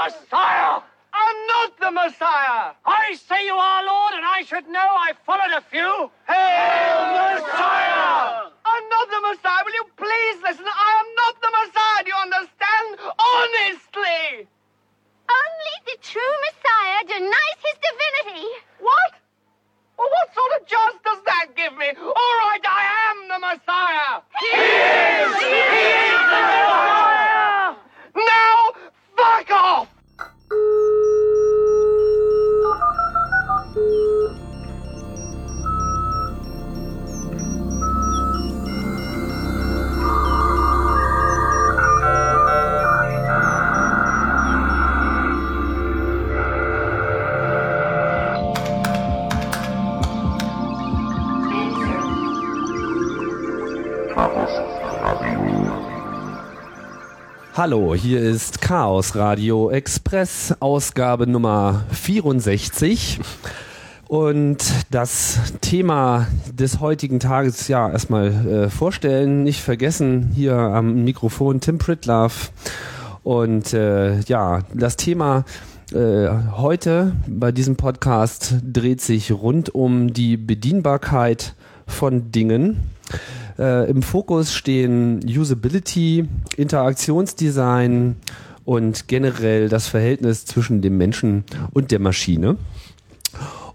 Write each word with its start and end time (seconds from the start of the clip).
Messiah! 0.00 0.80
I'm 1.12 1.38
not 1.46 1.76
the 1.76 1.90
Messiah! 1.90 2.72
I 2.86 3.12
say 3.28 3.44
you 3.44 3.52
are, 3.52 3.84
Lord, 3.84 4.14
and 4.16 4.24
I 4.24 4.40
should 4.48 4.66
know 4.66 4.80
I 4.80 5.12
followed 5.28 5.52
a 5.52 5.60
few. 5.60 6.08
Hail 6.24 7.00
Messiah! 7.20 8.48
I'm 8.64 8.84
not 8.88 9.06
the 9.12 9.20
Messiah. 9.28 9.60
Will 9.60 9.76
you 9.76 9.86
please 10.00 10.36
listen? 10.40 10.64
I 10.64 10.90
am 11.04 11.08
not 11.20 11.34
the 11.44 11.52
Messiah. 11.52 12.00
Do 12.00 12.08
you 12.08 12.16
understand? 12.16 12.86
Honestly! 13.12 14.48
Only 15.28 15.76
the 15.84 15.96
true 16.00 16.34
Messiah 16.48 17.00
denies 17.04 17.60
his 17.60 17.76
divinity. 17.84 18.48
What? 18.80 19.12
Well, 19.98 20.08
what 20.08 20.32
sort 20.32 20.52
of 20.56 20.66
chance 20.66 20.96
does 21.04 21.20
that 21.28 21.52
give 21.54 21.76
me? 21.76 21.92
All 22.00 22.34
right, 22.48 22.64
I 22.64 22.84
am 23.12 23.18
the 23.28 23.40
Messiah. 23.52 24.24
He 24.40 24.48
is! 24.48 25.28
He 25.44 25.60
is 25.60 26.24
the 26.24 26.40
Messiah! 26.40 27.19
Hallo, 57.62 57.94
hier 57.94 58.22
ist 58.22 58.62
Chaos 58.62 59.14
Radio 59.16 59.68
Express, 59.68 60.54
Ausgabe 60.60 61.26
Nummer 61.26 61.84
64. 61.90 63.20
Und 64.08 64.64
das 64.90 65.38
Thema 65.60 66.26
des 66.50 66.80
heutigen 66.80 67.20
Tages, 67.20 67.68
ja, 67.68 67.90
erstmal 67.90 68.28
äh, 68.28 68.70
vorstellen, 68.70 69.42
nicht 69.42 69.60
vergessen, 69.60 70.30
hier 70.34 70.54
am 70.54 71.04
Mikrofon 71.04 71.60
Tim 71.60 71.76
Pritlove. 71.76 72.48
Und 73.24 73.74
äh, 73.74 74.20
ja, 74.20 74.60
das 74.72 74.96
Thema 74.96 75.44
äh, 75.92 76.30
heute 76.56 77.12
bei 77.26 77.52
diesem 77.52 77.76
Podcast 77.76 78.54
dreht 78.62 79.02
sich 79.02 79.32
rund 79.32 79.74
um 79.74 80.14
die 80.14 80.38
Bedienbarkeit 80.38 81.54
von 81.86 82.32
Dingen. 82.32 82.78
Äh, 83.60 83.90
Im 83.90 84.02
Fokus 84.02 84.54
stehen 84.54 85.20
Usability, 85.22 86.26
Interaktionsdesign 86.56 88.16
und 88.64 89.06
generell 89.06 89.68
das 89.68 89.86
Verhältnis 89.86 90.46
zwischen 90.46 90.80
dem 90.80 90.96
Menschen 90.96 91.44
und 91.74 91.90
der 91.90 91.98
Maschine. 91.98 92.56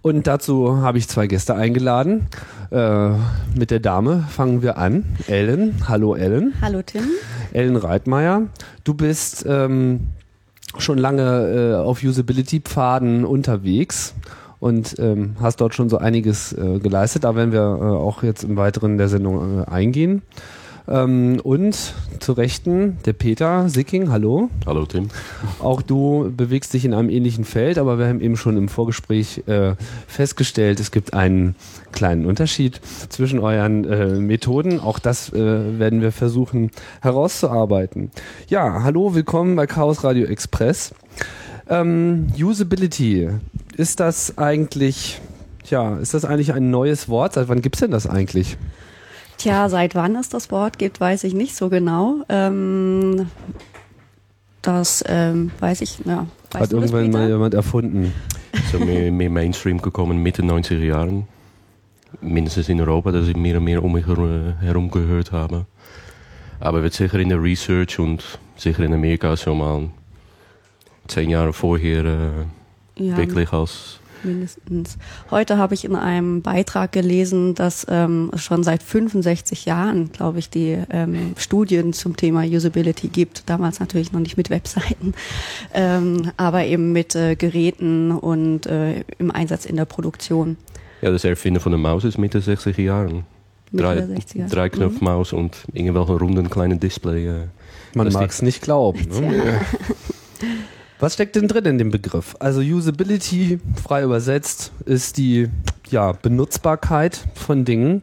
Und 0.01 0.25
dazu 0.25 0.77
habe 0.77 0.97
ich 0.97 1.07
zwei 1.07 1.27
Gäste 1.27 1.53
eingeladen. 1.53 2.27
Äh, 2.71 3.09
mit 3.55 3.69
der 3.69 3.79
Dame 3.79 4.25
fangen 4.27 4.63
wir 4.63 4.77
an. 4.77 5.05
Ellen. 5.27 5.87
Hallo 5.87 6.15
Ellen. 6.15 6.55
Hallo 6.61 6.81
Tim. 6.81 7.03
Ellen 7.53 7.75
Reitmeier. 7.75 8.47
Du 8.83 8.95
bist 8.95 9.45
ähm, 9.47 10.07
schon 10.79 10.97
lange 10.97 11.21
äh, 11.23 11.75
auf 11.75 12.01
Usability-Pfaden 12.03 13.23
unterwegs 13.23 14.15
und 14.59 14.95
ähm, 14.99 15.35
hast 15.41 15.61
dort 15.61 15.75
schon 15.75 15.89
so 15.89 15.97
einiges 15.97 16.53
äh, 16.53 16.79
geleistet. 16.79 17.23
Da 17.23 17.35
werden 17.35 17.51
wir 17.51 17.59
äh, 17.59 17.83
auch 17.83 18.23
jetzt 18.23 18.43
im 18.43 18.57
Weiteren 18.57 18.97
der 18.97 19.07
Sendung 19.07 19.61
äh, 19.61 19.65
eingehen. 19.69 20.21
Ähm, 20.87 21.39
und 21.43 21.95
zu 22.19 22.33
Rechten 22.33 22.97
der 23.05 23.13
Peter 23.13 23.69
Sicking, 23.69 24.11
hallo. 24.11 24.49
Hallo 24.65 24.85
Tim. 24.85 25.09
Auch 25.59 25.81
du 25.81 26.31
bewegst 26.35 26.73
dich 26.73 26.85
in 26.85 26.93
einem 26.93 27.09
ähnlichen 27.09 27.43
Feld, 27.43 27.77
aber 27.77 27.97
wir 27.97 28.07
haben 28.07 28.21
eben 28.21 28.37
schon 28.37 28.55
im 28.55 28.69
Vorgespräch 28.69 29.43
äh, 29.47 29.75
festgestellt, 30.07 30.79
es 30.79 30.91
gibt 30.91 31.13
einen 31.13 31.55
kleinen 31.91 32.25
Unterschied 32.25 32.79
zwischen 33.09 33.39
euren 33.39 33.85
äh, 33.85 34.07
Methoden. 34.19 34.79
Auch 34.79 34.99
das 34.99 35.33
äh, 35.33 35.79
werden 35.79 36.01
wir 36.01 36.11
versuchen 36.11 36.69
herauszuarbeiten. 37.01 38.11
Ja, 38.47 38.83
hallo, 38.83 39.15
willkommen 39.15 39.55
bei 39.55 39.65
Chaos 39.65 40.03
Radio 40.03 40.27
Express. 40.27 40.93
Ähm, 41.67 42.27
Usability, 42.37 43.29
ist 43.75 43.99
das 43.99 44.37
eigentlich, 44.37 45.19
ja, 45.65 45.97
ist 45.97 46.13
das 46.13 46.25
eigentlich 46.25 46.53
ein 46.53 46.69
neues 46.69 47.09
Wort? 47.09 47.33
Seit 47.33 47.47
wann 47.49 47.61
gibt's 47.61 47.79
denn 47.79 47.91
das 47.91 48.07
eigentlich? 48.07 48.57
Tja, 49.37 49.67
seit 49.69 49.95
wann 49.95 50.15
es 50.15 50.29
das 50.29 50.51
Wort 50.51 50.77
gibt, 50.77 50.99
weiß 50.99 51.23
ich 51.23 51.33
nicht 51.33 51.55
so 51.55 51.69
genau. 51.69 52.23
Ähm, 52.29 53.27
das 54.61 55.03
ähm, 55.07 55.51
weiß 55.59 55.81
ich, 55.81 55.99
ja. 56.05 56.27
Weißt 56.51 56.63
Hat 56.63 56.71
du 56.71 56.79
das, 56.79 56.91
irgendwann 56.91 57.11
mal 57.11 57.29
jemand 57.29 57.53
erfunden. 57.53 58.13
So 58.71 58.79
mehr, 58.79 59.11
mehr 59.11 59.29
Mainstream 59.29 59.81
gekommen 59.81 60.21
Mitte 60.21 60.41
90er 60.41 60.83
Jahren. 60.83 61.27
Mindestens 62.21 62.69
in 62.69 62.79
Europa, 62.79 63.11
dass 63.11 63.27
ich 63.27 63.35
mehr 63.35 63.57
und 63.57 63.65
mehr 63.65 63.83
um 63.83 63.91
mich 63.91 64.07
herum, 64.07 64.53
herum 64.61 64.89
gehört 64.89 65.31
habe. 65.31 65.65
Aber 66.59 66.81
wird 66.81 66.93
sicher 66.93 67.19
in 67.19 67.29
der 67.29 67.41
Research 67.41 67.99
und 67.99 68.23
sicher 68.55 68.83
in 68.83 68.93
Amerika 68.93 69.35
schon 69.35 69.57
mal 69.57 69.89
zehn 71.07 71.29
Jahre 71.29 71.53
vorher 71.53 72.05
äh, 72.05 73.03
Ja, 73.03 73.17
wirklich 73.17 73.51
als 73.51 73.99
mindestens. 74.25 74.97
Heute 75.31 75.57
habe 75.57 75.73
ich 75.73 75.85
in 75.85 75.95
einem 75.95 76.41
Beitrag 76.41 76.91
gelesen, 76.91 77.55
dass 77.55 77.85
ähm, 77.89 78.31
es 78.33 78.41
schon 78.41 78.63
seit 78.63 78.83
65 78.83 79.65
Jahren, 79.65 80.11
glaube 80.11 80.39
ich, 80.39 80.49
die 80.49 80.77
ähm, 80.89 81.33
Studien 81.37 81.93
zum 81.93 82.17
Thema 82.17 82.43
Usability 82.43 83.07
gibt. 83.07 83.49
Damals 83.49 83.79
natürlich 83.79 84.11
noch 84.11 84.19
nicht 84.19 84.35
mit 84.37 84.49
Webseiten, 84.49 85.13
ähm, 85.73 86.31
aber 86.37 86.65
eben 86.65 86.91
mit 86.91 87.15
äh, 87.15 87.35
Geräten 87.35 88.11
und 88.11 88.65
äh, 88.65 89.03
im 89.17 89.31
Einsatz 89.31 89.65
in 89.65 89.75
der 89.75 89.85
Produktion. 89.85 90.57
ja, 91.01 91.11
das 91.11 91.23
Erfinden 91.23 91.59
von 91.59 91.71
der 91.71 91.79
Maus 91.79 92.03
ist 92.03 92.17
Mitte 92.17 92.39
60er 92.39 92.81
Jahren. 92.81 93.25
Mitte 93.71 93.83
Drei, 93.83 93.95
der 93.95 94.07
60er. 94.07 94.49
drei 94.49 94.69
Knopfmaus 94.69 95.33
und 95.33 95.57
irgendwelche 95.73 96.13
runden 96.13 96.49
kleinen 96.49 96.79
Display. 96.79 97.27
Äh, 97.27 97.47
Man 97.93 98.11
mag 98.11 98.29
es 98.29 98.41
nicht 98.41 98.61
glauben. 98.61 99.07
Ne? 99.21 99.61
Was 101.05 101.13
steckt 101.13 101.35
denn 101.35 101.47
drin 101.47 101.65
in 101.65 101.77
dem 101.77 101.91
Begriff? 101.91 102.35
Also 102.39 102.61
Usability, 102.61 103.59
frei 103.75 104.01
übersetzt, 104.01 104.71
ist 104.85 105.19
die 105.19 105.49
ja, 105.91 106.13
Benutzbarkeit 106.13 107.27
von 107.35 107.63
Dingen. 107.63 108.01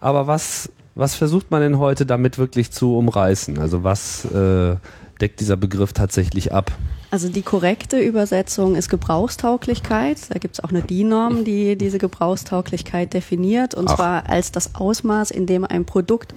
Aber 0.00 0.26
was, 0.26 0.68
was 0.94 1.14
versucht 1.14 1.50
man 1.50 1.62
denn 1.62 1.78
heute 1.78 2.04
damit 2.04 2.36
wirklich 2.36 2.70
zu 2.70 2.98
umreißen? 2.98 3.58
Also 3.58 3.84
was 3.84 4.26
äh, 4.26 4.76
deckt 5.18 5.40
dieser 5.40 5.56
Begriff 5.56 5.94
tatsächlich 5.94 6.52
ab? 6.52 6.70
Also 7.10 7.30
die 7.30 7.40
korrekte 7.40 7.98
Übersetzung 7.98 8.76
ist 8.76 8.90
Gebrauchstauglichkeit. 8.90 10.18
Da 10.28 10.38
gibt 10.38 10.58
es 10.58 10.62
auch 10.62 10.68
eine 10.68 10.82
DIN-Norm, 10.82 11.46
die 11.46 11.76
diese 11.76 11.96
Gebrauchstauglichkeit 11.96 13.14
definiert. 13.14 13.74
Und 13.74 13.88
Ach. 13.88 13.96
zwar 13.96 14.28
als 14.28 14.52
das 14.52 14.74
Ausmaß, 14.74 15.30
in 15.30 15.46
dem 15.46 15.64
ein 15.64 15.86
Produkt 15.86 16.34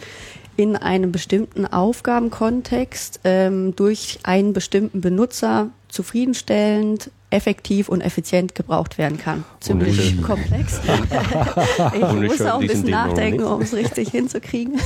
in 0.55 0.77
einem 0.77 1.11
bestimmten 1.11 1.65
Aufgabenkontext 1.65 3.19
ähm, 3.25 3.75
durch 3.75 4.19
einen 4.23 4.53
bestimmten 4.53 5.01
Benutzer 5.01 5.71
zufriedenstellend, 5.95 7.09
effektiv 7.29 7.89
und 7.89 8.01
effizient 8.01 8.53
gebraucht 8.53 8.97
werden 8.97 9.17
kann. 9.17 9.44
Ziemlich 9.59 10.22
komplex. 10.22 10.79
ich 11.94 12.29
muss 12.29 12.41
auch 12.41 12.59
ein 12.59 12.67
bisschen 12.67 12.89
nachdenken, 12.89 13.44
um 13.44 13.61
es 13.61 13.73
richtig 13.73 14.09
hinzukriegen. 14.09 14.79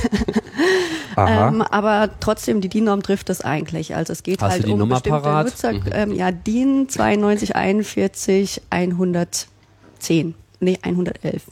Ähm, 1.16 1.62
aber 1.62 2.10
trotzdem, 2.20 2.60
die 2.60 2.68
DIN-Norm 2.68 3.02
trifft 3.02 3.30
es 3.30 3.42
eigentlich. 3.42 3.94
Also 3.94 4.12
es 4.12 4.22
geht 4.22 4.40
Hast 4.40 4.52
halt 4.52 4.64
um 4.66 4.78
Nummer 4.78 4.96
bestimmte 4.96 5.20
parat? 5.20 5.46
Nutzer. 5.46 5.72
Ähm, 5.92 6.12
ja, 6.12 6.30
DIN 6.30 6.86
9241 6.86 8.62
110. 8.70 10.34
Nee, 10.60 10.78
111. 10.82 11.42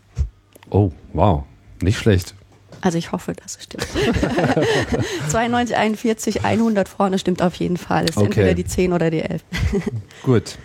oh, 0.70 0.92
wow. 1.12 1.42
Nicht 1.82 1.98
schlecht. 1.98 2.34
Also 2.80 2.98
ich 2.98 3.12
hoffe, 3.12 3.32
dass 3.34 3.56
es 3.56 3.64
stimmt. 3.64 3.86
9241 5.32 6.44
100 6.44 6.88
vorne 6.88 7.18
stimmt 7.18 7.42
auf 7.42 7.54
jeden 7.56 7.76
Fall. 7.76 8.04
Es 8.04 8.10
ist 8.10 8.16
Okay. 8.18 8.26
entweder 8.26 8.54
die 8.54 8.64
10 8.64 8.92
oder 8.92 9.10
die 9.10 9.20
11. 9.22 9.42
Gut. 10.22 10.58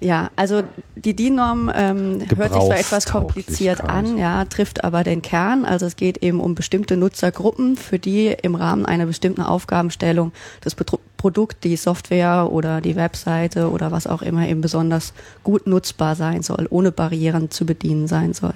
Ja, 0.00 0.30
also 0.36 0.62
die 0.96 1.14
DIN-Norm 1.16 1.72
ähm, 1.74 2.18
hört 2.36 2.52
sich 2.52 2.62
zwar 2.62 2.78
etwas 2.78 3.06
kompliziert 3.06 3.80
an, 3.80 4.18
ja, 4.18 4.44
trifft 4.44 4.84
aber 4.84 5.02
den 5.02 5.22
Kern. 5.22 5.64
Also 5.64 5.86
es 5.86 5.96
geht 5.96 6.18
eben 6.18 6.40
um 6.40 6.54
bestimmte 6.54 6.98
Nutzergruppen, 6.98 7.76
für 7.76 7.98
die 7.98 8.26
im 8.42 8.54
Rahmen 8.54 8.84
einer 8.84 9.06
bestimmten 9.06 9.40
Aufgabenstellung 9.40 10.32
das 10.60 10.74
Betru 10.74 10.98
Produkt, 11.16 11.64
die 11.64 11.76
Software 11.76 12.52
oder 12.52 12.82
die 12.82 12.96
Webseite 12.96 13.70
oder 13.70 13.90
was 13.90 14.06
auch 14.06 14.20
immer 14.20 14.46
eben 14.46 14.60
besonders 14.60 15.14
gut 15.42 15.66
nutzbar 15.66 16.16
sein 16.16 16.42
soll, 16.42 16.66
ohne 16.68 16.92
Barrieren 16.92 17.50
zu 17.50 17.64
bedienen 17.64 18.08
sein 18.08 18.34
soll. 18.34 18.52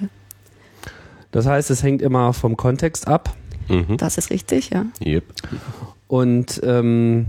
Das 1.31 1.45
heißt, 1.45 1.69
es 1.69 1.83
hängt 1.83 2.01
immer 2.01 2.33
vom 2.33 2.57
Kontext 2.57 3.07
ab. 3.07 3.35
mhm. 3.67 3.97
Das 3.97 4.17
ist 4.17 4.29
richtig, 4.29 4.71
ja. 4.71 4.85
Yep. 5.05 5.23
Und 6.07 6.59
ähm, 6.63 7.27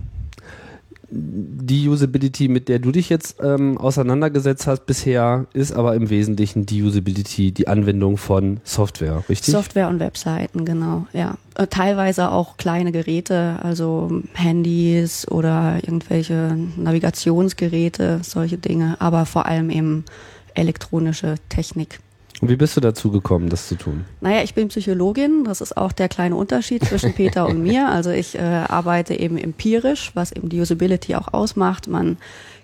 die 1.12 1.88
Usability, 1.88 2.48
mit 2.48 2.68
der 2.68 2.78
du 2.78 2.92
dich 2.92 3.08
jetzt 3.08 3.36
ähm, 3.42 3.78
auseinandergesetzt 3.78 4.66
hast 4.66 4.86
bisher, 4.86 5.46
ist 5.52 5.72
aber 5.72 5.94
im 5.94 6.08
Wesentlichen 6.08 6.66
die 6.66 6.82
Usability, 6.82 7.50
die 7.50 7.66
Anwendung 7.66 8.16
von 8.16 8.60
Software, 8.64 9.24
richtig? 9.28 9.52
Software 9.52 9.88
und 9.88 9.98
Webseiten, 9.98 10.64
genau, 10.64 11.06
ja. 11.12 11.36
Äh, 11.56 11.66
teilweise 11.66 12.30
auch 12.30 12.56
kleine 12.56 12.92
Geräte, 12.92 13.58
also 13.62 14.22
Handys 14.34 15.26
oder 15.28 15.76
irgendwelche 15.82 16.56
Navigationsgeräte, 16.76 18.20
solche 18.22 18.58
Dinge, 18.58 18.96
aber 19.00 19.26
vor 19.26 19.46
allem 19.46 19.70
eben 19.70 20.04
elektronische 20.54 21.36
Technik. 21.48 21.98
Und 22.40 22.48
wie 22.48 22.56
bist 22.56 22.76
du 22.76 22.80
dazu 22.80 23.10
gekommen, 23.10 23.50
das 23.50 23.68
zu 23.68 23.74
tun? 23.74 24.06
Naja, 24.20 24.42
ich 24.42 24.54
bin 24.54 24.68
Psychologin. 24.68 25.44
Das 25.44 25.60
ist 25.60 25.76
auch 25.76 25.92
der 25.92 26.08
kleine 26.08 26.36
Unterschied 26.36 26.84
zwischen 26.84 27.12
Peter 27.12 27.46
und 27.46 27.62
mir. 27.62 27.88
Also 28.00 28.10
ich 28.10 28.36
äh, 28.36 28.40
arbeite 28.40 29.14
eben 29.14 29.36
empirisch, 29.36 30.12
was 30.14 30.32
eben 30.32 30.48
die 30.48 30.60
Usability 30.60 31.16
auch 31.16 31.34
ausmacht. 31.34 31.88
Man 31.88 32.16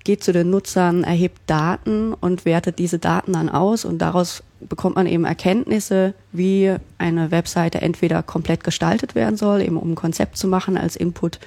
geht 0.04 0.22
zu 0.22 0.32
den 0.32 0.50
Nutzern, 0.50 1.04
erhebt 1.04 1.42
Daten 1.46 2.14
und 2.14 2.44
wertet 2.44 2.78
diese 2.78 2.98
Daten 2.98 3.32
dann 3.32 3.48
aus 3.48 3.84
und 3.84 3.98
daraus 3.98 4.42
bekommt 4.60 4.96
man 4.96 5.06
eben 5.06 5.24
Erkenntnisse, 5.24 6.14
wie 6.32 6.74
eine 6.96 7.30
Webseite 7.30 7.82
entweder 7.82 8.22
komplett 8.22 8.62
gestaltet 8.64 9.14
werden 9.14 9.36
soll, 9.36 9.60
eben 9.60 9.76
um 9.76 9.92
ein 9.92 9.96
Konzept 9.96 10.38
zu 10.38 10.48
machen 10.48 10.78
als 10.78 10.96
Input 10.96 11.40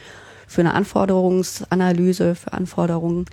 für 0.46 0.62
eine 0.62 0.74
Anforderungsanalyse, 0.74 2.36
für 2.36 2.54
Anforderungen. 2.54 3.26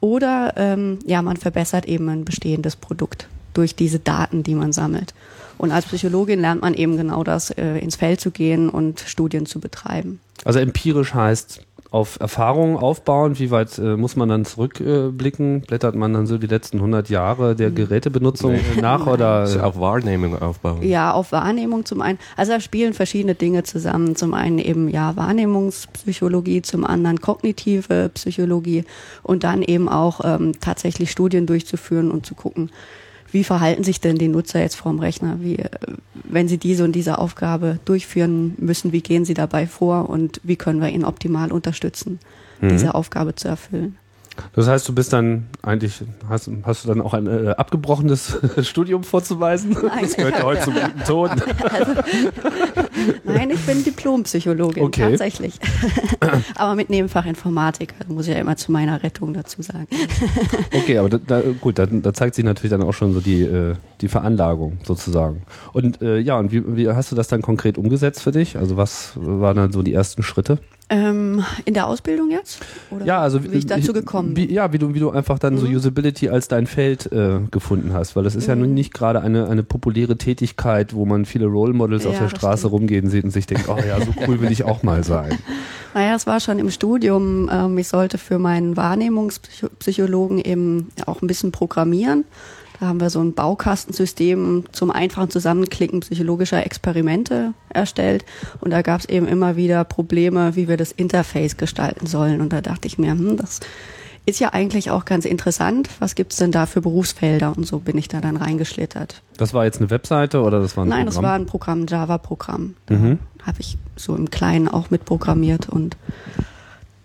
Oder 0.00 0.54
ähm, 0.56 0.98
ja, 1.06 1.22
man 1.22 1.36
verbessert 1.36 1.86
eben 1.86 2.08
ein 2.08 2.24
bestehendes 2.24 2.76
Produkt 2.76 3.28
durch 3.58 3.74
diese 3.74 3.98
Daten, 3.98 4.44
die 4.44 4.54
man 4.54 4.72
sammelt. 4.72 5.14
Und 5.58 5.72
als 5.72 5.86
Psychologin 5.86 6.40
lernt 6.40 6.62
man 6.62 6.74
eben 6.74 6.96
genau 6.96 7.24
das, 7.24 7.50
äh, 7.50 7.78
ins 7.78 7.96
Feld 7.96 8.20
zu 8.20 8.30
gehen 8.30 8.68
und 8.68 9.00
Studien 9.00 9.44
zu 9.44 9.58
betreiben. 9.58 10.20
Also 10.44 10.60
empirisch 10.60 11.12
heißt 11.12 11.60
auf 11.90 12.20
Erfahrungen 12.20 12.76
aufbauen, 12.76 13.38
wie 13.38 13.50
weit 13.50 13.78
äh, 13.78 13.96
muss 13.96 14.14
man 14.14 14.28
dann 14.28 14.44
zurückblicken? 14.44 15.62
Äh, 15.62 15.66
Blättert 15.66 15.94
man 15.94 16.12
dann 16.12 16.26
so 16.26 16.36
die 16.36 16.46
letzten 16.46 16.76
100 16.78 17.08
Jahre 17.08 17.56
der 17.56 17.68
hm. 17.68 17.74
Gerätebenutzung 17.76 18.52
nee. 18.52 18.80
nach 18.80 19.06
oder? 19.06 19.28
Also 19.28 19.60
auf 19.60 19.80
Wahrnehmung 19.80 20.40
aufbauen. 20.40 20.82
Ja, 20.82 21.12
auf 21.12 21.32
Wahrnehmung 21.32 21.86
zum 21.86 22.02
einen. 22.02 22.18
Also 22.36 22.52
da 22.52 22.60
spielen 22.60 22.92
verschiedene 22.92 23.34
Dinge 23.34 23.62
zusammen. 23.62 24.16
Zum 24.16 24.34
einen 24.34 24.58
eben 24.58 24.88
ja 24.88 25.16
Wahrnehmungspsychologie, 25.16 26.62
zum 26.62 26.84
anderen 26.84 27.20
kognitive 27.20 28.10
Psychologie 28.12 28.84
und 29.22 29.42
dann 29.42 29.62
eben 29.62 29.88
auch 29.88 30.20
ähm, 30.24 30.52
tatsächlich 30.60 31.10
Studien 31.10 31.46
durchzuführen 31.46 32.10
und 32.10 32.26
zu 32.26 32.34
gucken, 32.34 32.70
wie 33.30 33.44
verhalten 33.44 33.84
sich 33.84 34.00
denn 34.00 34.16
die 34.16 34.28
Nutzer 34.28 34.60
jetzt 34.60 34.76
vorm 34.76 34.98
Rechner? 34.98 35.38
Wie, 35.40 35.58
äh, 35.58 35.68
wenn 36.24 36.48
sie 36.48 36.58
diese 36.58 36.84
und 36.84 36.92
diese 36.92 37.18
Aufgabe 37.18 37.78
durchführen 37.84 38.54
müssen, 38.58 38.92
wie 38.92 39.02
gehen 39.02 39.24
sie 39.24 39.34
dabei 39.34 39.66
vor 39.66 40.08
und 40.08 40.40
wie 40.44 40.56
können 40.56 40.80
wir 40.80 40.88
ihn 40.88 41.04
optimal 41.04 41.52
unterstützen, 41.52 42.18
mhm. 42.60 42.68
diese 42.70 42.94
Aufgabe 42.94 43.34
zu 43.34 43.48
erfüllen? 43.48 43.96
Das 44.54 44.68
heißt, 44.68 44.88
du 44.88 44.94
bist 44.94 45.12
dann 45.12 45.46
eigentlich, 45.62 46.02
hast, 46.28 46.50
hast 46.62 46.84
du 46.84 46.88
dann 46.88 47.00
auch 47.00 47.14
ein 47.14 47.26
äh, 47.26 47.50
abgebrochenes 47.50 48.38
Studium 48.62 49.04
vorzuweisen? 49.04 49.70
Nein. 49.70 50.02
Das 50.02 50.16
gehört 50.16 50.38
ja 50.38 50.44
heute 50.44 50.62
zum 50.62 50.74
guten 50.82 51.04
Ton. 51.04 51.30
Also, 51.30 51.92
nein, 53.24 53.50
ich 53.50 53.60
bin 53.66 53.84
Diplompsychologin, 53.84 54.84
okay. 54.84 55.10
tatsächlich. 55.10 55.58
aber 56.56 56.74
mit 56.74 56.90
Nebenfach 56.90 57.26
Informatik, 57.26 57.94
das 57.98 58.08
muss 58.08 58.26
ich 58.26 58.34
ja 58.34 58.40
immer 58.40 58.56
zu 58.56 58.72
meiner 58.72 59.02
Rettung 59.02 59.34
dazu 59.34 59.62
sagen. 59.62 59.86
okay, 60.74 60.98
aber 60.98 61.08
da, 61.08 61.18
da, 61.18 61.42
gut, 61.60 61.78
da, 61.78 61.86
da, 61.86 62.12
zeigt 62.12 62.34
sich 62.34 62.44
natürlich 62.44 62.70
dann 62.70 62.82
auch 62.82 62.94
schon 62.94 63.12
so 63.12 63.20
die, 63.20 63.42
äh, 63.42 63.74
die 64.00 64.08
Veranlagung 64.08 64.78
sozusagen. 64.84 65.42
Und 65.72 66.02
äh, 66.02 66.18
ja, 66.18 66.38
und 66.38 66.52
wie, 66.52 66.76
wie 66.76 66.88
hast 66.88 67.12
du 67.12 67.16
das 67.16 67.28
dann 67.28 67.42
konkret 67.42 67.78
umgesetzt 67.78 68.22
für 68.22 68.32
dich? 68.32 68.56
Also 68.56 68.76
was 68.76 69.12
waren 69.16 69.56
dann 69.56 69.72
so 69.72 69.82
die 69.82 69.92
ersten 69.92 70.22
Schritte? 70.22 70.58
Ähm, 70.90 71.44
in 71.66 71.74
der 71.74 71.86
Ausbildung 71.86 72.30
jetzt? 72.30 72.60
Oder 72.90 73.04
ja, 73.04 73.20
also 73.20 73.44
wie 73.44 73.48
ich 73.48 73.66
dazu 73.66 73.92
gekommen 73.92 74.32
bin? 74.32 74.48
Wie, 74.48 74.52
ja, 74.54 74.72
wie 74.72 74.78
du, 74.78 74.94
wie 74.94 75.00
du 75.00 75.10
einfach 75.10 75.38
dann 75.38 75.54
mhm. 75.54 75.58
so 75.58 75.66
Usability 75.66 76.30
als 76.30 76.48
dein 76.48 76.66
Feld 76.66 77.12
äh, 77.12 77.40
gefunden 77.50 77.92
hast, 77.92 78.16
weil 78.16 78.24
das 78.24 78.34
ist 78.34 78.44
mhm. 78.44 78.48
ja 78.48 78.56
nun 78.56 78.74
nicht 78.74 78.94
gerade 78.94 79.20
eine, 79.20 79.48
eine 79.48 79.62
populäre 79.62 80.16
Tätigkeit, 80.16 80.94
wo 80.94 81.04
man 81.04 81.26
viele 81.26 81.46
Role 81.46 81.74
Models 81.74 82.04
ja, 82.04 82.10
auf 82.10 82.18
der 82.18 82.30
Straße 82.30 82.60
stimmt. 82.60 82.72
rumgehen 82.72 83.10
sieht 83.10 83.24
und 83.24 83.30
sich 83.30 83.46
denkt, 83.46 83.68
oh 83.68 83.76
ja, 83.86 84.00
so 84.00 84.14
cool 84.26 84.40
will 84.40 84.50
ich 84.50 84.64
auch 84.64 84.82
mal 84.82 85.04
sein. 85.04 85.38
Naja, 85.94 86.14
es 86.14 86.26
war 86.26 86.38
schon 86.38 86.58
im 86.58 86.70
Studium, 86.70 87.48
ähm, 87.50 87.78
ich 87.78 87.88
sollte 87.88 88.18
für 88.18 88.38
meinen 88.38 88.76
Wahrnehmungspsychologen 88.76 90.38
eben 90.38 90.90
auch 91.06 91.22
ein 91.22 91.26
bisschen 91.26 91.50
programmieren. 91.50 92.24
Da 92.80 92.86
haben 92.86 93.00
wir 93.00 93.10
so 93.10 93.20
ein 93.20 93.34
Baukastensystem 93.34 94.64
zum 94.70 94.90
einfachen 94.90 95.30
Zusammenklicken 95.30 96.00
psychologischer 96.00 96.64
Experimente 96.64 97.54
erstellt. 97.70 98.24
Und 98.60 98.70
da 98.70 98.82
gab 98.82 99.00
es 99.00 99.06
eben 99.06 99.26
immer 99.26 99.56
wieder 99.56 99.84
Probleme, 99.84 100.54
wie 100.54 100.68
wir 100.68 100.76
das 100.76 100.92
Interface 100.92 101.56
gestalten 101.56 102.06
sollen. 102.06 102.40
Und 102.40 102.52
da 102.52 102.60
dachte 102.60 102.86
ich 102.86 102.98
mir, 102.98 103.12
hm, 103.12 103.36
das 103.36 103.60
ist 104.26 104.38
ja 104.40 104.52
eigentlich 104.52 104.90
auch 104.90 105.04
ganz 105.06 105.24
interessant. 105.24 105.88
Was 105.98 106.14
gibt's 106.14 106.36
denn 106.36 106.52
da 106.52 106.66
für 106.66 106.80
Berufsfelder? 106.80 107.52
Und 107.56 107.66
so 107.66 107.78
bin 107.78 107.98
ich 107.98 108.08
da 108.08 108.20
dann 108.20 108.36
reingeschlittert. 108.36 109.22
Das 109.38 109.54
war 109.54 109.64
jetzt 109.64 109.80
eine 109.80 109.90
Webseite 109.90 110.42
oder 110.42 110.60
das 110.60 110.76
war 110.76 110.84
ein 110.84 110.88
Nein, 110.88 111.06
Programm? 111.06 111.14
das 111.14 111.22
war 111.22 111.34
ein 111.34 111.46
Programm, 111.46 111.86
Java-Programm. 111.86 112.74
Mhm. 112.90 113.18
Habe 113.42 113.60
ich 113.60 113.78
so 113.96 114.14
im 114.14 114.30
Kleinen 114.30 114.68
auch 114.68 114.90
mitprogrammiert 114.90 115.68
und 115.68 115.96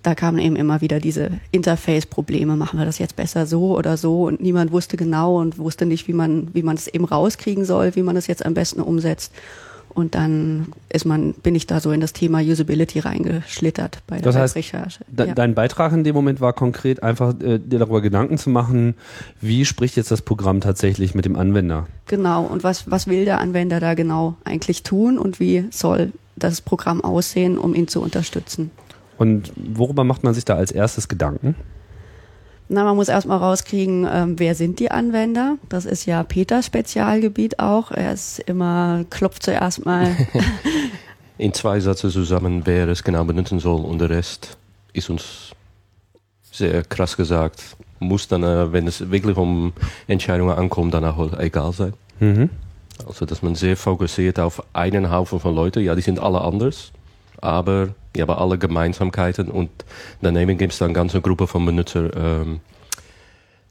da 0.04 0.16
kamen 0.16 0.38
eben 0.38 0.56
immer 0.58 0.82
wieder 0.82 1.00
diese 1.00 1.32
Interface-Probleme. 1.52 2.56
Machen 2.58 2.78
wir 2.78 2.86
das 2.86 3.00
jetzt 3.00 3.16
besser 3.16 3.46
so 3.46 3.78
oder 3.78 3.98
so? 3.98 4.26
Und 4.26 4.42
niemand 4.42 4.72
wusste 4.72 4.98
genau 4.98 5.40
und 5.40 5.58
wusste 5.58 5.86
nicht, 5.86 6.08
wie 6.08 6.14
man, 6.14 6.50
wie 6.54 6.62
man 6.62 6.76
es 6.76 6.88
eben 6.88 7.06
rauskriegen 7.06 7.66
soll, 7.66 7.96
wie 7.96 8.04
man 8.04 8.18
es 8.18 8.28
jetzt 8.28 8.46
am 8.46 8.54
besten 8.54 8.82
umsetzt. 8.82 9.32
Und 9.94 10.16
dann 10.16 10.68
ist 10.90 11.06
man, 11.06 11.34
bin 11.34 11.54
ich 11.54 11.68
da 11.68 11.80
so 11.80 11.92
in 11.92 12.02
das 12.02 12.14
Thema 12.14 12.40
Usability 12.40 13.00
reingeschlittert 13.00 14.02
bei 14.08 14.16
der 14.16 14.24
das 14.24 14.36
heißt, 14.36 14.56
Recherche. 14.56 15.02
De 15.08 15.28
ja. 15.28 15.36
Dein 15.36 15.54
Beitrag 15.54 15.94
in 15.94 16.04
dem 16.04 16.16
Moment 16.16 16.42
war 16.42 16.54
konkret 16.54 17.04
einfach 17.04 17.36
äh, 17.42 17.60
dir 17.60 17.80
darüber 17.80 18.02
Gedanken 18.02 18.38
zu 18.38 18.50
machen, 18.50 18.96
wie 19.40 19.66
spricht 19.66 19.96
jetzt 19.96 20.10
das 20.10 20.24
Programm 20.24 20.62
tatsächlich 20.62 21.14
mit 21.14 21.26
dem 21.26 21.36
Anwender? 21.36 21.88
Genau, 22.08 22.44
und 22.44 22.64
was, 22.64 22.90
was 22.90 23.08
will 23.08 23.26
der 23.26 23.40
Anwender 23.40 23.80
da 23.80 23.94
genau 23.94 24.36
eigentlich 24.46 24.82
tun 24.82 25.20
und 25.20 25.40
wie 25.40 25.66
soll 25.70 26.12
das 26.36 26.62
Programm 26.62 27.02
aussehen, 27.04 27.60
um 27.60 27.76
ihn 27.76 27.88
zu 27.88 28.02
unterstützen? 28.02 28.72
Und 29.18 29.52
worüber 29.56 30.04
macht 30.04 30.24
man 30.24 30.34
sich 30.34 30.46
da 30.46 30.56
als 30.56 30.72
erstes 30.72 31.08
Gedanken? 31.08 31.56
Na, 32.70 32.84
man 32.84 32.96
muss 32.96 33.10
erstmal 33.10 33.38
rauskriegen, 33.38 34.08
ähm, 34.12 34.40
wer 34.40 34.56
sind 34.56 34.80
die 34.80 34.90
Anwender. 34.90 35.58
Das 35.70 35.86
ist 35.86 36.06
ja 36.06 36.24
Peters 36.24 36.66
Spezialgebiet 36.66 37.60
auch. 37.60 37.92
Er 37.92 38.14
ist 38.14 38.40
immer, 38.40 39.06
klopft 39.10 39.44
zuerst 39.44 39.86
mal. 39.86 40.16
In 41.38 41.54
zwei 41.54 41.80
Sätze 41.80 42.10
zusammen, 42.10 42.62
wer 42.66 42.88
es 42.88 43.04
genau 43.04 43.24
benutzen 43.26 43.60
soll 43.60 43.82
und 43.82 44.00
der 44.00 44.10
Rest 44.10 44.58
ist 44.94 45.10
uns 45.10 45.52
sehr 46.52 46.84
krass 46.84 47.18
gesagt. 47.18 47.76
Muss 48.00 48.28
dann, 48.28 48.44
äh, 48.44 48.72
wenn 48.72 48.88
es 48.88 49.12
wirklich 49.12 49.36
um 49.38 49.74
Entscheidungen 50.08 50.56
ankommt, 50.56 50.94
dann 50.94 51.04
auch 51.06 51.38
egal 51.40 51.74
sein. 51.74 51.94
Mhm. 52.20 52.50
Also, 53.08 53.26
dass 53.26 53.42
man 53.42 53.56
sehr 53.56 53.76
fokussiert 53.76 54.40
auf 54.40 54.64
einen 54.74 55.12
Haufen 55.12 55.40
von 55.40 55.54
Leuten. 55.56 55.84
Ja, 55.84 55.96
die 55.96 56.02
sind 56.02 56.20
alle 56.20 56.42
anders. 56.42 56.92
Aber 57.42 57.90
die 58.16 58.22
haben 58.22 58.32
alle 58.32 58.58
Gemeinsamkeiten 58.58 59.50
und 59.50 59.70
daneben 60.22 60.58
gibt 60.58 60.74
es 60.74 60.80
dann 60.80 60.88
eine 60.88 60.94
ganze 60.94 61.22
Gruppe 61.22 61.48
von 61.48 61.66
Benutzern. 61.66 62.12
Ähm, 62.16 62.60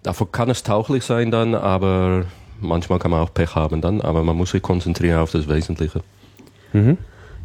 dafür 0.02 0.30
kann 0.30 0.50
es 0.50 0.62
tauglich 0.62 1.04
sein 1.04 1.30
dann, 1.30 1.54
aber 1.54 2.26
manchmal 2.60 2.98
kann 2.98 3.10
man 3.10 3.20
auch 3.20 3.32
Pech 3.32 3.54
haben 3.54 3.80
dann, 3.80 4.00
aber 4.00 4.22
man 4.24 4.36
muss 4.36 4.50
sich 4.50 4.62
konzentrieren 4.62 5.20
auf 5.20 5.30
das 5.30 5.48
Wesentliche. 5.48 6.02
Mhm. 6.72 6.98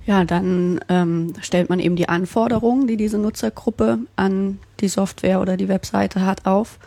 Ja, 0.06 0.24
dann 0.24 0.80
ähm, 0.88 1.34
stellt 1.42 1.70
man 1.70 1.80
eben 1.80 1.98
die 1.98 2.08
Anforderungen, 2.08 2.88
die 2.88 2.96
diese 2.96 3.18
Nutzergruppe 3.18 4.00
an 4.16 4.60
die 4.80 4.88
Software 4.88 5.42
oder 5.42 5.58
die 5.58 5.68
Webseite 5.68 6.26
hat, 6.26 6.46
auf 6.46 6.80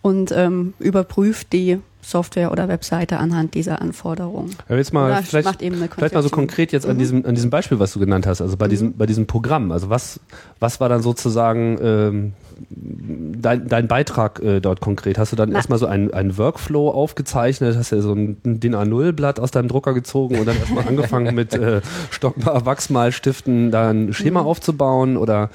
und 0.00 0.32
ähm, 0.32 0.72
überprüft 0.78 1.52
die 1.52 1.78
Software 2.04 2.52
oder 2.52 2.68
Webseite 2.68 3.18
anhand 3.18 3.54
dieser 3.54 3.80
Anforderungen. 3.80 4.54
Aber 4.68 4.76
jetzt 4.76 4.92
mal 4.92 5.22
vielleicht, 5.22 5.60
vielleicht 5.60 6.14
mal 6.14 6.22
so 6.22 6.28
konkret 6.28 6.72
jetzt 6.72 6.86
an 6.86 6.96
mhm. 6.96 6.98
diesem 6.98 7.26
an 7.26 7.34
diesem 7.34 7.50
Beispiel, 7.50 7.78
was 7.78 7.92
du 7.92 7.98
genannt 8.00 8.26
hast, 8.26 8.40
also 8.40 8.56
bei 8.56 8.66
mhm. 8.66 8.70
diesem 8.70 8.96
bei 8.96 9.06
diesem 9.06 9.26
Programm. 9.26 9.72
Also 9.72 9.90
was 9.90 10.20
was 10.60 10.80
war 10.80 10.88
dann 10.88 11.02
sozusagen 11.02 11.78
ähm, 11.82 12.32
dein, 12.70 13.68
dein 13.68 13.88
Beitrag 13.88 14.40
äh, 14.40 14.60
dort 14.60 14.80
konkret? 14.80 15.18
Hast 15.18 15.32
du 15.32 15.36
dann 15.36 15.52
erstmal 15.52 15.78
so 15.78 15.86
einen, 15.86 16.12
einen 16.12 16.36
Workflow 16.38 16.90
aufgezeichnet? 16.90 17.76
Hast 17.76 17.92
du 17.92 17.96
ja 17.96 18.02
so 18.02 18.12
ein 18.12 18.36
DIN 18.44 18.74
A0-Blatt 18.74 19.40
aus 19.40 19.50
deinem 19.50 19.68
Drucker 19.68 19.94
gezogen 19.94 20.38
und 20.38 20.46
dann 20.46 20.56
erstmal 20.56 20.86
angefangen 20.88 21.34
mit 21.34 21.54
äh, 21.54 21.80
Stockbar 22.10 22.66
Wachsmalstiften 22.66 23.70
da 23.70 23.90
ein 23.90 24.12
Schema 24.12 24.42
mhm. 24.42 24.48
aufzubauen 24.48 25.16
oder 25.16 25.50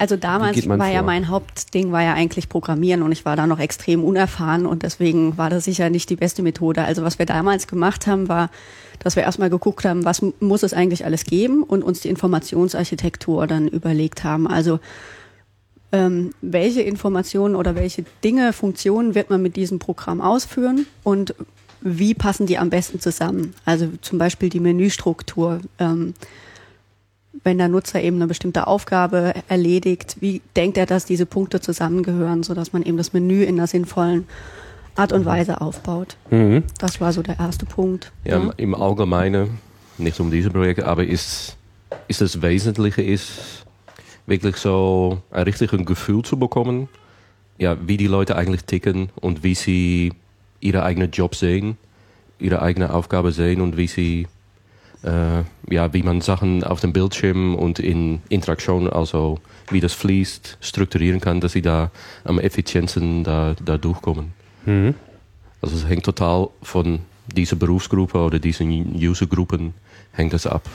also 0.00 0.16
damals 0.16 0.66
war 0.66 0.78
vor? 0.78 0.86
ja 0.86 1.02
mein 1.02 1.28
Hauptding 1.28 1.92
war 1.92 2.02
ja 2.02 2.14
eigentlich 2.14 2.48
Programmieren 2.48 3.02
und 3.02 3.12
ich 3.12 3.26
war 3.26 3.36
da 3.36 3.46
noch 3.46 3.58
extrem 3.58 4.02
unerfahren 4.02 4.64
und 4.64 4.82
deswegen 4.82 5.36
war 5.36 5.50
das 5.50 5.66
sicher 5.66 5.90
nicht 5.90 6.08
die 6.08 6.16
beste 6.16 6.42
Methode. 6.42 6.84
Also 6.84 7.02
was 7.02 7.18
wir 7.18 7.26
damals 7.26 7.66
gemacht 7.66 8.06
haben, 8.06 8.26
war, 8.30 8.48
dass 8.98 9.14
wir 9.14 9.24
erstmal 9.24 9.50
geguckt 9.50 9.84
haben, 9.84 10.06
was 10.06 10.22
muss 10.40 10.62
es 10.62 10.72
eigentlich 10.72 11.04
alles 11.04 11.24
geben 11.24 11.62
und 11.62 11.84
uns 11.84 12.00
die 12.00 12.08
Informationsarchitektur 12.08 13.46
dann 13.46 13.68
überlegt 13.68 14.24
haben. 14.24 14.48
Also 14.48 14.80
ähm, 15.92 16.32
welche 16.40 16.80
Informationen 16.80 17.54
oder 17.54 17.74
welche 17.74 18.06
Dinge, 18.24 18.54
Funktionen 18.54 19.14
wird 19.14 19.28
man 19.28 19.42
mit 19.42 19.54
diesem 19.54 19.80
Programm 19.80 20.22
ausführen 20.22 20.86
und 21.04 21.34
wie 21.82 22.14
passen 22.14 22.46
die 22.46 22.56
am 22.56 22.70
besten 22.70 23.00
zusammen? 23.00 23.52
Also 23.66 23.88
zum 24.00 24.16
Beispiel 24.16 24.48
die 24.48 24.60
Menüstruktur. 24.60 25.60
Ähm, 25.78 26.14
wenn 27.44 27.58
der 27.58 27.68
Nutzer 27.68 28.02
eben 28.02 28.16
eine 28.16 28.26
bestimmte 28.26 28.66
Aufgabe 28.66 29.34
erledigt, 29.48 30.16
wie 30.20 30.42
denkt 30.56 30.76
er, 30.76 30.86
dass 30.86 31.04
diese 31.04 31.26
Punkte 31.26 31.60
zusammengehören, 31.60 32.42
sodass 32.42 32.72
man 32.72 32.82
eben 32.82 32.96
das 32.96 33.12
Menü 33.12 33.42
in 33.42 33.56
einer 33.56 33.66
sinnvollen 33.66 34.26
Art 34.96 35.12
und 35.12 35.24
Weise 35.24 35.60
aufbaut. 35.60 36.16
Mhm. 36.30 36.64
Das 36.78 37.00
war 37.00 37.12
so 37.12 37.22
der 37.22 37.38
erste 37.38 37.66
Punkt. 37.66 38.12
Ja, 38.24 38.38
ja. 38.38 38.52
im 38.56 38.74
Allgemeinen, 38.74 39.58
nicht 39.98 40.18
um 40.20 40.30
diese 40.30 40.50
Projekte, 40.50 40.86
aber 40.86 41.04
ist, 41.04 41.56
ist 42.08 42.20
das 42.20 42.42
Wesentliche 42.42 43.02
ist, 43.02 43.64
wirklich 44.26 44.56
so 44.56 45.22
ein 45.30 45.44
richtiges 45.44 45.84
Gefühl 45.86 46.22
zu 46.22 46.38
bekommen, 46.38 46.88
ja, 47.58 47.76
wie 47.86 47.96
die 47.96 48.06
Leute 48.06 48.36
eigentlich 48.36 48.64
ticken 48.64 49.10
und 49.20 49.42
wie 49.42 49.54
sie 49.54 50.12
ihre 50.60 50.82
eigenen 50.82 51.10
Job 51.10 51.34
sehen, 51.34 51.76
ihre 52.38 52.62
eigene 52.62 52.92
Aufgabe 52.92 53.32
sehen 53.32 53.60
und 53.60 53.76
wie 53.76 53.86
sie 53.86 54.26
ja, 55.02 55.92
wie 55.92 56.02
man 56.02 56.20
Sachen 56.20 56.62
auf 56.62 56.80
dem 56.80 56.92
Bildschirm 56.92 57.54
und 57.54 57.78
in 57.78 58.20
Interaktion, 58.28 58.88
also 58.88 59.38
wie 59.70 59.80
das 59.80 59.94
fließt, 59.94 60.58
strukturieren 60.60 61.20
kann, 61.20 61.40
dass 61.40 61.52
sie 61.52 61.62
da 61.62 61.90
am 62.24 62.38
effizientesten 62.38 63.24
da, 63.24 63.54
da 63.64 63.78
durchkommen. 63.78 64.32
Mhm. 64.66 64.94
Also 65.62 65.76
es 65.76 65.86
hängt 65.86 66.04
total 66.04 66.48
von 66.62 67.00
dieser 67.34 67.56
Berufsgruppe 67.56 68.18
oder 68.18 68.38
diesen 68.38 68.94
Usergruppen 68.94 69.74
hängt 70.12 70.32
das 70.32 70.46
ab. 70.46 70.68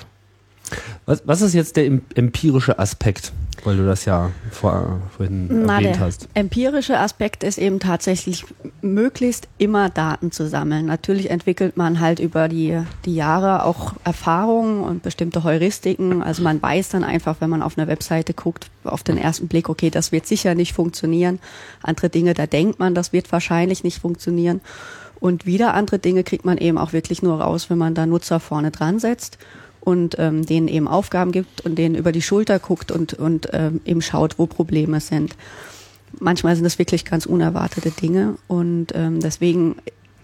Was, 1.05 1.21
was 1.25 1.41
ist 1.41 1.53
jetzt 1.53 1.75
der 1.75 1.99
empirische 2.15 2.79
Aspekt, 2.79 3.31
weil 3.63 3.77
du 3.77 3.85
das 3.85 4.05
ja 4.05 4.31
vor, 4.49 4.99
vorhin 5.15 5.65
Na, 5.65 5.77
erwähnt 5.77 5.97
der 5.97 5.99
hast? 5.99 6.27
Empirische 6.33 6.97
Aspekt 6.97 7.43
ist 7.43 7.59
eben 7.59 7.79
tatsächlich 7.79 8.45
möglichst 8.85 9.47
immer 9.57 9.89
Daten 9.89 10.31
zu 10.31 10.47
sammeln. 10.47 10.85
Natürlich 10.85 11.29
entwickelt 11.29 11.75
man 11.75 11.99
halt 11.99 12.19
über 12.19 12.47
die, 12.47 12.81
die 13.05 13.15
Jahre 13.15 13.65
auch 13.65 13.93
Erfahrungen 14.03 14.81
und 14.81 15.03
bestimmte 15.03 15.43
Heuristiken. 15.43 16.21
Also 16.21 16.43
man 16.43 16.61
weiß 16.61 16.89
dann 16.89 17.03
einfach, 17.03 17.37
wenn 17.39 17.49
man 17.49 17.61
auf 17.61 17.77
eine 17.77 17.87
Webseite 17.87 18.33
guckt, 18.33 18.69
auf 18.83 19.03
den 19.03 19.17
ersten 19.17 19.47
Blick, 19.47 19.67
okay, 19.69 19.89
das 19.89 20.11
wird 20.11 20.27
sicher 20.27 20.55
nicht 20.55 20.73
funktionieren. 20.73 21.39
Andere 21.81 22.09
Dinge, 22.09 22.33
da 22.33 22.45
denkt 22.45 22.79
man, 22.79 22.95
das 22.95 23.11
wird 23.11 23.31
wahrscheinlich 23.31 23.83
nicht 23.83 23.99
funktionieren. 23.99 24.61
Und 25.19 25.45
wieder 25.45 25.73
andere 25.73 25.99
Dinge 25.99 26.23
kriegt 26.23 26.45
man 26.45 26.57
eben 26.57 26.77
auch 26.77 26.93
wirklich 26.93 27.23
nur 27.23 27.41
raus, 27.41 27.69
wenn 27.69 27.77
man 27.77 27.95
da 27.95 28.05
Nutzer 28.05 28.39
vorne 28.39 28.71
dran 28.71 28.99
setzt 28.99 29.37
und 29.79 30.17
ähm, 30.19 30.45
denen 30.45 30.67
eben 30.67 30.87
Aufgaben 30.87 31.31
gibt 31.31 31.61
und 31.61 31.75
denen 31.75 31.95
über 31.95 32.11
die 32.11 32.21
Schulter 32.21 32.59
guckt 32.59 32.91
und, 32.91 33.13
und 33.13 33.49
ähm, 33.53 33.81
eben 33.85 34.01
schaut, 34.01 34.37
wo 34.37 34.45
Probleme 34.45 34.99
sind. 34.99 35.35
Manchmal 36.19 36.55
sind 36.55 36.63
das 36.63 36.79
wirklich 36.79 37.05
ganz 37.05 37.25
unerwartete 37.25 37.91
Dinge 37.91 38.35
und 38.47 38.87
ähm, 38.93 39.19
deswegen 39.19 39.75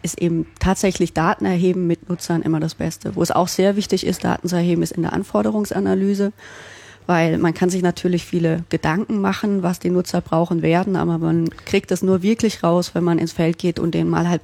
ist 0.03 0.19
eben 0.19 0.47
tatsächlich 0.59 1.13
Daten 1.13 1.45
erheben 1.45 1.87
mit 1.87 2.09
Nutzern 2.09 2.41
immer 2.41 2.59
das 2.59 2.75
Beste. 2.75 3.15
Wo 3.15 3.21
es 3.21 3.31
auch 3.31 3.47
sehr 3.47 3.75
wichtig 3.75 4.05
ist, 4.05 4.23
Daten 4.23 4.47
zu 4.47 4.55
erheben, 4.55 4.81
ist 4.81 4.91
in 4.91 5.03
der 5.03 5.13
Anforderungsanalyse, 5.13 6.33
weil 7.05 7.37
man 7.37 7.53
kann 7.53 7.69
sich 7.69 7.83
natürlich 7.83 8.25
viele 8.25 8.63
Gedanken 8.69 9.21
machen, 9.21 9.63
was 9.63 9.79
die 9.79 9.89
Nutzer 9.89 10.21
brauchen 10.21 10.61
werden, 10.61 10.95
aber 10.95 11.17
man 11.17 11.49
kriegt 11.65 11.91
es 11.91 12.01
nur 12.01 12.23
wirklich 12.23 12.63
raus, 12.63 12.95
wenn 12.95 13.03
man 13.03 13.19
ins 13.19 13.33
Feld 13.33 13.57
geht 13.57 13.79
und 13.79 13.93
denen 13.93 14.09
mal 14.09 14.27
halt, 14.27 14.41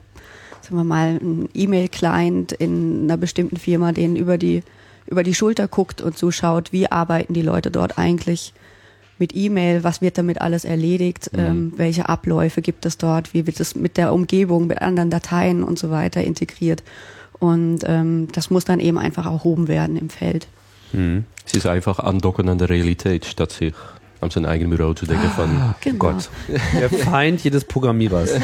sagen 0.61 0.75
wir 0.75 0.83
mal, 0.83 1.17
ein 1.21 1.49
E-Mail-Client 1.53 2.51
in 2.51 3.03
einer 3.03 3.17
bestimmten 3.17 3.57
Firma, 3.57 3.91
denen 3.91 4.15
über 4.15 4.37
die 4.37 4.63
über 5.07 5.23
die 5.23 5.33
Schulter 5.33 5.67
guckt 5.67 6.01
und 6.01 6.17
zuschaut, 6.17 6.71
wie 6.71 6.91
arbeiten 6.91 7.33
die 7.33 7.41
Leute 7.41 7.71
dort 7.71 7.97
eigentlich 7.97 8.53
mit 9.19 9.35
E-Mail, 9.35 9.83
was 9.83 10.01
wird 10.01 10.17
damit 10.17 10.41
alles 10.41 10.65
erledigt, 10.65 11.31
mhm. 11.33 11.39
ähm, 11.39 11.73
welche 11.77 12.09
Abläufe 12.09 12.61
gibt 12.61 12.85
es 12.85 12.97
dort, 12.97 13.33
wie 13.33 13.47
wird 13.47 13.59
es 13.59 13.75
mit 13.75 13.97
der 13.97 14.13
Umgebung, 14.13 14.67
mit 14.67 14.81
anderen 14.81 15.09
Dateien 15.09 15.63
und 15.63 15.79
so 15.79 15.89
weiter 15.89 16.23
integriert. 16.23 16.83
Und 17.39 17.79
ähm, 17.85 18.27
das 18.31 18.49
muss 18.49 18.65
dann 18.65 18.79
eben 18.79 18.97
einfach 18.97 19.25
erhoben 19.25 19.67
werden 19.67 19.97
im 19.97 20.09
Feld. 20.09 20.47
Mhm. 20.93 21.25
Es 21.45 21.53
ist 21.53 21.65
einfach 21.65 21.99
andocken 21.99 22.49
an 22.49 22.57
der 22.57 22.69
Realität, 22.69 23.25
statt 23.25 23.51
sich 23.51 23.73
an 24.19 24.29
sein 24.31 24.45
eigenes 24.45 24.77
Büro 24.77 24.93
zu 24.93 25.05
denken 25.05 25.29
von 25.29 25.49
ah, 25.49 25.75
genau. 25.81 25.97
Gott. 25.99 26.29
Der 26.79 26.89
Feind 26.89 27.43
jedes 27.43 27.65
Programmierers. 27.65 28.31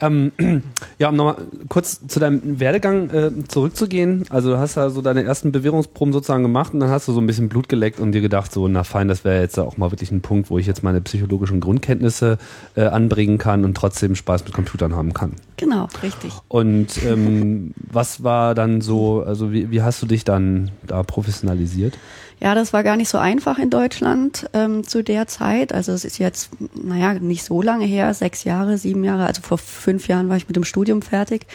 Ähm, 0.00 0.32
ja, 0.98 1.08
um 1.08 1.16
nochmal 1.16 1.36
kurz 1.68 2.06
zu 2.06 2.20
deinem 2.20 2.60
Werdegang 2.60 3.10
äh, 3.10 3.30
zurückzugehen. 3.48 4.24
Also 4.30 4.50
du 4.50 4.58
hast 4.58 4.76
da 4.76 4.90
so 4.90 5.02
deine 5.02 5.24
ersten 5.24 5.52
Bewährungsproben 5.52 6.12
sozusagen 6.12 6.42
gemacht 6.42 6.74
und 6.74 6.80
dann 6.80 6.90
hast 6.90 7.08
du 7.08 7.12
so 7.12 7.20
ein 7.20 7.26
bisschen 7.26 7.48
Blut 7.48 7.68
geleckt 7.68 8.00
und 8.00 8.12
dir 8.12 8.20
gedacht, 8.20 8.52
so, 8.52 8.66
na 8.68 8.84
fein, 8.84 9.08
das 9.08 9.24
wäre 9.24 9.40
jetzt 9.40 9.58
auch 9.58 9.76
mal 9.76 9.90
wirklich 9.90 10.10
ein 10.10 10.20
Punkt, 10.22 10.50
wo 10.50 10.58
ich 10.58 10.66
jetzt 10.66 10.82
meine 10.82 11.00
psychologischen 11.00 11.60
Grundkenntnisse 11.60 12.38
äh, 12.76 12.82
anbringen 12.82 13.38
kann 13.38 13.64
und 13.64 13.76
trotzdem 13.76 14.14
Spaß 14.14 14.44
mit 14.44 14.54
Computern 14.54 14.94
haben 14.94 15.12
kann. 15.12 15.32
Genau, 15.56 15.88
richtig. 16.02 16.32
Und 16.48 17.04
ähm, 17.04 17.74
was 17.76 18.22
war 18.22 18.54
dann 18.54 18.80
so, 18.80 19.22
also 19.22 19.52
wie, 19.52 19.70
wie 19.70 19.82
hast 19.82 20.02
du 20.02 20.06
dich 20.06 20.24
dann 20.24 20.70
da 20.86 21.02
professionalisiert? 21.02 21.98
Ja, 22.42 22.54
das 22.54 22.72
war 22.72 22.82
gar 22.82 22.96
nicht 22.96 23.10
so 23.10 23.18
einfach 23.18 23.58
in 23.58 23.68
Deutschland 23.68 24.48
ähm, 24.54 24.86
zu 24.86 25.04
der 25.04 25.26
Zeit. 25.26 25.74
Also 25.74 25.92
es 25.92 26.06
ist 26.06 26.18
jetzt, 26.18 26.50
naja, 26.74 27.14
nicht 27.14 27.44
so 27.44 27.60
lange 27.60 27.84
her, 27.84 28.14
sechs 28.14 28.44
Jahre, 28.44 28.78
sieben 28.78 29.04
Jahre, 29.04 29.26
also 29.26 29.42
vor 29.42 29.58
fünf 29.58 30.08
Jahren 30.08 30.30
war 30.30 30.38
ich 30.38 30.48
mit 30.48 30.56
dem 30.56 30.64
Studium 30.64 31.02
fertig. 31.02 31.46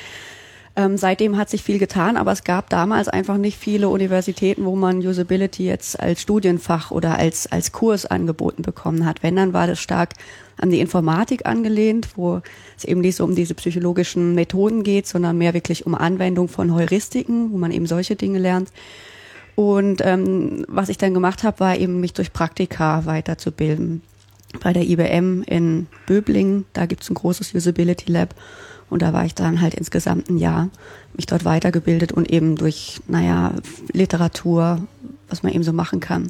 Ähm, 0.77 0.97
seitdem 0.97 1.37
hat 1.37 1.49
sich 1.49 1.63
viel 1.63 1.79
getan, 1.79 2.17
aber 2.17 2.33
es 2.33 2.43
gab 2.43 2.69
damals 2.69 3.07
einfach 3.07 3.37
nicht 3.37 3.57
viele 3.57 3.89
Universitäten, 3.89 4.65
wo 4.65 4.75
man 4.75 4.99
Usability 4.99 5.65
jetzt 5.65 5.99
als 5.99 6.21
Studienfach 6.21 6.91
oder 6.91 7.17
als, 7.17 7.49
als 7.49 7.71
Kurs 7.71 8.05
angeboten 8.05 8.61
bekommen 8.61 9.05
hat. 9.05 9.23
Wenn, 9.23 9.37
dann 9.37 9.53
war 9.53 9.67
das 9.67 9.79
stark 9.79 10.13
an 10.57 10.69
die 10.69 10.81
Informatik 10.81 11.45
angelehnt, 11.45 12.09
wo 12.15 12.41
es 12.77 12.83
eben 12.83 13.01
nicht 13.01 13.15
so 13.15 13.23
um 13.23 13.35
diese 13.35 13.55
psychologischen 13.55 14.35
Methoden 14.35 14.83
geht, 14.83 15.07
sondern 15.07 15.37
mehr 15.37 15.53
wirklich 15.53 15.85
um 15.85 15.95
Anwendung 15.95 16.49
von 16.49 16.75
Heuristiken, 16.75 17.53
wo 17.53 17.57
man 17.57 17.71
eben 17.71 17.87
solche 17.87 18.15
Dinge 18.17 18.39
lernt. 18.39 18.69
Und 19.55 20.01
ähm, 20.03 20.65
was 20.67 20.89
ich 20.89 20.97
dann 20.97 21.13
gemacht 21.13 21.43
habe, 21.43 21.59
war 21.59 21.77
eben 21.77 21.99
mich 21.99 22.13
durch 22.13 22.33
Praktika 22.33 23.05
weiterzubilden. 23.05 24.01
Bei 24.61 24.73
der 24.73 24.83
IBM 24.83 25.43
in 25.43 25.87
Böblingen, 26.05 26.65
da 26.73 26.85
gibt's 26.85 27.09
ein 27.09 27.15
großes 27.15 27.53
Usability 27.53 28.11
Lab. 28.11 28.35
Und 28.89 29.01
da 29.01 29.13
war 29.13 29.25
ich 29.25 29.33
dann 29.33 29.61
halt 29.61 29.73
insgesamt 29.73 30.29
ein 30.29 30.37
Jahr, 30.37 30.69
mich 31.13 31.25
dort 31.25 31.43
weitergebildet 31.43 32.11
und 32.11 32.29
eben 32.29 32.55
durch, 32.55 32.99
naja, 33.07 33.53
Literatur, 33.91 34.85
was 35.27 35.41
man 35.41 35.53
eben 35.53 35.63
so 35.63 35.73
machen 35.73 35.99
kann. 35.99 36.29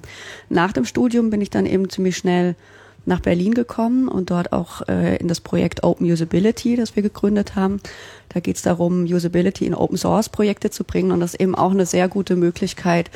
Nach 0.50 0.72
dem 0.72 0.86
Studium 0.86 1.30
bin 1.30 1.42
ich 1.42 1.50
dann 1.50 1.66
eben 1.66 1.90
ziemlich 1.90 2.16
schnell 2.16 2.56
nach 3.06 3.20
Berlin 3.20 3.54
gekommen 3.54 4.08
und 4.08 4.32
dort 4.32 4.52
auch 4.52 4.88
äh, 4.88 5.18
in 5.18 5.28
das 5.28 5.42
Projekt 5.42 5.84
Open 5.84 6.10
Usability, 6.12 6.76
das 6.76 6.96
wir 6.96 7.04
gegründet 7.04 7.56
haben. 7.56 7.80
Da 8.30 8.40
geht 8.40 8.56
es 8.56 8.62
darum, 8.62 9.04
Usability 9.04 9.66
in 9.66 9.76
Open 9.76 9.98
Source 9.98 10.30
Projekte 10.30 10.70
zu 10.70 10.84
bringen 10.84 11.12
und 11.12 11.20
das 11.20 11.34
ist 11.34 11.42
eben 11.42 11.56
auch 11.56 11.72
eine 11.72 11.86
sehr 11.86 12.08
gute 12.08 12.36
Möglichkeit, 12.36 13.10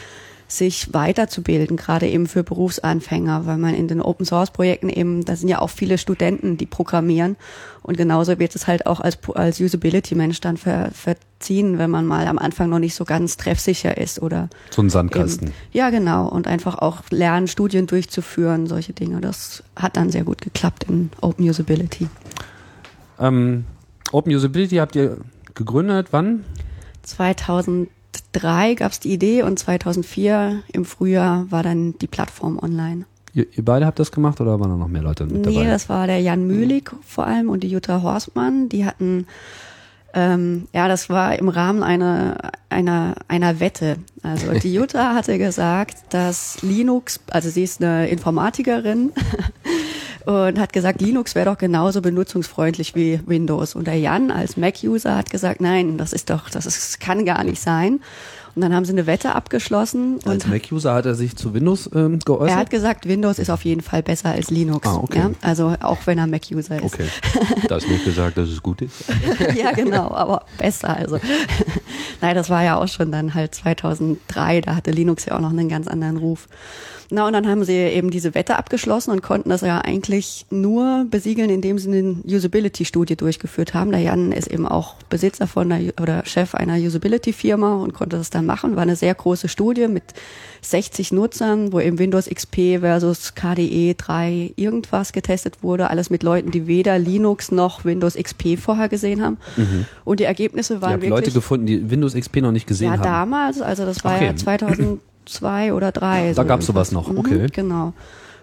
sich 0.51 0.93
weiterzubilden, 0.93 1.77
gerade 1.77 2.07
eben 2.07 2.27
für 2.27 2.43
Berufsanfänger, 2.43 3.45
weil 3.45 3.57
man 3.57 3.75
in 3.75 3.87
den 3.87 4.01
Open 4.01 4.25
Source 4.25 4.49
Projekten 4.49 4.89
eben, 4.89 5.23
da 5.23 5.35
sind 5.35 5.47
ja 5.47 5.59
auch 5.59 5.69
viele 5.69 5.97
Studenten, 5.99 6.57
die 6.57 6.65
programmieren 6.65 7.37
und 7.83 7.97
genauso 7.97 8.39
wird 8.39 8.55
es 8.55 8.65
halt 8.65 8.87
auch 8.87 8.99
als, 8.99 9.19
als 9.35 9.61
Usability 9.61 10.15
Mensch 10.15 10.41
dann 10.41 10.57
ver, 10.57 10.89
verziehen, 10.91 11.77
wenn 11.77 11.91
man 11.91 12.05
mal 12.05 12.27
am 12.27 12.39
Anfang 12.39 12.69
noch 12.69 12.79
nicht 12.79 12.95
so 12.95 13.05
ganz 13.05 13.37
treffsicher 13.37 13.97
ist 13.97 14.21
oder 14.21 14.49
so 14.71 14.81
ein 14.81 14.89
Sandkasten. 14.89 15.49
Eben, 15.49 15.55
ja, 15.71 15.91
genau 15.91 16.27
und 16.27 16.47
einfach 16.47 16.79
auch 16.79 17.03
lernen, 17.11 17.47
Studien 17.47 17.85
durchzuführen, 17.85 18.65
solche 18.65 18.93
Dinge. 18.93 19.21
Das 19.21 19.63
hat 19.75 19.97
dann 19.97 20.09
sehr 20.09 20.23
gut 20.23 20.41
geklappt 20.41 20.85
in 20.89 21.11
Open 21.21 21.47
Usability. 21.47 22.07
Ähm, 23.19 23.65
Open 24.11 24.33
Usability 24.33 24.77
habt 24.77 24.95
ihr 24.95 25.17
gegründet, 25.53 26.07
wann? 26.09 26.43
2000 27.03 27.89
2003 28.33 28.75
gab 28.75 28.91
es 28.91 29.00
die 29.00 29.12
Idee 29.13 29.43
und 29.43 29.57
2004 29.57 30.63
im 30.71 30.86
Frühjahr 30.86 31.45
war 31.50 31.63
dann 31.63 31.98
die 32.00 32.07
Plattform 32.07 32.59
online. 32.59 33.05
Ihr, 33.33 33.45
ihr 33.55 33.63
beide 33.63 33.86
habt 33.86 34.00
das 34.00 34.12
gemacht 34.12 34.41
oder 34.41 34.59
waren 34.59 34.69
da 34.69 34.75
noch 34.75 34.88
mehr 34.88 35.01
Leute 35.01 35.25
mit 35.25 35.45
dabei? 35.45 35.63
Nee, 35.63 35.67
das 35.67 35.89
war 35.89 36.07
der 36.07 36.19
Jan 36.19 36.48
Mühlig 36.48 36.91
vor 37.05 37.27
allem 37.27 37.50
und 37.50 37.63
die 37.63 37.69
Jutta 37.69 38.01
Horstmann. 38.01 38.69
Die 38.69 38.86
hatten, 38.86 39.27
ähm, 40.13 40.67
ja, 40.74 40.88
das 40.88 41.09
war 41.09 41.38
im 41.38 41.50
Rahmen 41.50 41.83
einer, 41.83 42.38
einer, 42.69 43.15
einer 43.27 43.59
Wette. 43.59 43.98
Also 44.24 44.51
die 44.63 44.74
Jutta 44.74 45.13
hatte 45.13 45.38
gesagt, 45.38 45.98
dass 46.09 46.62
Linux, 46.62 47.19
also 47.29 47.50
sie 47.50 47.63
ist 47.63 47.83
eine 47.83 48.07
Informatikerin 48.07 49.12
und 50.25 50.59
hat 50.59 50.73
gesagt, 50.73 51.01
Linux 51.01 51.35
wäre 51.35 51.45
doch 51.49 51.57
genauso 51.57 52.01
benutzungsfreundlich 52.01 52.95
wie 52.95 53.19
Windows. 53.25 53.75
Und 53.75 53.88
der 53.88 53.97
Jan 53.97 54.31
als 54.31 54.57
Mac-User 54.57 55.15
hat 55.15 55.29
gesagt, 55.29 55.61
nein, 55.61 55.97
das 55.97 56.13
ist 56.13 56.29
doch, 56.29 56.49
das 56.49 56.65
ist, 56.65 56.99
kann 56.99 57.25
gar 57.25 57.43
nicht 57.43 57.61
sein. 57.61 58.01
Und 58.55 58.61
dann 58.61 58.73
haben 58.73 58.85
sie 58.85 58.91
eine 58.91 59.07
Wette 59.07 59.35
abgeschlossen. 59.35 60.19
Als 60.25 60.47
Mac-User 60.47 60.93
hat 60.93 61.05
er 61.05 61.15
sich 61.15 61.35
zu 61.35 61.53
Windows 61.53 61.89
ähm, 61.93 62.19
geäußert? 62.19 62.49
Er 62.49 62.55
hat 62.57 62.69
gesagt, 62.69 63.07
Windows 63.07 63.39
ist 63.39 63.49
auf 63.49 63.63
jeden 63.63 63.81
Fall 63.81 64.03
besser 64.03 64.29
als 64.29 64.49
Linux. 64.49 64.87
Ah, 64.87 64.97
okay. 64.97 65.19
Ja? 65.19 65.31
Also 65.41 65.75
auch 65.81 65.99
wenn 66.05 66.17
er 66.17 66.27
Mac-User 66.27 66.77
ist. 66.77 66.83
Okay. 66.83 67.07
Da 67.67 67.77
ist 67.77 67.87
nicht 67.87 68.03
gesagt, 68.03 68.37
dass 68.37 68.49
es 68.49 68.63
gut 68.63 68.81
ist. 68.81 69.05
ja, 69.55 69.71
genau, 69.71 70.11
aber 70.11 70.43
besser. 70.57 70.95
Also 70.95 71.19
Nein, 72.21 72.35
das 72.35 72.49
war 72.49 72.63
ja 72.63 72.77
auch 72.77 72.87
schon 72.87 73.11
dann 73.11 73.33
halt 73.33 73.55
2003, 73.55 74.61
da 74.61 74.75
hatte 74.75 74.91
Linux 74.91 75.25
ja 75.25 75.35
auch 75.35 75.41
noch 75.41 75.51
einen 75.51 75.69
ganz 75.69 75.87
anderen 75.87 76.17
Ruf. 76.17 76.47
Na, 77.11 77.25
und 77.25 77.33
dann 77.33 77.47
haben 77.47 77.63
sie 77.63 77.73
eben 77.73 78.11
diese 78.11 78.35
Wette 78.35 78.57
abgeschlossen 78.57 79.09
und 79.09 79.23
konnten 79.23 79.49
das 79.49 79.61
ja 79.61 79.79
eigentlich 79.79 80.45
nur 80.51 81.07
besiegeln, 81.09 81.49
indem 81.49 81.79
sie 81.79 81.89
eine 81.89 82.17
Usability-Studie 82.23 83.15
durchgeführt 83.15 83.73
haben. 83.73 83.91
Der 83.91 84.01
Jan 84.01 84.31
ist 84.31 84.47
eben 84.47 84.67
auch 84.67 84.93
Besitzer 85.09 85.47
von 85.47 85.71
einer, 85.71 85.91
oder 85.99 86.23
Chef 86.25 86.53
einer 86.53 86.75
Usability-Firma 86.75 87.77
und 87.77 87.95
konnte 87.95 88.17
das 88.17 88.29
dann 88.29 88.38
machen. 88.41 88.75
War 88.75 88.84
eine 88.84 88.96
sehr 88.96 89.13
große 89.13 89.48
Studie 89.48 89.88
mit 89.88 90.03
60 90.62 91.12
Nutzern, 91.12 91.72
wo 91.72 91.79
eben 91.79 92.00
Windows 92.00 92.29
XP 92.29 92.79
versus 92.79 93.34
KDE 93.36 93.96
3 93.98 94.53
irgendwas 94.55 95.13
getestet 95.13 95.63
wurde. 95.63 95.89
Alles 95.89 96.10
mit 96.10 96.24
Leuten, 96.24 96.51
die 96.51 96.67
weder 96.67 97.00
Linux 97.00 97.51
noch 97.51 97.86
Windows 97.86 98.15
XP 98.15 98.58
vorher 98.60 98.89
gesehen 98.89 99.24
haben. 99.24 99.38
Mhm. 99.58 99.86
Und 100.05 100.19
die 100.19 100.25
Ergebnisse 100.25 100.81
waren 100.81 101.01
Ihr 101.01 101.10
habt 101.12 101.22
Leute 101.22 101.31
gefunden, 101.31 101.65
die 101.65 101.89
Windows 101.89 102.13
XP 102.13 102.38
noch 102.38 102.51
nicht 102.51 102.67
gesehen 102.67 102.88
ja, 102.88 102.93
haben. 102.93 103.03
Ja, 103.03 103.12
damals, 103.12 103.62
also 103.62 103.86
das 103.86 104.03
war 104.03 104.15
okay. 104.15 104.25
ja 104.27 104.36
2000 104.36 105.00
zwei 105.29 105.74
oder 105.74 105.91
drei. 105.91 106.29
Da 106.29 106.41
so 106.41 106.48
gab 106.48 106.60
es 106.62 106.65
sowas 106.65 106.91
noch, 106.91 107.10
okay. 107.15 107.36
Mhm, 107.36 107.48
genau. 107.48 107.93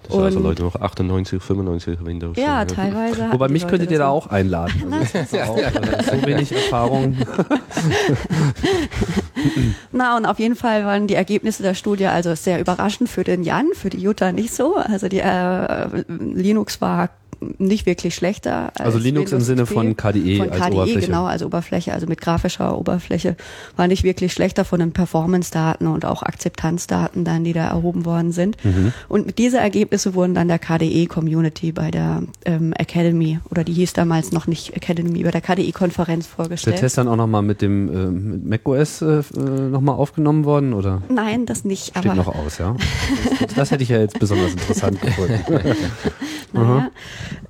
Das 0.07 0.17
und 0.17 0.25
also 0.25 0.41
Leute 0.41 0.63
noch 0.63 0.77
98, 0.77 1.43
95 1.43 2.05
Windows. 2.05 2.37
Ja, 2.37 2.65
teilweise. 2.65 3.29
Wobei 3.33 3.49
mich 3.49 3.67
könntet 3.67 3.91
ihr 3.91 3.99
da 3.99 4.09
auch 4.09 4.29
einladen. 4.29 4.95
Also 5.17 5.39
auch, 5.39 5.57
so 5.57 6.27
wenig 6.27 6.53
Erfahrung. 6.53 7.17
Na, 9.93 10.17
und 10.17 10.27
auf 10.27 10.39
jeden 10.39 10.57
Fall 10.57 10.85
waren 10.85 11.07
die 11.07 11.15
Ergebnisse 11.15 11.63
der 11.63 11.75
Studie 11.75 12.07
also 12.07 12.35
sehr 12.35 12.61
überraschend 12.61 13.09
für 13.09 13.25
den 13.25 13.43
Jan, 13.43 13.69
für 13.75 13.91
die 13.91 13.99
Jutta 13.99 14.33
nicht 14.33 14.55
so. 14.55 14.77
Also 14.77 15.09
die 15.09 15.21
äh, 15.21 16.05
Linux 16.09 16.81
war 16.81 17.11
nicht 17.59 17.87
wirklich 17.87 18.15
schlechter. 18.15 18.73
also 18.79 18.99
Linux 18.99 19.33
Windows 19.33 19.33
im 19.33 19.41
Sinne 19.41 19.67
von 19.67 19.97
KDE, 19.97 20.39
von 20.39 20.51
als 20.51 20.61
KDE, 20.61 20.75
Oberfläche. 20.75 21.07
genau, 21.07 21.25
als 21.27 21.43
Oberfläche, 21.43 21.93
also 21.93 22.07
mit 22.07 22.21
grafischer 22.21 22.79
Oberfläche, 22.79 23.37
war 23.77 23.87
nicht 23.89 24.05
wirklich 24.05 24.33
schlechter 24.33 24.65
von 24.65 24.81
den 24.81 24.93
Performance-Daten 24.93 25.87
und 25.87 26.05
auch 26.05 26.23
Akzeptanzdaten 26.23 27.25
dann, 27.25 27.45
die 27.45 27.53
da 27.53 27.69
erhoben 27.69 28.05
worden 28.05 28.33
sind. 28.33 28.63
Mhm. 28.65 28.93
Und 29.09 29.39
diese 29.39 29.59
Ergebnisse 29.59 30.15
wurden 30.15 30.35
dann 30.35 30.49
der 30.49 30.59
KDE-Community 30.59 31.73
bei 31.73 31.91
der 31.91 32.23
ähm, 32.45 32.73
Academy, 32.75 33.41
oder 33.51 33.65
die 33.65 33.73
hieß 33.73 33.93
damals 33.93 34.33
noch 34.33 34.47
nicht 34.47 34.75
Academy, 34.75 35.23
bei 35.23 35.31
der 35.31 35.41
KDE-Konferenz 35.41 36.27
vorgestellt. 36.27 36.75
Ist 36.75 36.81
der 36.81 36.87
Test 36.87 36.99
dann 36.99 37.09
auch 37.09 37.17
nochmal 37.17 37.43
mit 37.43 37.63
dem 37.63 37.89
äh, 37.89 38.07
mit 38.11 38.47
macOS 38.47 39.03
äh, 39.03 39.23
nochmal 39.37 39.97
aufgenommen 39.97 40.45
worden, 40.45 40.73
oder? 40.73 41.03
Nein, 41.09 41.47
das 41.47 41.65
nicht. 41.65 41.91
Steht 41.91 42.07
aber 42.07 42.15
noch 42.15 42.29
aus, 42.29 42.59
ja. 42.59 42.77
Das, 43.41 43.55
das 43.55 43.71
hätte 43.71 43.83
ich 43.83 43.89
ja 43.89 43.99
jetzt 43.99 44.19
besonders 44.19 44.53
interessant 44.53 45.01
gefunden. 45.01 45.41
naja. 46.53 46.91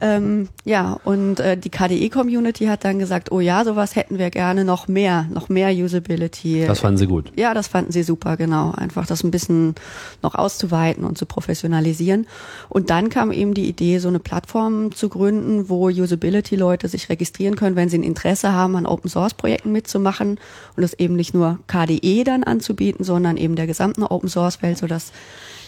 Ähm, 0.00 0.48
ja, 0.64 0.98
und 1.04 1.40
äh, 1.40 1.56
die 1.56 1.70
KDE-Community 1.70 2.66
hat 2.66 2.84
dann 2.84 2.98
gesagt, 2.98 3.32
oh 3.32 3.40
ja, 3.40 3.64
sowas 3.64 3.96
hätten 3.96 4.18
wir 4.18 4.30
gerne 4.30 4.64
noch 4.64 4.88
mehr, 4.88 5.26
noch 5.30 5.48
mehr 5.48 5.70
Usability. 5.72 6.64
Das 6.66 6.80
fanden 6.80 6.98
sie 6.98 7.06
gut. 7.06 7.32
Ja, 7.36 7.54
das 7.54 7.68
fanden 7.68 7.92
sie 7.92 8.02
super, 8.02 8.36
genau. 8.36 8.72
Einfach 8.72 9.06
das 9.06 9.22
ein 9.24 9.30
bisschen 9.30 9.74
noch 10.22 10.34
auszuweiten 10.34 11.04
und 11.04 11.18
zu 11.18 11.26
professionalisieren. 11.26 12.26
Und 12.68 12.90
dann 12.90 13.08
kam 13.08 13.32
eben 13.32 13.54
die 13.54 13.68
Idee, 13.68 13.98
so 13.98 14.08
eine 14.08 14.18
Plattform 14.18 14.94
zu 14.94 15.08
gründen, 15.08 15.68
wo 15.68 15.88
Usability-Leute 15.88 16.88
sich 16.88 17.08
registrieren 17.08 17.56
können, 17.56 17.76
wenn 17.76 17.88
sie 17.88 17.98
ein 17.98 18.02
Interesse 18.02 18.52
haben, 18.52 18.76
an 18.76 18.86
Open-Source-Projekten 18.86 19.72
mitzumachen 19.72 20.38
und 20.76 20.82
es 20.82 20.94
eben 20.94 21.16
nicht 21.16 21.34
nur 21.34 21.58
KDE 21.66 22.24
dann 22.24 22.44
anzubieten, 22.44 23.04
sondern 23.04 23.36
eben 23.36 23.56
der 23.56 23.66
gesamten 23.66 24.02
Open-Source-Welt, 24.02 24.78
sodass 24.78 25.12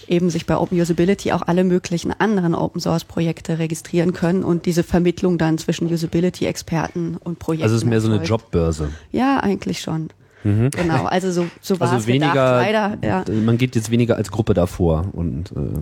eben 0.09 0.31
sich 0.31 0.47
bei 0.47 0.57
Open 0.57 0.81
Usability 0.81 1.33
auch 1.33 1.43
alle 1.43 1.65
möglichen 1.65 2.13
anderen 2.19 2.55
Open 2.55 2.81
Source 2.81 3.05
Projekte 3.05 3.59
registrieren 3.59 4.13
können 4.13 4.43
und 4.45 4.67
diese 4.67 4.83
Vermittlung 4.83 5.39
dann 5.39 5.59
zwischen 5.59 5.93
Usability 5.93 6.47
Experten 6.47 7.17
und 7.23 7.39
Projekten. 7.39 7.65
Also 7.65 7.77
es 7.77 7.83
ist 7.83 7.89
mehr 7.89 8.01
so 8.01 8.09
eine 8.09 8.21
erfolgt. 8.21 8.29
Jobbörse. 8.53 8.89
Ja, 9.13 9.41
eigentlich 9.41 9.81
schon. 9.81 10.09
Mhm. 10.45 10.71
Genau, 10.71 11.05
also 11.05 11.33
so, 11.33 11.47
so 11.61 11.79
war 11.81 11.89
Also 11.89 12.01
es 12.01 12.07
weniger, 12.07 12.29
gedacht, 12.33 12.99
leider. 12.99 12.99
Ja. 13.03 13.25
man 13.45 13.59
geht 13.59 13.75
jetzt 13.77 13.91
weniger 13.91 14.17
als 14.17 14.31
Gruppe 14.31 14.55
davor 14.55 15.07
und 15.13 15.51
äh, 15.53 15.81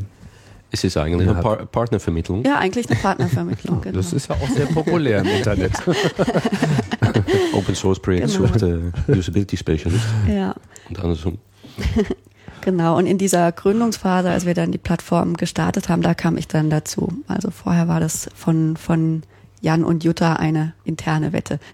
Es 0.72 0.82
ist 0.82 0.96
eigentlich 0.96 1.26
Ja. 1.26 1.34
eine 1.34 1.42
Par 1.42 1.66
Partnervermittlung. 1.66 2.42
ja, 2.44 2.58
eigentlich 2.58 2.88
eine 2.90 2.98
Partnervermittlung. 2.98 3.80
Genau. 3.82 3.96
das 3.96 4.12
ist 4.12 4.28
ja 4.28 4.34
auch 4.34 4.48
sehr 4.48 4.66
populär 4.66 5.20
im 5.20 5.26
Internet. 5.28 5.72
Open 7.52 7.74
Source 7.74 8.00
Projekt 8.00 8.28
Genau. 8.32 8.46
sucht 8.48 8.62
äh, 8.62 8.78
Usability 9.12 9.56
Specialist 9.56 10.04
ja. 10.28 10.54
und 10.88 10.98
andersrum. 11.00 11.38
Genau, 12.66 12.98
und 12.98 13.06
in 13.06 13.16
dieser 13.16 13.52
Gründungsphase, 13.52 14.28
als 14.28 14.44
wir 14.44 14.52
dann 14.52 14.72
die 14.72 14.78
Plattform 14.78 15.34
gestartet 15.34 15.88
haben, 15.88 16.02
da 16.02 16.14
kam 16.14 16.36
ich 16.36 16.48
dann 16.48 16.68
dazu. 16.68 17.12
Also 17.28 17.52
vorher 17.52 17.86
war 17.86 18.00
das 18.00 18.28
von, 18.34 18.76
von 18.76 19.22
Jan 19.60 19.84
und 19.84 20.02
Jutta 20.02 20.32
eine 20.32 20.74
interne 20.82 21.32
Wette. 21.32 21.60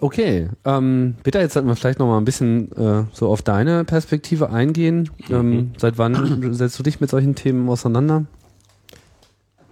Okay, 0.00 0.48
ähm, 0.64 1.16
Peter, 1.24 1.40
jetzt 1.40 1.54
sollten 1.54 1.66
wir 1.66 1.74
vielleicht 1.74 1.98
noch 1.98 2.06
mal 2.06 2.18
ein 2.18 2.24
bisschen 2.24 2.70
äh, 2.76 3.06
so 3.12 3.28
auf 3.28 3.42
deine 3.42 3.84
Perspektive 3.84 4.50
eingehen. 4.50 5.10
Ähm, 5.28 5.72
seit 5.76 5.98
wann 5.98 6.54
setzt 6.54 6.78
du 6.78 6.84
dich 6.84 7.00
mit 7.00 7.10
solchen 7.10 7.34
Themen 7.34 7.68
auseinander? 7.68 8.26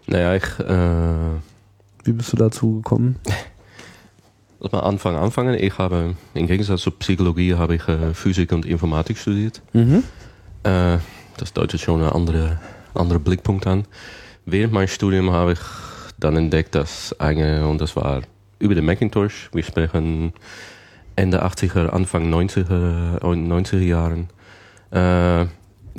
Naja, 0.09 0.35
ich 0.35 0.59
äh, 0.59 1.39
Wie 2.03 2.11
bist 2.11 2.33
du 2.33 2.37
dazu 2.37 2.79
gekommen? 2.79 3.21
lass 4.67 4.73
mal 4.73 4.89
Anfang 4.89 5.17
anfangen. 5.17 5.55
Ich 5.55 5.79
habe, 5.79 6.15
im 6.35 6.47
Gegensatz 6.47 6.83
zur 6.83 6.99
Psychologie, 6.99 7.55
habe 7.55 7.77
ich 7.77 7.89
äh, 7.89 8.15
Physik 8.15 8.53
und 8.53 8.67
Informatik 8.67 9.19
studiert. 9.19 9.63
Mhm. 9.73 10.03
Äh, 10.65 10.99
das 11.37 11.53
deutet 11.53 11.81
schon 11.81 12.03
einen 12.03 12.11
andere, 12.11 12.59
andere 12.95 13.21
Blickpunkt 13.21 13.67
an. 13.67 13.85
Während 14.45 14.73
meines 14.73 14.93
Studiums 14.93 15.31
habe 15.31 15.53
ich 15.53 15.59
dann 16.19 16.37
entdeckt, 16.37 16.75
dass 16.75 17.19
eine, 17.21 17.67
und 17.69 17.81
das 17.81 17.95
war 17.97 18.23
über 18.59 18.75
den 18.75 18.85
Macintosh, 18.87 19.51
wir 19.53 19.63
sprechen 19.63 20.33
Ende 21.15 21.45
80er, 21.45 21.89
Anfang 21.89 22.33
90er, 22.33 23.19
äh, 23.19 23.25
90er 23.25 23.79
Jahren, 23.79 24.29
äh, 24.93 25.47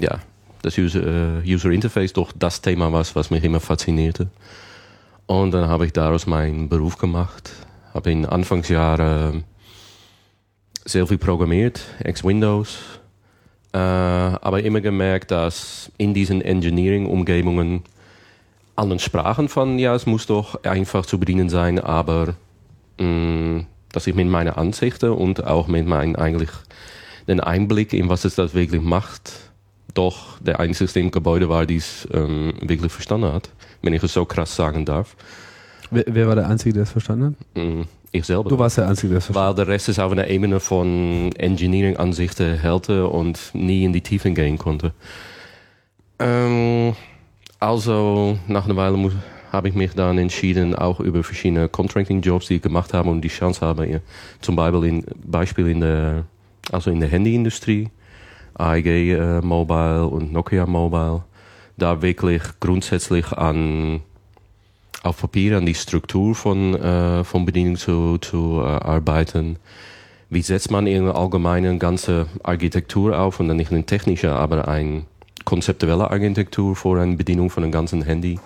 ja, 0.01 0.19
das 0.61 0.77
User, 0.77 1.43
äh, 1.45 1.53
User 1.53 1.69
Interface 1.69 2.13
doch 2.13 2.31
das 2.37 2.61
Thema 2.61 2.91
was, 2.91 3.15
was 3.15 3.29
mich 3.29 3.43
immer 3.43 3.59
faszinierte. 3.59 4.27
Und 5.27 5.51
dann 5.51 5.67
habe 5.69 5.85
ich 5.85 5.93
daraus 5.93 6.25
meinen 6.25 6.69
Beruf 6.69 6.97
gemacht, 6.97 7.51
habe 7.97 8.11
in 8.11 8.25
Anfangsjahren 8.25 9.43
sehr 10.85 11.07
viel 11.07 11.17
programmiert, 11.17 11.81
ex-Windows, 11.99 12.77
äh, 13.73 13.77
aber 13.77 14.63
immer 14.63 14.81
gemerkt, 14.81 15.31
dass 15.31 15.91
in 15.97 16.13
diesen 16.13 16.41
Engineering-Umgebungen 16.41 17.83
allen 18.75 18.99
Sprachen 18.99 19.49
von, 19.49 19.79
ja, 19.79 19.95
es 19.95 20.05
muss 20.05 20.27
doch 20.27 20.63
einfach 20.63 21.05
zu 21.07 21.19
bedienen 21.19 21.49
sein, 21.49 21.79
aber 21.79 22.35
mh, 22.99 23.65
dass 23.91 24.05
ich 24.05 24.13
mit 24.13 24.27
meinen 24.27 24.53
Ansichten 24.53 25.09
und 25.09 25.43
auch 25.43 25.67
mit 25.67 25.87
meinem 25.87 26.15
eigentlich 26.15 26.51
den 27.27 27.39
Einblick 27.39 27.93
in 27.93 28.09
was 28.09 28.25
es 28.25 28.35
das 28.35 28.53
wirklich 28.53 28.81
macht, 28.81 29.33
doch 29.95 30.39
der 30.39 30.59
einzige 30.59 31.09
Gebäude 31.09 31.49
war, 31.49 31.65
die 31.65 31.77
es 31.77 32.07
ähm, 32.13 32.53
wirklich 32.61 32.91
verstanden 32.91 33.33
hat, 33.33 33.49
wenn 33.81 33.93
ich 33.93 34.03
es 34.03 34.13
so 34.13 34.23
krass 34.23 34.55
sagen 34.55 34.85
darf. 34.85 35.15
Wer, 35.91 36.03
wer 36.07 36.27
war 36.27 36.35
der 36.35 36.47
Einzige, 36.47 36.73
der 36.73 36.83
es 36.83 36.91
verstanden 36.91 37.37
hat? 37.55 37.63
Mh, 37.63 37.85
ich 38.11 38.25
selber. 38.25 38.49
Du 38.49 38.59
warst 38.59 38.77
der 38.77 38.87
Einzige, 38.87 39.09
der 39.09 39.17
es 39.19 39.25
verstanden 39.25 39.57
Weil 39.57 39.65
der 39.65 39.73
Rest 39.73 39.89
ist 39.89 39.99
auf 39.99 40.11
einer 40.11 40.27
Ebene 40.27 40.59
von 40.59 41.31
Engineering-Ansichten 41.37 42.57
hälte 42.59 43.07
und 43.07 43.51
nie 43.53 43.85
in 43.85 43.93
die 43.93 44.01
Tiefen 44.01 44.35
gehen 44.35 44.57
konnte. 44.57 44.93
Ähm, 46.19 46.95
also, 47.59 48.37
nach 48.47 48.65
einer 48.65 48.75
Weile 48.75 49.11
habe 49.51 49.69
ich 49.69 49.75
mich 49.75 49.93
dann 49.93 50.17
entschieden, 50.17 50.75
auch 50.75 50.99
über 50.99 51.23
verschiedene 51.23 51.69
Contracting-Jobs, 51.69 52.47
die 52.47 52.55
ich 52.55 52.61
gemacht 52.61 52.93
habe 52.93 53.09
und 53.09 53.21
die 53.21 53.29
Chance 53.29 53.61
habe, 53.61 54.01
zum 54.41 54.55
Beispiel 54.55 54.83
in, 54.83 55.05
Beispiel 55.23 55.67
in 55.67 55.81
der, 55.81 56.25
also 56.71 56.91
in 56.91 56.99
der 56.99 57.09
Handyindustrie, 57.09 57.89
AEG 58.55 58.87
äh, 58.87 59.41
Mobile 59.41 60.07
und 60.07 60.33
Nokia 60.33 60.65
Mobile, 60.65 61.23
da 61.77 62.01
wirklich 62.01 62.41
grundsätzlich 62.59 63.31
an 63.31 64.01
auf 65.03 65.21
Papier 65.21 65.57
an 65.57 65.65
die 65.65 65.75
Struktur 65.75 66.35
von, 66.35 66.75
äh, 66.75 67.23
von 67.23 67.45
Bedienung 67.45 67.75
zu, 67.75 68.17
zu 68.17 68.61
äh, 68.61 68.65
arbeiten. 68.65 69.57
Wie 70.29 70.41
setzt 70.41 70.71
man 70.71 70.87
in 70.87 71.07
allgemeine 71.07 71.77
ganze 71.77 72.27
Architektur 72.43 73.17
auf 73.17 73.39
und 73.39 73.47
dann 73.47 73.57
nicht 73.57 73.71
eine 73.71 73.85
technische, 73.85 74.33
aber 74.33 74.67
eine 74.67 75.03
konzeptuelle 75.45 76.11
Architektur 76.11 76.75
für 76.75 76.99
eine 76.99 77.15
Bedienung 77.15 77.49
von 77.49 77.63
einem 77.63 77.71
ganzen 77.71 78.01
Handy. 78.01 78.39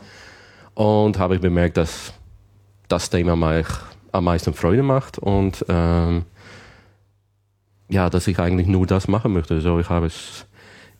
Und 0.75 1.17
habe 1.17 1.35
ich 1.35 1.41
bemerkt, 1.41 1.77
dass 1.77 2.13
das 2.87 3.09
Thema 3.09 3.35
mich 3.35 3.67
am 4.11 4.25
meisten 4.25 4.53
Freude 4.53 4.83
macht 4.83 5.17
und 5.17 5.65
ähm, 5.69 6.25
ja, 7.89 8.09
dass 8.09 8.27
ich 8.27 8.39
eigentlich 8.39 8.67
nur 8.67 8.85
das 8.85 9.07
machen 9.07 9.33
möchte. 9.33 9.61
So, 9.61 9.79
ich 9.79 9.89
habe 9.89 10.05
es 10.05 10.45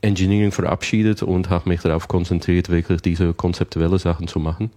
Engineering 0.02 0.52
verabschiedet 0.52 1.22
und 1.22 1.50
habe 1.50 1.70
mich 1.70 1.82
darauf 1.82 2.08
konzentriert, 2.08 2.70
wirklich 2.70 3.02
diese 3.02 3.34
konzeptuelle 3.34 4.00
Sachen 4.00 4.28
zu 4.28 4.40
machen. 4.40 4.72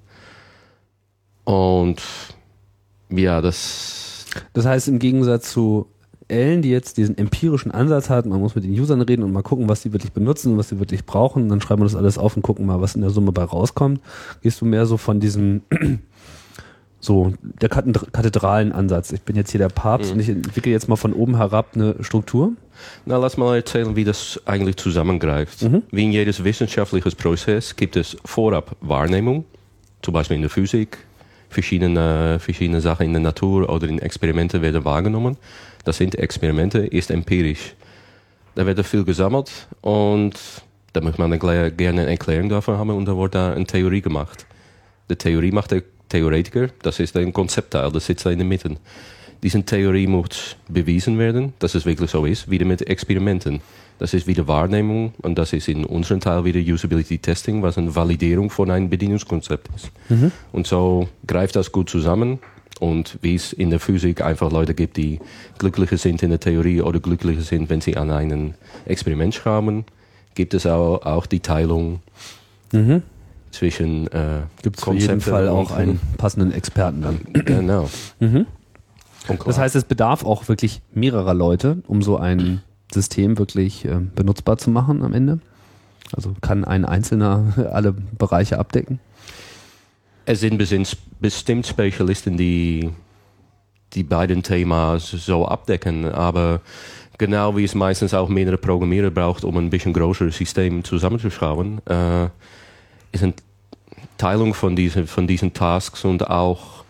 Und 1.44 2.02
ja, 3.10 3.40
das 3.40 4.26
Das 4.52 4.66
heißt, 4.66 4.88
im 4.88 4.98
Gegensatz 4.98 5.52
zu 5.52 5.86
Ellen, 6.26 6.62
die 6.62 6.70
jetzt 6.70 6.96
diesen 6.96 7.18
empirischen 7.18 7.70
Ansatz 7.70 8.08
hat, 8.08 8.24
man 8.24 8.40
muss 8.40 8.54
mit 8.54 8.64
den 8.64 8.72
Usern 8.72 9.02
reden 9.02 9.22
und 9.22 9.32
mal 9.32 9.42
gucken, 9.42 9.68
was 9.68 9.82
sie 9.82 9.92
wirklich 9.92 10.12
benutzen 10.12 10.52
und 10.52 10.58
was 10.58 10.70
sie 10.70 10.78
wirklich 10.78 11.04
brauchen, 11.04 11.42
und 11.42 11.48
dann 11.50 11.60
schreiben 11.60 11.82
wir 11.82 11.86
das 11.86 11.94
alles 11.94 12.16
auf 12.16 12.34
und 12.36 12.42
gucken 12.42 12.64
mal, 12.64 12.80
was 12.80 12.94
in 12.94 13.02
der 13.02 13.10
Summe 13.10 13.32
bei 13.32 13.44
rauskommt, 13.44 14.00
gehst 14.42 14.60
du 14.60 14.64
mehr 14.64 14.86
so 14.86 14.96
von 14.96 15.20
diesem 15.20 15.62
So, 17.04 17.34
der 17.42 17.68
kathedralen 17.68 18.72
Ansatz. 18.72 19.12
Ich 19.12 19.20
bin 19.20 19.36
jetzt 19.36 19.50
hier 19.50 19.58
der 19.58 19.68
Papst 19.68 20.08
mhm. 20.08 20.14
und 20.14 20.20
ich 20.20 20.30
entwickle 20.30 20.72
jetzt 20.72 20.88
mal 20.88 20.96
von 20.96 21.12
oben 21.12 21.36
herab 21.36 21.72
eine 21.74 21.96
Struktur. 22.00 22.52
Na, 23.04 23.18
lass 23.18 23.36
mal 23.36 23.56
erzählen, 23.56 23.94
wie 23.94 24.04
das 24.04 24.40
eigentlich 24.46 24.76
zusammengreift. 24.76 25.60
Mhm. 25.60 25.82
Wie 25.90 26.04
in 26.04 26.12
jedes 26.12 26.44
wissenschaftliches 26.44 27.14
Prozess 27.14 27.76
gibt 27.76 27.96
es 27.96 28.16
vorab 28.24 28.74
Wahrnehmung, 28.80 29.44
zum 30.00 30.14
Beispiel 30.14 30.36
in 30.36 30.40
der 30.40 30.50
Physik, 30.50 30.96
verschiedene, 31.54 32.38
verschiedene 32.40 32.80
Sachen 32.80 33.06
in 33.06 33.12
der 33.12 33.22
Natur 33.22 33.70
oder 33.70 33.88
in 33.88 33.98
Experimenten 33.98 34.60
werden 34.60 34.84
wahrgenommen. 34.84 35.36
Das 35.84 35.96
sind 35.96 36.16
Experimente, 36.16 36.78
ist 36.78 37.10
empirisch. 37.10 37.74
Da 38.54 38.66
wird 38.66 38.84
viel 38.86 39.04
gesammelt 39.04 39.50
und 39.80 40.34
da 40.92 41.00
möchte 41.00 41.20
man 41.20 41.38
gerne 41.38 42.02
eine 42.02 42.10
Erklärung 42.10 42.48
davon 42.48 42.78
haben 42.78 42.90
und 42.90 43.06
da 43.06 43.16
wird 43.16 43.34
eine 43.34 43.64
Theorie 43.64 44.00
gemacht. 44.00 44.46
Die 45.10 45.16
Theorie 45.16 45.50
macht 45.50 45.72
der 45.72 45.82
Theoretiker, 46.08 46.68
das 46.82 47.00
ist 47.00 47.16
ein 47.16 47.32
Konzeptteil, 47.32 47.90
das 47.90 48.06
sitzt 48.06 48.26
da 48.26 48.30
in 48.30 48.38
der 48.38 48.46
Mitte. 48.46 48.76
Diese 49.42 49.62
Theorie 49.62 50.06
muss 50.06 50.56
bewiesen 50.68 51.18
werden, 51.18 51.52
dass 51.58 51.74
es 51.74 51.84
wirklich 51.84 52.10
so 52.10 52.24
ist, 52.24 52.48
wieder 52.48 52.64
mit 52.64 52.86
Experimenten. 52.86 53.60
Das 53.98 54.12
ist 54.12 54.26
wieder 54.26 54.48
Wahrnehmung 54.48 55.14
und 55.22 55.38
das 55.38 55.52
ist 55.52 55.68
in 55.68 55.84
unserem 55.84 56.20
Teil 56.20 56.44
wieder 56.44 56.60
Usability 56.60 57.18
Testing, 57.18 57.62
was 57.62 57.78
eine 57.78 57.94
Validierung 57.94 58.50
von 58.50 58.70
einem 58.70 58.90
Bedienungskonzept 58.90 59.68
ist. 59.74 59.90
Mhm. 60.08 60.32
Und 60.52 60.66
so 60.66 61.08
greift 61.26 61.56
das 61.56 61.72
gut 61.72 61.88
zusammen. 61.88 62.38
Und 62.80 63.18
wie 63.22 63.36
es 63.36 63.52
in 63.52 63.70
der 63.70 63.78
Physik 63.78 64.20
einfach 64.20 64.50
Leute 64.50 64.74
gibt, 64.74 64.96
die 64.96 65.20
glücklicher 65.58 65.96
sind 65.96 66.22
in 66.24 66.30
der 66.30 66.40
Theorie 66.40 66.82
oder 66.82 66.98
glücklicher 66.98 67.42
sind, 67.42 67.70
wenn 67.70 67.80
sie 67.80 67.96
an 67.96 68.10
ein 68.10 68.54
Experiment 68.84 69.32
schrauben, 69.32 69.84
gibt 70.34 70.54
es 70.54 70.66
auch, 70.66 71.06
auch 71.06 71.26
die 71.26 71.40
Teilung 71.40 72.00
mhm 72.72 73.02
zwischen 73.54 74.08
äh, 74.08 74.40
Gibt 74.62 74.78
es 74.78 74.86
auf 74.86 74.94
jeden 74.94 75.20
Fall 75.20 75.48
auch 75.48 75.70
einen 75.70 76.00
passenden 76.18 76.52
Experten 76.52 77.02
dann. 77.02 77.20
Genau. 77.44 77.88
Mhm. 78.20 78.46
Das 79.46 79.58
heißt, 79.58 79.74
es 79.74 79.84
bedarf 79.84 80.24
auch 80.24 80.48
wirklich 80.48 80.82
mehrerer 80.92 81.32
Leute, 81.32 81.78
um 81.86 82.02
so 82.02 82.18
ein 82.18 82.60
System 82.94 83.38
wirklich 83.38 83.84
äh, 83.84 84.00
benutzbar 84.14 84.56
zu 84.56 84.70
machen 84.70 85.02
am 85.02 85.12
Ende. 85.12 85.40
Also 86.14 86.34
kann 86.40 86.64
ein 86.64 86.84
Einzelner 86.84 87.70
alle 87.72 87.92
Bereiche 87.92 88.58
abdecken? 88.58 89.00
Es 90.26 90.40
sind 90.40 90.56
bestimmt 91.20 91.66
Spezialisten, 91.66 92.36
die 92.36 92.90
die 93.92 94.02
beiden 94.02 94.42
Themen 94.42 94.98
so 94.98 95.46
abdecken, 95.46 96.06
aber 96.06 96.60
genau 97.18 97.56
wie 97.56 97.64
es 97.64 97.74
meistens 97.74 98.14
auch 98.14 98.28
mehrere 98.28 98.56
Programmierer 98.56 99.10
braucht, 99.10 99.44
um 99.44 99.56
ein 99.58 99.70
bisschen 99.70 99.92
größeres 99.92 100.36
System 100.36 100.82
zusammenzuschrauben, 100.82 101.80
äh, 101.86 102.24
ist 103.12 103.22
eine 103.22 103.34
Teilung 104.18 104.54
von 104.54 104.74
diesen, 104.74 105.06
von 105.06 105.26
diesen 105.26 105.52
Tasks 105.52 106.04
und 106.04 106.28
auch 106.28 106.84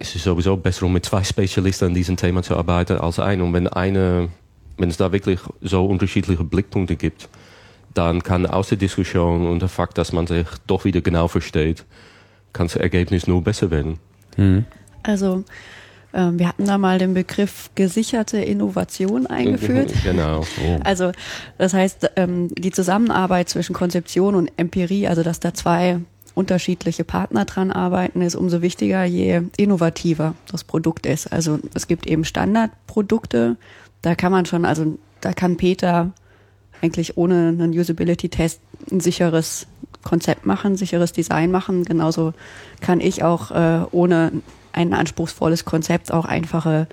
ist 0.00 0.16
es 0.16 0.24
sowieso 0.24 0.56
besser, 0.56 0.86
um 0.86 0.94
mit 0.94 1.04
zwei 1.04 1.22
Spezialisten 1.22 1.88
an 1.88 1.94
diesem 1.94 2.16
Thema 2.16 2.42
zu 2.42 2.56
arbeiten 2.56 2.96
als 2.96 3.18
ein. 3.18 3.42
Und 3.42 3.52
wenn 3.52 3.68
eine, 3.68 4.30
wenn 4.80 4.88
es 4.88 4.96
da 4.96 5.12
wirklich 5.12 5.40
so 5.60 5.84
unterschiedliche 5.84 6.44
Blickpunkte 6.44 6.96
gibt, 6.96 7.28
dann 7.94 8.22
kann 8.22 8.46
aus 8.46 8.68
der 8.68 8.78
Diskussion 8.78 9.46
und 9.46 9.60
der 9.60 9.68
Fakt, 9.68 9.98
dass 9.98 10.12
man 10.12 10.26
sich 10.26 10.46
doch 10.66 10.84
wieder 10.84 11.00
genau 11.00 11.28
versteht, 11.28 11.84
kann 12.52 12.66
das 12.66 12.76
Ergebnis 12.76 13.26
nur 13.26 13.42
besser 13.42 13.70
werden. 13.70 13.98
Mhm. 14.36 14.64
Also 15.02 15.44
ähm, 16.12 16.38
wir 16.38 16.48
hatten 16.48 16.64
da 16.64 16.78
mal 16.78 16.98
den 16.98 17.14
Begriff 17.14 17.70
gesicherte 17.74 18.38
Innovation 18.38 19.26
eingeführt. 19.26 19.92
Genau. 20.04 20.40
Oh. 20.40 20.78
Also 20.82 21.12
das 21.58 21.74
heißt, 21.74 22.12
ähm, 22.16 22.48
die 22.54 22.70
Zusammenarbeit 22.70 23.48
zwischen 23.48 23.74
Konzeption 23.74 24.34
und 24.34 24.50
Empirie, 24.56 25.06
also 25.06 25.22
dass 25.22 25.40
da 25.40 25.54
zwei 25.54 26.00
unterschiedliche 26.34 27.04
Partner 27.04 27.44
dran 27.44 27.70
arbeiten, 27.70 28.22
ist 28.22 28.34
umso 28.34 28.62
wichtiger, 28.62 29.04
je 29.04 29.42
innovativer 29.56 30.34
das 30.50 30.64
Produkt 30.64 31.06
ist. 31.06 31.32
Also 31.32 31.58
es 31.74 31.86
gibt 31.86 32.06
eben 32.06 32.24
Standardprodukte, 32.24 33.56
da 34.02 34.14
kann 34.14 34.32
man 34.32 34.46
schon, 34.46 34.64
also 34.64 34.98
da 35.20 35.32
kann 35.32 35.56
Peter 35.56 36.12
eigentlich 36.82 37.16
ohne 37.16 37.48
einen 37.48 37.78
Usability-Test 37.78 38.60
ein 38.90 39.00
sicheres 39.00 39.66
Konzept 40.02 40.46
machen, 40.46 40.76
sicheres 40.76 41.12
Design 41.12 41.50
machen. 41.50 41.84
Genauso 41.84 42.32
kann 42.80 43.00
ich 43.00 43.22
auch 43.22 43.50
äh, 43.50 43.84
ohne 43.90 44.32
ein 44.72 44.94
anspruchsvolles 44.94 45.64
Konzept 45.64 46.12
auch 46.12 46.24
einfache 46.24 46.86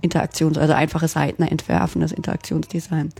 Interaktions-, 0.00 0.58
also 0.58 0.72
einfache 0.72 1.08
Seiten 1.08 1.42
entwerfen, 1.42 2.00
das 2.00 2.12
Interaktionsdesign. 2.12 3.12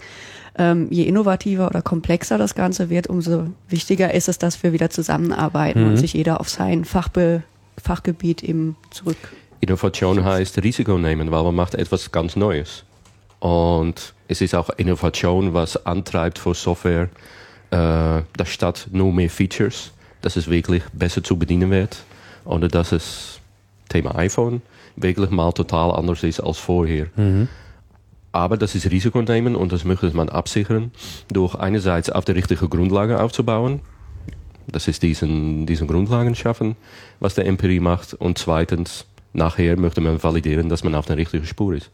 Ähm, 0.56 0.88
je 0.90 1.04
innovativer 1.04 1.68
oder 1.68 1.82
komplexer 1.82 2.36
das 2.36 2.56
Ganze 2.56 2.90
wird, 2.90 3.06
umso 3.06 3.46
wichtiger 3.68 4.12
ist 4.12 4.28
es, 4.28 4.38
dass 4.38 4.62
wir 4.62 4.72
wieder 4.72 4.90
zusammenarbeiten 4.90 5.84
mhm. 5.84 5.90
und 5.90 5.96
sich 5.98 6.14
jeder 6.14 6.40
auf 6.40 6.48
sein 6.48 6.84
Fachbe 6.84 7.42
Fachgebiet 7.80 8.42
eben 8.42 8.76
zurück. 8.90 9.16
Innovation 9.60 10.24
heißt 10.24 10.60
Risiko 10.62 10.98
nehmen, 10.98 11.30
weil 11.30 11.44
man 11.44 11.54
macht 11.54 11.76
etwas 11.76 12.10
ganz 12.10 12.34
Neues. 12.34 12.84
Und 13.40 14.14
es 14.26 14.40
ist 14.40 14.54
auch 14.54 14.70
Innovation, 14.70 15.54
was 15.54 15.86
antreibt 15.86 16.38
für 16.38 16.54
Software, 16.54 17.08
äh, 17.70 18.22
dass 18.36 18.48
statt 18.48 18.88
nur 18.90 19.12
mehr 19.12 19.30
Features, 19.30 19.92
dass 20.20 20.36
es 20.36 20.50
wirklich 20.50 20.82
besser 20.92 21.22
zu 21.22 21.38
bedienen 21.38 21.70
wird 21.70 21.98
oder 22.44 22.68
dass 22.68 22.92
es 22.92 23.40
Thema 23.88 24.16
iPhone 24.16 24.62
wirklich 24.96 25.30
mal 25.30 25.52
total 25.52 25.92
anders 25.92 26.22
ist 26.22 26.40
als 26.40 26.58
vorher. 26.58 27.06
Mhm. 27.16 27.48
Aber 28.32 28.56
das 28.56 28.74
ist 28.74 28.90
Risiko 28.90 29.22
nehmen 29.22 29.56
und 29.56 29.72
das 29.72 29.84
möchte 29.84 30.10
man 30.14 30.28
absichern, 30.28 30.92
durch 31.32 31.54
einerseits 31.54 32.10
auf 32.10 32.24
der 32.24 32.34
richtigen 32.34 32.68
Grundlage 32.68 33.20
aufzubauen. 33.20 33.80
Das 34.66 34.86
ist 34.86 35.02
diesen, 35.02 35.64
diesen 35.64 35.86
Grundlagen 35.86 36.34
schaffen, 36.34 36.76
was 37.20 37.34
der 37.34 37.46
Empirie 37.46 37.80
macht. 37.80 38.12
Und 38.12 38.36
zweitens, 38.36 39.06
nachher 39.32 39.78
möchte 39.78 40.02
man 40.02 40.22
validieren, 40.22 40.68
dass 40.68 40.84
man 40.84 40.94
auf 40.94 41.06
der 41.06 41.16
richtigen 41.16 41.46
Spur 41.46 41.74
ist. 41.74 41.90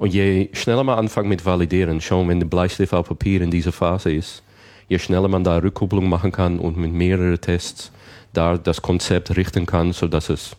Und 0.00 0.14
je 0.14 0.48
schneller 0.54 0.82
man 0.82 0.98
anfängt 0.98 1.28
mit 1.28 1.44
Validieren, 1.44 2.00
schon 2.00 2.26
wenn 2.26 2.40
der 2.40 2.46
Bleistift 2.46 2.94
auf 2.94 3.08
Papier 3.08 3.42
in 3.42 3.50
dieser 3.50 3.70
Phase 3.70 4.10
ist, 4.10 4.42
je 4.88 4.98
schneller 4.98 5.28
man 5.28 5.44
da 5.44 5.58
Rückkopplung 5.58 6.08
machen 6.08 6.32
kann 6.32 6.58
und 6.58 6.78
mit 6.78 6.90
mehreren 6.90 7.38
Tests 7.38 7.92
da 8.32 8.56
das 8.56 8.80
Konzept 8.80 9.36
richten 9.36 9.66
kann, 9.66 9.92
sodass 9.92 10.30
es 10.30 10.56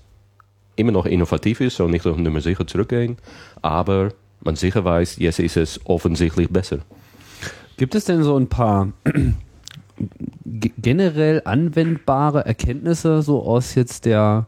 immer 0.76 0.92
noch 0.92 1.08
innovativ 1.08 1.60
ist 1.60 1.82
und 1.82 1.90
nicht 1.90 2.06
auf 2.06 2.18
Nummer 2.18 2.40
sicher 2.40 2.68
zurückgehen, 2.68 3.18
aber 3.64 4.10
man 4.42 4.56
sicher 4.58 4.86
weiß, 4.86 5.18
jetzt 5.18 5.40
ist 5.40 5.58
es 5.58 5.80
offensichtlich 5.88 6.48
besser. 6.48 6.78
Gibt 7.78 7.96
es 7.96 8.06
denn 8.06 8.22
so 8.22 8.38
ein 8.38 8.46
paar 8.46 8.90
generell 10.46 11.42
anwendbare 11.46 12.46
Erkenntnisse 12.46 13.24
so 13.24 13.42
aus 13.42 13.74
jetzt 13.74 14.06
der 14.06 14.46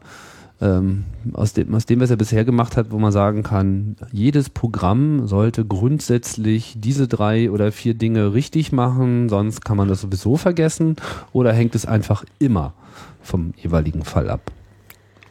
ähm, 0.60 1.04
aus, 1.32 1.52
dem, 1.52 1.74
aus 1.74 1.86
dem, 1.86 2.00
was 2.00 2.10
er 2.10 2.16
bisher 2.16 2.44
gemacht 2.44 2.76
hat, 2.76 2.90
wo 2.90 2.98
man 2.98 3.12
sagen 3.12 3.42
kann, 3.42 3.96
jedes 4.12 4.50
Programm 4.50 5.26
sollte 5.26 5.64
grundsätzlich 5.64 6.74
diese 6.76 7.08
drei 7.08 7.50
oder 7.50 7.72
vier 7.72 7.94
Dinge 7.94 8.34
richtig 8.34 8.72
machen, 8.72 9.28
sonst 9.28 9.64
kann 9.64 9.76
man 9.76 9.88
das 9.88 10.00
sowieso 10.00 10.36
vergessen 10.36 10.96
oder 11.32 11.52
hängt 11.52 11.74
es 11.74 11.86
einfach 11.86 12.24
immer 12.38 12.72
vom 13.20 13.52
jeweiligen 13.56 14.04
Fall 14.04 14.30
ab? 14.30 14.52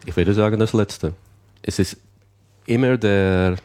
Ich 0.06 0.16
würde 0.18 0.34
sagen, 0.34 0.60
das 0.60 0.74
Letzte. 0.74 1.14
Es 1.62 1.80
ist 1.80 1.98
immer 2.66 2.98
der, 2.98 3.56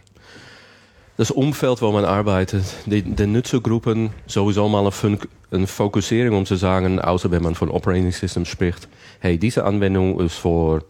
das 1.16 1.33
Umfeld, 1.33 1.83
wo 1.83 1.90
man 1.90 2.05
arbeitet. 2.05 2.62
Die, 2.87 3.03
die 3.03 3.27
Nutzergruppen 3.27 4.11
sowieso 4.29 4.68
mal 4.68 4.87
eine, 4.87 5.18
eine 5.51 5.66
Fokussierung, 5.66 6.38
um 6.38 6.47
zu 6.47 6.55
sagen, 6.55 7.01
außer 7.01 7.33
wenn 7.33 7.42
man 7.42 7.57
von 7.57 7.71
Operating 7.71 8.12
Systems 8.12 8.49
spricht, 8.49 8.88
hey, 9.18 9.37
diese 9.37 9.64
Anwendung 9.64 10.21
ist 10.21 10.35
für 10.35 10.85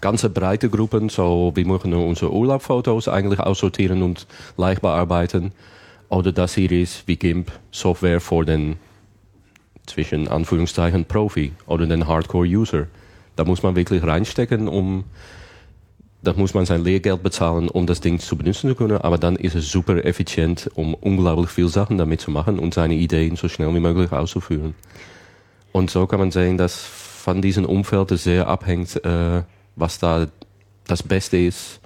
ganze 0.00 0.30
breite 0.30 0.68
Gruppen, 0.68 1.08
so 1.08 1.52
wir 1.54 1.66
möchten 1.66 1.92
unsere 1.94 2.32
Urlaubfotos 2.32 3.08
eigentlich 3.08 3.40
aussortieren 3.40 4.02
und 4.02 4.26
leicht 4.56 4.82
bearbeiten. 4.82 5.52
Oder 6.08 6.32
das 6.32 6.54
hier 6.54 6.70
ist 6.72 7.06
wie 7.06 7.16
GIMP 7.16 7.50
Software 7.70 8.20
für 8.20 8.44
den 8.44 8.76
zwischen 9.86 10.28
Anführungszeichen 10.28 11.04
Profi 11.06 11.52
oder 11.66 11.86
den 11.86 12.06
Hardcore-User. 12.06 12.86
Da 13.36 13.44
muss 13.44 13.62
man 13.62 13.76
wirklich 13.76 14.02
reinstecken, 14.02 14.68
um 14.68 15.04
da 16.22 16.32
muss 16.34 16.54
man 16.54 16.66
sein 16.66 16.84
Lehrgeld 16.84 17.22
bezahlen, 17.22 17.68
um 17.68 17.86
das 17.86 18.00
Ding 18.00 18.20
zu 18.20 18.36
benutzen 18.36 18.70
zu 18.70 18.76
können. 18.76 18.98
Aber 18.98 19.18
dann 19.18 19.34
ist 19.34 19.56
es 19.56 19.70
super 19.70 20.04
effizient, 20.04 20.70
um 20.74 20.94
unglaublich 20.94 21.50
viele 21.50 21.68
Sachen 21.68 21.98
damit 21.98 22.20
zu 22.20 22.30
machen 22.30 22.60
und 22.60 22.74
seine 22.74 22.94
Ideen 22.94 23.34
so 23.34 23.48
schnell 23.48 23.74
wie 23.74 23.80
möglich 23.80 24.12
auszuführen. 24.12 24.74
Und 25.72 25.90
so 25.90 26.06
kann 26.06 26.20
man 26.20 26.30
sehen, 26.30 26.58
dass 26.58 26.76
von 26.76 27.42
diesem 27.42 27.64
Umfeld 27.64 28.10
sehr 28.10 28.46
abhängt, 28.46 29.04
äh, 29.04 29.42
was 29.82 29.98
da 29.98 30.28
das 30.86 31.02
Beste 31.02 31.36
ist 31.36 31.80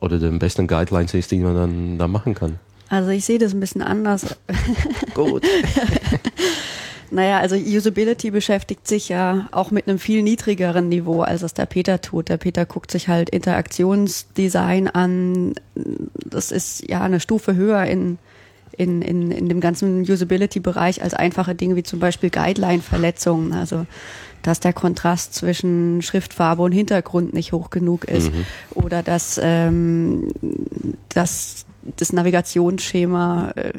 oder 0.00 0.18
die 0.18 0.30
besten 0.38 0.66
Guidelines 0.66 1.12
ist, 1.14 1.30
die 1.30 1.38
man 1.38 1.54
dann 1.54 1.98
da 1.98 2.08
machen 2.08 2.34
kann. 2.34 2.58
Also 2.88 3.10
ich 3.10 3.24
sehe 3.24 3.38
das 3.38 3.52
ein 3.52 3.60
bisschen 3.60 3.82
anders. 3.82 4.36
Gut. 5.14 5.44
Naja, 7.10 7.38
also 7.38 7.54
Usability 7.54 8.32
beschäftigt 8.32 8.88
sich 8.88 9.08
ja 9.08 9.46
auch 9.52 9.70
mit 9.70 9.86
einem 9.86 10.00
viel 10.00 10.24
niedrigeren 10.24 10.88
Niveau, 10.88 11.22
als 11.22 11.42
es 11.42 11.54
der 11.54 11.66
Peter 11.66 12.00
tut. 12.00 12.28
Der 12.28 12.38
Peter 12.38 12.66
guckt 12.66 12.90
sich 12.90 13.06
halt 13.06 13.30
Interaktionsdesign 13.30 14.88
an. 14.88 15.54
Das 16.16 16.50
ist 16.50 16.88
ja 16.88 17.02
eine 17.02 17.20
Stufe 17.20 17.54
höher 17.54 17.84
in, 17.84 18.18
in, 18.76 19.00
in, 19.00 19.30
in 19.30 19.48
dem 19.48 19.60
ganzen 19.60 20.00
Usability-Bereich 20.00 21.04
als 21.04 21.14
einfache 21.14 21.54
Dinge 21.54 21.76
wie 21.76 21.84
zum 21.84 22.00
Beispiel 22.00 22.30
Guideline-Verletzungen. 22.30 23.52
Also 23.52 23.86
dass 24.44 24.60
der 24.60 24.74
Kontrast 24.74 25.34
zwischen 25.34 26.02
Schriftfarbe 26.02 26.62
und 26.62 26.72
Hintergrund 26.72 27.32
nicht 27.32 27.52
hoch 27.52 27.70
genug 27.70 28.04
ist 28.04 28.30
mhm. 28.32 28.44
oder 28.74 29.02
dass, 29.02 29.40
ähm, 29.42 30.28
dass 31.08 31.64
das 31.96 32.12
Navigationsschema, 32.12 33.52
äh, 33.56 33.72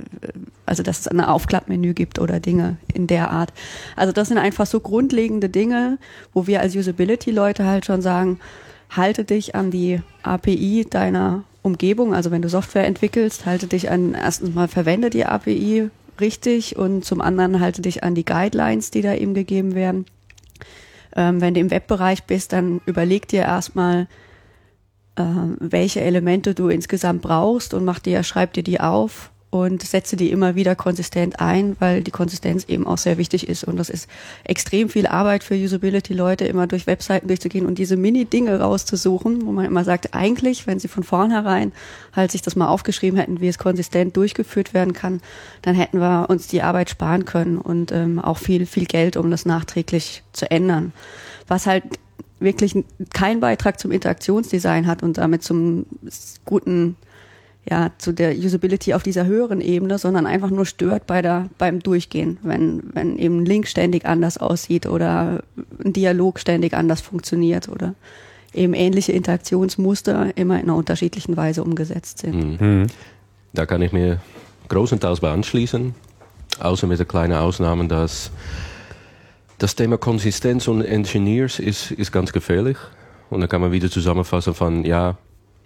also 0.66 0.82
dass 0.82 1.02
es 1.02 1.08
ein 1.08 1.22
Aufklappmenü 1.22 1.94
gibt 1.94 2.18
oder 2.18 2.40
Dinge 2.40 2.78
in 2.94 3.06
der 3.06 3.30
Art. 3.30 3.54
Also 3.96 4.12
das 4.12 4.28
sind 4.28 4.40
einfach 4.40 4.66
so 4.66 4.80
grundlegende 4.80 5.50
Dinge, 5.50 6.00
wo 6.34 6.48
wir 6.48 6.62
als 6.62 6.76
Usability-Leute 6.76 7.66
halt 7.66 7.86
schon 7.86 8.02
sagen, 8.02 8.40
halte 8.90 9.24
dich 9.24 9.54
an 9.54 9.70
die 9.70 10.02
API 10.24 10.88
deiner 10.90 11.44
Umgebung, 11.62 12.16
also 12.16 12.32
wenn 12.32 12.42
du 12.42 12.50
Software 12.50 12.88
entwickelst, 12.88 13.46
halte 13.46 13.68
dich 13.68 13.92
an, 13.92 14.16
erstens 14.16 14.56
mal 14.56 14.68
verwende 14.68 15.12
die 15.12 15.26
API 15.26 15.90
richtig 16.20 16.76
und 16.76 17.06
zum 17.06 17.22
anderen 17.22 17.60
halte 17.60 17.82
dich 17.82 18.04
an 18.04 18.16
die 18.16 18.26
Guidelines, 18.26 18.90
die 18.90 19.02
da 19.02 19.14
eben 19.14 19.34
gegeben 19.34 19.76
werden. 19.76 20.06
Ähm, 21.16 21.42
wenn 21.42 21.54
du 21.54 21.60
im 21.60 21.72
Webbereich 21.72 22.24
bist, 22.24 22.54
dann 22.54 22.82
überleg 22.86 23.28
dir 23.28 23.44
erstmal, 23.44 24.08
äh, 25.16 25.24
welche 25.60 26.02
Elemente 26.02 26.54
du 26.54 26.70
insgesamt 26.70 27.22
brauchst 27.22 27.74
und 27.74 27.86
mach 27.86 28.00
dir, 28.00 28.24
schreib 28.24 28.54
dir 28.54 28.64
die 28.64 28.80
auf 28.80 29.32
und 29.56 29.84
setze 29.84 30.18
die 30.18 30.32
immer 30.32 30.56
wieder 30.56 30.76
konsistent 30.76 31.40
ein, 31.40 31.78
weil 31.80 32.04
die 32.04 32.12
Konsistenz 32.12 32.66
eben 32.66 32.86
auch 32.86 32.98
sehr 32.98 33.18
wichtig 33.18 33.48
ist. 33.48 33.64
Und 33.64 33.78
das 33.78 33.90
ist 33.90 34.10
extrem 34.44 34.90
viel 34.90 35.08
Arbeit 35.08 35.46
für 35.46 35.56
Usability-Leute, 35.56 36.46
immer 36.46 36.68
durch 36.68 36.88
Webseiten 36.88 37.28
durchzugehen 37.28 37.66
und 37.66 37.78
diese 37.78 37.96
Mini-Dinge 37.96 38.60
rauszusuchen, 38.60 39.46
wo 39.46 39.54
man 39.54 39.64
immer 39.66 39.86
sagt, 39.86 40.14
eigentlich, 40.14 40.68
wenn 40.68 40.80
sie 40.80 40.90
von 40.90 41.04
vornherein 41.04 41.72
halt 42.14 42.32
sich 42.32 42.42
das 42.42 42.58
mal 42.58 42.68
aufgeschrieben 42.68 43.18
hätten, 43.18 43.40
wie 43.40 43.48
es 43.48 43.58
konsistent 43.58 44.18
durchgeführt 44.18 44.74
werden 44.74 44.92
kann, 44.92 45.22
dann 45.62 45.74
hätten 45.76 46.00
wir 46.00 46.30
uns 46.30 46.48
die 46.48 46.62
Arbeit 46.62 46.90
sparen 46.90 47.24
können 47.24 47.58
und 47.58 47.94
ähm, 47.94 48.20
auch 48.20 48.38
viel, 48.38 48.66
viel 48.66 48.86
Geld, 48.86 49.16
um 49.16 49.32
das 49.32 49.46
nachträglich 49.46 50.24
zu 50.34 50.52
ändern. 50.52 50.92
Was 51.48 51.66
halt 51.66 51.84
wirklich 52.40 52.76
keinen 53.14 53.40
Beitrag 53.40 53.80
zum 53.80 53.92
Interaktionsdesign 53.92 54.86
hat 54.86 55.02
und 55.02 55.18
damit 55.18 55.44
zum 55.44 55.86
guten 56.44 56.98
ja, 57.70 57.92
zu 57.98 58.12
der 58.12 58.36
Usability 58.38 58.94
auf 58.94 59.04
dieser 59.04 59.26
höheren 59.26 59.60
Ebene, 59.60 59.98
sondern 59.98 60.28
einfach 60.28 60.52
nur 60.52 60.66
stört 60.66 61.08
bei 61.08 61.22
der, 61.22 61.50
beim 61.58 61.80
Durchgehen, 61.80 62.38
wenn, 62.44 62.84
wenn 62.94 63.18
eben 63.18 63.40
ein 63.40 63.46
Link 63.46 63.68
ständig 63.68 64.06
anders 64.06 64.38
aussieht 64.38 64.86
oder 64.86 65.44
ein 65.84 65.94
Dialog 65.94 66.40
ständig 66.40 66.74
anders 66.74 67.02
funktioniert 67.02 67.68
oder 67.68 67.96
eben 68.54 68.74
ähnliche 68.74 69.12
Interaktionsmuster 69.14 70.38
immer 70.38 70.56
in 70.56 70.64
einer 70.64 70.76
unterschiedlichen 70.76 71.36
Weise 71.38 71.64
umgesetzt 71.64 72.20
sind. 72.20 72.62
Mhm. 72.62 72.68
mhm. 72.68 72.88
Da 73.54 73.66
kann 73.66 73.82
ich 73.82 73.94
mir 73.94 74.20
großenteils 74.68 75.22
bei 75.22 75.32
anschließen, 75.32 75.96
außer 76.60 76.88
mit 76.88 77.00
der 77.00 77.06
kleinen 77.06 77.34
Ausnahme, 77.34 77.88
dass 77.88 78.30
das 79.58 79.76
Thema 79.76 79.98
Konsistenz 79.98 80.68
und 80.68 80.82
Engineers 80.82 81.60
ist, 81.60 81.92
ist 81.92 82.12
ganz 82.12 82.34
gefährlich. 82.34 82.78
Und 83.30 83.40
da 83.40 83.48
kann 83.48 83.62
man 83.62 83.72
wieder 83.72 83.90
zusammenfassen 83.90 84.54
von, 84.54 84.84
ja, 84.84 85.18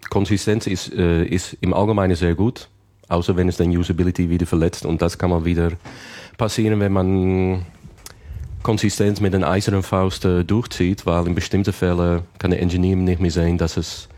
Konsistenz 0.09 0.67
ist, 0.67 0.93
äh, 0.93 1.23
ist 1.23 1.57
im 1.61 1.73
Allgemeinen 1.73 2.15
sehr 2.15 2.35
gut, 2.35 2.69
außer 3.07 3.35
wenn 3.35 3.47
es 3.47 3.57
dann 3.57 3.75
Usability 3.75 4.29
wieder 4.29 4.45
verletzt. 4.45 4.85
Und 4.85 5.01
das 5.01 5.17
kann 5.17 5.29
mal 5.29 5.45
wieder 5.45 5.71
passieren, 6.37 6.79
wenn 6.79 6.93
man 6.93 7.65
Konsistenz 8.63 9.21
mit 9.21 9.33
einer 9.35 9.49
eisernen 9.49 9.83
Faust 9.83 10.25
äh, 10.25 10.43
durchzieht, 10.43 11.05
weil 11.05 11.27
in 11.27 11.35
bestimmten 11.35 11.73
Fällen 11.73 12.21
kann 12.39 12.51
der 12.51 12.61
Engineer 12.61 12.95
nicht 12.95 13.21
mehr 13.21 13.31
sehen, 13.31 13.57
dass 13.57 13.77
es 13.77 14.09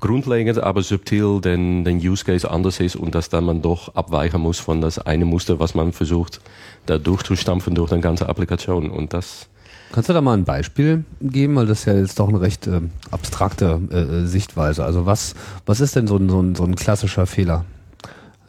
grundlegend, 0.00 0.58
aber 0.58 0.82
subtil 0.82 1.40
den, 1.40 1.84
den 1.84 1.98
Use 1.98 2.24
Case 2.24 2.50
anders 2.50 2.80
ist 2.80 2.96
und 2.96 3.14
dass 3.14 3.28
dann 3.28 3.44
man 3.44 3.62
doch 3.62 3.94
abweichen 3.94 4.40
muss 4.40 4.58
von 4.58 4.80
das 4.80 4.98
eine 4.98 5.24
Muster, 5.24 5.58
was 5.60 5.74
man 5.74 5.92
versucht, 5.92 6.40
da 6.86 6.98
durchzustampfen 6.98 7.74
durch 7.74 7.92
eine 7.92 8.00
ganze 8.00 8.28
Applikation. 8.28 8.90
Und 8.90 9.14
das 9.14 9.48
Kannst 9.92 10.08
du 10.08 10.14
da 10.14 10.22
mal 10.22 10.32
ein 10.32 10.44
Beispiel 10.44 11.04
geben, 11.20 11.54
weil 11.54 11.66
das 11.66 11.80
ist 11.80 11.84
ja 11.84 11.92
jetzt 11.92 12.18
doch 12.18 12.28
eine 12.28 12.40
recht 12.40 12.66
äh, 12.66 12.80
abstrakte 13.10 13.78
äh, 13.90 14.26
Sichtweise. 14.26 14.84
Also 14.84 15.04
was, 15.04 15.34
was 15.66 15.80
ist 15.80 15.96
denn 15.96 16.06
so 16.06 16.16
ein, 16.16 16.30
so 16.30 16.40
ein, 16.40 16.54
so 16.54 16.64
ein 16.64 16.76
klassischer 16.76 17.26
Fehler 17.26 17.66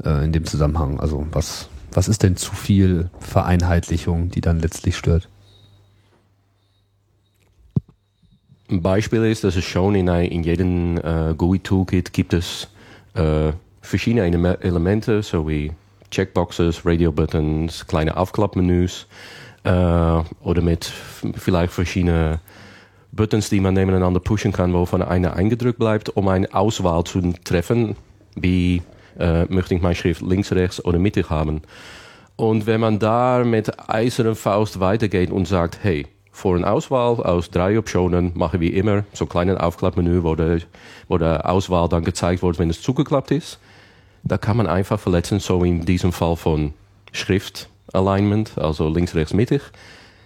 äh, 0.05 0.23
in 0.23 0.31
dem 0.31 0.45
Zusammenhang? 0.45 1.01
Also 1.01 1.27
was, 1.31 1.67
was 1.91 2.07
ist 2.07 2.23
denn 2.23 2.37
zu 2.37 2.55
viel 2.55 3.09
Vereinheitlichung, 3.19 4.29
die 4.29 4.39
dann 4.39 4.61
letztlich 4.61 4.95
stört? 4.95 5.27
Ein 8.69 8.81
Beispiel 8.81 9.25
ist, 9.25 9.43
dass 9.43 9.57
es 9.57 9.65
schon 9.65 9.95
in, 9.95 10.07
in 10.07 10.43
jedem 10.43 10.97
äh, 10.97 11.33
GUI-Toolkit 11.37 12.13
gibt 12.13 12.33
es 12.33 12.69
äh, 13.15 13.51
verschiedene 13.81 14.23
Elemente, 14.61 15.21
so 15.21 15.49
wie 15.49 15.73
Checkboxes, 16.09 16.85
Radio-Buttons, 16.85 17.85
kleine 17.85 18.15
Aufklappmenüs 18.15 19.07
äh, 19.09 19.42
oder 19.65 20.61
mit 20.61 20.91
vielleicht 21.35 21.73
verschiedenen 21.73 22.39
Buttons, 23.13 23.49
die 23.49 23.59
man 23.59 23.75
nebeneinander 23.75 24.19
pushen 24.19 24.51
kann, 24.51 24.73
wovon 24.73 25.01
einer 25.01 25.35
eingedrückt 25.35 25.79
bleibt, 25.79 26.09
um 26.09 26.27
eine 26.27 26.53
Auswahl 26.53 27.03
zu 27.03 27.33
treffen, 27.43 27.95
wie 28.35 28.81
äh, 29.19 29.45
möchte 29.45 29.75
ich 29.75 29.81
meine 29.81 29.95
Schrift 29.95 30.21
links, 30.21 30.51
rechts 30.51 30.83
oder 30.83 30.99
mittig 30.99 31.29
haben. 31.29 31.61
Und 32.35 32.65
wenn 32.65 32.81
man 32.81 32.99
da 32.99 33.43
mit 33.45 33.89
eisernen 33.89 34.35
Faust 34.35 34.79
weitergeht 34.79 35.29
und 35.29 35.47
sagt, 35.47 35.79
hey, 35.83 36.07
vor 36.31 36.55
eine 36.55 36.67
Auswahl 36.67 37.17
aus 37.17 37.51
drei 37.51 37.77
Optionen 37.77 38.31
mache 38.33 38.59
wie 38.59 38.69
immer 38.69 39.03
so 39.13 39.29
ein 39.29 39.55
Aufklappmenü, 39.55 40.23
wo 40.23 40.33
der, 40.33 40.61
wo 41.07 41.19
der 41.19 41.47
Auswahl 41.47 41.87
dann 41.87 42.03
gezeigt 42.03 42.41
wird, 42.41 42.57
wenn 42.57 42.71
es 42.71 42.81
zugeklappt 42.81 43.29
ist. 43.29 43.59
Da 44.23 44.39
kann 44.39 44.57
man 44.57 44.65
einfach 44.65 44.99
verletzen, 44.99 45.39
so 45.39 45.63
in 45.63 45.85
diesem 45.85 46.11
Fall 46.11 46.35
von 46.35 46.73
Schrift 47.11 47.69
Alignment, 47.93 48.57
also 48.57 48.89
links, 48.89 49.15
rechts, 49.15 49.33
mittig, 49.33 49.61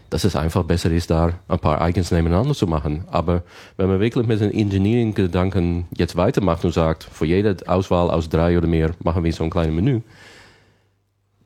dass 0.09 0.23
es 0.23 0.35
einfach 0.35 0.63
besser 0.63 0.89
ist, 0.91 1.09
da 1.09 1.33
ein 1.47 1.59
paar 1.59 1.87
Icons 1.87 2.11
nebeneinander 2.11 2.55
zu 2.55 2.65
machen. 2.65 3.03
Aber 3.11 3.43
wenn 3.75 3.87
man 3.87 3.99
wirklich 3.99 4.25
mit 4.25 4.39
den 4.39 4.51
Engineering-Gedanken 4.51 5.85
jetzt 5.95 6.15
weitermacht 6.15 6.63
und 6.63 6.73
sagt, 6.73 7.03
für 7.03 7.25
jede 7.25 7.57
Auswahl 7.67 8.09
aus 8.09 8.29
drei 8.29 8.57
oder 8.57 8.67
mehr 8.67 8.91
machen 9.03 9.23
wir 9.23 9.33
so 9.33 9.43
ein 9.43 9.49
kleines 9.49 9.75
Menü, 9.75 10.01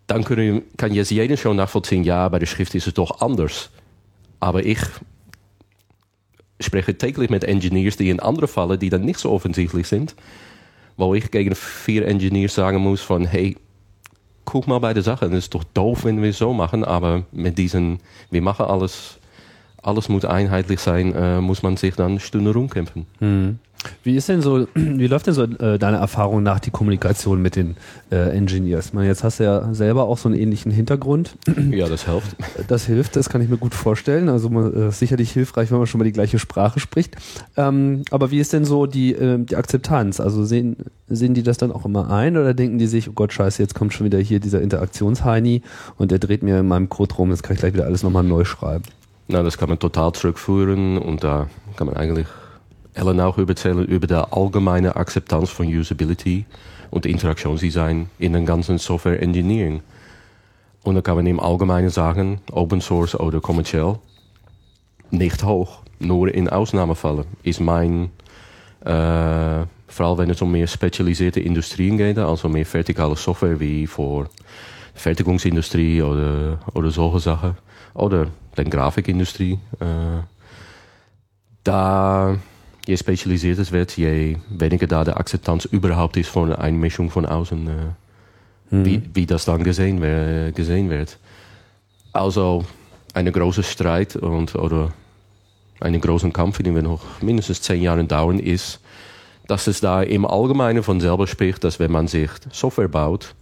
dann 0.08 0.24
können, 0.24 0.64
kann 0.78 0.94
jetzt 0.94 1.10
jeder 1.10 1.38
schon 1.38 1.58
nachvollziehen, 1.58 2.04
ja, 2.04 2.28
bei 2.30 2.38
der 2.38 2.46
Schrift 2.46 2.76
ist 2.76 2.88
es 2.88 2.94
doch 2.94 3.22
anders. 3.22 3.70
Aber 4.40 4.64
ich 4.64 4.80
spreche 6.60 6.98
täglich 6.98 7.30
mit 7.30 7.44
Engineers, 7.44 7.98
die 7.98 8.10
in 8.10 8.20
andere 8.20 8.48
Fällen, 8.48 8.80
die 8.80 8.90
dann 8.90 9.04
nicht 9.06 9.20
so 9.20 9.32
offensichtlich 9.32 9.88
sind, 9.88 10.16
wo 10.98 11.16
ich 11.16 11.32
gegen 11.32 11.56
vier 11.56 12.08
Engineers 12.08 12.54
sagen 12.54 12.78
muss 12.78 13.02
von, 13.02 13.26
hey, 13.26 13.58
guck 14.52 14.68
mal 14.68 14.80
bei 14.80 14.94
der 14.94 15.02
Sache. 15.02 15.28
Es 15.28 15.46
ist 15.46 15.56
doch 15.56 15.64
doof, 15.64 16.04
wenn 16.04 16.22
wir 16.22 16.34
so 16.34 16.52
machen, 16.52 16.84
aber 16.84 17.24
mit 17.32 17.58
diesen, 17.58 18.00
wir 18.32 18.42
machen 18.42 18.66
alles, 18.66 19.18
alles 19.82 20.10
muss 20.10 20.26
einheitlich 20.26 20.80
sein, 20.80 21.14
äh, 21.16 21.42
muss 21.42 21.64
man 21.64 21.78
sich 21.78 21.96
dann 21.96 22.20
Stunden 22.20 22.48
rumkämpfen. 22.48 23.06
Hm. 23.20 23.60
Wie 24.04 24.16
ist 24.16 24.30
denn 24.30 24.42
so, 24.42 24.68
wie 24.76 25.08
läuft 25.08 25.28
denn 25.28 25.34
so 25.34 25.44
äh, 25.44 25.80
deine 25.80 25.98
Erfahrung 25.98 26.44
nach 26.44 26.60
die 26.60 26.72
Kommunikation 26.72 27.42
mit 27.42 27.56
den 27.56 27.76
äh, 28.12 28.36
Engineers? 28.36 28.88
Ich 28.88 28.94
meine, 28.94 29.08
jetzt 29.08 29.24
hast 29.24 29.40
du 29.40 29.44
ja 29.44 29.74
selber 29.74 30.04
auch 30.04 30.18
so 30.18 30.30
einen 30.30 30.38
ähnlichen 30.38 30.72
Hintergrund. 30.72 31.36
Ja, 31.72 31.88
das 31.88 32.06
hilft. 32.06 32.36
Das 32.68 32.86
hilft, 32.86 33.16
das 33.16 33.30
kann 33.30 33.42
ich 33.42 33.48
mir 33.48 33.58
gut 33.58 33.74
vorstellen. 33.74 34.28
Also 34.30 34.50
äh, 34.50 34.92
sicherlich 34.92 35.32
hilfreich, 35.32 35.72
wenn 35.72 35.78
man 35.78 35.88
schon 35.88 36.00
mal 36.00 36.06
die 36.06 36.12
gleiche 36.12 36.38
Sprache 36.38 36.80
spricht. 36.80 37.16
Ähm, 37.56 38.04
aber 38.12 38.30
wie 38.30 38.40
ist 38.40 38.52
denn 38.52 38.66
so 38.66 38.88
die, 38.88 39.14
äh, 39.14 39.38
die 39.40 39.56
Akzeptanz? 39.56 40.20
Also 40.20 40.44
sehen, 40.44 40.76
sehen 41.08 41.34
die 41.34 41.44
das 41.44 41.58
dann 41.58 41.72
auch 41.72 41.86
immer 41.86 42.12
ein 42.12 42.36
oder 42.36 42.54
denken 42.54 42.78
die 42.78 42.88
sich, 42.88 43.10
oh 43.10 43.14
Gott, 43.14 43.32
scheiße, 43.32 43.62
jetzt 43.62 43.74
kommt 43.74 43.94
schon 43.94 44.06
wieder 44.06 44.20
hier 44.20 44.40
dieser 44.40 44.62
Interaktionsheini 44.62 45.62
und 45.98 46.12
der 46.12 46.20
dreht 46.20 46.44
mir 46.44 46.60
in 46.60 46.68
meinem 46.68 46.90
Code 46.90 47.16
rum, 47.16 47.30
jetzt 47.30 47.44
kann 47.44 47.54
ich 47.54 47.62
gleich 47.62 47.74
wieder 47.74 47.86
alles 47.86 48.04
nochmal 48.04 48.24
neu 48.24 48.44
schreiben. 48.44 48.84
Na, 49.28 49.44
das 49.44 49.58
kann 49.58 49.70
man 49.70 49.80
total 49.80 50.12
zurückführen 50.14 50.98
und 50.98 51.24
da 51.24 51.48
kann 51.78 51.88
man 51.88 51.96
eigentlich 51.96 52.28
Ellen 52.94 53.22
auch 53.22 53.38
erzählen 53.38 53.86
über 53.86 54.08
die 54.08 54.14
allgemeine 54.14 54.96
Akzeptanz 54.96 55.50
von 55.50 55.68
Usability 55.68 56.46
und 56.90 57.06
Interaktionsdesign 57.06 58.10
in 58.20 58.34
den 58.34 58.46
ganzen 58.46 58.78
Software 58.78 59.22
Engineering. 59.22 59.82
Und 60.84 60.96
da 60.96 61.02
kann 61.02 61.16
man 61.16 61.28
im 61.28 61.40
Allgemeinen 61.40 61.90
sagen, 61.90 62.42
Open 62.52 62.82
Source 62.82 63.16
oder 63.16 63.40
kommerziell, 63.40 64.00
nicht 65.12 65.44
hoch. 65.44 65.80
Nur 66.00 66.34
in 66.34 66.50
Ausnahmefällen 66.50 67.26
ist 67.44 67.60
mein, 67.60 68.10
äh, 68.82 69.66
vor 69.88 70.06
allem 70.06 70.18
wenn 70.18 70.30
es 70.32 70.42
um 70.42 70.52
mehr 70.52 70.68
spezialisierte 70.68 71.40
Industrien 71.40 71.98
geht, 71.98 72.18
also 72.18 72.50
mehr 72.50 72.66
vertikale 72.66 73.16
Software 73.16 73.60
wie 73.60 73.86
für 73.86 74.28
Fertigungsindustrie 74.96 76.02
oder, 76.02 76.60
oder 76.74 76.92
solche 76.92 77.20
Sachen, 77.20 77.56
oder 77.94 78.28
die 78.58 78.64
Grafikindustrie, 78.70 79.60
äh, 79.80 80.24
da 81.64 82.38
je 82.86 82.98
spezialisiert 82.98 83.60
es 83.60 83.72
wird, 83.72 83.96
je 83.98 84.38
weniger 84.50 84.88
da 84.88 85.04
die 85.04 85.12
Akzeptanz 85.12 85.66
überhaupt 85.66 86.18
ist 86.18 86.30
von 86.30 86.54
einer 86.54 86.78
Mischung 86.78 87.10
von 87.10 87.26
außen, 87.26 87.68
äh, 87.68 88.76
mhm. 88.76 88.86
wie, 88.86 89.02
wie 89.14 89.26
das 89.26 89.46
dann 89.46 89.64
gesehen, 89.64 90.02
wer, 90.02 90.52
gesehen 90.52 90.90
wird. 90.90 91.18
Also 92.14 92.66
ein 93.14 93.32
großer 93.32 93.64
Streit 93.64 94.16
und, 94.16 94.56
oder 94.56 94.94
einen 95.80 96.02
großen 96.02 96.34
Kampf, 96.34 96.60
den 96.60 96.76
wir 96.76 96.84
noch 96.84 97.02
mindestens 97.22 97.62
zehn 97.62 97.82
Jahre 97.82 98.04
dauern, 98.04 98.40
ist, 98.40 98.80
dass 99.48 99.68
es 99.68 99.82
da 99.82 100.02
im 100.02 100.26
Allgemeinen 100.26 100.84
von 100.84 101.02
selber 101.02 101.28
spricht, 101.28 101.64
dass 101.64 101.80
wenn 101.80 101.92
man 101.92 102.08
sich 102.08 102.30
Software 102.52 102.88
baut, 102.88 103.36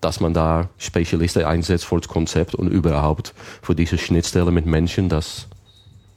dass 0.00 0.20
man 0.20 0.34
da 0.34 0.68
Spezialisten 0.78 1.44
einsetzt 1.44 1.84
für 1.84 1.98
das 1.98 2.08
Konzept 2.08 2.54
und 2.54 2.68
überhaupt 2.68 3.34
für 3.62 3.74
diese 3.74 3.98
Schnittstelle 3.98 4.50
mit 4.50 4.66
Menschen, 4.66 5.08
dass 5.08 5.48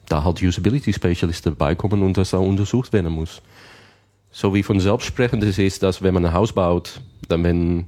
da 0.07 0.23
halt 0.23 0.41
Usability-Spezialisten 0.41 1.55
beikommen 1.55 2.03
und 2.03 2.17
das 2.17 2.31
da 2.31 2.37
untersucht 2.37 2.93
werden 2.93 3.11
muss. 3.11 3.41
So 4.31 4.53
wie 4.53 4.63
von 4.63 4.79
selbst 4.79 5.05
sprechen, 5.05 5.39
das 5.39 5.57
ist, 5.57 5.81
dass 5.81 6.01
wenn 6.01 6.13
man 6.13 6.25
ein 6.25 6.33
Haus 6.33 6.53
baut, 6.53 7.01
dann 7.27 7.43
wenn, 7.43 7.85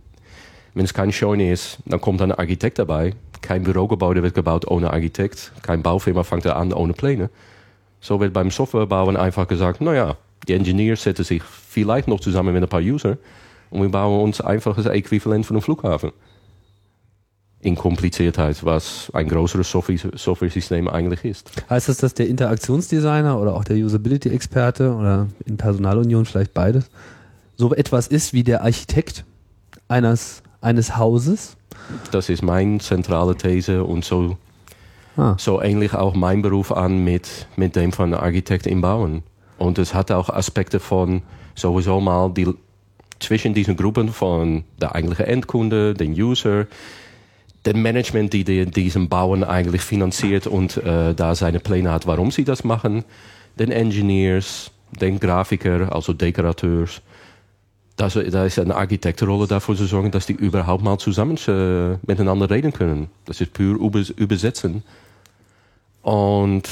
wenn 0.74 0.86
es 0.86 0.94
kein 0.94 1.12
Scheune 1.12 1.52
ist, 1.52 1.80
dann 1.86 2.02
kommt 2.02 2.22
ein 2.22 2.32
Architekt 2.32 2.80
dabei. 2.80 3.14
Kein 3.42 3.64
Bürogebäude 3.64 4.24
wird 4.24 4.36
gebaut 4.36 4.68
ohne 4.68 4.92
Architekt. 4.92 5.52
Kein 5.62 5.84
Baufirma 5.84 6.24
fängt 6.24 6.46
an 6.48 6.74
ohne 6.74 6.94
Pläne. 6.94 7.30
So 8.00 8.20
wird 8.20 8.34
beim 8.34 8.50
Softwarebauen 8.50 9.18
einfach 9.18 9.48
gesagt, 9.48 9.82
naja, 9.82 10.18
die 10.48 10.54
Engineers 10.54 11.04
setzen 11.04 11.24
sich 11.24 11.44
vielleicht 11.44 12.08
noch 12.08 12.20
zusammen 12.20 12.54
mit 12.54 12.64
ein 12.64 12.70
paar 12.70 12.82
User 12.82 13.18
und 13.72 13.82
wir 13.82 13.90
bauen 13.90 14.22
uns 14.22 14.42
einfach 14.42 14.76
das 14.76 14.86
Äquivalent 14.86 15.46
von 15.46 15.56
einem 15.56 15.64
Flughafen. 15.64 16.12
In 17.62 17.76
Kompliziertheit, 17.76 18.64
was 18.66 19.12
ein 19.14 19.28
größeres 19.28 19.70
Software-System 19.70 20.88
eigentlich 20.88 21.26
ist. 21.26 21.52
Heißt 21.70 21.90
das, 21.90 21.98
dass 21.98 22.14
der 22.14 22.28
Interaktionsdesigner 22.28 23.40
oder 23.40 23.56
auch 23.56 23.64
der 23.64 23.78
Usability-Experte 23.78 24.94
oder 24.94 25.28
in 25.46 25.58
Personalunion 25.58 26.26
vielleicht 26.26 26.54
beides 26.54 26.90
so 27.58 27.74
etwas 27.76 28.08
ist 28.08 28.34
wie 28.34 28.44
der 28.44 28.64
Architekt 28.64 29.24
eines, 29.88 30.42
eines 30.62 30.98
Hauses? 30.98 31.56
Das 32.12 32.30
ist 32.30 32.42
meine 32.42 32.80
zentrale 32.80 33.36
These 33.36 33.84
und 33.84 34.04
so, 34.04 34.38
ah. 35.16 35.36
so 35.38 35.62
ähnlich 35.62 35.94
auch 35.94 36.16
mein 36.16 36.42
Beruf 36.42 36.72
an 36.72 37.04
mit, 37.04 37.48
mit 37.56 37.76
dem 37.76 37.92
von 37.92 38.14
Architekt 38.16 38.66
im 38.66 38.82
Bauen. 38.82 39.22
Und 39.60 39.78
es 39.78 39.94
hat 39.94 40.12
auch 40.12 40.30
Aspekte 40.30 40.80
von 40.80 41.22
sowieso 41.54 42.02
mal 42.02 42.32
die 42.34 42.52
zwischen 43.22 43.54
diesen 43.54 43.76
Gruppen 43.76 44.12
von 44.12 44.64
der 44.80 44.96
eigentlichen 44.96 45.26
Endkunde, 45.26 45.94
den 45.94 46.14
User, 46.14 46.68
dem 47.66 47.82
Management, 47.82 48.34
die, 48.34 48.44
die 48.44 48.66
diesen 48.66 49.10
Bauen 49.10 49.44
eigentlich 49.44 49.82
finanziert 49.82 50.48
und 50.48 50.78
äh, 50.78 51.14
da 51.14 51.36
seine 51.36 51.60
Pläne 51.60 51.92
hat, 51.92 52.08
warum 52.08 52.32
sie 52.32 52.44
das 52.44 52.64
machen, 52.64 53.04
den 53.60 53.72
Engineers, 53.72 54.72
den 55.00 55.20
Grafiker, 55.20 55.94
also 55.94 56.14
Dekorateurs. 56.14 57.02
Das, 57.98 58.14
da 58.14 58.46
ist 58.46 58.58
eine 58.58 58.76
Architektenrolle 58.76 59.48
dafür 59.48 59.76
zu 59.76 59.86
sorgen, 59.86 60.10
dass 60.10 60.26
die 60.26 60.34
überhaupt 60.34 60.84
mal 60.84 60.98
zusammen 60.98 61.38
äh, 61.48 61.98
miteinander 62.08 62.50
reden 62.50 62.74
können. 62.74 63.10
Das 63.26 63.42
ist 63.42 63.54
pur 63.54 63.78
übersetzen. 64.16 64.84
Und 66.02 66.68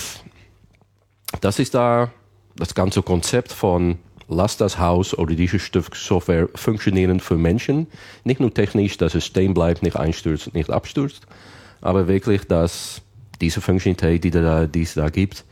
das 1.41 1.59
ist 1.59 1.75
da 1.75 2.09
das 2.55 2.73
ganze 2.73 3.03
Konzept 3.03 3.51
von 3.51 3.99
lass 4.29 4.57
das 4.57 4.79
Haus 4.79 5.17
oder 5.17 5.35
dieses 5.35 5.61
Stück 5.61 5.95
Software 5.95 6.47
funktionieren 6.55 7.19
für 7.19 7.35
Menschen. 7.35 7.87
Nicht 8.23 8.39
nur 8.39 8.53
technisch, 8.53 8.97
dass 8.97 9.15
es 9.15 9.25
stehen 9.25 9.53
bleibt, 9.53 9.83
nicht 9.83 9.97
einstürzt, 9.97 10.53
nicht 10.53 10.69
abstürzt, 10.69 11.23
aber 11.81 12.07
wirklich, 12.07 12.43
dass 12.47 13.01
diese 13.41 13.61
Funktionalität, 13.61 14.23
die, 14.23 14.31
da, 14.31 14.67
die 14.67 14.83
es 14.83 14.93
da 14.93 15.09
gibt, 15.09 15.43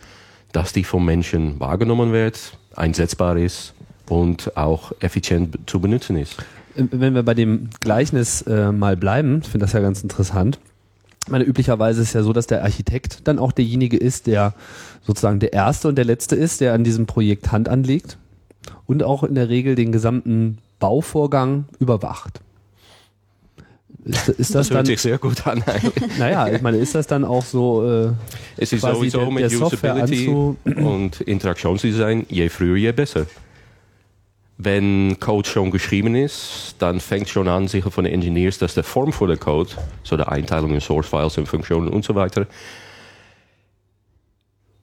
dass 0.51 0.73
die 0.73 0.83
vom 0.83 1.05
Menschen 1.05 1.59
wahrgenommen 1.59 2.13
wird, 2.13 2.57
einsetzbar 2.75 3.37
ist 3.37 3.73
und 4.07 4.55
auch 4.55 4.91
effizient 4.99 5.57
zu 5.65 5.79
benutzen 5.79 6.17
ist. 6.17 6.37
Wenn 6.75 7.15
wir 7.15 7.23
bei 7.23 7.33
dem 7.33 7.69
Gleichnis 7.79 8.43
äh, 8.43 8.71
mal 8.71 8.95
bleiben, 8.95 9.41
ich 9.43 9.49
finde 9.49 9.65
das 9.65 9.73
ja 9.73 9.79
ganz 9.79 10.03
interessant. 10.03 10.59
Ich 11.25 11.31
meine, 11.31 11.43
üblicherweise 11.43 12.01
ist 12.01 12.09
es 12.09 12.13
ja 12.13 12.23
so, 12.23 12.31
dass 12.31 12.47
der 12.47 12.63
Architekt 12.63 13.27
dann 13.27 13.39
auch 13.39 13.51
derjenige 13.51 13.97
ist, 13.97 14.27
der 14.27 14.53
sozusagen 15.01 15.39
der 15.39 15.53
Erste 15.53 15.87
und 15.87 15.95
der 15.95 16.05
Letzte 16.05 16.35
ist, 16.35 16.61
der 16.61 16.73
an 16.73 16.83
diesem 16.83 17.05
Projekt 17.05 17.51
Hand 17.51 17.67
anlegt 17.67 18.17
und 18.86 19.03
auch 19.03 19.23
in 19.23 19.36
der 19.36 19.49
Regel 19.49 19.75
den 19.75 19.91
gesamten 19.91 20.60
Bauvorgang 20.80 21.65
überwacht. 21.80 22.41
Ist, 24.08 24.30
ist 24.30 24.38
das, 24.39 24.47
das 24.47 24.69
hört 24.69 24.80
dann, 24.80 24.86
sich 24.86 25.01
sehr 25.01 25.17
gut 25.17 25.45
an. 25.45 25.63
Eigentlich. 25.65 25.93
Naja, 26.17 26.47
ich 26.47 26.62
meine, 26.62 26.77
ist 26.77 26.95
das 26.95 27.08
dann 27.08 27.25
auch 27.25 27.43
so? 27.43 27.86
Äh, 27.86 28.12
es 28.56 28.71
ist 28.71 28.82
sowieso 28.82 29.19
der, 29.19 29.32
mit 29.32 29.51
der 29.51 29.62
Usability 29.62 30.30
und 30.30 31.21
Interaktionsdesign, 31.21 32.25
je 32.30 32.47
früher, 32.47 32.77
je 32.77 32.91
besser. 32.93 33.25
Wenn 34.58 35.19
Code 35.19 35.47
schon 35.47 35.69
geschrieben 35.71 36.15
ist, 36.15 36.75
dann 36.80 36.99
fängt 36.99 37.30
schon 37.30 37.47
an, 37.47 37.67
sicher 37.67 37.91
von 37.91 38.06
den 38.06 38.13
Engineers, 38.13 38.58
dass 38.58 38.73
der 38.73 38.84
Form 38.84 39.12
für 39.12 39.27
den 39.27 39.39
Code, 39.39 39.71
so 40.03 40.17
der 40.17 40.32
Einteilung 40.32 40.73
in 40.73 40.82
Source 40.82 41.08
Files 41.08 41.38
und 41.38 41.47
Funktionen 41.47 41.89
und 41.89 42.03
so 42.03 42.15
weiter, 42.15 42.47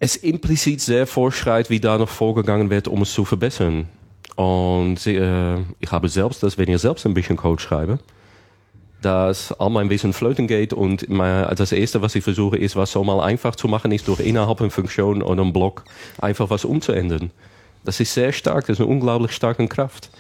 es 0.05 0.17
implizit 0.17 0.83
sehr 0.83 1.07
vorschreibt, 1.07 1.71
wie 1.71 1.81
da 1.81 1.97
noch 1.97 2.11
vorgegangen 2.11 2.69
wird, 2.69 2.89
um 2.89 3.03
es 3.03 3.13
zu 3.13 3.25
verbessern. 3.25 3.89
Und 4.37 5.07
äh, 5.07 5.57
ich 5.81 5.91
habe 5.91 6.09
selbst, 6.11 6.43
dass 6.43 6.59
wenn 6.59 6.69
ich 6.69 6.81
selbst 6.81 7.07
ein 7.07 7.15
bisschen 7.15 7.39
Code 7.39 7.63
schreibe, 7.63 7.99
dass 9.01 9.53
all 9.53 9.71
mein 9.71 9.89
Wissen 9.89 10.13
flöten 10.13 10.47
geht 10.47 10.75
und 10.75 11.09
mein, 11.09 11.55
das 11.57 11.73
erste, 11.73 12.03
was 12.03 12.15
ich 12.15 12.25
versuche, 12.25 12.59
ist, 12.59 12.77
was 12.77 12.93
so 12.93 13.03
mal 13.03 13.21
einfach 13.21 13.57
zu 13.57 13.67
machen 13.67 13.93
ist, 13.93 14.07
durch 14.07 14.21
innerhalb 14.21 14.61
einer 14.61 14.71
Funktion 14.71 15.23
oder 15.23 15.41
einem 15.41 15.53
Block 15.55 15.85
einfach 16.19 16.51
was 16.51 16.67
umzuändern. 16.67 17.31
Das 17.85 17.99
ist 17.99 18.13
sehr 18.13 18.33
stark, 18.33 18.67
das 18.67 18.79
ist 18.79 18.81
eine 18.81 18.91
unglaublich 18.91 19.33
starke 19.33 19.67
Kraft. 19.69 20.11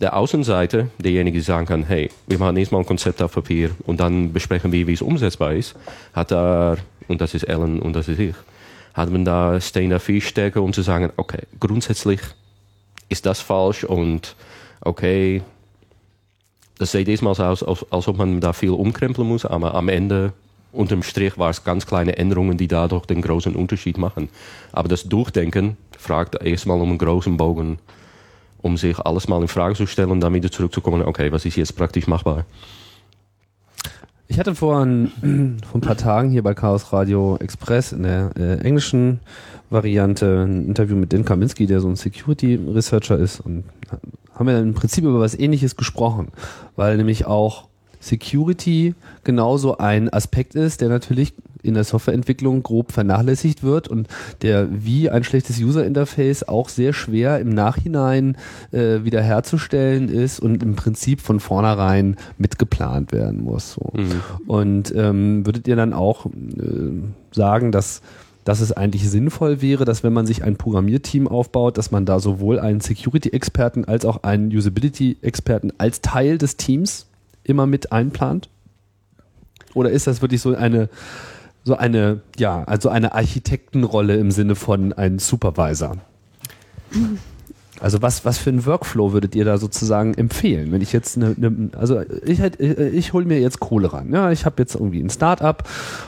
Der 0.00 0.16
Außenseite, 0.16 0.90
derjenige, 0.98 1.38
der 1.38 1.44
sagen 1.44 1.66
kann, 1.66 1.84
hey, 1.84 2.10
wir 2.26 2.38
machen 2.38 2.56
erstmal 2.56 2.82
ein 2.82 2.86
Konzept 2.86 3.22
auf 3.22 3.32
Papier 3.32 3.70
und 3.84 4.00
dann 4.00 4.32
besprechen 4.32 4.70
wir, 4.70 4.86
wie 4.86 4.92
es 4.92 5.02
umsetzbar 5.02 5.54
ist, 5.54 5.74
hat 6.12 6.30
da, 6.30 6.76
und 7.08 7.20
das 7.20 7.34
ist 7.34 7.44
Ellen 7.44 7.80
und 7.80 7.94
das 7.94 8.08
ist 8.08 8.18
ich, 8.18 8.34
hat 8.98 9.10
man 9.10 9.24
da 9.24 9.60
stehen 9.60 9.90
da 9.90 10.00
viel 10.00 10.20
stärker, 10.20 10.60
um 10.60 10.72
zu 10.72 10.82
sagen, 10.82 11.12
okay, 11.16 11.42
grundsätzlich 11.60 12.20
ist 13.08 13.26
das 13.26 13.40
falsch 13.40 13.84
und 13.84 14.34
okay, 14.80 15.42
das 16.78 16.92
sieht 16.92 17.18
so 17.18 17.28
aus, 17.28 17.40
als, 17.40 17.64
als 17.90 18.08
ob 18.08 18.18
man 18.18 18.40
da 18.40 18.52
viel 18.52 18.70
umkrempeln 18.70 19.26
muss, 19.26 19.44
aber 19.44 19.74
am 19.74 19.88
Ende 19.88 20.32
unterm 20.72 21.02
Strich 21.02 21.38
war 21.38 21.50
es 21.50 21.62
ganz 21.62 21.86
kleine 21.86 22.16
Änderungen, 22.18 22.58
die 22.58 22.68
dadurch 22.68 23.06
den 23.06 23.22
großen 23.22 23.54
Unterschied 23.54 23.98
machen. 23.98 24.28
Aber 24.72 24.88
das 24.88 25.04
Durchdenken 25.04 25.76
fragt 25.96 26.42
erstmal 26.42 26.80
um 26.80 26.90
einen 26.90 26.98
großen 26.98 27.36
Bogen, 27.36 27.78
um 28.62 28.76
sich 28.76 28.98
alles 28.98 29.28
mal 29.28 29.40
in 29.40 29.48
Frage 29.48 29.76
zu 29.76 29.86
stellen 29.86 30.10
und 30.10 30.34
wieder 30.34 30.50
zurückzukommen, 30.50 31.02
okay, 31.02 31.30
was 31.30 31.44
ist 31.44 31.56
jetzt 31.56 31.76
praktisch 31.76 32.08
machbar? 32.08 32.44
Ich 34.30 34.38
hatte 34.38 34.54
vor 34.54 34.84
ein, 34.84 35.10
vor 35.66 35.78
ein 35.78 35.80
paar 35.80 35.96
Tagen 35.96 36.30
hier 36.30 36.42
bei 36.42 36.54
Chaos 36.54 36.92
Radio 36.92 37.38
Express 37.40 37.92
in 37.92 38.02
der 38.02 38.30
äh, 38.36 38.58
englischen 38.60 39.20
Variante 39.70 40.44
ein 40.46 40.66
Interview 40.66 40.96
mit 40.96 41.12
Dan 41.12 41.24
Kaminski, 41.24 41.66
der 41.66 41.80
so 41.80 41.88
ein 41.88 41.96
Security 41.96 42.56
Researcher 42.56 43.18
ist. 43.18 43.40
Und 43.40 43.64
haben 44.34 44.46
wir 44.46 44.58
im 44.58 44.74
Prinzip 44.74 45.04
über 45.04 45.18
was 45.18 45.38
ähnliches 45.38 45.76
gesprochen, 45.76 46.28
weil 46.76 46.98
nämlich 46.98 47.26
auch 47.26 47.68
Security 48.00 48.94
genauso 49.24 49.78
ein 49.78 50.12
Aspekt 50.12 50.54
ist, 50.54 50.82
der 50.82 50.90
natürlich 50.90 51.34
in 51.62 51.74
der 51.74 51.84
Softwareentwicklung 51.84 52.62
grob 52.62 52.92
vernachlässigt 52.92 53.62
wird 53.62 53.88
und 53.88 54.08
der 54.42 54.68
wie 54.70 55.10
ein 55.10 55.24
schlechtes 55.24 55.58
User-Interface 55.58 56.44
auch 56.44 56.68
sehr 56.68 56.92
schwer 56.92 57.38
im 57.40 57.50
Nachhinein 57.50 58.36
äh, 58.72 59.04
wiederherzustellen 59.04 60.08
ist 60.08 60.40
und 60.40 60.62
im 60.62 60.76
Prinzip 60.76 61.20
von 61.20 61.40
vornherein 61.40 62.16
mitgeplant 62.36 63.12
werden 63.12 63.42
muss. 63.42 63.74
So. 63.74 63.92
Mhm. 63.94 64.20
Und 64.46 64.94
ähm, 64.94 65.46
würdet 65.46 65.68
ihr 65.68 65.76
dann 65.76 65.92
auch 65.92 66.26
äh, 66.26 66.30
sagen, 67.32 67.72
dass 67.72 68.02
dass 68.48 68.60
es 68.62 68.72
eigentlich 68.72 69.10
sinnvoll 69.10 69.60
wäre, 69.60 69.84
dass 69.84 70.02
wenn 70.02 70.14
man 70.14 70.26
sich 70.26 70.42
ein 70.42 70.56
Programmierteam 70.56 71.28
aufbaut, 71.28 71.76
dass 71.76 71.90
man 71.90 72.06
da 72.06 72.18
sowohl 72.18 72.58
einen 72.58 72.80
Security-Experten 72.80 73.84
als 73.84 74.06
auch 74.06 74.22
einen 74.22 74.50
Usability-Experten 74.50 75.74
als 75.76 76.00
Teil 76.00 76.38
des 76.38 76.56
Teams 76.56 77.08
immer 77.44 77.66
mit 77.66 77.92
einplant? 77.92 78.48
Oder 79.74 79.90
ist 79.90 80.06
das 80.06 80.22
wirklich 80.22 80.40
so 80.40 80.54
eine, 80.54 80.88
so 81.68 81.76
eine, 81.76 82.22
ja, 82.38 82.64
also 82.64 82.88
eine 82.88 83.14
Architektenrolle 83.14 84.16
im 84.16 84.30
Sinne 84.30 84.54
von 84.54 84.94
einem 84.94 85.18
Supervisor? 85.18 85.98
Also 87.80 88.02
was, 88.02 88.24
was 88.24 88.38
für 88.38 88.50
einen 88.50 88.64
Workflow 88.66 89.12
würdet 89.12 89.34
ihr 89.34 89.44
da 89.44 89.58
sozusagen 89.58 90.14
empfehlen? 90.14 90.72
Wenn 90.72 90.80
ich 90.80 90.92
jetzt 90.92 91.16
eine, 91.16 91.36
eine 91.36 91.68
also 91.78 92.00
ich, 92.24 92.40
ich, 92.40 92.60
ich 92.60 93.12
hole 93.12 93.26
mir 93.26 93.38
jetzt 93.38 93.60
Kohle 93.60 93.92
ran. 93.92 94.12
Ja, 94.12 94.32
ich 94.32 94.46
habe 94.46 94.56
jetzt 94.58 94.74
irgendwie 94.74 95.00
ein 95.00 95.10
Startup 95.10 95.62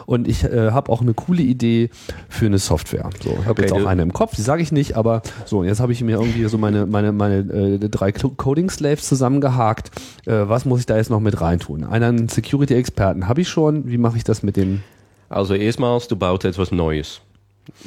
und 0.07 0.27
ich 0.27 0.45
äh, 0.45 0.71
habe 0.71 0.91
auch 0.91 1.03
eine 1.03 1.13
coole 1.13 1.43
Idee 1.43 1.91
für 2.31 2.47
eine 2.47 2.59
Software. 2.59 3.11
So, 3.23 3.31
ich 3.31 3.39
habe 3.41 3.51
okay, 3.51 3.63
jetzt 3.63 3.73
auch 3.73 3.85
eine 3.85 4.03
im 4.03 4.15
Kopf, 4.15 4.35
die 4.35 4.43
sage 4.43 4.63
ich 4.63 4.73
nicht, 4.73 4.97
aber 4.97 5.23
so, 5.45 5.63
jetzt 5.63 5.81
habe 5.81 5.93
ich 5.93 6.03
mir 6.03 6.19
irgendwie 6.19 6.45
so 6.47 6.57
meine, 6.57 6.87
meine, 6.87 7.13
meine 7.13 7.39
äh, 7.39 7.79
drei 7.79 8.13
Coding 8.13 8.71
Slaves 8.71 9.07
zusammengehakt. 9.07 9.91
Äh, 10.27 10.49
was 10.49 10.65
muss 10.65 10.81
ich 10.81 10.87
da 10.87 10.97
jetzt 10.97 11.11
noch 11.11 11.21
mit 11.21 11.41
reintun? 11.41 11.85
Einen 11.85 12.29
Security-Experten 12.29 13.29
habe 13.29 13.43
ich 13.43 13.49
schon. 13.51 13.89
Wie 13.89 13.99
mache 13.99 14.17
ich 14.17 14.25
das 14.25 14.43
mit 14.43 14.57
dem? 14.57 14.83
Also 15.31 15.55
erstmals, 15.55 16.07
du 16.09 16.17
baust 16.17 16.45
etwas 16.45 16.71
Neues. 16.73 17.23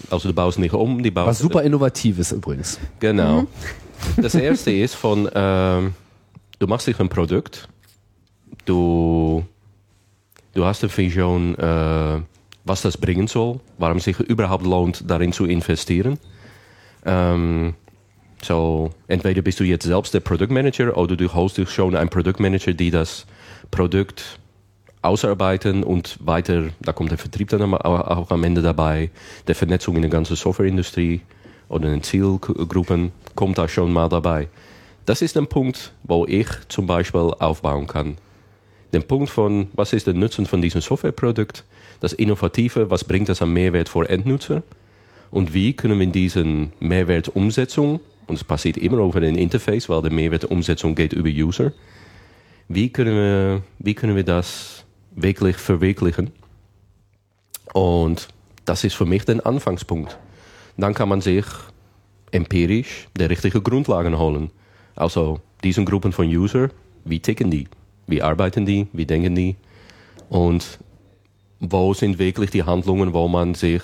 Also 0.10 0.30
du 0.30 0.34
baust 0.34 0.58
nicht 0.58 0.74
um, 0.74 1.04
die 1.04 1.12
baust... 1.12 1.28
Was 1.28 1.40
super 1.40 1.62
innovativ 1.62 2.18
ist 2.18 2.32
übrigens. 2.32 2.80
Genau. 3.00 3.42
Mhm. 3.42 3.48
Das 4.18 4.34
erste 4.34 4.72
ist 4.86 4.96
von, 4.96 5.30
ähm, 5.36 5.94
du 6.58 6.68
machst 6.68 6.88
dich 6.88 7.00
ein 7.00 7.10
Produkt, 7.10 7.68
du, 8.66 9.46
du 10.54 10.66
hast 10.66 10.84
eine 10.84 10.98
Vision, 10.98 11.56
äh, 11.56 12.22
was 12.66 12.82
das 12.82 12.98
bringen 12.98 13.28
soll, 13.28 13.60
warum 13.78 14.00
sich 14.00 14.20
überhaupt 14.20 14.66
lohnt, 14.66 15.04
darin 15.08 15.34
zu 15.34 15.46
investieren. 15.46 16.18
Ähm, 17.06 17.76
So, 18.42 18.90
entweder 19.08 19.42
bist 19.42 19.60
du 19.60 19.64
jetzt 19.64 19.86
selbst 19.86 20.14
der 20.14 20.20
Produktmanager 20.22 20.98
oder 20.98 21.16
du 21.16 21.34
hostest 21.34 21.72
schon 21.72 21.96
einen 21.96 22.10
Produktmanager, 22.10 22.74
die 22.74 22.92
das 22.92 23.26
Produkt 23.72 24.40
ausarbeiten 25.04 25.84
und 25.84 26.18
weiter, 26.26 26.70
da 26.80 26.94
kommt 26.94 27.12
der 27.12 27.18
Vertrieb 27.18 27.50
dann 27.50 27.74
auch 27.74 28.32
am 28.32 28.44
Ende 28.44 28.62
dabei, 28.62 29.10
der 29.48 29.56
Vernetzung 29.56 29.96
in 29.96 30.02
der 30.02 30.12
ganzen 30.12 30.36
Softwareindustrie 30.36 31.22
oder 31.70 31.86
in 31.86 31.94
den 31.94 32.04
Zielgruppen 32.04 33.12
kommt 33.36 33.58
da 33.58 33.68
schon 33.68 33.92
mal 33.92 34.10
dabei. 34.10 34.48
Das 35.06 35.22
ist 35.22 35.36
ein 35.38 35.48
Punkt, 35.48 35.94
wo 36.04 36.26
ich 36.26 36.48
zum 36.70 36.88
Beispiel 36.88 37.20
aufbauen 37.40 37.88
kann. 37.88 38.18
Den 38.94 39.04
Punkt 39.04 39.30
von, 39.30 39.68
was 39.74 39.92
ist 39.92 40.08
der 40.08 40.14
Nutzen 40.14 40.46
von 40.46 40.62
diesem 40.62 40.80
Softwareprodukt, 40.80 41.64
das 42.00 42.14
Innovative, 42.14 42.90
was 42.90 43.04
bringt 43.04 43.28
das 43.28 43.42
an 43.42 43.52
Mehrwert 43.52 43.90
für 43.90 44.08
Endnutzer 44.08 44.64
und 45.32 45.54
wie 45.54 45.74
können 45.74 46.00
wir 46.00 46.08
diesen 46.08 46.72
Mehrwertumsetzung, 46.80 48.00
und 48.28 48.36
es 48.36 48.44
passiert 48.44 48.78
immer 48.78 49.00
over 49.00 49.20
ein 49.20 49.36
Interface, 49.36 49.90
weil 49.90 50.04
die 50.04 50.10
Mehrwertumsetzung 50.10 50.96
geht 50.96 51.12
über 51.12 51.28
User, 51.28 51.74
wie 52.70 52.90
können 52.90 53.16
wir, 53.16 53.64
wie 53.80 53.94
können 53.94 54.16
wir 54.16 54.24
das 54.24 54.83
wirklich 55.16 55.58
verwirklichen? 55.58 56.32
Und 57.74 58.28
das 58.66 58.84
ist 58.84 58.96
für 58.96 59.06
mich 59.06 59.26
der 59.26 59.46
Anfangspunkt. 59.46 60.18
Dann 60.78 60.94
kann 60.94 61.10
man 61.10 61.22
sich 61.22 61.46
empirisch 62.32 63.08
die 63.18 63.26
richtigen 63.26 63.64
Grundlagen 63.64 64.18
holen. 64.18 64.52
Also 64.96 65.40
diesen 65.64 65.86
Gruppen 65.86 66.12
von 66.12 66.28
User, 66.28 66.70
wie 67.06 67.20
ticken 67.20 67.52
die? 67.52 67.68
Wie 68.08 68.22
arbeiten 68.22 68.66
die? 68.66 68.88
Wie 68.94 69.06
denken 69.06 69.36
die? 69.36 69.56
Und 70.30 70.80
wo 71.60 71.94
sind 71.94 72.20
wirklich 72.20 72.50
die 72.50 72.64
Handlungen, 72.64 73.14
wo 73.14 73.28
man 73.28 73.54
sich 73.54 73.82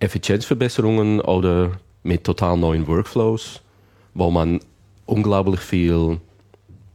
Effizienzverbesserungen 0.00 1.20
oder 1.20 1.72
mit 2.02 2.24
total 2.24 2.56
neuen 2.56 2.86
Workflows, 2.86 3.62
wo 4.12 4.30
man 4.30 4.60
unglaublich 5.06 5.60
viel 5.60 6.20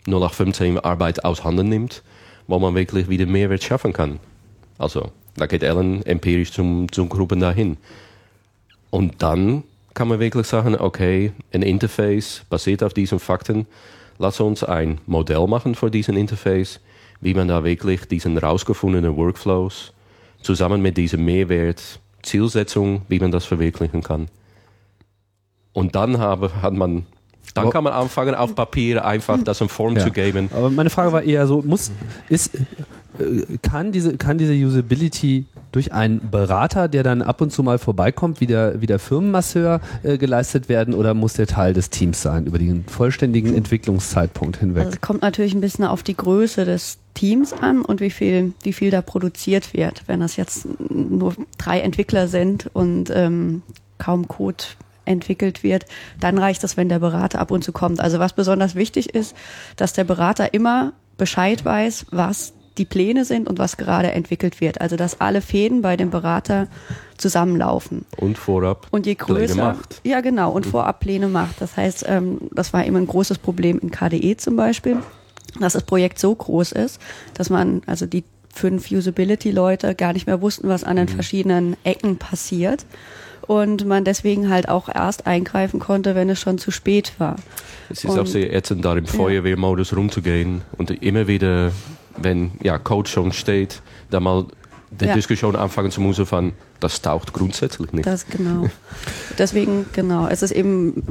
0815 0.05 0.79
Arbeit 0.79 1.25
aus 1.25 1.43
Handen 1.43 1.69
nimmt, 1.69 2.03
wo 2.49 2.57
man 2.57 2.73
wirklich 2.73 3.07
wieder 3.07 3.27
Mehrwert 3.27 3.63
schaffen 3.63 3.93
kann. 3.93 4.19
Also, 4.79 5.11
da 5.37 5.45
geht 5.45 5.61
Ellen 5.61 6.03
empirisch 6.05 6.51
zum, 6.51 6.91
zum 6.91 7.07
Gruppen 7.07 7.39
dahin. 7.39 7.77
Und 8.89 9.21
dann 9.21 9.63
kann 9.93 10.07
man 10.07 10.19
wirklich 10.19 10.47
sagen, 10.47 10.75
okay, 10.75 11.31
ein 11.53 11.61
Interface 11.61 12.43
basiert 12.49 12.81
auf 12.81 12.95
diesen 12.95 13.19
Fakten. 13.19 13.67
Lass 14.17 14.39
uns 14.39 14.63
ein 14.63 14.99
Modell 15.05 15.45
machen 15.45 15.75
für 15.75 15.91
diesen 15.91 16.17
Interface, 16.17 16.79
wie 17.21 17.35
man 17.35 17.47
da 17.47 17.63
wirklich 17.63 18.05
diesen 18.05 18.35
rausgefundenen 18.37 19.15
Workflows 19.15 19.93
zusammen 20.41 20.81
mit 20.81 20.97
diesem 20.97 21.23
Mehrwert, 21.23 21.99
Zielsetzung, 22.23 23.03
wie 23.09 23.19
man 23.19 23.31
das 23.31 23.45
verwirklichen 23.45 24.01
kann. 24.01 24.27
Und 25.73 25.95
dann 25.95 26.17
habe, 26.17 26.61
hat 26.63 26.73
man 26.73 27.05
dann 27.59 27.65
Aber 27.65 27.71
kann 27.71 27.83
man 27.83 27.93
anfangen, 27.93 28.35
auf 28.35 28.55
Papier 28.55 29.05
einfach 29.05 29.41
das 29.43 29.61
in 29.61 29.69
Form 29.69 29.95
ja. 29.95 30.03
zu 30.03 30.11
geben. 30.11 30.49
Aber 30.55 30.69
meine 30.69 30.89
Frage 30.89 31.11
war 31.11 31.23
eher 31.23 31.47
so, 31.47 31.61
muss, 31.61 31.91
ist, 32.29 32.55
äh, 32.55 33.57
kann 33.61 33.91
diese, 33.91 34.17
kann 34.17 34.37
diese 34.37 34.53
Usability 34.53 35.45
durch 35.71 35.93
einen 35.93 36.29
Berater, 36.31 36.87
der 36.87 37.03
dann 37.03 37.21
ab 37.21 37.41
und 37.41 37.51
zu 37.51 37.63
mal 37.63 37.77
vorbeikommt, 37.77 38.41
wie 38.41 38.47
der, 38.47 38.81
wie 38.81 38.87
der 38.87 38.99
Firmenmasseur 38.99 39.81
äh, 40.03 40.17
geleistet 40.17 40.69
werden 40.69 40.93
oder 40.93 41.13
muss 41.13 41.33
der 41.33 41.47
Teil 41.47 41.73
des 41.73 41.89
Teams 41.89 42.21
sein 42.21 42.45
über 42.47 42.57
den 42.57 42.85
vollständigen 42.85 43.55
Entwicklungszeitpunkt 43.55 44.57
hinweg? 44.57 44.85
Also 44.85 44.95
es 44.95 45.01
kommt 45.01 45.21
natürlich 45.21 45.53
ein 45.53 45.61
bisschen 45.61 45.85
auf 45.85 46.03
die 46.03 46.15
Größe 46.15 46.65
des 46.65 46.97
Teams 47.13 47.53
an 47.53 47.81
und 47.81 48.01
wie 48.01 48.09
viel, 48.09 48.53
wie 48.63 48.73
viel 48.73 48.91
da 48.91 49.01
produziert 49.01 49.73
wird. 49.73 50.03
Wenn 50.07 50.21
das 50.21 50.37
jetzt 50.37 50.67
nur 50.89 51.35
drei 51.57 51.81
Entwickler 51.81 52.27
sind 52.27 52.69
und 52.73 53.11
ähm, 53.13 53.61
kaum 53.97 54.27
Code 54.27 54.63
entwickelt 55.09 55.63
wird, 55.63 55.85
dann 56.19 56.37
reicht 56.37 56.63
es, 56.63 56.77
wenn 56.77 56.89
der 56.89 56.99
Berater 56.99 57.39
ab 57.39 57.51
und 57.51 57.63
zu 57.63 57.71
kommt. 57.71 57.99
Also 57.99 58.19
was 58.19 58.33
besonders 58.33 58.75
wichtig 58.75 59.13
ist, 59.13 59.35
dass 59.75 59.93
der 59.93 60.03
Berater 60.03 60.53
immer 60.53 60.93
Bescheid 61.17 61.65
weiß, 61.65 62.07
was 62.11 62.53
die 62.77 62.85
Pläne 62.85 63.25
sind 63.25 63.47
und 63.47 63.59
was 63.59 63.77
gerade 63.77 64.11
entwickelt 64.11 64.61
wird. 64.61 64.81
Also 64.81 64.95
dass 64.95 65.19
alle 65.19 65.41
Fäden 65.41 65.81
bei 65.81 65.97
dem 65.97 66.09
Berater 66.09 66.67
zusammenlaufen. 67.17 68.05
Und 68.15 68.37
vorab 68.37 68.87
und 68.91 69.05
je 69.05 69.15
größer, 69.15 69.53
Pläne 69.53 69.55
macht. 69.55 70.01
Ja, 70.03 70.21
genau, 70.21 70.51
und 70.51 70.65
vorab 70.65 71.01
Pläne 71.01 71.27
macht. 71.27 71.61
Das 71.61 71.75
heißt, 71.75 72.05
ähm, 72.07 72.39
das 72.51 72.71
war 72.71 72.85
immer 72.85 72.99
ein 72.99 73.07
großes 73.07 73.39
Problem 73.39 73.79
in 73.79 73.91
KDE 73.91 74.37
zum 74.37 74.55
Beispiel, 74.55 74.97
dass 75.59 75.73
das 75.73 75.83
Projekt 75.83 76.19
so 76.19 76.33
groß 76.33 76.71
ist, 76.71 77.01
dass 77.33 77.49
man, 77.49 77.81
also 77.85 78.05
die 78.05 78.23
fünf 78.53 78.89
Usability-Leute 78.89 79.93
gar 79.95 80.13
nicht 80.13 80.25
mehr 80.25 80.41
wussten, 80.41 80.69
was 80.69 80.83
an 80.83 80.95
den 80.95 81.05
mhm. 81.05 81.13
verschiedenen 81.13 81.77
Ecken 81.83 82.17
passiert 82.17 82.85
und 83.49 83.87
man 83.87 84.03
deswegen 84.03 84.47
halt 84.47 84.69
auch 84.69 84.89
erst 84.93 85.25
eingreifen 85.25 85.79
konnte, 85.79 86.13
wenn 86.13 86.29
es 86.29 86.39
schon 86.39 86.59
zu 86.59 86.69
spät 86.69 87.13
war. 87.17 87.35
Es 87.89 88.03
ist 88.03 88.11
und, 88.11 88.19
auch 88.19 88.27
sehr 88.27 88.53
ätzend, 88.53 88.85
da 88.85 88.95
im 88.95 89.07
Feuerwehrmodus 89.07 89.89
ja. 89.89 89.97
rumzugehen 89.97 90.61
und 90.77 90.91
immer 90.91 91.27
wieder 91.27 91.71
wenn 92.15 92.51
ja, 92.61 92.77
Code 92.77 93.09
schon 93.09 93.31
steht, 93.31 93.81
da 94.11 94.19
mal 94.19 94.45
die 94.91 95.05
ja. 95.05 95.15
Diskussion 95.15 95.55
anfangen 95.55 95.89
zu 95.89 95.99
müssen 95.99 96.27
von, 96.27 96.53
das 96.79 97.01
taucht 97.01 97.33
grundsätzlich 97.33 97.91
nicht. 97.91 98.05
Das 98.05 98.27
genau. 98.27 98.69
Deswegen, 99.39 99.87
genau, 99.93 100.27
es 100.27 100.43
ist 100.43 100.51
eben, 100.51 101.01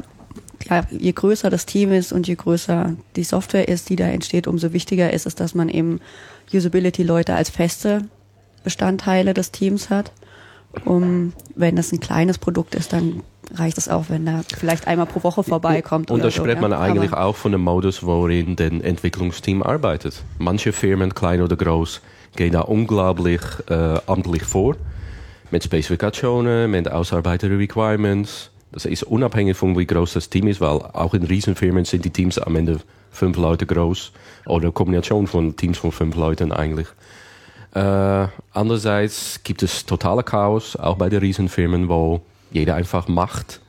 ja, 0.70 0.84
je 0.90 1.10
größer 1.10 1.50
das 1.50 1.66
Team 1.66 1.90
ist 1.90 2.12
und 2.12 2.28
je 2.28 2.36
größer 2.36 2.94
die 3.16 3.24
Software 3.24 3.66
ist, 3.66 3.88
die 3.88 3.96
da 3.96 4.06
entsteht, 4.06 4.46
umso 4.46 4.72
wichtiger 4.72 5.12
ist 5.12 5.26
es, 5.26 5.34
dass 5.34 5.56
man 5.56 5.68
eben 5.68 5.98
Usability-Leute 6.52 7.34
als 7.34 7.50
feste 7.50 8.02
Bestandteile 8.62 9.34
des 9.34 9.50
Teams 9.50 9.90
hat. 9.90 10.12
Um, 10.84 11.32
wenn 11.54 11.76
das 11.76 11.92
ein 11.92 12.00
kleines 12.00 12.38
Produkt 12.38 12.74
ist, 12.74 12.92
dann 12.92 13.22
reicht 13.54 13.78
es 13.78 13.88
auch, 13.88 14.06
wenn 14.08 14.26
er 14.26 14.44
vielleicht 14.56 14.86
einmal 14.86 15.06
pro 15.06 15.22
Woche 15.22 15.42
vorbeikommt. 15.42 16.10
Und 16.10 16.20
da 16.20 16.30
so, 16.30 16.42
spricht 16.42 16.60
man 16.60 16.72
ja. 16.72 16.80
eigentlich 16.80 17.12
Aber 17.12 17.24
auch 17.24 17.36
von 17.36 17.52
dem 17.52 17.62
Modus, 17.62 18.04
worin 18.04 18.56
den 18.56 18.82
Entwicklungsteam 18.82 19.62
arbeitet. 19.62 20.22
Manche 20.38 20.72
Firmen, 20.72 21.14
klein 21.14 21.40
oder 21.40 21.56
groß, 21.56 22.00
gehen 22.36 22.52
da 22.52 22.60
unglaublich 22.60 23.40
äh, 23.68 23.98
amtlich 24.06 24.44
vor. 24.44 24.76
Mit 25.50 25.64
Spezifikationen, 25.64 26.70
mit 26.70 26.90
ausarbeiteten 26.90 27.56
Requirements. 27.56 28.50
Das 28.70 28.84
ist 28.84 29.04
unabhängig 29.04 29.56
von 29.56 29.78
wie 29.78 29.86
groß 29.86 30.12
das 30.12 30.28
Team 30.28 30.46
ist, 30.46 30.60
weil 30.60 30.78
auch 30.78 31.14
in 31.14 31.22
Riesenfirmen 31.24 31.86
sind 31.86 32.04
die 32.04 32.10
Teams 32.10 32.38
am 32.38 32.54
Ende 32.54 32.80
fünf 33.10 33.38
Leute 33.38 33.64
groß. 33.64 34.12
Oder 34.46 34.70
Kombination 34.72 35.26
von 35.26 35.56
Teams 35.56 35.78
von 35.78 35.90
fünf 35.90 36.16
Leuten 36.16 36.52
eigentlich. 36.52 36.88
Äh, 37.74 38.28
andererseits 38.52 39.40
gibt 39.44 39.62
es 39.62 39.84
totale 39.84 40.22
Chaos, 40.22 40.76
auch 40.76 40.96
bei 40.96 41.08
den 41.08 41.20
Riesenfirmen, 41.20 41.88
wo 41.88 42.22
jeder 42.50 42.74
einfach 42.74 43.08
macht. 43.08 43.60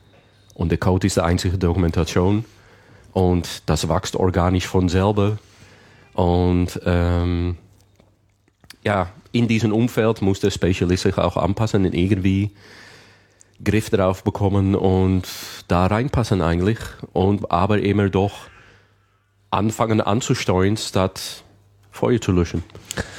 Und 0.54 0.70
der 0.70 0.78
Code 0.78 1.08
ist 1.08 1.18
die 1.18 1.22
einzige 1.22 1.58
Dokumentation. 1.58 2.46
Und 3.14 3.64
das 3.66 3.90
wächst 3.90 4.16
organisch 4.16 4.68
von 4.68 4.90
selber. 4.90 5.38
Und 6.14 6.80
ähm, 6.86 7.58
ja, 8.84 9.10
in 9.32 9.48
diesem 9.48 9.74
Umfeld 9.74 10.22
muss 10.22 10.40
der 10.40 10.52
Spezialist 10.52 11.04
sich 11.04 11.18
auch 11.18 11.38
anpassen 11.38 11.86
und 11.86 11.94
irgendwie 11.94 12.52
Griff 13.64 13.90
darauf 13.90 14.24
bekommen 14.24 14.76
und 14.76 15.28
da 15.68 15.88
reinpassen 15.88 16.42
eigentlich. 16.42 16.80
Und 17.14 17.52
aber 17.52 17.80
immer 17.80 18.10
doch 18.10 18.48
anfangen 19.52 20.02
anzusteuern, 20.02 20.78
statt 20.78 21.44
Feuer 21.92 22.22
zu 22.22 22.32
löschen. 22.32 22.64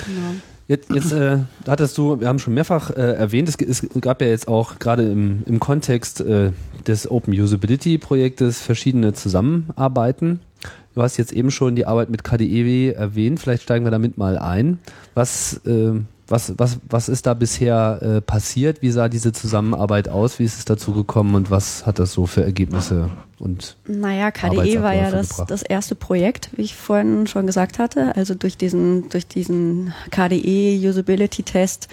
Genau. 0.07 0.41
Jetzt, 0.71 0.89
jetzt 0.95 1.11
äh, 1.11 1.39
hattest 1.66 1.99
du, 1.99 2.21
wir 2.21 2.29
haben 2.29 2.39
schon 2.39 2.55
mehrfach 2.55 2.91
äh, 2.91 3.01
erwähnt, 3.01 3.49
es, 3.49 3.57
es, 3.57 3.85
gab 4.01 4.23
ja 4.23 4.29
jetzt 4.29 4.47
auch 4.47 4.79
gerade 4.79 5.03
im, 5.03 5.43
im 5.47 5.59
Kontext 5.59 6.21
äh, 6.21 6.53
des 6.87 7.11
Open 7.11 7.35
Usability 7.35 7.99
Projektes 7.99 8.61
verschiedene 8.61 9.12
Zusammenarbeiten. 9.12 10.39
Du 10.95 11.03
hast 11.03 11.16
jetzt 11.16 11.33
eben 11.33 11.51
schon 11.51 11.75
die 11.75 11.87
Arbeit 11.87 12.11
mit 12.11 12.23
KDEW 12.23 12.93
erwähnt, 12.93 13.41
vielleicht 13.41 13.64
steigen 13.64 13.85
wir 13.85 13.91
damit 13.91 14.16
mal 14.16 14.39
ein. 14.39 14.79
Was, 15.14 15.61
äh, 15.66 15.95
was, 16.31 16.55
was, 16.59 16.78
was 16.89 17.09
ist 17.09 17.26
da 17.26 17.35
bisher 17.35 17.99
äh, 18.01 18.20
passiert? 18.20 18.83
Wie 18.83 18.91
sah 18.91 19.09
diese 19.09 19.33
Zusammenarbeit 19.33 20.09
aus? 20.09 20.39
Wie 20.39 20.45
ist 20.45 20.59
es 20.59 20.64
dazu 20.64 20.93
gekommen 20.93 21.35
und 21.35 21.51
was 21.51 21.87
hat 21.87 21.99
das 21.99 22.12
so 22.12 22.26
für 22.26 22.45
Ergebnisse 22.45 23.11
und 23.41 23.76
Naja, 23.87 24.31
KDE 24.31 24.83
war 24.83 24.95
ja 24.95 25.11
das, 25.11 25.43
das 25.49 25.62
erste 25.62 25.95
Projekt, 25.95 26.51
wie 26.57 26.62
ich 26.62 26.76
vorhin 26.76 27.26
schon 27.26 27.47
gesagt 27.47 27.78
hatte. 27.78 28.14
Also 28.14 28.35
durch 28.35 28.59
diesen, 28.59 29.09
durch 29.09 29.26
diesen 29.26 29.95
KDE 30.11 30.78
Usability 30.87 31.43
Test 31.43 31.89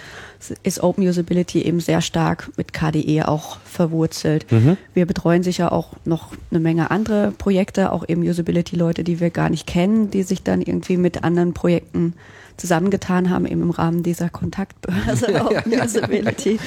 ist 0.62 0.82
Open 0.82 1.08
Usability 1.08 1.62
eben 1.62 1.80
sehr 1.80 2.02
stark 2.02 2.50
mit 2.56 2.72
KDE 2.72 3.26
auch 3.26 3.58
verwurzelt. 3.64 4.50
Mhm. 4.52 4.76
Wir 4.92 5.06
betreuen 5.06 5.42
sicher 5.42 5.72
auch 5.72 5.94
noch 6.04 6.32
eine 6.50 6.60
Menge 6.60 6.90
andere 6.90 7.32
Projekte, 7.32 7.92
auch 7.92 8.06
eben 8.06 8.22
Usability-Leute, 8.22 9.02
die 9.02 9.18
wir 9.18 9.30
gar 9.30 9.48
nicht 9.48 9.66
kennen, 9.66 10.10
die 10.10 10.22
sich 10.22 10.42
dann 10.42 10.60
irgendwie 10.60 10.98
mit 10.98 11.24
anderen 11.24 11.54
Projekten 11.54 12.14
zusammengetan 12.58 13.30
haben, 13.30 13.46
eben 13.46 13.62
im 13.62 13.70
Rahmen 13.70 14.02
dieser 14.02 14.28
Kontaktbörse 14.28 15.42
Open 15.44 15.72
Usability. 15.80 16.58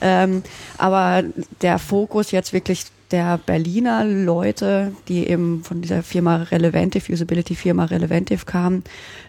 Ähm, 0.00 0.42
aber 0.78 1.22
der 1.60 1.78
Fokus 1.78 2.30
jetzt 2.30 2.52
wirklich 2.52 2.86
der 3.12 3.38
Berliner 3.38 4.04
Leute, 4.04 4.92
die 5.08 5.26
eben 5.28 5.62
von 5.62 5.80
dieser 5.82 6.02
Firma 6.02 6.36
Relevantive, 6.36 7.12
Usability-Firma 7.12 7.84
Relevantive 7.84 8.44
kamen, 8.46 8.82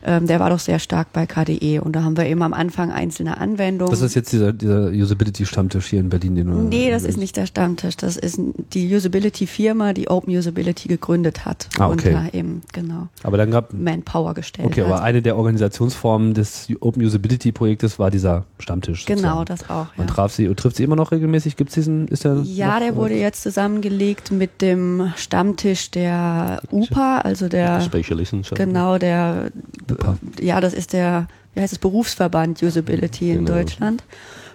ähm, 0.06 0.26
der 0.28 0.40
war 0.40 0.50
doch 0.50 0.60
sehr 0.60 0.80
stark 0.80 1.14
bei 1.14 1.26
KDE. 1.26 1.80
Und 1.82 1.94
da 1.96 2.04
haben 2.04 2.18
wir 2.18 2.26
eben 2.26 2.42
am 2.42 2.54
Anfang 2.54 2.92
einzelne 2.92 3.38
Anwendungen. 3.38 3.92
Das 3.92 4.02
ist 4.02 4.16
jetzt 4.16 4.32
dieser, 4.32 4.54
dieser 4.54 4.90
Usability-Stammtisch 4.90 5.88
hier 5.88 6.00
in 6.00 6.10
Berlin, 6.10 6.36
den 6.36 6.48
du 6.48 6.54
Nee, 6.64 6.90
das 6.92 7.04
ist 7.04 7.18
nicht 7.18 7.36
der 7.38 7.46
Stammtisch. 7.46 7.98
Das 7.98 8.18
ist 8.18 8.40
die 8.74 8.94
Usability-Firma, 8.96 9.94
die 9.94 10.08
Open 10.10 10.36
Usability 10.36 10.88
gegründet 10.88 11.46
hat. 11.46 11.68
Ah, 11.78 11.90
okay. 11.90 12.10
Und 12.10 12.14
da 12.14 12.38
eben, 12.38 12.62
genau. 12.72 13.08
Aber 13.24 13.38
dann 13.38 13.52
gab 13.52 13.74
Manpower 13.74 14.34
gestellt. 14.34 14.68
Okay, 14.68 14.82
aber 14.82 15.02
eine 15.04 15.22
der 15.22 15.36
Organisationsformen 15.38 16.34
des 16.34 16.68
Open 16.80 17.04
Usability 17.04 17.52
Projektes 17.52 18.00
war 18.00 18.12
dieser 18.12 18.46
Stammtisch. 18.60 19.06
Genau, 19.06 19.40
sozusagen. 19.40 19.46
das 19.46 19.70
auch. 19.70 19.88
Man 19.98 20.08
Ja. 20.08 20.14
traf 20.14 20.32
sie, 20.34 20.54
trifft 20.56 20.78
sie 20.78 20.84
immer 20.84 20.96
noch 20.96 21.12
regelmäßig? 21.12 21.56
Gibt 21.58 21.70
es 21.70 21.76
diesen? 21.76 22.08
Ist 22.08 22.24
der 22.24 22.42
Ja, 22.44 22.74
noch, 22.76 22.80
der 22.80 22.96
wurde 22.96 23.16
jetzt 23.16 23.44
zusammengelegt 23.74 24.32
mit 24.32 24.61
dem 24.61 25.13
Stammtisch 25.15 25.91
der 25.91 26.61
UPA, 26.71 27.19
also 27.19 27.47
der 27.47 27.82
Specialisten. 27.82 28.43
Genau 28.55 28.97
der 28.97 29.51
UPA. 29.91 30.17
ja, 30.39 30.61
das 30.61 30.74
ist 30.74 30.93
der 30.93 31.28
wie 31.55 31.61
heißt 31.61 31.74
es 31.74 31.80
Berufsverband 31.80 32.63
Usability 32.63 33.32
in 33.32 33.45
Genau. 33.45 33.59
Deutschland. 33.59 34.03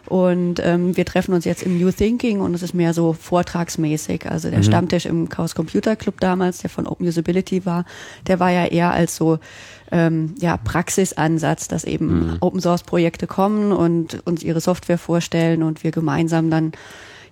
Und 0.07 0.59
ähm, 0.65 0.97
wir 0.97 1.05
treffen 1.05 1.35
uns 1.35 1.45
jetzt 1.45 1.63
im 1.63 1.79
New 1.79 1.91
Thinking 1.93 2.41
und 2.41 2.55
es 2.55 2.63
ist 2.63 2.73
mehr 2.75 2.95
so 2.95 3.13
vortragsmäßig. 3.13 4.29
Also 4.29 4.51
der 4.51 4.63
Stammtisch 4.63 5.05
im 5.05 5.29
Chaos 5.29 5.55
Computer 5.55 5.97
Club 5.97 6.19
damals, 6.19 6.59
der 6.59 6.71
von 6.71 6.87
Open 6.87 7.07
Usability 7.07 7.67
war, 7.67 7.85
der 8.27 8.41
war 8.41 8.51
ja 8.51 8.65
eher 8.65 8.91
als 8.91 9.15
so 9.17 9.39
ähm, 9.93 10.35
ja, 10.41 10.57
Praxisansatz, 10.57 11.69
dass 11.69 11.85
eben 11.85 12.39
Open 12.41 12.61
Source 12.61 12.83
Projekte 12.85 13.27
kommen 13.27 13.71
und 13.71 14.27
uns 14.27 14.43
ihre 14.43 14.61
Software 14.61 14.99
vorstellen 14.99 15.63
und 15.63 15.85
wir 15.85 15.91
gemeinsam 15.91 16.51
dann 16.51 16.73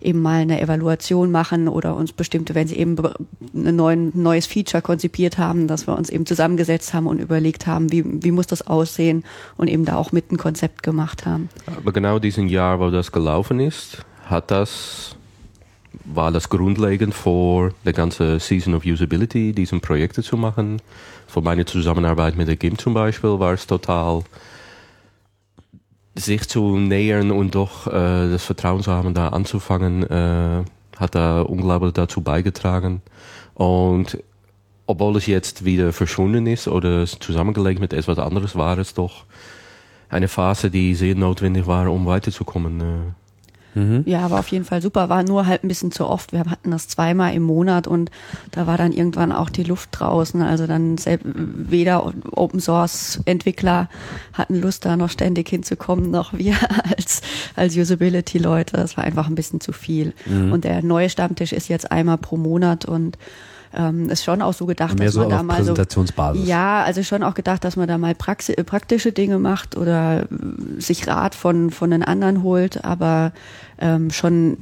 eben 0.01 0.21
mal 0.23 0.41
eine 0.41 0.61
Evaluation 0.61 1.31
machen 1.31 1.69
oder 1.69 1.97
uns 1.97 2.13
bestimmte, 2.13 2.55
wenn 2.55 2.69
sie 2.69 2.77
eben 2.77 2.97
be- 2.97 3.15
ein 3.55 3.77
neuen, 3.77 4.13
neues 4.15 4.47
Feature 4.47 4.83
konzipiert 4.83 5.39
haben, 5.39 5.67
dass 5.69 5.87
wir 5.87 5.97
uns 5.97 6.11
eben 6.11 6.27
zusammengesetzt 6.27 6.95
haben 6.95 7.07
und 7.07 7.19
überlegt 7.19 7.67
haben, 7.67 7.91
wie, 7.93 8.05
wie 8.23 8.31
muss 8.31 8.47
das 8.47 8.67
aussehen 8.67 9.25
und 9.57 9.69
eben 9.69 9.85
da 9.85 9.97
auch 9.97 10.13
mit 10.13 10.31
ein 10.31 10.37
Konzept 10.37 10.83
gemacht 10.83 11.27
haben. 11.27 11.49
Aber 11.77 11.93
genau 11.93 12.19
diesen 12.19 12.49
Jahr, 12.49 12.81
wo 12.81 12.91
das 12.91 13.13
gelaufen 13.13 13.61
ist, 13.61 14.05
hat 14.27 14.51
das, 14.51 15.17
war 16.05 16.33
das 16.33 16.49
grundlegend 16.49 17.15
für 17.15 17.73
die 17.85 17.93
ganze 17.93 18.39
Season 18.39 18.75
of 18.75 18.85
Usability, 18.85 19.53
diesen 19.53 19.81
Projekte 19.81 20.23
zu 20.23 20.37
machen. 20.37 20.83
Für 21.27 21.41
meine 21.41 21.65
Zusammenarbeit 21.65 22.37
mit 22.37 22.49
der 22.49 22.57
GIMP 22.57 22.81
zum 22.81 22.95
Beispiel 22.95 23.39
war 23.39 23.53
es 23.55 23.67
total, 23.67 24.23
sich 26.19 26.49
zu 26.49 26.77
nähern 26.79 27.31
und 27.31 27.55
doch 27.55 27.87
äh, 27.87 27.91
das 28.31 28.45
Vertrauen 28.45 28.83
zu 28.83 28.91
haben, 28.93 29.15
da 29.15 29.29
anzufangen, 29.29 30.03
äh, 30.05 30.65
hat 30.97 31.15
da 31.15 31.43
unglaublich 31.43 31.93
dazu 31.93 32.23
beigetragen. 32.23 33.03
Und 33.55 34.19
obwohl 34.87 35.17
es 35.17 35.27
jetzt 35.27 35.65
wieder 35.65 35.93
verschwunden 35.93 36.47
ist 36.47 36.69
oder 36.69 37.07
zusammengelegt 37.07 37.81
mit 37.81 37.93
etwas 37.93 38.19
anderes, 38.19 38.57
war 38.57 38.79
es 38.79 38.95
doch 38.95 39.25
eine 40.09 40.29
Phase, 40.29 40.71
die 40.71 40.95
sehr 40.95 41.15
notwendig 41.15 41.67
war, 41.67 41.91
um 41.91 42.07
weiterzukommen. 42.07 42.81
äh. 42.81 43.26
Ja, 44.07 44.31
war 44.31 44.41
auf 44.41 44.49
jeden 44.49 44.65
Fall 44.65 44.81
super, 44.81 45.09
war 45.09 45.23
nur 45.23 45.47
halt 45.47 45.63
ein 45.63 45.69
bisschen 45.69 45.93
zu 45.93 46.07
oft. 46.07 46.33
Wir 46.33 46.41
hatten 46.41 46.71
das 46.71 46.89
zweimal 46.89 47.35
im 47.35 47.43
Monat 47.43 47.87
und 47.87 48.11
da 48.51 48.67
war 48.67 48.79
dann 48.79 48.93
irgendwann 48.93 49.33
auch 49.33 49.51
die 49.51 49.65
Luft 49.65 49.91
draußen. 49.93 50.41
Also 50.43 50.67
dann 50.67 50.97
weder 51.23 52.13
Open 52.33 52.61
Source 52.61 53.21
Entwickler 53.27 53.89
hatten 54.33 54.61
Lust, 54.61 54.85
da 54.85 54.97
noch 54.97 55.11
ständig 55.11 55.49
hinzukommen, 55.49 56.11
noch 56.11 56.33
wir 56.33 56.57
als, 56.97 57.21
als 57.55 57.77
Usability 57.77 58.39
Leute. 58.39 58.77
Das 58.77 58.97
war 58.97 59.05
einfach 59.05 59.29
ein 59.29 59.35
bisschen 59.35 59.61
zu 59.61 59.73
viel. 59.73 60.15
Und 60.53 60.65
der 60.65 60.83
neue 60.83 61.11
Stammtisch 61.11 61.53
ist 61.53 61.69
jetzt 61.69 61.93
einmal 61.93 62.19
pro 62.19 62.37
Monat 62.37 62.87
und 62.87 63.19
ähm, 63.77 64.09
ist 64.09 64.25
schon 64.25 64.43
auch 64.43 64.55
so 64.55 64.67
gedacht, 64.67 64.99
dass 64.99 65.13
so 65.13 65.21
man 65.21 65.31
da 65.31 65.43
mal 65.43 65.65
so 65.65 65.75
ja, 66.35 66.83
also 66.83 67.03
schon 67.03 67.23
auch 67.23 67.35
gedacht, 67.35 67.65
dass 67.65 67.77
man 67.77 67.87
da 67.87 67.99
mal 67.99 68.15
praxi 68.15 68.53
äh, 68.53 68.65
praktische 68.65 69.13
Dinge 69.13 69.39
macht 69.39 69.77
oder 69.77 70.23
äh, 70.23 70.27
sich 70.81 71.07
Rat 71.07 71.35
von, 71.35 71.71
von 71.71 71.91
den 71.91 72.03
anderen 72.03 72.43
holt, 72.43 72.85
aber 72.85 73.33
ähm, 73.79 74.11
schon 74.11 74.57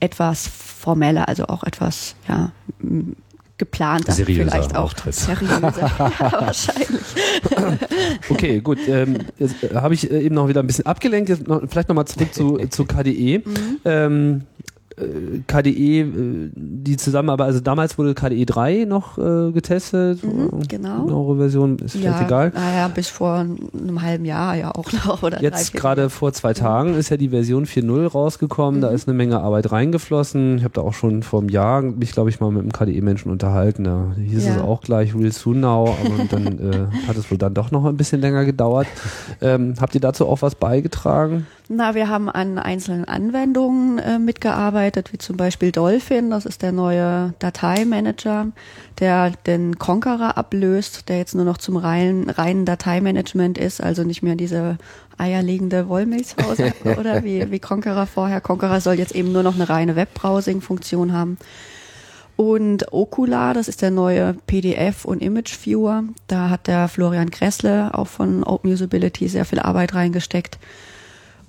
etwas 0.00 0.46
formeller, 0.48 1.28
also 1.28 1.46
auch 1.46 1.64
etwas, 1.64 2.14
ja, 2.28 2.52
geplanter 3.56 4.12
Seriöser 4.12 4.50
vielleicht 4.50 4.76
auch. 4.76 4.84
Auftritt. 4.84 5.14
Seriöser, 5.14 5.90
ja, 5.98 6.32
wahrscheinlich. 6.32 6.88
Okay, 8.28 8.60
gut. 8.60 8.78
Ähm, 8.88 9.18
jetzt 9.38 9.62
äh, 9.62 9.74
habe 9.74 9.94
ich 9.94 10.10
eben 10.10 10.34
noch 10.34 10.48
wieder 10.48 10.60
ein 10.60 10.66
bisschen 10.66 10.86
abgelenkt. 10.86 11.28
Jetzt 11.28 11.46
noch, 11.46 11.62
vielleicht 11.68 11.88
nochmal 11.88 12.06
zurück 12.06 12.34
zu, 12.34 12.58
zu 12.70 12.84
KDE. 12.84 13.38
Mhm. 13.38 13.80
Ähm, 13.84 14.42
äh, 14.53 14.53
KDE, 15.46 16.00
äh, 16.00 16.50
die 16.54 16.96
Zusammenarbeit, 16.96 17.46
also 17.48 17.60
damals 17.60 17.98
wurde 17.98 18.14
KDE 18.14 18.44
3 18.46 18.84
noch 18.84 19.18
äh, 19.18 19.50
getestet. 19.52 20.22
Mhm, 20.22 20.50
genau. 20.68 21.04
Genauere 21.04 21.36
Version, 21.36 21.78
ist 21.78 21.92
vielleicht 21.92 22.20
ja, 22.20 22.26
egal. 22.26 22.52
naja, 22.54 22.88
bis 22.88 23.08
vor 23.08 23.34
einem 23.34 24.02
halben 24.02 24.24
Jahr 24.24 24.54
ja 24.56 24.70
auch 24.74 24.92
noch. 24.92 25.22
Oder 25.22 25.42
Jetzt 25.42 25.72
gerade 25.74 26.10
vor 26.10 26.32
zwei 26.32 26.54
Tagen 26.54 26.94
ist 26.94 27.08
ja 27.10 27.16
die 27.16 27.30
Version 27.30 27.66
4.0 27.66 28.06
rausgekommen. 28.06 28.78
Mhm. 28.80 28.82
Da 28.82 28.88
ist 28.90 29.08
eine 29.08 29.16
Menge 29.16 29.40
Arbeit 29.40 29.72
reingeflossen. 29.72 30.58
Ich 30.58 30.64
habe 30.64 30.74
da 30.74 30.82
auch 30.82 30.94
schon 30.94 31.22
vor 31.22 31.40
einem 31.40 31.48
Jahr 31.48 31.82
mich, 31.82 32.12
glaube 32.12 32.30
ich, 32.30 32.40
mal 32.40 32.50
mit 32.50 32.62
einem 32.62 32.72
KDE-Menschen 32.72 33.30
unterhalten. 33.30 33.84
Da 33.84 34.14
hieß 34.16 34.38
es 34.38 34.44
Ja. 34.56 34.62
auch 34.62 34.80
gleich 34.80 35.14
Real 35.14 35.32
Soon 35.32 35.60
Now, 35.60 35.96
aber 36.04 36.24
dann 36.30 36.46
äh, 36.58 37.06
hat 37.08 37.16
es 37.16 37.30
wohl 37.30 37.38
dann 37.38 37.54
doch 37.54 37.70
noch 37.70 37.84
ein 37.84 37.96
bisschen 37.96 38.20
länger 38.20 38.44
gedauert. 38.44 38.86
Ähm, 39.40 39.74
habt 39.80 39.94
ihr 39.94 40.00
dazu 40.00 40.26
auch 40.28 40.42
was 40.42 40.54
beigetragen? 40.54 41.46
Na, 41.68 41.94
wir 41.94 42.10
haben 42.10 42.28
an 42.28 42.58
einzelnen 42.58 43.06
Anwendungen 43.06 43.98
äh, 43.98 44.18
mitgearbeitet, 44.18 45.14
wie 45.14 45.18
zum 45.18 45.38
Beispiel 45.38 45.72
Dolphin, 45.72 46.28
das 46.28 46.44
ist 46.44 46.60
der 46.60 46.72
neue 46.72 47.32
Dateimanager, 47.38 48.48
der 48.98 49.30
den 49.46 49.78
Conqueror 49.78 50.36
ablöst, 50.36 51.08
der 51.08 51.16
jetzt 51.16 51.34
nur 51.34 51.46
noch 51.46 51.56
zum 51.56 51.78
reinen, 51.78 52.28
reinen 52.28 52.66
Dateimanagement 52.66 53.56
ist, 53.56 53.82
also 53.82 54.04
nicht 54.04 54.22
mehr 54.22 54.36
diese 54.36 54.76
eierlegende 55.16 55.88
Wollmilchsau 55.88 56.54
oder 56.98 57.24
wie, 57.24 57.50
wie 57.50 57.60
Conqueror 57.60 58.06
vorher. 58.06 58.42
Conqueror 58.42 58.82
soll 58.82 58.98
jetzt 58.98 59.14
eben 59.14 59.32
nur 59.32 59.42
noch 59.42 59.54
eine 59.54 59.70
reine 59.70 59.96
Webbrowsing-Funktion 59.96 61.14
haben. 61.14 61.38
Und 62.36 62.92
Okular, 62.92 63.54
das 63.54 63.68
ist 63.68 63.80
der 63.80 63.90
neue 63.90 64.36
PDF- 64.46 65.06
und 65.06 65.22
Image-Viewer. 65.22 66.04
Da 66.26 66.50
hat 66.50 66.66
der 66.66 66.88
Florian 66.88 67.30
Kressle 67.30 67.94
auch 67.94 68.08
von 68.08 68.44
Open 68.44 68.70
Usability 68.70 69.28
sehr 69.28 69.46
viel 69.46 69.60
Arbeit 69.60 69.94
reingesteckt. 69.94 70.58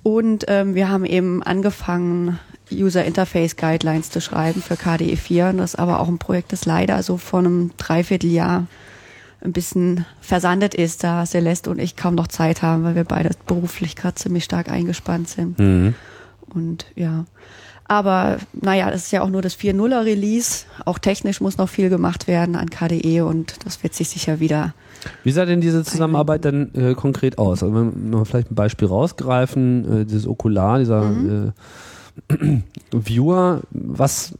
Und 0.06 0.44
ähm, 0.46 0.76
wir 0.76 0.88
haben 0.88 1.04
eben 1.04 1.42
angefangen, 1.42 2.38
User 2.70 3.04
Interface 3.04 3.56
Guidelines 3.56 4.08
zu 4.08 4.20
schreiben 4.20 4.62
für 4.62 4.76
KDE 4.76 5.16
4. 5.16 5.48
Und 5.48 5.58
das 5.58 5.74
ist 5.74 5.80
aber 5.80 5.98
auch 5.98 6.06
ein 6.06 6.18
Projekt, 6.18 6.52
das 6.52 6.64
leider 6.64 7.02
so 7.02 7.16
vor 7.16 7.40
einem 7.40 7.72
Dreivierteljahr 7.76 8.68
ein 9.40 9.52
bisschen 9.52 10.06
versandet 10.20 10.76
ist, 10.76 11.02
da 11.02 11.26
Celeste 11.26 11.70
und 11.70 11.80
ich 11.80 11.96
kaum 11.96 12.14
noch 12.14 12.28
Zeit 12.28 12.62
haben, 12.62 12.84
weil 12.84 12.94
wir 12.94 13.02
beide 13.02 13.30
beruflich 13.48 13.96
gerade 13.96 14.14
ziemlich 14.14 14.44
stark 14.44 14.70
eingespannt 14.70 15.28
sind. 15.28 15.58
Und 16.54 16.86
ja. 16.94 17.24
Aber 17.88 18.38
naja, 18.52 18.90
das 18.90 19.04
ist 19.04 19.12
ja 19.12 19.22
auch 19.22 19.30
nur 19.30 19.42
das 19.42 19.56
4.0er 19.56 20.04
Release. 20.04 20.64
Auch 20.84 20.98
technisch 20.98 21.40
muss 21.40 21.56
noch 21.56 21.68
viel 21.68 21.88
gemacht 21.88 22.26
werden 22.26 22.56
an 22.56 22.68
KDE 22.68 23.22
und 23.22 23.64
das 23.64 23.82
wird 23.82 23.94
sich 23.94 24.08
sicher 24.08 24.40
wieder. 24.40 24.74
Wie 25.22 25.30
sah 25.30 25.44
denn 25.44 25.60
diese 25.60 25.84
Zusammenarbeit 25.84 26.44
dann 26.44 26.74
äh, 26.74 26.94
konkret 26.94 27.38
aus? 27.38 27.62
Also 27.62 27.74
wenn 27.74 28.10
wir 28.10 28.24
vielleicht 28.24 28.50
ein 28.50 28.56
Beispiel 28.56 28.88
rausgreifen, 28.88 30.02
äh, 30.02 30.04
dieses 30.04 30.26
Okular, 30.26 30.78
dieser 30.78 31.02
Mhm. 31.02 31.52
äh, 32.30 32.62
Viewer, 32.92 33.60
was 33.70 34.34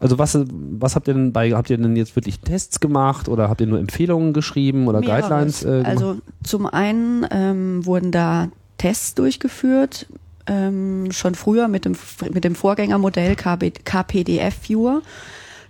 also 0.00 0.16
was, 0.18 0.38
was 0.48 0.94
habt 0.94 1.08
ihr 1.08 1.14
denn 1.14 1.32
bei, 1.32 1.50
habt 1.50 1.70
ihr 1.70 1.76
denn 1.76 1.96
jetzt 1.96 2.14
wirklich 2.14 2.38
Tests 2.40 2.78
gemacht 2.78 3.28
oder 3.28 3.48
habt 3.48 3.60
ihr 3.60 3.66
nur 3.66 3.80
Empfehlungen 3.80 4.32
geschrieben 4.32 4.86
oder 4.86 5.00
Mehreres. 5.00 5.22
Guidelines? 5.28 5.64
Äh, 5.64 5.82
also 5.84 6.16
zum 6.44 6.66
einen 6.66 7.26
ähm, 7.30 7.84
wurden 7.84 8.12
da 8.12 8.48
Tests 8.78 9.14
durchgeführt, 9.14 10.06
ähm, 10.48 11.12
schon 11.12 11.34
früher 11.34 11.68
mit 11.68 11.84
dem, 11.84 11.96
mit 12.32 12.44
dem 12.44 12.54
Vorgängermodell 12.54 13.36
KB, 13.36 13.70
KPDF 13.84 14.56
Viewer. 14.68 15.02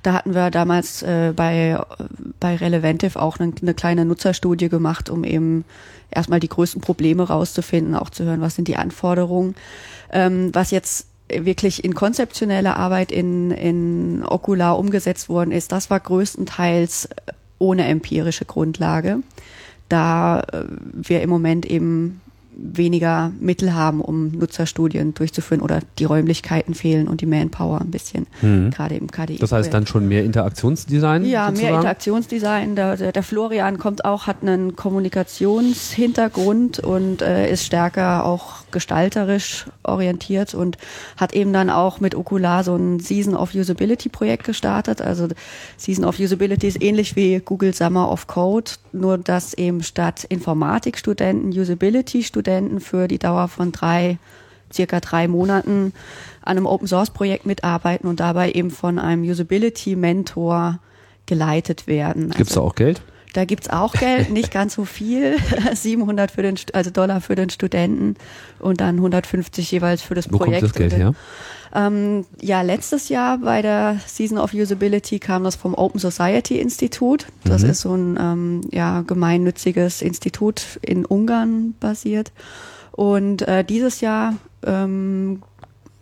Da 0.02 0.12
hatten 0.12 0.34
wir 0.34 0.50
damals 0.50 1.02
äh, 1.02 1.32
bei, 1.34 1.78
bei 2.38 2.56
Relevantive 2.56 3.20
auch 3.20 3.38
eine, 3.38 3.52
eine 3.60 3.74
kleine 3.74 4.04
Nutzerstudie 4.04 4.68
gemacht, 4.68 5.10
um 5.10 5.24
eben 5.24 5.64
erstmal 6.10 6.40
die 6.40 6.48
größten 6.48 6.80
Probleme 6.80 7.24
rauszufinden, 7.24 7.94
auch 7.94 8.10
zu 8.10 8.24
hören, 8.24 8.40
was 8.40 8.54
sind 8.54 8.68
die 8.68 8.76
Anforderungen. 8.76 9.54
Ähm, 10.12 10.50
was 10.54 10.70
jetzt 10.70 11.08
wirklich 11.30 11.84
in 11.84 11.94
konzeptionelle 11.94 12.76
Arbeit 12.76 13.12
in, 13.12 13.50
in 13.50 14.24
Okular 14.24 14.78
umgesetzt 14.78 15.28
worden 15.28 15.52
ist, 15.52 15.72
das 15.72 15.90
war 15.90 16.00
größtenteils 16.00 17.08
ohne 17.58 17.86
empirische 17.86 18.44
Grundlage, 18.44 19.18
da 19.88 20.40
äh, 20.40 20.64
wir 20.92 21.22
im 21.22 21.30
Moment 21.30 21.66
eben 21.66 22.20
weniger 22.60 23.30
Mittel 23.38 23.72
haben, 23.72 24.00
um 24.00 24.32
Nutzerstudien 24.32 25.14
durchzuführen 25.14 25.62
oder 25.62 25.78
die 25.98 26.04
Räumlichkeiten 26.04 26.74
fehlen 26.74 27.06
und 27.06 27.20
die 27.20 27.26
Manpower 27.26 27.80
ein 27.80 27.92
bisschen, 27.92 28.26
mhm. 28.42 28.70
gerade 28.70 28.96
im 28.96 29.08
KDI. 29.08 29.38
Das 29.38 29.52
heißt 29.52 29.72
dann 29.72 29.86
schon 29.86 30.08
mehr 30.08 30.24
Interaktionsdesign? 30.24 31.24
Ja, 31.24 31.46
sozusagen? 31.46 31.66
mehr 31.66 31.76
Interaktionsdesign. 31.76 32.74
Der, 32.74 32.96
der, 32.96 33.12
der, 33.12 33.22
Florian 33.22 33.78
kommt 33.78 34.04
auch, 34.04 34.26
hat 34.26 34.42
einen 34.42 34.74
Kommunikationshintergrund 34.74 36.80
und 36.80 37.22
äh, 37.22 37.48
ist 37.50 37.64
stärker 37.64 38.24
auch 38.24 38.64
gestalterisch 38.72 39.66
orientiert 39.84 40.54
und 40.54 40.78
hat 41.16 41.34
eben 41.34 41.52
dann 41.52 41.70
auch 41.70 42.00
mit 42.00 42.16
Okular 42.16 42.64
so 42.64 42.74
ein 42.74 42.98
Season 42.98 43.36
of 43.36 43.54
Usability 43.54 44.08
Projekt 44.08 44.42
gestartet. 44.44 45.00
Also 45.00 45.28
Season 45.76 46.04
of 46.04 46.18
Usability 46.18 46.66
ist 46.66 46.82
ähnlich 46.82 47.14
wie 47.14 47.38
Google 47.38 47.72
Summer 47.72 48.10
of 48.10 48.26
Code, 48.26 48.72
nur 48.92 49.16
dass 49.16 49.54
eben 49.54 49.84
statt 49.84 50.24
Informatikstudenten 50.24 51.50
Usability-Studenten 51.50 52.47
für 52.80 53.08
die 53.08 53.18
Dauer 53.18 53.48
von 53.48 53.72
drei, 53.72 54.18
circa 54.72 55.00
drei 55.00 55.28
Monaten 55.28 55.92
an 56.42 56.56
einem 56.56 56.66
Open 56.66 56.88
Source 56.88 57.10
Projekt 57.10 57.46
mitarbeiten 57.46 58.08
und 58.08 58.20
dabei 58.20 58.52
eben 58.52 58.70
von 58.70 58.98
einem 58.98 59.22
Usability 59.22 59.96
Mentor 59.96 60.78
geleitet 61.26 61.86
werden. 61.86 62.32
Also, 62.32 62.54
da 62.54 62.60
auch 62.60 62.74
Geld? 62.74 63.02
Da 63.34 63.44
gibt's 63.44 63.68
auch 63.68 63.92
Geld, 63.92 64.30
nicht 64.30 64.50
ganz 64.50 64.74
so 64.74 64.84
viel, 64.84 65.36
700 65.72 66.30
für 66.30 66.42
den, 66.42 66.56
also 66.72 66.90
Dollar 66.90 67.20
für 67.20 67.34
den 67.34 67.50
Studenten 67.50 68.16
und 68.58 68.80
dann 68.80 68.96
150 68.96 69.70
jeweils 69.70 70.02
für 70.02 70.14
das 70.14 70.32
Wo 70.32 70.38
Projekt. 70.38 70.62
Wo 70.62 70.66
kommt 70.66 70.74
das 70.74 70.78
Geld 70.78 70.96
her? 70.96 71.14
Ähm, 71.74 72.24
ja, 72.40 72.62
letztes 72.62 73.08
Jahr 73.08 73.38
bei 73.38 73.62
der 73.62 74.00
Season 74.06 74.38
of 74.38 74.54
Usability 74.54 75.18
kam 75.18 75.44
das 75.44 75.56
vom 75.56 75.74
Open 75.74 76.00
Society 76.00 76.58
Institut. 76.58 77.26
Das 77.44 77.62
mhm. 77.62 77.70
ist 77.70 77.80
so 77.80 77.94
ein 77.94 78.18
ähm, 78.20 78.60
ja, 78.70 79.02
gemeinnütziges 79.02 80.02
Institut 80.02 80.78
in 80.82 81.04
Ungarn 81.04 81.74
basiert. 81.80 82.32
Und 82.92 83.42
äh, 83.42 83.64
dieses 83.64 84.00
Jahr 84.00 84.34
ähm, 84.64 85.42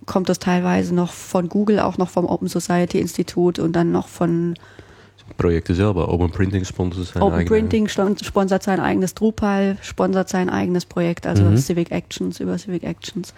kommt 0.06 0.28
das 0.28 0.38
teilweise 0.38 0.94
noch 0.94 1.12
von 1.12 1.48
Google, 1.48 1.80
auch 1.80 1.98
noch 1.98 2.08
vom 2.08 2.26
Open 2.26 2.48
Society 2.48 3.00
Institut 3.00 3.58
und 3.58 3.74
dann 3.74 3.92
noch 3.92 4.08
von 4.08 4.54
Projekte 5.36 5.74
selber. 5.74 6.08
Open 6.08 6.30
Printing 6.30 6.64
sponsert 6.64 7.08
sein 7.08 7.22
Open 7.22 7.44
Printing 7.44 7.88
sponsert 7.88 8.62
sein 8.62 8.80
eigenes 8.80 9.14
Drupal, 9.14 9.76
sponsert 9.82 10.28
sein 10.28 10.48
eigenes 10.48 10.86
Projekt, 10.86 11.26
also 11.26 11.44
mhm. 11.44 11.56
Civic 11.56 11.90
Actions 11.90 12.40
über 12.40 12.56
Civic 12.56 12.84
Actions 12.84 13.34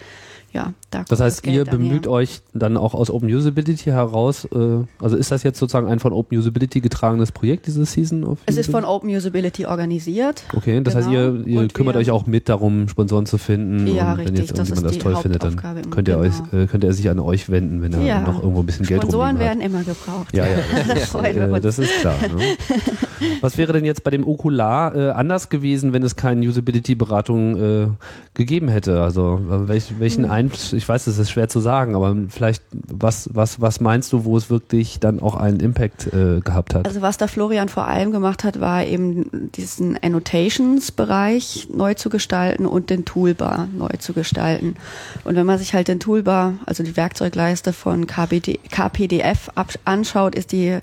ja, 0.53 0.73
da 0.91 1.05
Das 1.07 1.21
heißt, 1.21 1.47
das 1.47 1.53
ihr 1.53 1.65
bemüht 1.65 2.07
her. 2.07 2.13
euch 2.13 2.41
dann 2.55 2.77
auch 2.77 2.95
aus 2.95 3.11
Open 3.11 3.33
Usability 3.33 3.91
heraus, 3.91 4.47
äh, 4.47 4.85
also 4.99 5.17
ist 5.17 5.31
das 5.31 5.43
jetzt 5.43 5.59
sozusagen 5.59 5.87
ein 5.87 5.99
von 5.99 6.13
Open 6.13 6.39
Usability 6.39 6.81
getragenes 6.81 7.33
Projekt, 7.33 7.67
diese 7.67 7.85
Season 7.85 8.25
of 8.25 8.39
Es 8.47 8.57
ist 8.57 8.71
von 8.71 8.85
Open 8.85 9.11
Usability 9.11 9.67
organisiert. 9.67 10.45
Okay, 10.55 10.81
das 10.83 10.95
genau. 10.95 11.07
heißt, 11.07 11.15
ihr, 11.15 11.47
ihr 11.47 11.69
kümmert 11.69 11.97
euch 11.97 12.11
auch 12.11 12.27
mit 12.27 12.49
darum, 12.49 12.89
Sponsoren 12.89 13.27
zu 13.27 13.37
finden. 13.37 13.87
Ja, 13.87 14.13
und 14.13 14.19
richtig. 14.21 14.27
wenn 14.27 14.41
jetzt 14.43 14.51
irgendjemand 14.51 14.87
das, 14.87 14.93
das 14.93 15.03
toll 15.03 15.17
findet, 15.17 15.43
dann 15.43 15.57
könnt 15.91 16.09
ihr, 16.09 16.17
genau. 16.17 16.27
euch, 16.27 16.53
äh, 16.53 16.67
könnt 16.67 16.85
ihr 16.85 16.93
sich 16.95 17.11
an 17.11 17.21
euch 17.21 17.51
wenden, 17.51 17.83
wenn 17.83 17.93
er 17.93 18.03
ja. 18.03 18.21
noch 18.23 18.43
irgendwo 18.43 18.61
ein 18.61 18.67
bisschen 18.67 18.87
Geld 18.87 19.03
Sponsoren 19.03 19.39
werden 19.39 19.61
immer 19.61 19.83
gebraucht. 19.85 20.35
Ja, 20.35 20.45
ja. 20.45 20.59
Das, 20.89 21.15
äh, 21.15 21.61
das 21.61 21.79
ist 21.79 22.01
klar. 22.01 22.15
Ne? 22.23 22.57
Was 23.41 23.59
wäre 23.59 23.73
denn 23.73 23.85
jetzt 23.85 24.05
bei 24.05 24.11
dem 24.11 24.27
Okular 24.27 24.95
äh, 24.95 25.11
anders 25.11 25.49
gewesen, 25.49 25.93
wenn 25.93 26.03
es 26.03 26.17
keine 26.17 26.47
Usability-Beratung 26.47 27.57
äh, 27.57 27.87
gegeben 28.35 28.69
hätte? 28.69 29.03
Also 29.03 29.41
welch, 29.43 29.99
welchen 29.99 30.25
hm. 30.25 30.31
Einfluss, 30.39 30.73
ich 30.73 30.89
weiß, 30.89 31.07
es 31.09 31.19
ist 31.19 31.31
schwer 31.31 31.49
zu 31.49 31.61
sagen, 31.61 31.97
aber 31.97 32.17
vielleicht, 32.29 32.63
was, 32.73 33.29
was, 33.33 33.61
was 33.61 33.81
meinst 33.81 34.13
du, 34.13 34.25
wo 34.25 34.37
es 34.37 34.51
wirklich 34.51 35.01
dann 35.01 35.21
auch 35.21 35.35
einen 35.35 35.61
Impact 35.61 36.07
äh, 36.13 36.41
gehabt 36.41 36.75
hat? 36.75 36.87
Also 36.87 37.03
was 37.03 37.17
da 37.17 37.27
Florian 37.27 37.69
vor 37.69 37.87
allem 37.89 38.13
gemacht 38.13 38.45
hat, 38.45 38.61
war 38.61 38.85
eben 38.85 39.51
diesen 39.53 39.99
Annotations-Bereich 40.01 41.69
neu 41.73 41.95
zu 41.95 42.09
gestalten 42.09 42.67
und 42.67 42.91
den 42.91 43.05
Toolbar 43.05 43.69
neu 43.77 43.91
zu 43.99 44.13
gestalten. 44.13 44.77
Und 45.25 45.35
wenn 45.35 45.47
man 45.47 45.59
sich 45.59 45.75
halt 45.75 45.89
den 45.89 46.01
Toolbar, 46.01 46.55
also 46.67 46.83
die 46.83 46.97
Werkzeugleiste 46.97 47.73
von 47.73 48.07
KPD, 48.07 48.61
KPDF 48.71 49.51
anschaut, 49.85 50.35
ist 50.35 50.53
die 50.53 50.79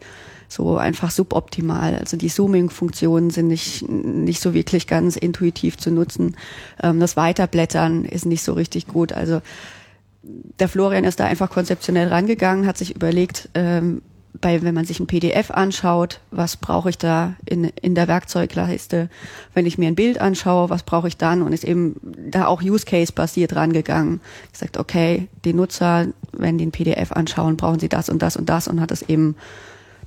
so 0.47 0.77
einfach 0.77 1.11
suboptimal. 1.11 1.95
Also 1.95 2.17
die 2.17 2.29
Zooming-Funktionen 2.29 3.29
sind 3.29 3.47
nicht, 3.47 3.87
nicht 3.89 4.41
so 4.41 4.53
wirklich 4.53 4.87
ganz 4.87 5.15
intuitiv 5.15 5.77
zu 5.77 5.91
nutzen. 5.91 6.35
Ähm, 6.81 6.99
das 6.99 7.17
Weiterblättern 7.17 8.05
ist 8.05 8.25
nicht 8.25 8.43
so 8.43 8.53
richtig 8.53 8.87
gut. 8.87 9.13
Also 9.13 9.41
der 10.59 10.69
Florian 10.69 11.03
ist 11.03 11.19
da 11.19 11.25
einfach 11.25 11.49
konzeptionell 11.49 12.07
rangegangen, 12.07 12.65
hat 12.65 12.77
sich 12.77 12.95
überlegt, 12.95 13.49
ähm, 13.53 14.01
bei, 14.41 14.61
wenn 14.61 14.73
man 14.73 14.85
sich 14.85 14.99
ein 14.99 15.07
PDF 15.07 15.51
anschaut, 15.51 16.19
was 16.31 16.57
brauche 16.57 16.89
ich 16.89 16.97
da 16.97 17.35
in, 17.45 17.65
in 17.81 17.95
der 17.95 18.07
Werkzeugleiste? 18.07 19.09
Wenn 19.53 19.65
ich 19.65 19.77
mir 19.77 19.87
ein 19.87 19.95
Bild 19.95 20.19
anschaue, 20.19 20.69
was 20.69 20.83
brauche 20.83 21.07
ich 21.07 21.17
dann? 21.17 21.41
Und 21.41 21.53
ist 21.53 21.63
eben 21.63 21.95
da 22.29 22.47
auch 22.47 22.61
Use 22.61 22.85
Case 22.85 23.13
basiert 23.13 23.55
rangegangen. 23.55 24.21
Gesagt, 24.51 24.77
okay, 24.77 25.27
die 25.45 25.53
Nutzer, 25.53 26.07
wenn 26.31 26.57
die 26.57 26.65
ein 26.65 26.71
PDF 26.71 27.11
anschauen, 27.11 27.57
brauchen 27.57 27.79
sie 27.79 27.89
das 27.89 28.09
und 28.09 28.21
das 28.21 28.35
und 28.35 28.49
das 28.49 28.67
und 28.67 28.81
hat 28.81 28.91
es 28.91 29.03
eben 29.03 29.35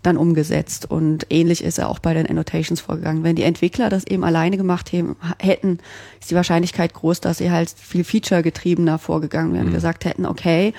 dann 0.02 0.16
umgesetzt. 0.16 0.90
Und 0.90 1.26
ähnlich 1.30 1.62
ist 1.62 1.78
er 1.78 1.88
auch 1.88 1.98
bei 1.98 2.14
den 2.14 2.26
Annotations 2.26 2.80
vorgegangen. 2.80 3.24
Wenn 3.24 3.36
die 3.36 3.42
Entwickler 3.42 3.88
das 3.88 4.06
eben 4.06 4.24
alleine 4.24 4.56
gemacht 4.56 4.92
hätten, 5.38 5.78
ist 6.20 6.30
die 6.30 6.34
Wahrscheinlichkeit 6.34 6.94
groß, 6.94 7.20
dass 7.20 7.38
sie 7.38 7.50
halt 7.50 7.70
viel 7.70 8.04
feature-getriebener 8.04 8.98
vorgegangen 8.98 9.54
wären, 9.54 9.68
mhm. 9.68 9.74
gesagt 9.74 10.04
hätten, 10.04 10.26
okay, 10.26 10.72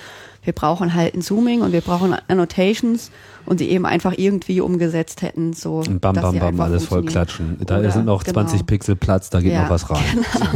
wir 0.50 0.54
brauchen 0.56 0.96
halt 0.96 1.14
ein 1.14 1.22
Zooming 1.22 1.62
und 1.62 1.74
wir 1.74 1.82
brauchen 1.82 2.16
Annotations 2.28 3.12
und 3.46 3.60
sie 3.60 3.70
eben 3.70 3.86
einfach 3.86 4.16
irgendwie 4.18 4.62
umgesetzt 4.62 5.22
hätten. 5.22 5.54
So, 5.54 5.76
und 5.76 6.02
bam, 6.02 6.16
bam, 6.16 6.40
bam, 6.40 6.60
alles 6.60 6.86
voll 6.86 7.06
klatschen. 7.06 7.60
Da 7.68 7.78
Oder, 7.78 7.92
sind 7.92 8.08
noch 8.08 8.24
20 8.24 8.54
genau. 8.54 8.66
Pixel 8.66 8.96
Platz, 8.96 9.30
da 9.30 9.42
geht 9.42 9.54
ja, 9.54 9.62
noch 9.62 9.70
was 9.70 9.92
rein. 9.92 10.00
Genau. 10.34 10.50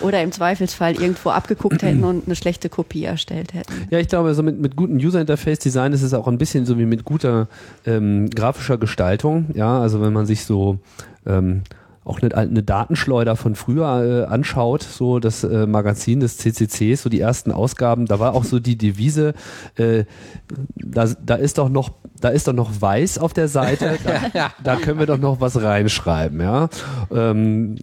Oder 0.00 0.22
im 0.22 0.32
Zweifelsfall 0.32 1.00
irgendwo 1.00 1.30
abgeguckt 1.30 1.82
hätten 1.82 2.04
und 2.04 2.26
eine 2.26 2.36
schlechte 2.36 2.68
Kopie 2.68 3.04
erstellt 3.04 3.54
hätten. 3.54 3.72
Ja, 3.90 3.98
ich 3.98 4.08
glaube, 4.08 4.34
so 4.34 4.42
mit, 4.42 4.60
mit 4.60 4.76
gutem 4.76 4.96
User 4.96 5.20
Interface 5.20 5.58
Design 5.60 5.92
ist 5.92 6.02
es 6.02 6.12
auch 6.12 6.28
ein 6.28 6.36
bisschen 6.36 6.66
so 6.66 6.78
wie 6.78 6.84
mit 6.84 7.04
guter 7.04 7.48
ähm, 7.86 8.28
grafischer 8.30 8.76
Gestaltung. 8.76 9.46
Ja, 9.54 9.80
also 9.80 10.02
wenn 10.02 10.12
man 10.12 10.26
sich 10.26 10.44
so 10.44 10.78
ähm, 11.26 11.62
auch 12.08 12.20
eine, 12.20 12.34
eine 12.34 12.62
Datenschleuder 12.62 13.36
von 13.36 13.54
früher 13.54 14.26
äh, 14.26 14.32
anschaut, 14.32 14.82
so 14.82 15.18
das 15.18 15.44
äh, 15.44 15.66
Magazin 15.66 16.20
des 16.20 16.38
CCCs, 16.38 17.02
so 17.02 17.08
die 17.08 17.20
ersten 17.20 17.52
Ausgaben, 17.52 18.06
da 18.06 18.18
war 18.18 18.34
auch 18.34 18.44
so 18.44 18.58
die 18.60 18.76
Devise, 18.76 19.34
äh, 19.76 20.04
da, 20.76 21.08
da 21.24 21.34
ist 21.34 21.58
doch 21.58 21.68
noch 21.68 21.90
da 22.20 22.30
ist 22.30 22.48
doch 22.48 22.52
noch 22.52 22.80
weiß 22.80 23.18
auf 23.18 23.32
der 23.32 23.48
Seite, 23.48 23.98
da, 24.32 24.50
da 24.62 24.76
können 24.76 24.98
wir 24.98 25.06
doch 25.06 25.18
noch 25.18 25.40
was 25.40 25.60
reinschreiben, 25.62 26.40
ja. 26.40 26.68
Ähm, 27.12 27.76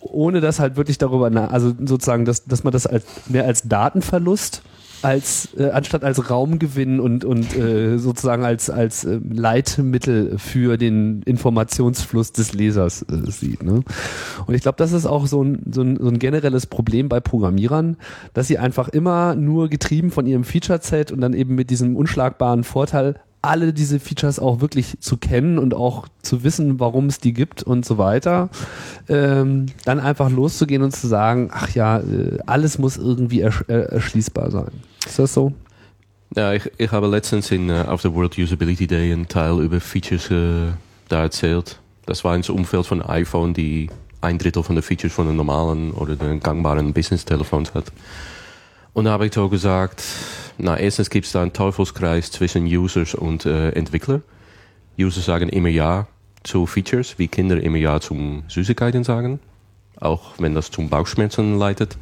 ohne 0.00 0.40
das 0.40 0.60
halt 0.60 0.76
wirklich 0.76 0.98
darüber, 0.98 1.30
also 1.50 1.72
sozusagen, 1.84 2.24
dass, 2.24 2.44
dass 2.44 2.62
man 2.62 2.72
das 2.72 2.86
als, 2.86 3.04
mehr 3.28 3.46
als 3.46 3.62
Datenverlust 3.62 4.62
als 5.04 5.50
äh, 5.58 5.70
anstatt 5.70 6.02
als 6.02 6.30
Raumgewinn 6.30 6.98
und 6.98 7.24
und 7.24 7.56
äh, 7.56 7.98
sozusagen 7.98 8.44
als 8.44 8.70
als 8.70 9.04
äh, 9.04 9.20
Leitmittel 9.28 10.38
für 10.38 10.78
den 10.78 11.22
Informationsfluss 11.22 12.32
des 12.32 12.54
Lesers 12.54 13.02
äh, 13.02 13.30
sieht. 13.30 13.62
Ne? 13.62 13.82
Und 14.46 14.54
ich 14.54 14.62
glaube, 14.62 14.76
das 14.78 14.92
ist 14.92 15.06
auch 15.06 15.26
so 15.26 15.42
ein, 15.42 15.62
so, 15.70 15.82
ein, 15.82 15.98
so 16.00 16.08
ein 16.08 16.18
generelles 16.18 16.66
Problem 16.66 17.08
bei 17.08 17.20
Programmierern, 17.20 17.96
dass 18.32 18.48
sie 18.48 18.58
einfach 18.58 18.88
immer 18.88 19.34
nur 19.34 19.68
getrieben 19.68 20.10
von 20.10 20.26
ihrem 20.26 20.44
Feature-Set 20.44 21.12
und 21.12 21.20
dann 21.20 21.34
eben 21.34 21.54
mit 21.54 21.70
diesem 21.70 21.96
unschlagbaren 21.96 22.64
Vorteil 22.64 23.16
alle 23.42 23.74
diese 23.74 24.00
Features 24.00 24.38
auch 24.38 24.60
wirklich 24.62 24.98
zu 25.00 25.18
kennen 25.18 25.58
und 25.58 25.74
auch 25.74 26.08
zu 26.22 26.44
wissen, 26.44 26.80
warum 26.80 27.06
es 27.06 27.18
die 27.18 27.34
gibt 27.34 27.62
und 27.62 27.84
so 27.84 27.98
weiter, 27.98 28.48
ähm, 29.08 29.66
dann 29.84 30.00
einfach 30.00 30.30
loszugehen 30.30 30.82
und 30.82 30.96
zu 30.96 31.06
sagen, 31.06 31.50
ach 31.52 31.68
ja, 31.74 31.98
äh, 31.98 32.38
alles 32.46 32.78
muss 32.78 32.96
irgendwie 32.96 33.42
ersch 33.42 33.62
äh, 33.68 33.74
erschließbar 33.74 34.50
sein. 34.50 34.70
Ist 35.04 35.18
das 35.18 35.34
so? 35.34 35.52
Ja, 36.36 36.52
ich, 36.52 36.70
ich 36.78 36.90
habe 36.90 37.06
letztens 37.06 37.50
in, 37.50 37.70
uh, 37.70 37.82
auf 37.82 38.02
der 38.02 38.14
World 38.14 38.36
Usability 38.36 38.86
Day 38.86 39.12
einen 39.12 39.28
Teil 39.28 39.60
über 39.60 39.80
Features 39.80 40.30
uh, 40.30 40.72
da 41.08 41.22
erzählt. 41.22 41.78
Das 42.06 42.24
war 42.24 42.34
ins 42.34 42.48
Umfeld 42.48 42.86
von 42.86 43.02
iPhone, 43.02 43.54
die 43.54 43.88
ein 44.20 44.38
Drittel 44.38 44.62
von 44.62 44.74
den 44.74 44.82
Features 44.82 45.12
von 45.12 45.26
den 45.26 45.36
normalen 45.36 45.92
oder 45.92 46.16
den 46.16 46.40
gangbaren 46.40 46.92
Business-Telefons 46.92 47.74
hat. 47.74 47.92
Und 48.94 49.04
da 49.04 49.12
habe 49.12 49.26
ich 49.26 49.34
so 49.34 49.48
gesagt, 49.48 50.02
na, 50.58 50.76
erstens 50.76 51.10
gibt 51.10 51.26
es 51.26 51.32
da 51.32 51.42
einen 51.42 51.52
Teufelskreis 51.52 52.30
zwischen 52.30 52.66
Users 52.66 53.14
und 53.14 53.44
äh, 53.44 53.70
Entwickler. 53.70 54.22
Users 54.98 55.24
sagen 55.24 55.48
immer 55.48 55.68
Ja 55.68 56.06
zu 56.42 56.66
Features, 56.66 57.18
wie 57.18 57.28
Kinder 57.28 57.60
immer 57.62 57.78
Ja 57.78 58.00
zum 58.00 58.44
Süßigkeiten 58.48 59.04
sagen, 59.04 59.40
auch 60.00 60.34
wenn 60.38 60.54
das 60.54 60.70
zum 60.70 60.88
Bauchschmerzen 60.88 61.58
leitet. 61.58 61.96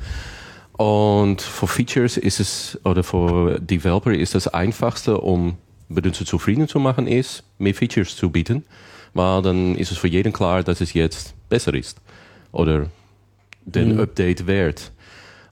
Und 0.73 1.43
für 1.43 1.67
Features 1.67 2.17
ist 2.17 2.41
es, 2.41 2.81
oder 2.85 3.03
für 3.03 3.61
Developer 3.61 4.13
ist 4.13 4.35
das 4.35 4.49
einfachste, 4.49 5.19
um 5.19 5.57
Benutzer 5.89 6.25
zufrieden 6.25 6.69
zu 6.69 6.79
machen, 6.79 7.07
ist, 7.07 7.45
mehr 7.59 7.75
Features 7.75 8.17
zu 8.17 8.31
bieten, 8.31 8.65
weil 9.15 9.43
dann 9.43 9.77
ist 9.77 9.93
es 9.93 9.99
für 9.99 10.09
jeden 10.09 10.33
klar, 10.33 10.63
dass 10.63 10.81
es 10.81 10.95
jetzt 10.95 11.35
besser 11.49 11.75
ist 11.75 12.01
oder 12.53 12.87
den 13.65 13.95
mhm. 13.95 14.01
Update 14.01 14.47
wert. 14.47 14.93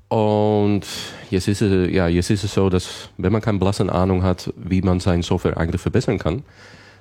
Und 0.08 0.82
jetzt 1.30 1.46
ist, 1.46 1.62
es, 1.62 1.92
ja, 1.92 2.08
jetzt 2.08 2.30
ist 2.30 2.42
es 2.42 2.54
so, 2.54 2.68
dass 2.68 3.10
wenn 3.16 3.32
man 3.32 3.42
keine 3.42 3.58
blasse 3.58 3.92
Ahnung 3.92 4.22
hat, 4.22 4.52
wie 4.56 4.82
man 4.82 4.98
seine 4.98 5.22
Software 5.22 5.56
eigentlich 5.56 5.80
verbessern 5.80 6.18
kann, 6.18 6.42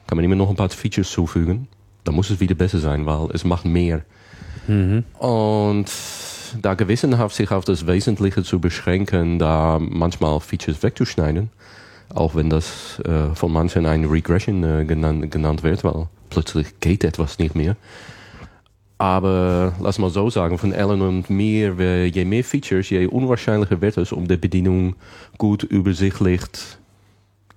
kann 0.06 0.16
man 0.16 0.26
immer 0.26 0.36
noch 0.36 0.50
ein 0.50 0.56
paar 0.56 0.70
Features 0.70 1.10
zufügen. 1.10 1.68
Dann 2.04 2.16
muss 2.16 2.30
es 2.30 2.40
wieder 2.40 2.56
besser 2.56 2.80
sein, 2.80 3.06
weil 3.06 3.30
es 3.34 3.44
macht 3.44 3.66
mehr. 3.66 4.04
Mhm. 4.68 5.04
Und 5.18 5.90
da 6.62 6.74
gewissenhaft 6.74 7.36
sich 7.36 7.52
auf 7.52 7.66
das 7.66 7.88
Wesentliche 7.88 8.44
zu 8.44 8.60
beschränken, 8.60 9.40
da 9.40 9.80
manchmal 9.80 10.40
Features 10.40 10.84
wegzuschneiden, 10.84 11.50
auch 12.14 12.36
wenn 12.36 12.50
das 12.50 13.00
äh, 13.06 13.36
von 13.36 13.52
manchen 13.52 13.86
ein 13.86 14.06
Regression 14.06 14.64
äh, 14.64 14.86
genannt, 14.86 15.32
genannt 15.32 15.64
wird, 15.64 15.84
weil 15.84 16.08
plötzlich 16.30 16.80
geht 16.80 17.04
etwas 17.04 17.40
nicht 17.40 17.56
mehr. 17.56 17.76
Aber 18.98 19.74
lass 19.80 19.98
mal 19.98 20.10
so 20.10 20.30
sagen, 20.30 20.58
von 20.58 20.74
Alan 20.74 21.02
und 21.02 21.30
mir, 21.30 22.08
je 22.08 22.26
mehr 22.26 22.44
Features, 22.44 22.90
je 22.90 23.08
unwahrscheinlicher 23.08 23.80
wird 23.80 23.98
es, 23.98 24.12
um 24.12 24.28
die 24.28 24.36
Bedienung 24.36 24.96
gut 25.38 25.64
übersichtlich, 25.64 26.42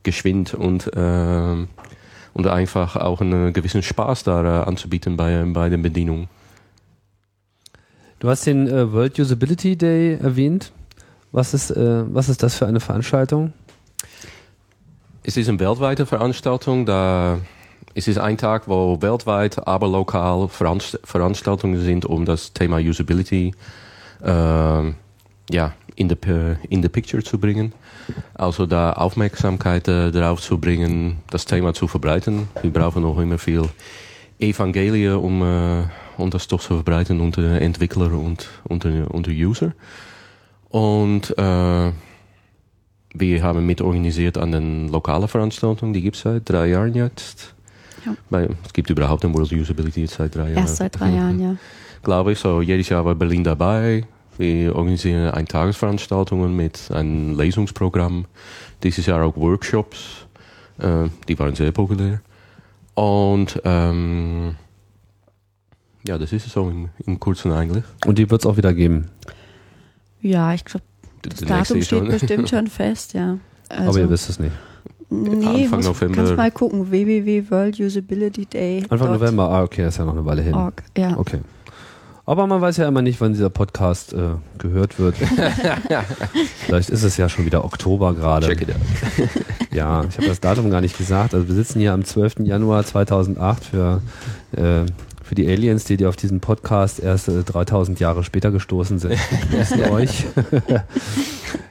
geschwind 0.04 0.54
und, 0.54 0.86
äh, 0.96 1.66
und 2.32 2.46
einfach 2.46 2.96
auch 2.96 3.20
einen 3.20 3.52
gewissen 3.52 3.82
Spaß 3.82 4.22
da 4.22 4.62
anzubieten 4.62 5.16
bei, 5.16 5.42
bei 5.46 5.68
der 5.68 5.78
Bedienung. 5.78 6.28
Du 8.22 8.28
hast 8.28 8.46
den 8.46 8.68
äh, 8.68 8.92
World 8.92 9.18
Usability 9.18 9.76
Day 9.76 10.14
erwähnt. 10.14 10.70
Was 11.32 11.54
ist, 11.54 11.72
äh, 11.72 12.04
was 12.14 12.28
ist 12.28 12.40
das 12.44 12.54
für 12.54 12.68
eine 12.68 12.78
Veranstaltung? 12.78 13.52
Es 15.24 15.36
ist 15.36 15.48
eine 15.48 15.58
weltweite 15.58 16.06
Veranstaltung. 16.06 16.86
Da 16.86 17.40
es 17.94 18.06
ist 18.06 18.18
ein 18.18 18.38
Tag, 18.38 18.68
wo 18.68 19.02
weltweit, 19.02 19.66
aber 19.66 19.88
lokal 19.88 20.48
Veranstaltungen 20.48 21.80
sind, 21.80 22.04
um 22.04 22.24
das 22.24 22.52
Thema 22.52 22.76
Usability 22.76 23.56
äh, 24.22 24.30
ja, 24.30 25.72
in 25.96 26.08
the, 26.08 26.16
in 26.68 26.80
the 26.80 26.88
picture 26.88 27.24
zu 27.24 27.40
bringen. 27.40 27.72
Also 28.34 28.66
da 28.66 28.92
Aufmerksamkeit 28.92 29.88
äh, 29.88 30.12
darauf 30.12 30.40
zu 30.40 30.58
bringen, 30.58 31.16
das 31.28 31.44
Thema 31.44 31.74
zu 31.74 31.88
verbreiten. 31.88 32.46
Wir 32.62 32.72
brauchen 32.72 33.02
noch 33.02 33.18
immer 33.18 33.38
viel 33.38 33.64
Evangelien, 34.38 35.16
um 35.16 35.42
äh, 35.42 35.82
um 36.18 36.30
das 36.30 36.48
doch 36.48 36.60
zu 36.60 36.74
verbreiten 36.74 37.20
unter 37.20 37.60
Entwickler 37.60 38.12
und 38.12 38.48
unter, 38.64 39.10
unter 39.12 39.30
User. 39.30 39.72
Und 40.68 41.36
äh, 41.38 41.92
wir 43.14 43.42
haben 43.42 43.66
mitorganisiert 43.66 44.38
an 44.38 44.52
den 44.52 44.88
lokalen 44.88 45.28
Veranstaltungen, 45.28 45.92
die 45.92 46.02
gibt 46.02 46.16
es 46.16 46.22
seit 46.22 46.48
drei 46.48 46.68
Jahren 46.68 46.94
jetzt. 46.94 47.54
Ja. 48.06 48.16
Bei, 48.30 48.48
es 48.64 48.72
gibt 48.72 48.90
überhaupt 48.90 49.24
ein 49.24 49.34
World 49.34 49.52
Usability 49.52 50.06
seit 50.06 50.34
drei 50.34 50.50
Jahren. 50.50 50.56
Erst 50.56 50.76
seit 50.76 50.98
drei 50.98 51.10
Jahren, 51.10 51.40
ja. 51.40 51.56
Glaube 52.02 52.32
ich, 52.32 52.38
so 52.38 52.62
jedes 52.62 52.88
Jahr 52.88 53.04
war 53.04 53.14
Berlin 53.14 53.44
dabei. 53.44 54.04
Wir 54.38 54.74
organisieren 54.74 55.30
ein 55.30 55.46
Tagesveranstaltungen 55.46 56.56
mit 56.56 56.90
einem 56.90 57.38
Lesungsprogramm. 57.38 58.24
Dieses 58.82 59.06
Jahr 59.06 59.24
auch 59.24 59.36
Workshops. 59.36 60.26
Äh, 60.78 61.08
die 61.28 61.38
waren 61.38 61.54
sehr 61.54 61.70
populär. 61.70 62.22
Und 62.94 63.60
ähm, 63.64 64.56
ja, 66.06 66.18
das 66.18 66.32
ist 66.32 66.46
es 66.46 66.52
so 66.52 66.68
im, 66.68 66.88
im 67.06 67.20
Kurzen 67.20 67.52
eigentlich. 67.52 67.84
Und 68.06 68.18
die 68.18 68.30
wird 68.30 68.42
es 68.42 68.46
auch 68.46 68.56
wieder 68.56 68.74
geben? 68.74 69.08
Ja, 70.20 70.52
ich 70.54 70.64
glaube, 70.64 70.84
das 71.22 71.40
Datum 71.40 71.82
steht 71.82 71.86
schon. 71.86 72.08
bestimmt 72.08 72.48
schon 72.48 72.66
fest, 72.68 73.14
ja. 73.14 73.38
Also, 73.68 73.90
Aber 73.90 73.98
ihr 73.98 74.10
wisst 74.10 74.28
es 74.28 74.38
nicht. 74.38 74.52
Nee, 75.10 75.64
Anfang 75.64 75.78
muss, 75.78 75.86
November. 75.86 76.16
Kannst 76.16 76.36
mal 76.36 76.50
gucken, 76.50 76.90
www 76.90 77.50
World 77.50 77.78
Usability 77.78 78.46
Day. 78.46 78.84
Anfang 78.88 79.12
November, 79.12 79.48
ah, 79.48 79.62
okay, 79.62 79.82
das 79.82 79.94
ist 79.94 79.98
ja 79.98 80.04
noch 80.06 80.14
eine 80.14 80.24
Weile 80.24 80.42
hin. 80.42 80.54
Org, 80.54 80.82
ja. 80.96 81.16
Okay. 81.18 81.40
Aber 82.24 82.46
man 82.46 82.60
weiß 82.60 82.76
ja 82.76 82.86
immer 82.86 83.02
nicht, 83.02 83.20
wann 83.20 83.32
dieser 83.32 83.50
Podcast 83.50 84.12
äh, 84.12 84.36
gehört 84.56 84.98
wird. 84.98 85.16
Vielleicht 86.66 86.88
ist 86.88 87.02
es 87.02 87.16
ja 87.16 87.28
schon 87.28 87.44
wieder 87.44 87.64
Oktober 87.64 88.14
gerade. 88.14 88.46
Check 88.46 88.62
it 88.62 88.70
out. 88.70 88.76
ja, 89.72 90.04
ich 90.04 90.16
habe 90.16 90.28
das 90.28 90.38
Datum 90.38 90.70
gar 90.70 90.80
nicht 90.80 90.96
gesagt. 90.96 91.34
Also 91.34 91.48
wir 91.48 91.54
sitzen 91.54 91.80
hier 91.80 91.92
am 91.92 92.04
12. 92.04 92.40
Januar 92.40 92.84
2008 92.84 93.64
für 93.64 94.02
äh, 94.56 94.86
für 95.32 95.36
die 95.36 95.48
Aliens, 95.48 95.84
die, 95.84 95.96
die 95.96 96.04
auf 96.04 96.16
diesen 96.16 96.40
Podcast 96.40 97.00
erst 97.00 97.28
äh, 97.28 97.42
3000 97.42 97.98
Jahre 97.98 98.22
später 98.22 98.50
gestoßen 98.50 98.98
sind. 98.98 99.18
Grüßen 99.50 99.84
euch. 99.84 100.26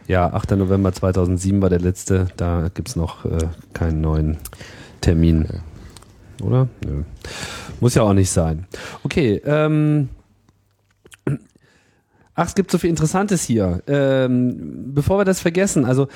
ja, 0.07 0.34
8. 0.34 0.53
November 0.53 0.91
2007 0.91 1.62
war 1.62 1.70
der 1.70 1.80
letzte. 1.80 2.30
Da 2.38 2.72
gibt 2.74 2.88
es 2.88 2.95
noch 2.95 3.24
äh, 3.24 3.38
keinen 3.74 4.01
neuen 4.01 4.38
Termin. 4.99 5.45
Oder? 6.41 6.70
Nö. 6.84 7.03
Muss 7.80 7.93
ja 7.93 8.01
auch 8.01 8.14
nicht 8.14 8.32
sein. 8.32 8.66
Okay, 9.03 9.39
ähm, 9.45 10.09
Ach, 12.34 12.47
es 12.47 12.55
gibt 12.55 12.71
so 12.71 12.77
viel 12.77 12.89
Interessantes 12.89 13.43
hier. 13.43 13.84
Ähm, 13.88 14.93
bevor 14.93 15.17
wir 15.19 15.25
das 15.25 15.41
vergessen, 15.41 15.84
also 15.84 16.07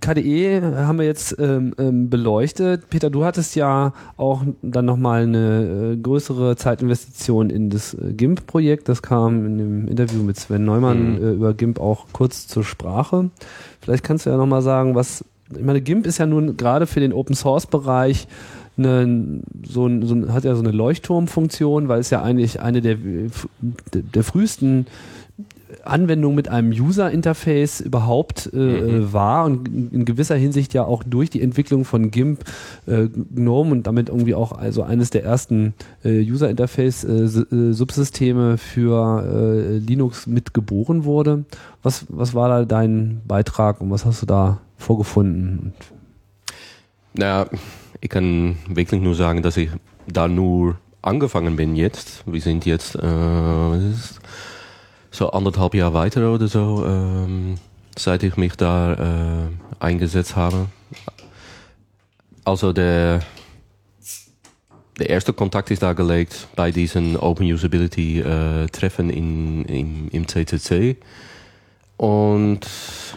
KDE 0.00 0.60
haben 0.60 0.98
wir 0.98 1.06
jetzt 1.06 1.36
ähm, 1.38 1.72
ähm, 1.78 2.10
beleuchtet. 2.10 2.90
Peter, 2.90 3.10
du 3.10 3.24
hattest 3.24 3.54
ja 3.54 3.92
auch 4.16 4.42
dann 4.62 4.84
nochmal 4.84 5.22
eine 5.22 5.92
äh, 5.92 5.96
größere 5.96 6.56
Zeitinvestition 6.56 7.50
in 7.50 7.70
das 7.70 7.94
äh, 7.94 8.12
GIMP-Projekt. 8.12 8.88
Das 8.88 9.02
kam 9.02 9.46
in 9.46 9.58
dem 9.58 9.88
Interview 9.88 10.22
mit 10.24 10.36
Sven 10.36 10.64
Neumann 10.64 11.12
mhm. 11.12 11.24
äh, 11.24 11.32
über 11.32 11.54
GIMP 11.54 11.78
auch 11.78 12.06
kurz 12.12 12.48
zur 12.48 12.64
Sprache. 12.64 13.30
Vielleicht 13.80 14.02
kannst 14.02 14.26
du 14.26 14.30
ja 14.30 14.36
nochmal 14.36 14.62
sagen, 14.62 14.96
was, 14.96 15.24
ich 15.56 15.64
meine, 15.64 15.80
GIMP 15.80 16.06
ist 16.06 16.18
ja 16.18 16.26
nun 16.26 16.56
gerade 16.56 16.88
für 16.88 16.98
den 16.98 17.12
Open-Source-Bereich 17.12 18.26
eine, 18.78 19.42
so, 19.66 19.88
so, 20.02 20.32
hat 20.32 20.44
ja 20.44 20.54
so 20.54 20.62
eine 20.62 20.72
Leuchtturmfunktion, 20.72 21.88
weil 21.88 22.00
es 22.00 22.10
ja 22.10 22.22
eigentlich 22.22 22.60
eine 22.60 22.82
der, 22.82 22.96
der 23.92 24.24
frühesten 24.24 24.86
Anwendung 25.86 26.34
mit 26.34 26.48
einem 26.48 26.70
User-Interface 26.70 27.80
überhaupt 27.80 28.50
äh, 28.52 28.56
mhm. 28.56 28.76
Äh, 28.76 29.12
war 29.12 29.44
und 29.44 29.68
in 29.68 30.04
gewisser 30.04 30.34
Hinsicht 30.36 30.74
ja 30.74 30.84
auch 30.84 31.04
durch 31.04 31.30
die 31.30 31.40
Entwicklung 31.42 31.84
von 31.84 32.10
GIMP 32.10 32.40
äh, 32.86 33.06
GNOME 33.08 33.70
und 33.72 33.86
damit 33.86 34.08
irgendwie 34.08 34.34
auch 34.34 34.50
also 34.52 34.82
eines 34.82 35.10
der 35.10 35.22
ersten 35.24 35.74
äh, 36.04 36.20
User-Interface-Subsysteme 36.20 38.54
äh, 38.54 38.56
für 38.56 39.22
äh, 39.22 39.76
Linux 39.78 40.26
mitgeboren 40.26 41.04
wurde. 41.04 41.44
Was, 41.82 42.06
was 42.08 42.34
war 42.34 42.48
da 42.48 42.64
dein 42.64 43.20
Beitrag 43.26 43.80
und 43.80 43.90
was 43.90 44.04
hast 44.04 44.22
du 44.22 44.26
da 44.26 44.58
vorgefunden? 44.76 45.72
Naja, 47.14 47.46
ich 48.00 48.10
kann 48.10 48.56
wirklich 48.68 49.00
nur 49.00 49.14
sagen, 49.14 49.42
dass 49.42 49.56
ich 49.56 49.70
da 50.06 50.28
nur 50.28 50.76
angefangen 51.02 51.56
bin 51.56 51.76
jetzt. 51.76 52.24
Wir 52.26 52.40
sind 52.40 52.66
jetzt, 52.66 52.96
äh, 52.96 53.92
so 55.16 55.30
anderthalb 55.30 55.74
Jahre 55.74 55.94
weiter 55.94 56.32
oder 56.32 56.46
so, 56.46 56.84
ähm, 56.86 57.56
seit 57.98 58.22
ich 58.22 58.36
mich 58.36 58.54
da 58.56 58.92
äh, 58.92 59.48
eingesetzt 59.80 60.36
habe. 60.36 60.66
Also 62.44 62.72
der, 62.72 63.22
der 64.98 65.10
erste 65.10 65.32
Kontakt 65.32 65.70
ist 65.70 65.82
da 65.82 65.94
gelegt 65.94 66.48
bei 66.54 66.70
diesen 66.70 67.16
Open 67.16 67.50
Usability 67.50 68.20
äh, 68.20 68.66
Treffen 68.66 69.10
in, 69.10 69.64
in, 69.64 70.08
im 70.08 70.28
CCC. 70.28 70.96
Und 71.96 72.60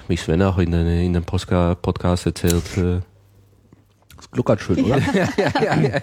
wie 0.08 0.16
Sven 0.16 0.42
auch 0.42 0.58
in, 0.58 0.72
den, 0.72 0.88
in 0.88 1.14
dem 1.14 1.26
Podcast 1.26 2.26
erzählt, 2.26 2.78
äh, 2.78 3.02
das 4.16 4.32
gluckert 4.32 4.62
schön, 4.62 4.86
oder? 4.86 4.98
ja, 5.14 5.28
ja, 5.38 5.82
ja, 5.82 6.00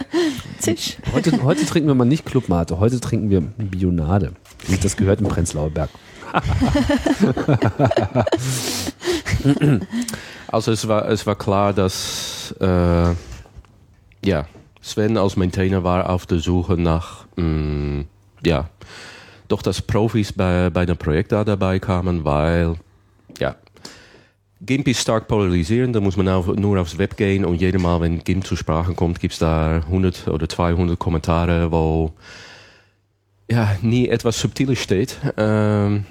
Zisch. 0.58 0.98
Heute, 1.14 1.42
heute 1.42 1.64
trinken 1.64 1.88
wir 1.88 1.94
mal 1.94 2.04
nicht 2.04 2.26
Clubmate, 2.26 2.78
heute 2.78 3.00
trinken 3.00 3.30
wir 3.30 3.40
Bionade. 3.40 4.32
Das 4.82 4.96
gehört 4.96 5.20
im 5.20 5.28
Prenzlauer 5.28 5.70
Berg. 5.70 5.90
also 10.48 10.72
es 10.72 10.88
war, 10.88 11.08
es 11.08 11.26
war 11.26 11.36
klar, 11.36 11.72
dass 11.72 12.54
äh, 12.60 13.14
ja, 14.24 14.46
Sven 14.80 15.16
als 15.16 15.36
Maintainer 15.36 15.84
war 15.84 16.10
auf 16.10 16.26
der 16.26 16.40
Suche 16.40 16.76
nach 16.76 17.26
mh, 17.36 17.44
mm, 17.44 18.06
ja, 18.44 18.68
doch 19.48 19.62
dass 19.62 19.80
Profis 19.82 20.32
bei, 20.32 20.70
bei 20.70 20.84
dem 20.86 20.96
Projekt 20.96 21.32
da 21.32 21.44
dabei 21.44 21.78
kamen, 21.78 22.24
weil 22.24 22.74
ja, 23.38 23.56
GIMP 24.60 24.88
ist 24.88 25.00
stark 25.00 25.28
polarisierend, 25.28 25.94
da 25.94 26.00
muss 26.00 26.16
man 26.16 26.28
auf, 26.28 26.46
nur 26.48 26.80
aufs 26.80 26.98
Web 26.98 27.16
gehen 27.16 27.44
und 27.44 27.60
jedes 27.60 27.80
Mal, 27.80 28.00
wenn 28.00 28.24
GIMP 28.24 28.46
zur 28.46 28.56
Sprache 28.56 28.94
kommt, 28.94 29.20
gibt 29.20 29.34
es 29.34 29.38
da 29.38 29.76
100 29.76 30.28
oder 30.28 30.48
200 30.48 30.98
Kommentare, 30.98 31.70
wo 31.70 32.12
ja, 33.50 33.76
nie 33.82 34.08
etwas 34.08 34.40
Subtiles 34.40 34.78
steht. 34.78 35.16
Ähm, 35.36 36.04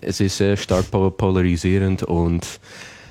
es 0.00 0.20
ist 0.20 0.36
sehr 0.36 0.56
stark 0.56 0.90
polarisierend 0.90 2.02
und 2.02 2.60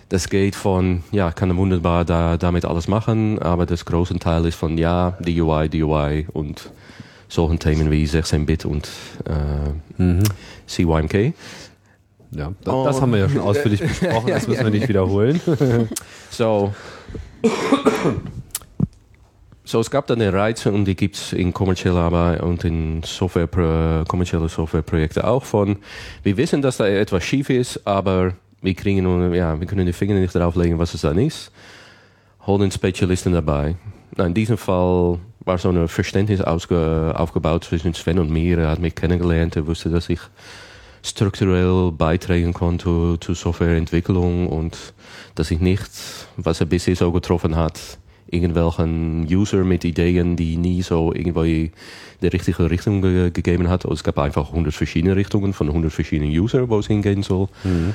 das 0.09 0.29
geht 0.29 0.55
von, 0.55 1.03
ja, 1.11 1.31
kann 1.31 1.55
wunderbar 1.57 2.05
da, 2.05 2.37
damit 2.37 2.65
alles 2.65 2.87
machen, 2.87 3.39
aber 3.39 3.65
das 3.65 3.85
große 3.85 4.17
Teil 4.19 4.45
ist 4.45 4.55
von, 4.55 4.77
ja, 4.77 5.17
DUI, 5.19 5.67
DUI 5.69 6.27
und 6.31 6.69
solchen 7.27 7.57
Themen 7.57 7.89
wie 7.89 8.05
16-Bit 8.05 8.65
und 8.65 8.87
äh, 9.25 10.01
mhm. 10.01 10.23
CYMK. 10.67 11.33
Ja, 12.31 12.53
das, 12.63 12.83
das, 12.85 13.01
haben 13.01 13.13
wir 13.13 13.19
ja 13.19 13.29
schon 13.29 13.41
ausführlich 13.41 13.79
besprochen, 13.81 14.27
das 14.27 14.47
müssen 14.47 14.63
wir 14.63 14.71
nicht 14.71 14.87
wiederholen. 14.87 15.39
so. 16.29 16.73
So, 19.67 19.79
es 19.79 19.89
gab 19.89 20.05
dann 20.05 20.21
eine 20.21 20.31
Reize 20.31 20.71
und 20.71 20.85
die 20.85 20.95
gibt 20.95 21.15
es 21.15 21.33
in 21.33 21.51
kommerzieller 21.51 22.01
Arbeit 22.01 22.43
und 22.43 22.63
in 22.63 23.01
Software, 23.01 23.47
kommerzielle 24.07 24.47
Softwareprojekten 24.47 25.23
auch 25.23 25.43
von. 25.43 25.77
Wir 26.21 26.37
wissen, 26.37 26.61
dass 26.61 26.77
da 26.77 26.87
etwas 26.87 27.23
schief 27.23 27.49
ist, 27.49 27.85
aber 27.87 28.33
wir, 28.61 28.75
kriegen, 28.75 29.33
ja, 29.33 29.59
wir 29.59 29.65
können 29.65 29.87
die 29.87 29.93
Finger 29.93 30.13
nicht 30.13 30.35
darauf 30.35 30.55
legen, 30.55 30.77
was 30.77 30.93
es 30.93 31.01
dann 31.01 31.17
ist. 31.17 31.51
Holen 32.45 32.69
Spezialisten 32.69 33.33
dabei. 33.33 33.75
In 34.15 34.35
diesem 34.35 34.59
Fall 34.59 35.17
war 35.39 35.57
so 35.57 35.69
ein 35.69 35.87
Verständnis 35.87 36.41
aufgebaut 36.41 37.63
zwischen 37.63 37.95
Sven 37.95 38.19
und 38.19 38.29
mir. 38.29 38.59
Er 38.59 38.69
hat 38.69 38.79
mich 38.79 38.93
kennengelernt, 38.93 39.55
er 39.55 39.65
wusste, 39.65 39.89
dass 39.89 40.09
ich 40.09 40.19
strukturell 41.01 41.91
beitragen 41.91 42.53
konnte 42.53 43.17
zur 43.19 43.33
Softwareentwicklung 43.33 44.47
und 44.47 44.93
dass 45.33 45.49
ich 45.49 45.59
nicht, 45.59 45.89
was 46.37 46.59
er 46.59 46.67
bisher 46.67 46.95
so 46.95 47.11
getroffen 47.11 47.55
hat, 47.55 47.97
irgendwelchen 48.27 49.27
User 49.29 49.63
mit 49.63 49.85
Ideen, 49.85 50.35
die 50.35 50.57
nie 50.57 50.81
so 50.81 51.13
irgendwie 51.13 51.71
die 52.21 52.27
richtige 52.27 52.69
Richtung 52.69 53.01
ge 53.01 53.31
gegeben 53.31 53.69
hat. 53.69 53.85
Es 53.85 54.03
gab 54.03 54.17
einfach 54.17 54.49
100 54.49 54.73
verschiedene 54.73 55.15
Richtungen 55.15 55.53
von 55.53 55.67
100 55.67 55.91
verschiedenen 55.91 56.31
User, 56.31 56.69
wo 56.69 56.79
es 56.79 56.87
hingehen 56.87 57.23
soll. 57.23 57.47
Mhm. 57.63 57.93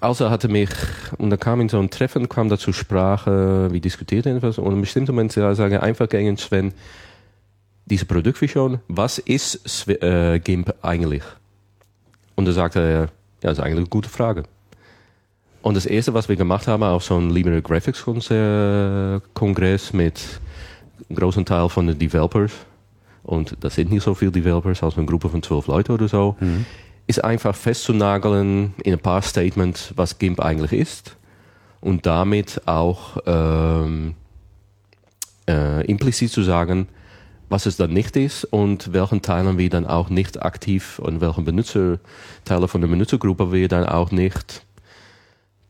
Also 0.00 0.30
hatte 0.30 0.48
mich, 0.48 0.70
und 1.18 1.28
da 1.28 1.36
kam 1.36 1.60
in 1.60 1.68
so 1.68 1.78
ein 1.78 1.90
Treffen, 1.90 2.28
kam 2.28 2.48
dazu 2.48 2.72
Sprache, 2.72 3.68
wie 3.70 3.80
diskutiert 3.80 4.24
etwas, 4.24 4.56
und 4.56 4.72
in 4.72 4.80
bestimmten 4.80 5.12
Moment 5.12 5.32
sagen 5.32 5.76
einfach 5.76 6.08
gegen 6.08 6.38
Sven, 6.38 6.72
diese 7.84 8.06
Produktvision, 8.06 8.78
was 8.88 9.18
ist 9.18 9.88
äh, 9.88 10.38
GIMP 10.38 10.72
eigentlich? 10.80 11.24
Und 12.34 12.46
da 12.46 12.52
sagte 12.52 12.80
er, 12.80 13.00
ja, 13.00 13.08
das 13.42 13.58
ist 13.58 13.60
eigentlich 13.60 13.78
eine 13.78 13.86
gute 13.88 14.08
Frage. 14.08 14.44
Und 15.62 15.76
das 15.76 15.86
erste, 15.86 16.14
was 16.14 16.28
wir 16.28 16.36
gemacht 16.36 16.66
haben 16.66 16.82
auf 16.82 17.04
so 17.04 17.16
einem 17.16 17.30
Libre 17.30 17.60
Graphics 17.60 18.04
Kongress 19.34 19.92
mit 19.92 20.20
einem 21.08 21.16
großen 21.16 21.44
Teil 21.44 21.68
von 21.68 21.86
den 21.86 21.98
Developers, 21.98 22.52
und 23.22 23.56
das 23.60 23.74
sind 23.74 23.90
nicht 23.90 24.02
so 24.02 24.14
viele 24.14 24.32
Developers, 24.32 24.82
als 24.82 24.96
eine 24.96 25.06
Gruppe 25.06 25.28
von 25.28 25.42
zwölf 25.42 25.66
Leuten 25.66 25.92
oder 25.92 26.08
so, 26.08 26.36
mhm. 26.40 26.64
ist 27.06 27.22
einfach 27.22 27.54
festzunageln 27.54 28.74
in 28.82 28.94
ein 28.94 28.98
paar 28.98 29.20
Statements, 29.22 29.92
was 29.96 30.18
GIMP 30.18 30.40
eigentlich 30.40 30.72
ist. 30.72 31.16
Und 31.82 32.04
damit 32.06 32.62
auch 32.66 33.18
ähm, 33.26 34.14
äh, 35.48 35.86
implizit 35.86 36.30
zu 36.30 36.42
sagen, 36.42 36.88
was 37.48 37.66
es 37.66 37.76
dann 37.76 37.92
nicht 37.92 38.16
ist 38.16 38.44
und 38.44 38.92
welchen 38.92 39.22
Teilen 39.22 39.58
wir 39.58 39.70
dann 39.70 39.86
auch 39.86 40.08
nicht 40.08 40.42
aktiv 40.42 40.98
und 41.00 41.20
welchen 41.20 41.44
Benutzerteile 41.44 42.68
von 42.68 42.80
der 42.80 42.88
Benutzergruppe 42.88 43.50
wir 43.50 43.68
dann 43.68 43.86
auch 43.86 44.10
nicht 44.12 44.62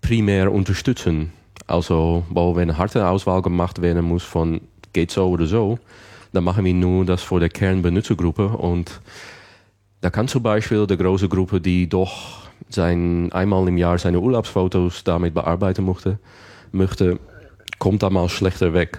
primär 0.01 0.53
unterstützen. 0.53 1.33
Also, 1.67 2.25
wo 2.29 2.57
wenn 2.57 2.71
eine 2.71 2.79
harte 2.79 3.07
Auswahl 3.07 3.43
gemacht 3.43 3.81
werden 3.81 4.05
muss 4.05 4.25
von 4.25 4.61
geht 4.93 5.11
so 5.11 5.29
oder 5.29 5.47
so, 5.47 5.79
dann 6.33 6.45
machen 6.45 6.65
wir 6.65 6.75
nur 6.75 7.05
das 7.05 7.23
für 7.23 7.41
die 7.41 7.49
Kernbenutzergruppe 7.49 8.49
und 8.49 9.01
da 10.01 10.11
kann 10.11 10.29
zum 10.29 10.43
Beispiel 10.43 10.87
die 10.87 10.97
große 10.97 11.29
Gruppe, 11.29 11.61
die 11.61 11.89
doch 11.89 12.49
sein, 12.71 13.31
einmal 13.33 13.69
im 13.69 13.77
Jahr 13.77 13.99
seine 13.99 14.21
Urlaubsfotos 14.21 15.05
damit 15.05 15.35
bearbeiten 15.35 15.85
möchte, 15.85 16.19
möchte 16.73 17.19
kommt 17.79 18.03
da 18.03 18.11
mal 18.11 18.29
schlechter 18.29 18.73
weg. 18.73 18.99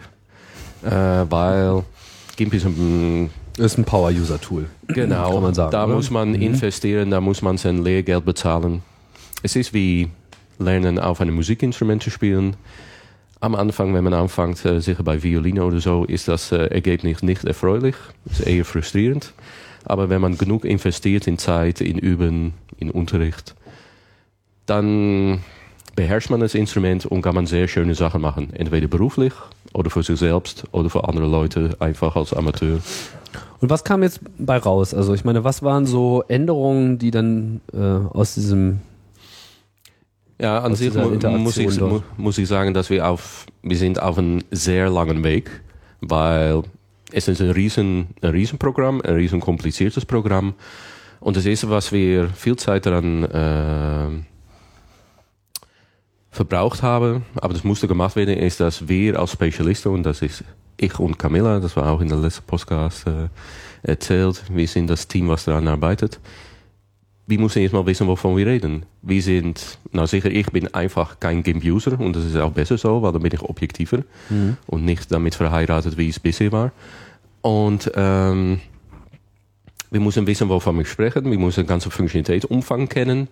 Äh, 0.84 0.90
weil 0.90 1.84
GIMP 2.36 2.54
ist 2.54 2.66
ein 2.66 3.30
ist 3.58 3.78
ein 3.78 3.84
Power-User-Tool. 3.84 4.66
Genau, 4.88 5.54
sagen, 5.54 5.72
da 5.72 5.86
oder? 5.86 5.96
muss 5.96 6.10
man 6.10 6.30
mhm. 6.30 6.42
investieren, 6.42 7.12
da 7.12 7.22
muss 7.22 7.42
man 7.42 7.58
sein 7.58 7.84
Lehrgeld 7.84 8.26
bezahlen. 8.26 8.82
Es 9.44 9.56
ist 9.56 9.74
wie 9.74 10.10
lernen, 10.64 11.00
auf 11.00 11.22
einem 11.22 11.36
Musikinstrument 11.36 12.04
zu 12.04 12.10
spielen. 12.10 12.56
Am 13.40 13.56
Anfang, 13.56 13.94
wenn 13.94 14.04
man 14.04 14.14
anfängt, 14.14 14.64
äh, 14.66 14.80
sicher 14.80 15.04
bei 15.04 15.24
Violine 15.24 15.64
oder 15.64 15.80
so, 15.80 16.06
ist 16.06 16.28
das 16.28 16.52
äh, 16.52 16.68
Ergebnis 16.68 17.24
nicht 17.24 17.44
erfreulich, 17.44 17.96
ist 18.30 18.46
eher 18.46 18.66
frustrierend. 18.66 19.34
Aber 19.86 20.10
wenn 20.10 20.22
man 20.22 20.38
genug 20.38 20.64
investiert 20.64 21.28
in 21.28 21.38
Zeit, 21.38 21.82
in 21.82 21.98
Üben, 21.98 22.54
in 22.78 22.92
Unterricht, 22.92 23.56
dann 24.68 25.42
beherrscht 25.96 26.30
man 26.30 26.40
das 26.40 26.56
Instrument 26.56 27.06
und 27.06 27.22
kann 27.22 27.36
man 27.36 27.48
sehr 27.48 27.68
schöne 27.68 27.96
Sachen 27.96 28.22
machen. 28.22 28.54
Entweder 28.54 28.88
beruflich 28.88 29.34
oder 29.74 29.90
für 29.90 30.04
sich 30.04 30.20
selbst 30.20 30.66
oder 30.72 30.90
für 30.90 31.08
andere 31.08 31.28
Leute 31.28 31.76
einfach 31.80 32.16
als 32.16 32.34
Amateur. 32.34 32.80
Und 33.60 33.70
was 33.70 33.84
kam 33.84 34.04
jetzt 34.04 34.22
bei 34.38 34.58
raus? 34.58 34.94
Also 34.94 35.14
ich 35.14 35.24
meine, 35.24 35.44
was 35.44 35.64
waren 35.64 35.86
so 35.86 36.24
Änderungen, 36.28 36.98
die 36.98 37.12
dann 37.12 37.62
äh, 37.74 37.78
aus 37.78 38.36
diesem 38.36 38.82
ja, 40.42 40.60
an 40.60 40.76
sich 40.76 40.94
mu 40.94 41.10
muss, 41.38 41.58
ich, 41.58 41.80
mu 41.80 42.02
muss 42.18 42.38
ich 42.38 42.48
sagen, 42.48 42.74
dass 42.74 42.90
wir 42.90 43.08
auf 43.08 43.46
wir 43.62 43.78
sind 43.78 44.02
auf 44.02 44.18
einem 44.18 44.42
sehr 44.52 44.90
langen 44.90 45.24
Weg, 45.24 45.50
weil 46.02 46.64
es 47.12 47.28
ist 47.28 47.42
ein 47.42 47.52
riesen 47.52 48.08
ein 48.22 48.32
Riesenprogramm, 48.32 49.02
ein 49.02 49.16
riesen 49.16 49.40
kompliziertes 49.40 50.06
Programm 50.06 50.56
und 51.20 51.38
das 51.38 51.46
erste, 51.46 51.70
was 51.70 51.92
wir 51.92 52.30
viel 52.30 52.56
Zeit 52.56 52.88
daran 52.88 53.24
äh, 53.24 54.24
verbraucht 56.32 56.82
haben, 56.82 57.26
aber 57.36 57.54
das 57.54 57.64
musste 57.64 57.88
gemacht 57.88 58.16
werden, 58.16 58.38
ist, 58.38 58.60
dass 58.60 58.88
wir 58.88 59.20
als 59.20 59.34
Spezialisten, 59.34 59.90
und 59.90 60.04
das 60.04 60.22
ist 60.22 60.44
ich 60.78 60.98
und 60.98 61.20
Camilla, 61.20 61.60
das 61.60 61.76
war 61.76 61.92
auch 61.92 62.02
in 62.02 62.08
der 62.10 62.18
letzten 62.18 62.46
Podcast 62.48 63.06
äh, 63.06 63.28
erzählt, 63.84 64.44
wir 64.50 64.68
sind 64.68 64.90
das 64.90 65.08
Team, 65.08 65.28
was 65.28 65.46
daran 65.46 65.68
arbeitet. 65.68 66.20
Wir 67.28 67.40
müssen 67.40 67.62
erstmal 67.62 67.86
wissen, 67.86 68.08
wovon 68.08 68.36
wir 68.36 68.48
reden. 68.48 68.86
Wir 69.02 69.22
sind, 69.22 69.78
na 69.92 70.06
sicher, 70.08 70.30
ich 70.30 70.48
bin 70.48 70.74
einfach 70.74 71.20
kein 71.20 71.44
GIMP-User 71.44 72.00
und 72.00 72.16
das 72.16 72.26
ist 72.26 72.36
auch 72.36 72.52
besser 72.52 72.78
so, 72.78 73.02
weil 73.02 73.14
dann 73.14 73.22
bin 73.22 73.32
ich 73.34 73.42
objektiver 73.42 74.00
mhm. 74.30 74.58
und 74.68 74.84
nicht 74.84 75.12
damit 75.12 75.36
verheiratet, 75.36 75.98
wie 75.98 76.10
es 76.10 76.20
bisher 76.20 76.52
war. 76.52 76.72
Und 77.42 77.92
ähm, 77.96 78.60
wir 79.92 80.00
müssen 80.00 80.26
wissen, 80.26 80.50
wovon 80.50 80.78
wir 80.78 80.86
sprechen. 80.86 81.30
Wir 81.30 81.38
müssen 81.38 81.64
den 81.64 81.68
ganzen 81.68 81.92
Funktionalitätsumfang 81.92 82.90
kennen. 82.90 83.28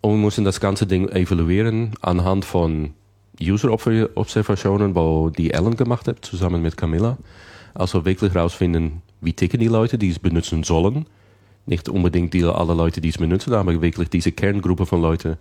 Und 0.00 0.12
wir 0.12 0.24
müssen 0.24 0.44
das 0.44 0.60
ganze 0.60 0.86
Ding 0.86 1.08
evaluieren 1.08 1.92
anhand 2.00 2.44
von 2.44 2.94
User-Observationen, 3.40 4.94
wo 4.94 5.30
die 5.30 5.52
Ellen 5.52 5.76
gemacht 5.76 6.08
hat, 6.08 6.24
zusammen 6.24 6.62
mit 6.62 6.76
Camilla. 6.76 7.18
Also 7.74 8.04
wirklich 8.04 8.34
herausfinden, 8.34 9.02
wie 9.20 9.32
ticken 9.32 9.60
die 9.60 9.68
Leute, 9.68 9.98
die 9.98 10.10
es 10.10 10.18
benutzen 10.18 10.64
sollen. 10.64 11.06
Nicht 11.66 11.88
unbedingt 11.88 12.34
die, 12.34 12.44
alle 12.44 12.74
Leute, 12.74 13.00
die 13.00 13.10
es 13.10 13.18
benutzen, 13.18 13.54
aber 13.54 13.80
wirklich 13.80 14.08
diese 14.08 14.32
Kerngruppe 14.32 14.86
von 14.86 15.00
Leuten. 15.00 15.36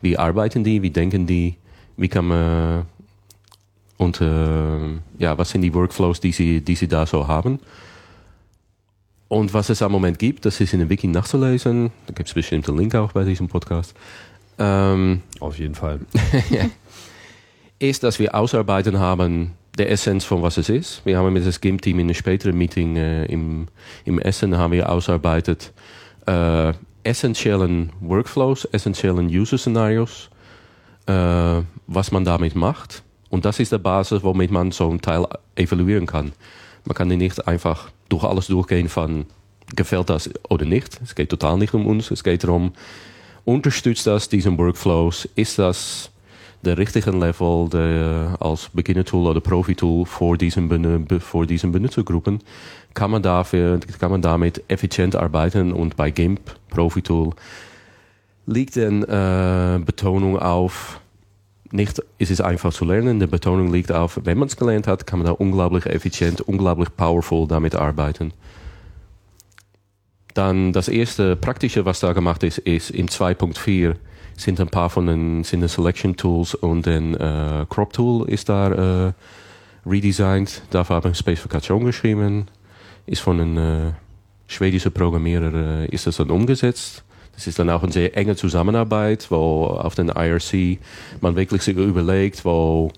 Wie 0.00 0.16
arbeiten 0.16 0.62
die, 0.62 0.82
wie 0.82 0.90
denken 0.90 1.26
die, 1.26 1.56
wie 1.96 2.08
kann 2.08 2.26
man, 2.26 2.86
und 3.96 4.20
äh, 4.20 4.98
ja, 5.18 5.36
was 5.38 5.50
sind 5.50 5.62
die 5.62 5.74
Workflows, 5.74 6.20
die 6.20 6.32
sie, 6.32 6.60
die 6.60 6.74
sie 6.74 6.88
da 6.88 7.06
so 7.06 7.26
haben. 7.26 7.58
Und 9.28 9.54
was 9.54 9.68
es 9.68 9.82
am 9.82 9.92
Moment 9.92 10.18
gibt, 10.18 10.44
das 10.44 10.60
ist 10.60 10.74
in 10.74 10.80
der 10.80 10.90
Wiki 10.90 11.08
nachzulesen. 11.08 11.90
Da 12.06 12.12
gibt 12.12 12.28
es 12.28 12.34
bestimmt 12.34 12.68
einen 12.68 12.78
Link 12.78 12.94
auch 12.94 13.12
bei 13.12 13.24
diesem 13.24 13.48
Podcast. 13.48 13.94
Ähm, 14.58 15.22
Auf 15.40 15.58
jeden 15.58 15.74
Fall. 15.74 16.00
ist, 17.78 18.02
dass 18.02 18.18
wir 18.18 18.34
ausarbeiten 18.34 18.98
haben, 18.98 19.52
der 19.78 19.90
Essenz 19.90 20.24
von 20.24 20.42
was 20.42 20.56
es 20.56 20.68
ist. 20.68 21.04
Wir 21.04 21.18
haben 21.18 21.32
mit 21.32 21.46
das 21.46 21.60
GIMP-Team 21.60 21.98
in 21.98 22.06
einem 22.06 22.14
späteren 22.14 22.56
Meeting 22.56 22.96
äh, 22.96 23.24
im, 23.26 23.68
im 24.04 24.18
Essen 24.18 24.56
haben 24.56 24.72
wir 24.72 24.90
ausarbeitet 24.90 25.72
äh, 26.26 26.72
essentiellen 27.02 27.92
Workflows, 28.00 28.64
essentiellen 28.66 29.26
User-Szenarios, 29.26 30.30
äh, 31.06 31.62
was 31.86 32.12
man 32.12 32.24
damit 32.24 32.54
macht. 32.54 33.02
Und 33.30 33.44
das 33.44 33.58
ist 33.58 33.72
die 33.72 33.78
Basis, 33.78 34.22
womit 34.22 34.50
man 34.50 34.70
so 34.70 34.88
ein 34.88 35.00
Teil 35.00 35.26
evaluieren 35.56 36.06
kann. 36.06 36.32
Man 36.84 36.94
kann 36.94 37.08
nicht 37.08 37.46
einfach 37.48 37.90
durch 38.08 38.24
alles 38.24 38.46
durchgehen 38.46 38.88
von 38.88 39.26
gefällt 39.74 40.10
das 40.10 40.30
oder 40.48 40.64
nicht. 40.64 41.00
Es 41.02 41.14
geht 41.14 41.30
total 41.30 41.58
nicht 41.58 41.74
um 41.74 41.86
uns. 41.86 42.10
Es 42.10 42.22
geht 42.22 42.44
darum, 42.44 42.72
unterstützt 43.44 44.06
das 44.06 44.28
diesen 44.28 44.56
Workflows? 44.58 45.28
Ist 45.34 45.58
das 45.58 46.10
der 46.64 46.78
richtige 46.78 47.10
Level 47.10 47.68
der, 47.68 48.36
als 48.40 48.68
Beginner-Tool 48.72 49.28
oder 49.28 49.40
Profi-Tool 49.40 50.04
für 50.06 50.36
diesen, 50.36 50.68
für 51.20 51.46
diesen 51.46 51.72
Benutzergruppen? 51.72 52.40
Kann 52.94 53.10
man, 53.10 53.22
dafür, 53.22 53.80
kann 54.00 54.10
man 54.10 54.22
damit 54.22 54.62
effizient 54.68 55.16
arbeiten 55.16 55.72
und 55.72 55.96
bei 55.96 56.10
GIMP, 56.10 56.40
Profi-Tool, 56.70 57.30
liegt 58.46 58.76
dann 58.76 59.02
äh, 59.02 59.80
Betonung 59.84 60.38
auf 60.38 61.00
nicht 61.74 62.00
ist 62.18 62.30
es 62.30 62.40
einfach 62.40 62.72
zu 62.72 62.84
lernen. 62.84 63.18
Die 63.18 63.26
Betonung 63.26 63.72
liegt 63.72 63.90
auf, 63.90 64.20
wenn 64.22 64.38
man 64.38 64.46
es 64.46 64.56
gelernt 64.56 64.86
hat, 64.86 65.08
kann 65.08 65.18
man 65.18 65.26
da 65.26 65.32
unglaublich 65.32 65.86
effizient, 65.86 66.40
unglaublich 66.40 66.88
powerful 66.96 67.48
damit 67.48 67.74
arbeiten. 67.74 68.32
Dann 70.34 70.72
das 70.72 70.88
erste 70.88 71.34
praktische, 71.34 71.84
was 71.84 71.98
da 71.98 72.12
gemacht 72.12 72.44
ist, 72.44 72.58
ist 72.58 72.90
in 72.90 73.08
2.4 73.08 73.96
sind 74.36 74.60
ein 74.60 74.68
paar 74.68 74.90
von 74.90 75.06
den, 75.06 75.44
sind 75.44 75.60
den 75.60 75.68
Selection 75.68 76.16
Tools 76.16 76.54
und 76.54 76.86
den 76.86 77.14
äh, 77.14 77.66
Crop 77.68 77.92
Tool 77.92 78.28
ist 78.28 78.48
da 78.48 79.08
äh, 79.08 79.12
redesigned. 79.86 80.62
Dafür 80.70 80.96
habe 80.96 81.08
ich 81.08 81.12
eine 81.12 81.16
Spezifikation 81.16 81.84
geschrieben. 81.84 82.46
Ist 83.06 83.20
von 83.20 83.40
einem 83.40 83.58
äh, 83.58 83.92
schwedischen 84.46 84.92
Programmierer 84.92 85.82
äh, 85.82 85.86
ist 85.86 86.06
das 86.06 86.16
dann 86.16 86.30
umgesetzt. 86.30 87.04
Das 87.34 87.46
ist 87.46 87.58
dann 87.58 87.70
auch 87.70 87.82
eine 87.82 87.92
sehr 87.92 88.16
enge 88.16 88.36
Zusammenarbeit, 88.36 89.30
wo 89.30 89.66
auf 89.66 89.94
den 89.94 90.08
IRC 90.08 90.78
man 91.20 91.34
wirklich 91.36 91.62
sich 91.62 91.76
überlegt, 91.76 92.44
wo 92.44 92.92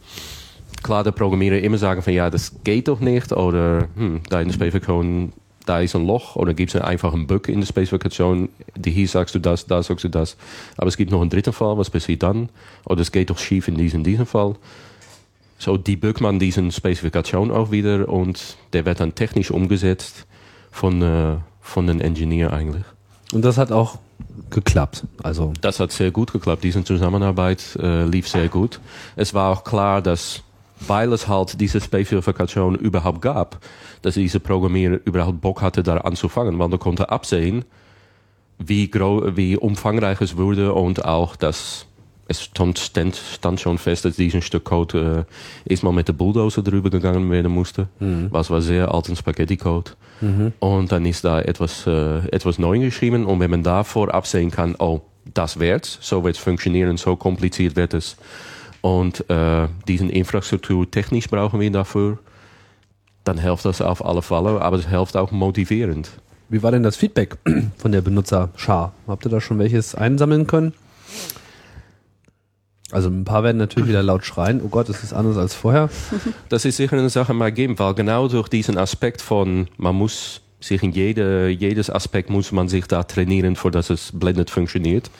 klar 0.83 1.05
der 1.05 1.13
Programmierer 1.13 1.59
immer 1.59 1.79
sagen 1.79 2.03
von 2.03 2.13
ja, 2.13 2.29
das 2.29 2.53
geht 2.63 2.89
doch 2.89 3.01
nicht 3.01 3.33
oder 3.33 3.89
hm, 3.97 4.21
da 4.29 4.41
in 4.41 4.49
der 4.49 4.55
Spezifikation 4.55 5.33
da 5.69 5.81
ist 5.81 5.95
ein 5.95 6.07
Loch 6.07 6.37
oder 6.37 6.55
gibt 6.55 6.75
es 6.75 6.81
einfach 6.81 7.13
einen 7.13 7.27
Bug 7.27 7.49
in 7.49 7.61
der 7.61 7.67
Spezifikation, 7.67 8.49
die 8.75 8.91
hier 8.91 9.09
sagst 9.09 9.35
du 9.35 9.39
das, 9.39 9.67
da 9.67 9.83
sagst 9.83 10.05
du 10.05 10.09
das. 10.09 10.37
Aber 10.77 10.89
es 10.89 10.97
gibt 10.97 11.11
noch 11.11 11.21
einen 11.21 11.31
dritten 11.31 11.53
Fall, 11.53 11.77
was 11.77 11.91
passiert 11.91 12.23
dann? 12.23 12.49
Oder 12.85 13.03
es 13.03 13.13
geht 13.13 13.31
doch 13.31 13.39
schief 13.39 13.69
in 13.69 13.77
diesem, 13.77 14.05
diesem 14.05 14.27
Fall. 14.27 14.55
So 15.59 15.77
debuggt 15.77 16.21
man 16.21 16.39
diesen 16.39 16.71
Spezifikation 16.71 17.51
auch 17.51 17.71
wieder 17.71 18.09
und 18.09 18.57
der 18.73 18.85
wird 18.85 19.01
dann 19.01 19.15
technisch 19.15 19.51
umgesetzt 19.51 20.27
von, 20.71 21.03
äh, 21.03 21.37
von 21.61 21.87
den 21.87 22.01
Engineer 22.01 22.53
eigentlich. 22.53 22.85
Und 23.33 23.45
das 23.45 23.59
hat 23.59 23.73
auch 23.73 23.99
geklappt. 24.51 25.05
Also 25.23 25.53
das 25.61 25.81
hat 25.81 25.93
sehr 25.93 26.11
gut 26.11 26.33
geklappt. 26.33 26.63
Diese 26.63 26.85
Zusammenarbeit 26.85 27.77
äh, 27.83 28.05
lief 28.05 28.29
sehr 28.29 28.49
gut. 28.49 28.81
Es 29.17 29.35
war 29.35 29.51
auch 29.51 29.65
klar, 29.65 30.03
dass 30.03 30.43
weil 30.81 31.13
es 31.13 31.29
halt 31.29 31.61
diese 31.61 31.81
Specifikation 31.81 32.75
überhaupt 32.75 33.23
gab, 33.23 33.61
dass 34.03 34.15
diese 34.15 34.41
Programmierer 34.41 35.01
überhaupt 35.05 35.41
Bock 35.41 35.63
hatte, 35.63 35.83
da 35.83 35.99
anzufangen, 35.99 36.59
weil 36.59 36.73
er 36.73 36.79
konnte 36.79 37.11
absehen, 37.11 37.65
wie, 38.59 38.91
wie 38.93 39.57
umfangreich 39.57 40.21
es 40.21 40.37
wurde 40.37 40.73
und 40.73 41.05
auch, 41.05 41.37
dass 41.37 41.87
es 42.29 42.43
stand, 42.43 42.79
stand 42.79 43.61
schon 43.61 43.79
fest, 43.79 44.05
dass 44.05 44.17
diesen 44.17 44.43
Stück 44.43 44.65
Code 44.65 45.27
äh, 45.67 45.71
erstmal 45.71 45.93
mit 45.93 46.09
der 46.09 46.13
Bulldozer 46.13 46.63
drüber 46.63 46.91
gegangen 46.91 47.31
werden 47.31 47.53
musste. 47.53 47.89
Mhm. 48.01 48.29
Was 48.31 48.51
war 48.51 48.61
sehr 48.61 48.93
alten 48.93 49.15
Spaghetti-Code. 49.15 49.93
Mhm. 50.21 50.53
Und 50.59 50.91
dann 50.91 51.07
ist 51.07 51.25
da 51.25 51.41
etwas, 51.41 51.87
äh, 51.87 52.19
etwas 52.31 52.59
neu 52.59 52.79
geschrieben. 52.81 53.27
Und 53.27 53.39
wenn 53.41 53.51
man 53.51 53.63
davor 53.63 54.13
absehen 54.13 54.51
kann, 54.51 54.75
oh, 54.79 55.03
das 55.35 55.61
wird's, 55.61 55.99
so 56.01 56.25
wird's 56.25 56.39
funktionieren, 56.39 56.97
so 56.97 57.17
kompliziert 57.17 57.77
wird 57.77 57.95
es. 57.95 58.17
Und 58.87 59.29
äh, 59.29 59.67
diesen 59.89 60.11
Infrastruktur 60.11 60.89
technisch 60.89 61.27
brauchen 61.27 61.59
wir 61.59 61.73
dafür, 61.73 62.19
dann 63.25 63.37
hilft 63.37 63.65
das 63.65 63.83
auf 63.83 64.05
alle 64.05 64.23
Fälle, 64.23 64.63
aber 64.63 64.77
es 64.77 64.87
hilft 64.87 65.17
auch 65.17 65.33
motivierend. 65.33 66.09
Wie 66.49 66.63
war 66.63 66.71
denn 66.71 66.85
das 66.85 66.95
Feedback 66.95 67.37
von 67.79 67.91
der 67.91 68.01
Benutzerschar? 68.01 68.93
Habt 69.09 69.27
ihr 69.27 69.31
da 69.31 69.41
schon 69.41 69.59
welches 69.59 69.97
einsammeln 69.97 70.47
können? 70.47 70.73
Also 72.93 73.09
ein 73.09 73.25
paar 73.25 73.43
werden 73.43 73.57
natürlich 73.57 73.89
wieder 73.89 74.05
laut 74.05 74.25
schreien, 74.25 74.61
oh 74.65 74.69
Gott, 74.69 74.89
das 74.89 75.03
ist 75.03 75.13
anders 75.13 75.37
als 75.37 75.53
vorher. 75.53 75.91
Das 76.49 76.65
ist 76.65 76.77
sicher 76.77 76.97
eine 76.97 77.11
Sache 77.11 77.35
mal 77.35 77.51
geben, 77.51 77.77
weil 77.81 77.95
genau 77.95 78.29
durch 78.29 78.47
diesen 78.47 78.79
Aspekt 78.79 79.21
von, 79.21 79.67
man 79.79 79.97
muss 79.97 80.43
sich 80.61 80.81
in 80.85 80.93
jede, 80.93 81.49
jedes 81.49 81.91
Aspekt 81.91 82.31
muss 82.31 82.53
man 82.53 82.69
sich 82.69 82.87
da 82.87 83.03
trainieren, 83.03 83.57
vor 83.57 83.73
dass 83.73 83.91
es 83.91 84.13
blended 84.13 84.49
funktioniert, 84.49 85.11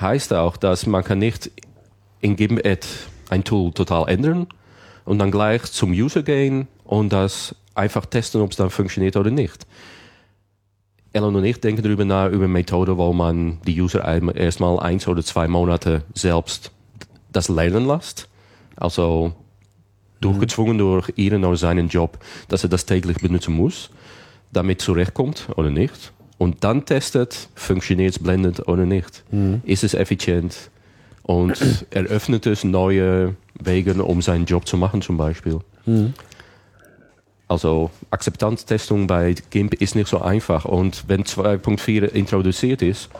heißt 0.00 0.32
auch, 0.32 0.56
dass 0.56 0.86
man 0.86 1.02
kann 1.02 1.18
nicht 1.18 1.50
in 2.20 2.36
Gimp 2.36 2.60
ein 3.30 3.44
Tool 3.44 3.72
total 3.72 4.08
ändern 4.08 4.46
und 5.04 5.18
dann 5.18 5.30
gleich 5.30 5.62
zum 5.64 5.92
User 5.92 6.22
gehen 6.22 6.68
und 6.84 7.12
das 7.12 7.54
einfach 7.74 8.06
testen, 8.06 8.40
ob 8.40 8.50
es 8.50 8.56
dann 8.56 8.70
funktioniert 8.70 9.16
oder 9.16 9.30
nicht. 9.30 9.66
Ellen 11.12 11.34
und 11.34 11.44
ich 11.44 11.60
denken 11.60 11.82
darüber 11.82 12.04
nach, 12.04 12.30
über 12.30 12.46
Methode, 12.46 12.96
wo 12.96 13.12
man 13.12 13.58
die 13.66 13.80
User 13.80 14.04
erstmal 14.36 14.78
eins 14.78 15.08
oder 15.08 15.22
zwei 15.22 15.48
Monate 15.48 16.02
selbst 16.14 16.70
das 17.32 17.48
lernen 17.48 17.86
lässt. 17.86 18.28
Also 18.76 19.32
durchgezwungen 20.20 20.78
durch 20.78 21.12
ihren 21.16 21.44
oder 21.44 21.56
seinen 21.56 21.88
Job, 21.88 22.18
dass 22.48 22.62
er 22.62 22.68
das 22.68 22.86
täglich 22.86 23.18
benutzen 23.18 23.54
muss, 23.54 23.90
damit 24.52 24.80
zurechtkommt 24.80 25.48
oder 25.56 25.70
nicht. 25.70 26.12
Und 26.38 26.64
dann 26.64 26.86
testet, 26.86 27.48
funktioniert 27.54 28.12
es 28.12 28.18
blendend 28.18 28.66
oder 28.68 28.86
nicht. 28.86 29.24
Mhm. 29.30 29.62
Ist 29.64 29.84
es 29.84 29.94
effizient? 29.94 30.70
Und 31.30 31.86
eröffnet 31.90 32.46
es 32.46 32.64
neue 32.64 33.36
Wege, 33.54 34.02
um 34.02 34.20
seinen 34.20 34.46
Job 34.46 34.66
zu 34.66 34.76
machen 34.76 35.00
zum 35.00 35.16
Beispiel. 35.16 35.60
Mhm. 35.86 36.12
Also 37.46 37.90
Akzeptanztestung 38.10 39.06
bei 39.06 39.36
GIMP 39.50 39.74
ist 39.74 39.94
nicht 39.94 40.08
so 40.08 40.20
einfach. 40.20 40.64
Und 40.64 41.04
wenn 41.06 41.22
2.4 41.22 42.06
introduziert 42.06 42.82
ist, 42.82 43.10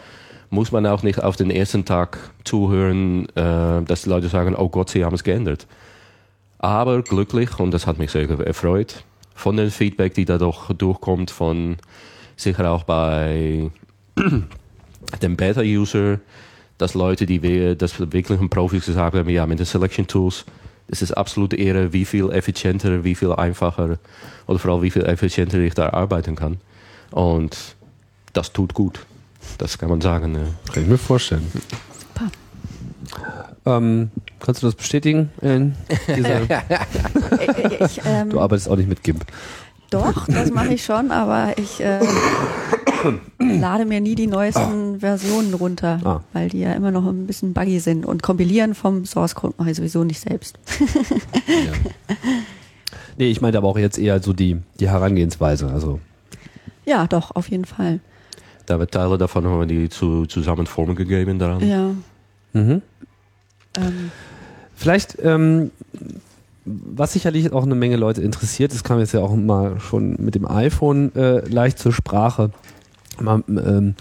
muss 0.50 0.72
man 0.72 0.86
auch 0.86 1.04
nicht 1.04 1.22
auf 1.22 1.36
den 1.36 1.52
ersten 1.52 1.84
Tag 1.84 2.18
zuhören, 2.42 3.28
äh, 3.36 3.82
dass 3.82 4.02
die 4.02 4.08
Leute 4.08 4.28
sagen, 4.28 4.56
oh 4.56 4.68
Gott, 4.68 4.90
sie 4.90 5.04
haben 5.04 5.14
es 5.14 5.22
geändert. 5.22 5.68
Aber 6.58 7.02
glücklich, 7.02 7.61
und 7.61 7.70
das 7.70 7.86
hat 7.86 7.98
mich 7.98 8.11
sehr 8.11 8.28
erfreut, 8.28 9.04
von 9.36 9.56
dem 9.56 9.70
Feedback, 9.70 10.14
die 10.14 10.24
da 10.24 10.36
doch 10.36 10.72
durchkommt, 10.72 11.30
von 11.30 11.76
sicher 12.36 12.72
auch 12.72 12.82
bei 12.82 13.70
dem 15.22 15.36
Beta-User, 15.36 16.18
dass 16.81 16.95
Leute, 16.95 17.26
die 17.26 17.43
wir, 17.43 17.74
das 17.74 18.01
wirklichen 18.01 18.49
Profis 18.49 18.87
gesagt 18.87 19.14
haben, 19.14 19.28
ja, 19.28 19.45
mit 19.45 19.59
den 19.59 19.66
Selection 19.66 20.07
Tools, 20.07 20.47
es 20.89 21.03
ist 21.03 21.12
absolut 21.12 21.53
Ehre, 21.53 21.93
wie 21.93 22.07
viel 22.07 22.31
effizienter, 22.31 23.05
wie 23.05 23.14
viel 23.14 23.33
einfacher 23.33 23.99
oder 24.47 24.59
vor 24.59 24.72
allem 24.72 24.83
wie 24.83 24.91
viel 24.91 25.05
effizienter 25.05 25.59
ich 25.59 25.74
da 25.74 25.91
arbeiten 25.91 26.37
kann. 26.37 26.57
Und 27.11 27.76
das 28.33 28.53
tut 28.53 28.72
gut. 28.72 29.01
Das 29.59 29.76
kann 29.76 29.91
man 29.91 30.01
sagen. 30.01 30.35
Ja. 30.35 30.72
Kann 30.72 30.85
ich 30.85 30.89
mir 30.89 30.99
vorstellen. 30.99 31.47
Super. 31.53 32.31
Ähm, 33.66 34.11
kannst 34.41 34.62
du 34.62 34.66
das 34.66 34.74
bestätigen? 34.74 35.31
ich, 35.43 35.51
ähm, 38.07 38.31
du 38.31 38.41
arbeitest 38.41 38.70
auch 38.70 38.76
nicht 38.76 38.89
mit 38.89 39.03
GIMP. 39.03 39.26
Doch, 39.91 40.26
das 40.28 40.51
mache 40.51 40.74
ich 40.74 40.84
schon, 40.84 41.11
aber 41.11 41.59
ich 41.59 41.80
äh, 41.80 42.01
lade 43.38 43.84
mir 43.84 44.01
nie 44.01 44.14
die 44.14 44.26
neuesten 44.26 45.01
Versionen 45.01 45.55
runter, 45.55 46.01
ah. 46.05 46.20
weil 46.32 46.49
die 46.49 46.61
ja 46.61 46.72
immer 46.72 46.91
noch 46.91 47.07
ein 47.07 47.26
bisschen 47.26 47.53
buggy 47.53 47.80
sind. 47.80 48.07
Und 48.07 48.22
kompilieren 48.22 48.74
vom 48.74 49.05
Source 49.05 49.34
Code 49.34 49.55
mache 49.59 49.70
ich 49.70 49.76
sowieso 49.76 50.05
nicht 50.05 50.20
selbst. 50.20 50.59
ja. 51.49 52.16
Nee, 53.18 53.30
ich 53.30 53.41
meinte 53.41 53.59
aber 53.59 53.68
auch 53.68 53.78
jetzt 53.78 53.99
eher 53.99 54.22
so 54.22 54.32
die, 54.32 54.57
die 54.78 54.88
Herangehensweise. 54.88 55.68
Also. 55.68 56.01
Ja, 56.86 57.07
doch, 57.07 57.34
auf 57.36 57.51
jeden 57.51 57.66
Fall. 57.66 58.01
Da 58.66 58.78
wird 58.78 58.93
Teile 58.93 59.18
davon 59.18 59.45
haben 59.47 59.61
wir 59.61 59.66
die 59.66 59.88
zu, 59.88 60.26
zusammen 60.26 60.66
Formen 60.66 60.95
gegeben 60.95 61.38
daran. 61.38 61.66
Ja. 61.68 61.91
Mhm. 62.53 62.82
Ähm. 63.76 64.11
Vielleicht, 64.74 65.18
ähm, 65.22 65.70
was 66.95 67.12
sicherlich 67.12 67.53
auch 67.53 67.64
eine 67.64 67.75
Menge 67.75 67.97
Leute 67.97 68.23
interessiert, 68.23 68.73
das 68.73 68.85
kam 68.85 68.99
jetzt 68.99 69.12
ja 69.12 69.21
auch 69.21 69.35
mal 69.35 69.81
schon 69.81 70.16
mit 70.18 70.35
dem 70.35 70.47
iPhone 70.47 71.14
äh, 71.14 71.47
leicht 71.49 71.79
zur 71.79 71.93
Sprache, 71.93 72.51
mal, 73.21 73.43
ähm, 73.49 73.95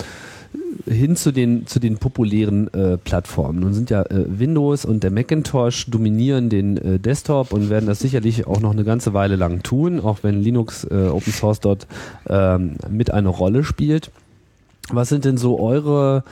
hin 0.86 1.16
zu 1.16 1.32
den, 1.32 1.68
zu 1.68 1.80
den 1.80 1.98
populären 1.98 2.74
äh, 2.74 2.98
Plattformen. 2.98 3.60
Nun 3.60 3.74
sind 3.74 3.90
ja 3.90 4.04
äh, 4.04 4.26
Windows 4.28 4.86
und 4.86 5.04
der 5.04 5.12
Macintosh 5.12 5.90
dominieren 5.90 6.50
den 6.50 6.78
äh, 6.78 7.00
Desktop 7.00 7.54
und 7.54 7.70
werden 7.70 7.86
das 7.86 8.00
sicherlich 8.00 8.48
auch 8.48 8.60
noch 8.60 8.72
eine 8.72 8.84
ganze 8.84 9.14
Weile 9.14 9.36
lang 9.36 9.62
tun, 9.62 10.00
auch 10.00 10.20
wenn 10.24 10.42
Linux 10.42 10.86
äh, 10.86 11.08
Open 11.08 11.34
Source 11.34 11.60
dort 11.60 11.88
ähm, 12.28 12.76
mit 12.90 13.12
eine 13.12 13.30
Rolle 13.30 13.64
spielt. 13.64 14.12
Was 14.92 15.10
sind 15.10 15.26
denn 15.26 15.38
so 15.38 15.60
eure 15.60 16.24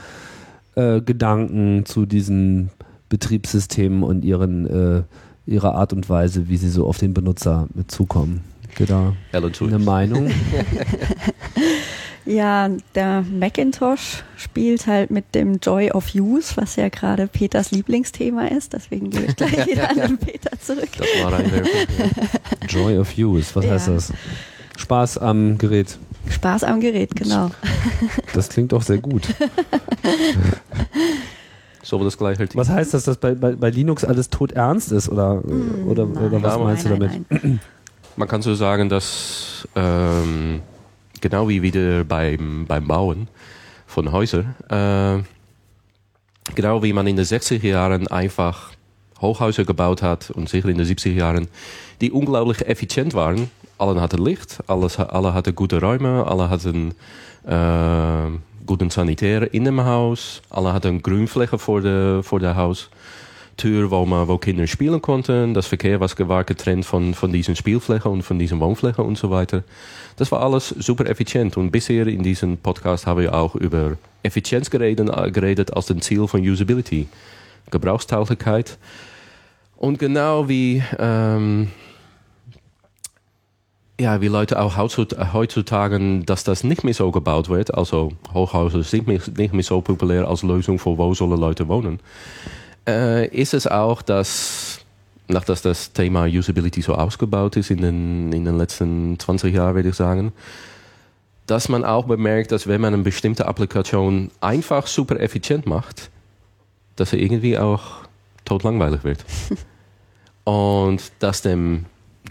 äh, 0.74 1.00
Gedanken 1.00 1.84
zu 1.84 2.06
diesen 2.06 2.70
Betriebssystemen 3.08 4.02
und 4.02 4.24
ihren, 4.24 4.66
äh, 4.66 5.02
ihrer 5.48 5.74
Art 5.74 5.92
und 5.92 6.08
Weise, 6.08 6.48
wie 6.48 6.56
sie 6.56 6.70
so 6.70 6.86
auf 6.86 6.98
den 6.98 7.14
Benutzer 7.14 7.68
zukommen? 7.88 8.44
Da 8.86 9.14
eine 9.60 9.78
Meinung? 9.80 10.30
Ja, 12.28 12.68
der 12.94 13.22
Macintosh 13.22 14.22
spielt 14.36 14.86
halt 14.86 15.10
mit 15.10 15.34
dem 15.34 15.60
Joy 15.62 15.92
of 15.92 16.14
Use, 16.14 16.52
was 16.56 16.76
ja 16.76 16.90
gerade 16.90 17.26
Peters 17.26 17.70
Lieblingsthema 17.70 18.48
ist. 18.48 18.74
Deswegen 18.74 19.08
gebe 19.08 19.24
ich 19.24 19.36
gleich 19.36 19.66
wieder 19.66 19.88
an 19.88 19.96
den 19.96 20.18
Peter 20.18 20.50
zurück. 20.60 20.90
Das 20.98 21.06
war 21.22 21.32
ein 21.32 21.50
Joy 22.68 22.98
of 22.98 23.16
Use, 23.16 23.46
was 23.54 23.64
ja. 23.64 23.70
heißt 23.70 23.88
das? 23.88 24.12
Spaß 24.76 25.16
am 25.16 25.56
Gerät. 25.56 25.96
Spaß 26.28 26.64
am 26.64 26.80
Gerät, 26.80 27.16
genau. 27.16 27.50
Das 28.34 28.50
klingt 28.50 28.72
doch 28.72 28.82
sehr 28.82 28.98
gut. 28.98 29.26
So 31.82 32.02
das 32.02 32.18
gleiche. 32.18 32.48
Was 32.54 32.68
heißt 32.68 32.94
das, 32.94 33.04
dass 33.04 33.16
bei, 33.16 33.34
bei, 33.34 33.52
bei 33.52 33.70
Linux 33.70 34.04
alles 34.04 34.30
tot 34.30 34.52
ernst 34.52 34.92
ist? 34.92 35.08
Oder, 35.08 35.36
mm, 35.36 35.88
oder, 35.88 36.06
nein, 36.06 36.24
oder 36.24 36.42
was 36.42 36.58
meinst 36.58 36.86
nein, 36.86 36.98
du 36.98 37.06
damit? 37.06 37.30
Nein, 37.42 37.60
Man 38.16 38.28
kann 38.28 38.42
so 38.42 38.54
sagen, 38.54 38.88
dass 38.88 39.68
ähm, 39.76 40.60
genau 41.20 41.48
wie 41.48 41.62
wieder 41.62 42.04
beim, 42.04 42.66
beim 42.66 42.86
Bauen 42.86 43.28
von 43.86 44.10
Häusern, 44.10 44.54
äh, 44.68 45.22
genau 46.54 46.82
wie 46.82 46.92
man 46.92 47.06
in 47.06 47.16
den 47.16 47.24
60er 47.24 47.66
Jahren 47.66 48.08
einfach 48.08 48.72
Hochhäuser 49.20 49.64
gebaut 49.64 50.02
hat 50.02 50.30
und 50.30 50.48
sicher 50.48 50.68
in 50.68 50.78
den 50.78 50.86
70er 50.86 51.12
Jahren, 51.12 51.48
die 52.00 52.10
unglaublich 52.10 52.66
effizient 52.66 53.14
waren 53.14 53.50
alle 53.78 54.00
hatten 54.00 54.22
Licht, 54.22 54.58
alles, 54.66 54.98
alle 54.98 55.32
hatten 55.34 55.54
gute 55.54 55.80
Räume, 55.80 56.26
alle 56.26 56.50
hatten 56.50 56.94
äh, 57.46 58.47
guten 58.68 58.90
Sanitär 58.90 59.52
in 59.54 59.64
dem 59.64 59.82
Haus, 59.82 60.42
alle 60.50 60.74
hatten 60.74 61.02
Grünfläche 61.02 61.58
vor 61.58 61.80
der, 61.80 62.22
vor 62.22 62.38
der 62.38 62.54
Haustür, 62.54 63.90
wo, 63.90 64.04
man, 64.04 64.28
wo 64.28 64.36
Kinder 64.36 64.66
spielen 64.66 65.00
konnten. 65.00 65.54
Das 65.54 65.66
Verkehr 65.66 65.98
war, 66.00 66.10
war 66.28 66.44
getrennt 66.44 66.84
von, 66.84 67.14
von 67.14 67.32
diesen 67.32 67.56
Spielflächen 67.56 68.12
und 68.12 68.22
von 68.22 68.38
diesen 68.38 68.60
Wohnflächen 68.60 69.04
und 69.06 69.16
so 69.16 69.30
weiter. 69.30 69.64
Das 70.16 70.30
war 70.30 70.42
alles 70.42 70.68
super 70.68 71.06
effizient. 71.06 71.56
Und 71.56 71.70
bisher 71.70 72.06
in 72.06 72.22
diesem 72.22 72.58
Podcast 72.58 73.06
haben 73.06 73.22
wir 73.22 73.34
auch 73.34 73.54
über 73.54 73.96
Effizienz 74.22 74.68
geredet, 74.68 75.10
geredet 75.32 75.72
als 75.74 75.90
ein 75.90 76.02
Ziel 76.02 76.28
von 76.28 76.42
Usability. 76.42 77.08
Gebrauchstauglichkeit. 77.70 78.76
Und 79.78 79.98
genau 79.98 80.46
wie 80.46 80.82
ähm, 80.98 81.68
ja, 84.00 84.20
wie 84.20 84.28
Leute 84.28 84.60
auch 84.60 84.76
heutzutage, 84.76 86.20
dass 86.24 86.44
das 86.44 86.62
nicht 86.62 86.84
mehr 86.84 86.94
so 86.94 87.10
gebaut 87.10 87.48
wird. 87.48 87.74
Also 87.74 88.12
Hochhäuser 88.32 88.82
sind 88.82 89.08
nicht 89.08 89.52
mehr 89.52 89.64
so 89.64 89.80
populär 89.80 90.28
als 90.28 90.42
Lösung 90.42 90.78
für 90.78 90.96
wo 90.96 91.14
sollen 91.14 91.38
Leute 91.38 91.66
wohnen. 91.66 91.98
Äh, 92.86 93.26
ist 93.28 93.54
es 93.54 93.66
auch, 93.66 94.02
dass, 94.02 94.80
nachdem 95.26 95.56
das 95.62 95.92
Thema 95.92 96.26
Usability 96.26 96.80
so 96.80 96.94
ausgebaut 96.94 97.56
ist 97.56 97.70
in 97.70 97.82
den, 97.82 98.32
in 98.32 98.44
den 98.44 98.56
letzten 98.56 99.18
20 99.18 99.52
Jahren, 99.52 99.74
würde 99.74 99.88
ich 99.88 99.96
sagen, 99.96 100.32
dass 101.46 101.68
man 101.68 101.84
auch 101.84 102.06
bemerkt, 102.06 102.52
dass 102.52 102.68
wenn 102.68 102.80
man 102.80 102.94
eine 102.94 103.02
bestimmte 103.02 103.46
Applikation 103.46 104.30
einfach 104.40 104.86
super 104.86 105.18
effizient 105.18 105.66
macht, 105.66 106.10
dass 106.94 107.12
er 107.12 107.18
irgendwie 107.18 107.58
auch 107.58 107.82
totlangweilig 108.44 109.02
wird. 109.02 109.24
Und 110.44 111.02
dass 111.18 111.42
dem 111.42 111.84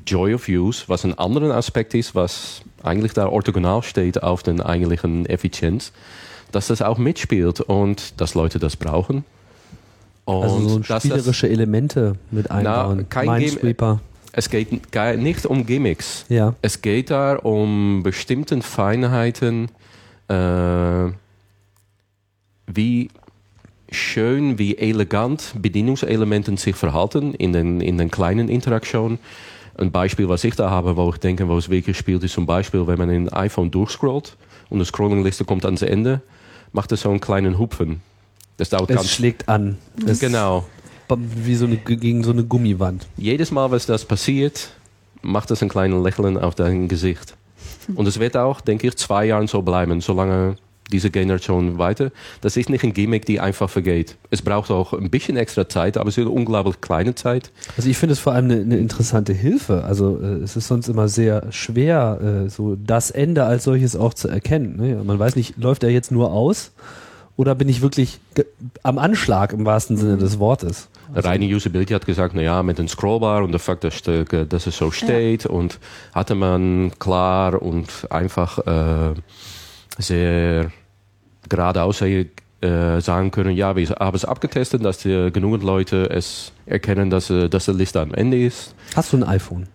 Joy 0.08 0.34
of 0.34 0.48
Use, 0.48 0.86
was 0.88 1.04
ein 1.04 1.18
anderer 1.18 1.56
Aspekt 1.56 1.94
ist, 1.94 2.16
was 2.16 2.62
eigentlich 2.82 3.14
da 3.14 3.28
orthogonal 3.28 3.84
steht 3.84 4.24
auf 4.24 4.42
den 4.42 4.62
eigentlichen 4.62 5.26
Effizienz, 5.26 5.92
dass 6.52 6.68
das 6.68 6.82
auch 6.82 6.98
mitspielt 6.98 7.62
und 7.62 8.20
dass 8.20 8.34
Leute 8.34 8.60
das 8.60 8.76
brauchen. 8.76 9.26
Und 10.26 10.44
also 10.44 10.70
so 10.70 10.84
spielerische 10.84 11.50
Elemente 11.50 12.16
mit 12.32 12.52
einbauen. 12.52 12.98
Na, 12.98 13.04
kein 13.04 13.30
Minesweeper. 13.30 14.02
Es 14.34 14.50
geht 14.50 14.94
nicht 15.18 15.46
um 15.46 15.66
Gimmicks. 15.66 16.26
Ja. 16.30 16.54
Es 16.62 16.82
geht 16.82 17.10
da 17.10 17.38
um 17.38 18.04
bestimmte 18.04 18.62
Feinheiten, 18.62 19.70
äh, 20.28 21.12
wie 22.68 23.10
schön, 23.90 24.60
wie 24.60 24.78
elegant 24.78 25.54
Bedienungselementen 25.58 26.58
sich 26.58 26.76
verhalten 26.76 27.34
in 27.34 27.54
den, 27.54 27.82
in 27.82 27.98
den 27.98 28.12
kleinen 28.12 28.50
Interaktionen. 28.50 29.20
Ein 29.78 29.92
Beispiel, 29.92 30.28
was 30.28 30.44
ich 30.44 30.56
da 30.56 30.70
habe, 30.70 30.98
wo 30.98 31.10
ich 31.10 31.18
denke, 31.18 31.48
wo 31.48 31.58
es 31.58 31.70
wirklich 31.70 31.98
spielt, 31.98 32.24
ist 32.24 32.34
zum 32.34 32.46
Beispiel, 32.46 32.88
wenn 32.88 32.98
man 32.98 33.10
in 33.10 33.30
ein 33.30 33.34
iPhone 33.34 33.70
durchscrollt 33.70 34.36
und 34.70 34.80
die 34.80 34.86
Scrollingliste 34.86 35.46
kommt 35.46 35.66
ans 35.66 35.84
Ende, 35.84 36.22
macht 36.72 36.92
es 36.92 37.02
so 37.02 37.10
einen 37.10 37.20
kleinen 37.20 37.60
Hupfen. 37.60 38.02
Das 38.58 38.70
dauert 38.70 38.90
es 38.90 38.96
ganz 38.96 39.12
schlägt 39.12 39.48
an. 39.48 39.78
Es 40.06 40.20
genau. 40.20 40.66
Wie 41.10 41.56
so 41.56 41.66
eine, 41.66 41.78
gegen 41.78 42.24
so 42.24 42.32
eine 42.32 42.44
Gummiwand. 42.44 43.08
Jedes 43.16 43.52
Mal, 43.52 43.72
was 43.72 43.86
das 43.86 44.04
passiert, 44.04 44.72
macht 45.22 45.52
es 45.52 45.62
ein 45.62 45.70
kleines 45.70 46.04
Lächeln 46.04 46.38
auf 46.38 46.56
dein 46.56 46.88
Gesicht. 46.88 47.36
Und 47.96 48.08
es 48.08 48.20
wird 48.20 48.36
auch, 48.36 48.60
denke 48.62 48.88
ich, 48.88 48.98
zwei 48.98 49.26
Jahre 49.26 49.48
so 49.48 49.62
bleiben, 49.62 50.02
solange 50.02 50.58
diese 50.92 51.10
Generation 51.10 51.78
weiter. 51.78 52.12
Das 52.42 52.58
ist 52.58 52.70
nicht 52.70 52.84
ein 52.84 52.94
Gimmick, 52.94 53.26
die 53.26 53.40
einfach 53.40 53.70
vergeht. 53.70 54.18
Es 54.30 54.42
braucht 54.42 54.72
auch 54.72 54.94
ein 54.94 55.10
bisschen 55.10 55.38
extra 55.38 55.68
Zeit, 55.68 55.98
aber 55.98 56.10
es 56.10 56.18
ist 56.18 56.24
eine 56.24 56.32
unglaublich 56.32 56.82
kleine 56.82 57.16
Zeit. 57.16 57.52
Also 57.76 57.90
ich 57.90 57.98
finde 57.98 58.14
es 58.14 58.20
vor 58.20 58.34
allem 58.34 58.46
eine, 58.46 58.62
eine, 58.62 58.78
interessante 58.78 59.34
Hilfe. 59.34 59.84
Also 59.84 60.20
äh, 60.22 60.44
es 60.44 60.56
ist 60.56 60.68
sonst 60.68 60.88
immer 60.88 61.08
sehr 61.08 61.52
schwer, 61.52 62.46
äh, 62.46 62.50
so 62.50 62.76
das 62.76 63.12
Ende 63.12 63.46
als 63.46 63.64
solches 63.64 63.96
auch 63.96 64.14
zu 64.14 64.28
erkennen. 64.28 64.78
Ne? 64.78 65.04
Man 65.04 65.20
weiß 65.20 65.36
nicht, 65.36 65.58
läuft 65.58 65.84
er 65.84 65.90
jetzt 65.90 66.12
nur 66.12 66.32
aus 66.32 66.72
oder 67.36 67.54
bin 67.54 67.70
ich 67.70 67.82
wirklich 67.82 68.20
am 68.84 68.98
Anschlag 68.98 69.54
im 69.54 69.66
wahrsten 69.66 69.96
Sinne 69.96 70.18
des 70.18 70.40
Wortes? 70.40 70.90
Also 71.14 71.30
Reine 71.30 71.46
Usability 71.46 71.94
hat 71.94 72.06
gesagt, 72.06 72.34
naja, 72.34 72.64
mit 72.64 72.80
dem 72.80 72.88
Scrollbar 72.88 73.44
und 73.44 73.52
der 73.52 73.60
Fakt, 73.60 73.84
dass, 73.84 74.02
dass 74.02 74.68
es 74.68 74.78
so 74.78 74.92
steht 74.92 75.46
ja. 75.46 75.50
und 75.52 75.80
hatte 76.14 76.36
man 76.36 76.92
klar 77.00 77.62
und 77.62 77.88
einfach 78.10 78.60
äh, 78.66 79.14
sehr 79.98 80.72
geradeaus 81.50 82.02
äh, 82.02 83.02
sagen 83.02 83.32
können, 83.32 83.56
ja, 83.56 83.76
wir 83.76 83.88
haben 83.90 84.16
es 84.16 84.26
abgetestet, 84.26 84.84
dass 84.84 85.00
die, 85.00 85.30
genügend 85.32 85.64
Leute 85.64 86.10
es 86.10 86.52
erkennen, 86.66 87.10
dass, 87.10 87.30
äh, 87.30 87.50
dass 87.50 87.66
die 87.66 87.72
Liste 87.72 88.02
am 88.02 88.14
Ende 88.14 88.44
ist. 88.44 88.74
Hast 88.96 89.14
du 89.14 89.18
ein 89.18 89.24
iPhone? 89.24 89.68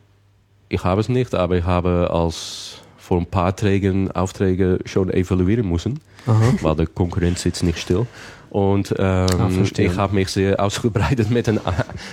Ich 0.68 0.82
habe 0.84 1.00
es 1.00 1.08
nicht, 1.08 1.34
aber 1.34 1.58
ich 1.58 1.64
habe 1.64 2.10
als 2.12 2.78
vor 2.96 3.18
ein 3.18 3.26
paar 3.26 3.54
Trägen, 3.54 4.10
Aufträge 4.10 4.78
schon 4.84 5.10
evaluieren 5.10 5.68
müssen, 5.68 6.00
Aha. 6.26 6.54
weil 6.60 6.76
der 6.76 6.86
Konkurrenz 6.86 7.42
sitzt 7.42 7.62
nicht 7.62 7.78
still. 7.78 8.06
Und 8.52 8.94
ähm, 8.98 9.26
ah, 9.38 9.48
ich 9.78 9.96
habe 9.96 10.14
mich 10.14 10.28
sehr 10.28 10.62
ausgebreitet 10.62 11.30
mit 11.30 11.46
dem 11.46 11.58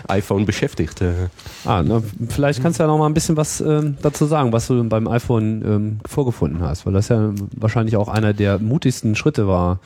iPhone 0.07 0.45
beschäftigt. 0.45 1.01
Äh. 1.01 1.27
Ah, 1.65 1.83
na, 1.83 2.01
vielleicht 2.29 2.61
kannst 2.61 2.79
du 2.79 2.83
ja 2.83 2.87
noch 2.87 2.97
mal 2.97 3.07
ein 3.07 3.13
bisschen 3.13 3.35
was 3.35 3.59
ähm, 3.59 3.97
dazu 4.01 4.25
sagen, 4.25 4.53
was 4.53 4.67
du 4.67 4.81
beim 4.85 5.09
iPhone 5.09 5.61
ähm, 5.65 5.99
vorgefunden 6.07 6.61
hast, 6.61 6.85
weil 6.85 6.93
das 6.93 7.09
ja 7.09 7.33
wahrscheinlich 7.57 7.97
auch 7.97 8.07
einer 8.07 8.31
der 8.31 8.57
mutigsten 8.57 9.17
Schritte 9.17 9.49
war. 9.49 9.79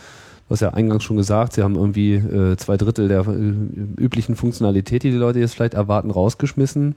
Du 0.47 0.51
hast 0.51 0.59
ja 0.59 0.69
eingangs 0.69 1.03
schon 1.03 1.17
gesagt, 1.17 1.53
sie 1.53 1.63
haben 1.63 1.73
irgendwie 1.73 2.13
äh, 2.13 2.55
zwei 2.57 2.77
Drittel 2.77 3.07
der 3.07 3.21
äh, 3.21 3.53
üblichen 3.99 4.35
Funktionalität, 4.35 5.01
die 5.01 5.09
die 5.09 5.17
Leute 5.17 5.39
jetzt 5.39 5.55
vielleicht 5.55 5.73
erwarten, 5.73 6.11
rausgeschmissen. 6.11 6.93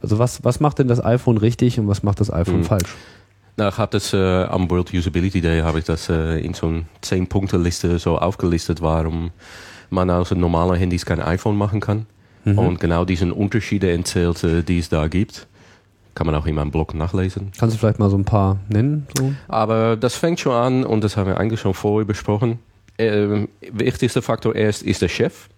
Also 0.00 0.18
was, 0.18 0.44
was 0.44 0.60
macht 0.60 0.78
denn 0.78 0.88
das 0.88 1.04
iPhone 1.04 1.36
richtig 1.36 1.78
und 1.78 1.88
was 1.88 2.02
macht 2.02 2.20
das 2.20 2.32
iPhone 2.32 2.60
hm. 2.60 2.64
falsch? 2.64 2.96
Ich 3.56 3.78
habe 3.78 3.90
das 3.90 4.12
äh, 4.14 4.44
am 4.44 4.70
World 4.70 4.92
Usability 4.94 5.40
Day 5.40 5.60
habe 5.60 5.78
ich 5.78 5.84
das 5.84 6.08
äh, 6.08 6.38
in 6.38 6.54
so 6.54 6.68
einer 6.68 6.82
10 7.02 7.26
Punkte 7.26 7.58
Liste 7.58 7.98
so 7.98 8.18
aufgelistet, 8.18 8.80
warum 8.80 9.30
man 9.90 10.10
aus 10.10 10.30
normalen 10.30 10.76
Handys 10.76 11.04
kein 11.04 11.20
iPhone 11.20 11.56
machen 11.56 11.80
kann. 11.80 12.06
Mhm. 12.44 12.58
Und 12.58 12.80
genau 12.80 13.04
diesen 13.04 13.30
Unterschiede 13.30 13.90
erzählt, 13.90 14.42
äh, 14.42 14.62
die 14.62 14.78
es 14.78 14.88
da 14.88 15.06
gibt. 15.06 15.46
Kann 16.14 16.26
man 16.26 16.34
auch 16.34 16.46
in 16.46 16.54
meinem 16.54 16.70
Blog 16.70 16.94
nachlesen. 16.94 17.52
Kannst 17.58 17.76
du 17.76 17.78
vielleicht 17.78 17.98
mal 17.98 18.10
so 18.10 18.16
ein 18.16 18.24
paar 18.24 18.58
nennen? 18.68 19.06
So? 19.16 19.32
Aber 19.48 19.96
das 19.96 20.14
fängt 20.14 20.40
schon 20.40 20.52
an 20.52 20.84
und 20.84 21.04
das 21.04 21.16
haben 21.16 21.26
wir 21.26 21.38
eigentlich 21.38 21.60
schon 21.60 21.74
vorher 21.74 22.06
besprochen. 22.06 22.58
Äh, 22.96 23.46
wichtigster 23.70 24.22
Faktor 24.22 24.54
erst 24.54 24.82
ist 24.82 25.02
der 25.02 25.08
Chef. 25.08 25.48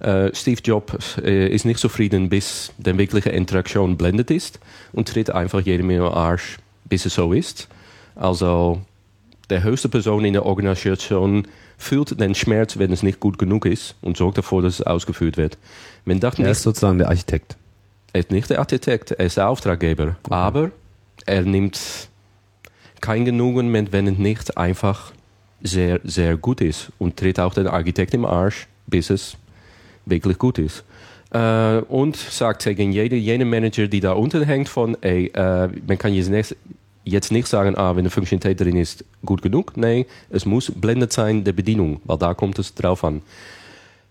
Uh, 0.00 0.30
Steve 0.32 0.60
Jobs 0.62 1.18
uh, 1.18 1.22
ist 1.22 1.64
nicht 1.64 1.80
zufrieden, 1.80 2.28
bis 2.28 2.72
die 2.78 2.96
wirkliche 2.96 3.30
Interaktion 3.30 3.96
blendet 3.96 4.30
ist 4.30 4.60
und 4.92 5.08
tritt 5.08 5.30
einfach 5.30 5.60
jedem 5.60 5.90
in 5.90 5.96
den 5.96 6.06
Arsch 6.06 6.58
bis 6.88 7.06
es 7.06 7.14
so 7.14 7.32
ist. 7.32 7.68
Also 8.14 8.80
der 9.50 9.62
höchste 9.62 9.88
Person 9.88 10.24
in 10.24 10.32
der 10.32 10.46
Organisation 10.46 11.46
fühlt 11.78 12.20
den 12.20 12.34
Schmerz, 12.34 12.78
wenn 12.78 12.92
es 12.92 13.02
nicht 13.02 13.20
gut 13.20 13.38
genug 13.38 13.64
ist 13.64 13.94
und 14.02 14.16
sorgt 14.16 14.38
dafür, 14.38 14.62
dass 14.62 14.80
es 14.80 14.86
ausgeführt 14.86 15.36
wird. 15.36 15.56
Wenn 16.04 16.20
er 16.20 16.50
ist 16.50 16.62
sozusagen 16.62 16.98
der 16.98 17.08
Architekt. 17.08 17.56
Er 18.12 18.20
ist 18.20 18.30
nicht 18.30 18.50
der 18.50 18.58
Architekt, 18.58 19.12
er 19.12 19.26
ist 19.26 19.36
der 19.36 19.48
Auftraggeber. 19.48 20.16
Okay. 20.24 20.34
Aber 20.34 20.70
er 21.26 21.42
nimmt 21.42 21.78
kein 23.00 23.24
Genügen 23.24 23.72
wenn 23.92 24.06
es 24.08 24.18
nicht 24.18 24.56
einfach 24.56 25.12
sehr, 25.62 26.00
sehr 26.04 26.36
gut 26.36 26.60
ist 26.60 26.90
und 26.98 27.16
tritt 27.16 27.38
auch 27.40 27.54
den 27.54 27.66
Architekt 27.66 28.14
im 28.14 28.24
Arsch, 28.24 28.66
bis 28.86 29.10
es 29.10 29.36
wirklich 30.06 30.38
gut 30.38 30.58
ist. 30.58 30.84
Uh, 31.34 31.82
und 31.90 32.16
sagt 32.16 32.64
gegen 32.64 32.90
jede, 32.90 33.14
jene 33.14 33.44
Manager, 33.44 33.86
die 33.86 34.00
da 34.00 34.12
unten 34.12 34.42
hängt, 34.44 34.66
von, 34.66 34.96
ey, 35.02 35.30
uh, 35.36 35.68
man 35.86 35.98
kann 35.98 36.14
jetzt 36.14 36.30
nicht, 36.30 36.56
jetzt 37.08 37.32
nicht 37.32 37.46
sagen, 37.48 37.76
ah, 37.76 37.96
wenn 37.96 38.00
eine 38.00 38.10
Funktionalität 38.10 38.60
drin 38.60 38.76
ist, 38.76 39.04
gut 39.24 39.42
genug. 39.42 39.76
Nee, 39.76 40.06
es 40.30 40.46
muss 40.46 40.70
blendet 40.70 41.12
sein 41.12 41.44
der 41.44 41.52
Bedienung, 41.52 42.00
weil 42.04 42.18
da 42.18 42.34
kommt 42.34 42.58
es 42.58 42.74
drauf 42.74 43.04
an. 43.04 43.22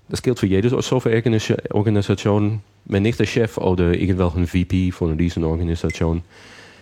Das 0.09 0.21
gilt 0.21 0.39
für 0.39 0.47
jede 0.47 0.69
Softwareorganisation. 0.69 2.61
Wenn 2.85 3.03
nicht 3.03 3.19
der 3.19 3.25
Chef 3.25 3.57
oder 3.57 3.93
irgendwelchen 3.93 4.47
VP 4.47 4.91
von 4.91 5.11
einer 5.11 5.19
Riesenorganisation 5.19 6.23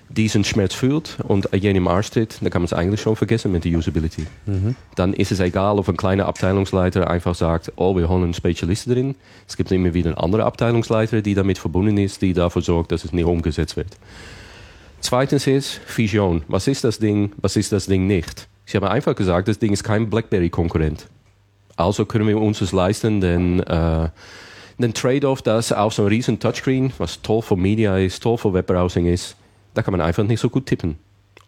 diesen 0.10 0.44
Schmerz 0.44 0.76
fühlt 0.76 1.18
und 1.28 1.50
jene 1.54 1.78
im 1.78 1.88
Arsch 1.88 2.08
steht, 2.08 2.38
dann 2.42 2.52
kann 2.52 2.62
man 2.62 2.66
es 2.66 2.74
eigentlich 2.74 3.02
schon 3.02 3.16
vergessen 3.16 3.52
mit 3.52 3.66
der 3.66 3.72
Usability. 3.72 4.28
Mhm. 4.46 4.76
Dann 4.96 5.14
ist 5.14 5.32
es 5.32 5.40
egal, 5.40 5.80
ob 5.80 5.90
ein 5.90 5.98
kleiner 5.98 6.28
Abteilungsleiter 6.28 7.10
einfach 7.10 7.34
sagt, 7.34 7.72
oh, 7.76 7.96
wir 7.98 8.08
holen 8.08 8.24
einen 8.24 8.34
Spezialist 8.36 8.88
drin. 8.88 9.16
Es 9.48 9.58
gibt 9.58 9.72
immer 9.72 9.96
wieder 9.96 10.12
einen 10.12 10.20
anderen 10.20 10.46
Abteilungsleiter, 10.46 11.24
die 11.24 11.34
damit 11.34 11.58
verbunden 11.58 11.98
ist, 11.98 12.22
die 12.22 12.34
dafür 12.34 12.62
sorgt, 12.62 12.92
dass 12.92 13.04
es 13.04 13.14
nicht 13.14 13.26
umgesetzt 13.26 13.78
wird. 13.78 13.98
Zweitens 15.06 15.46
ist 15.46 15.82
Vision. 15.96 16.42
Was 16.48 16.68
ist 16.68 16.84
das 16.84 16.98
Ding, 16.98 17.32
was 17.38 17.56
ist 17.56 17.72
das 17.72 17.86
Ding 17.86 18.08
nicht? 18.08 18.48
Sie 18.66 18.76
haben 18.76 18.88
einfach 18.88 19.16
gesagt, 19.16 19.48
das 19.48 19.60
Ding 19.60 19.72
ist 19.72 19.84
kein 19.84 20.10
BlackBerry-Konkurrent. 20.10 21.06
Also 21.76 22.06
können 22.06 22.28
wir 22.28 22.42
uns 22.42 22.60
es 22.60 22.72
leisten, 22.72 23.22
denn 23.22 23.60
äh, 23.60 24.10
den 24.80 24.96
Trade-off, 24.96 25.44
dass 25.44 25.72
auf 25.72 25.94
so 25.94 26.02
einem 26.02 26.10
riesen 26.10 26.40
Touchscreen, 26.40 26.92
was 26.98 27.22
toll 27.22 27.44
für 27.44 27.56
Media 27.56 28.00
ist, 28.00 28.24
toll 28.24 28.40
für 28.40 28.52
Webbrowsing 28.52 29.06
ist, 29.06 29.36
da 29.76 29.84
kann 29.84 29.92
man 29.92 30.02
einfach 30.02 30.24
nicht 30.24 30.40
so 30.40 30.50
gut 30.50 30.66
tippen. 30.66 30.98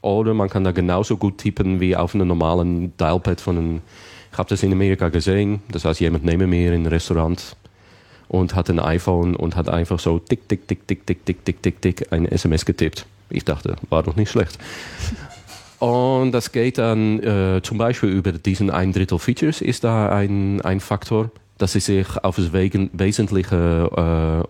Oder 0.03 0.36
man 0.36 0.51
kann 0.51 0.64
da 0.64 0.72
genauso 0.72 1.18
gut 1.18 1.39
tippen 1.39 1.80
wie 1.80 1.95
auf 1.95 2.14
einem 2.14 2.28
normalen 2.28 2.95
Dialpad 2.97 3.41
von 3.41 3.58
einem, 3.58 3.82
ich 4.32 4.38
habe 4.38 4.49
das 4.49 4.62
in 4.62 4.72
Amerika 4.72 5.10
gesehen, 5.10 5.64
das 5.72 5.84
heißt 5.84 5.99
jemand 5.99 6.26
neben 6.26 6.47
mir 6.47 6.68
in 6.68 6.76
einem 6.76 6.86
Restaurant 6.86 7.55
und 8.28 8.53
hat 8.53 8.70
ein 8.70 8.80
iPhone 8.80 9.36
und 9.36 9.55
hat 9.55 9.68
einfach 9.68 9.97
so 9.97 10.20
tick, 10.20 10.47
tick, 10.47 10.68
tick, 10.68 10.88
tick, 10.88 11.08
tick, 11.08 11.26
tick, 11.26 11.43
tick, 11.43 11.64
tick, 11.64 11.82
tick 11.82 12.14
ein 12.14 12.28
SMS 12.28 12.64
getippt. 12.64 13.08
Ich 13.30 13.45
dachte, 13.45 13.75
war 13.89 14.03
doch 14.03 14.15
nicht 14.15 14.32
schlecht. 14.32 14.57
Und 15.80 16.32
das 16.32 16.51
geht 16.51 16.78
dann 16.80 17.21
äh, 17.21 17.61
zum 17.61 17.78
Beispiel 17.78 18.09
über 18.09 18.32
diesen 18.32 18.71
ein 18.71 18.93
Drittel 18.93 19.19
Features 19.19 19.61
ist 19.61 19.84
da 19.84 20.09
ein, 20.09 20.61
ein 20.61 20.80
Faktor, 20.80 21.30
dass 21.57 21.73
sie 21.73 21.80
sich 21.80 22.07
auf 22.23 22.38
das 22.38 22.51
Wesentliche 22.51 24.47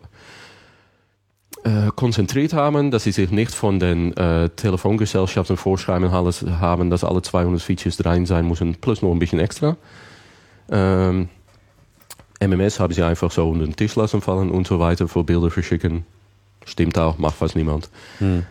äh, 1.66 1.68
äh, 1.68 1.92
konzentriert 1.96 2.54
haben, 2.54 2.92
dass 2.92 3.04
sie 3.04 3.12
sich 3.12 3.30
nicht 3.30 3.54
von 3.54 3.80
den 3.80 4.16
äh, 4.16 4.50
Telefongesellschaften 4.50 5.58
vorschreiben 5.58 6.12
haben, 6.12 6.90
dass 6.90 7.04
alle 7.04 7.22
200 7.22 7.62
Features 7.62 8.06
rein 8.06 8.26
sein 8.26 8.48
müssen, 8.48 8.76
plus 8.76 9.02
noch 9.02 9.12
ein 9.12 9.20
bisschen 9.20 9.40
extra. 9.40 9.76
Ähm, 10.70 11.28
MMS 12.40 12.80
haben 12.80 12.94
sie 12.94 13.04
einfach 13.04 13.32
so 13.32 13.50
unter 13.50 13.66
den 13.66 13.76
Tisch 13.76 13.96
lassen 13.96 14.22
fallen 14.22 14.50
und 14.50 14.68
so 14.68 14.80
weiter, 14.80 15.08
für 15.08 15.24
Bilder 15.24 15.50
verschicken. 15.50 16.06
Stimmt 16.66 16.98
auch, 16.98 17.18
macht 17.18 17.36
fast 17.36 17.56
niemand. 17.56 17.90
Hm. 18.20 18.46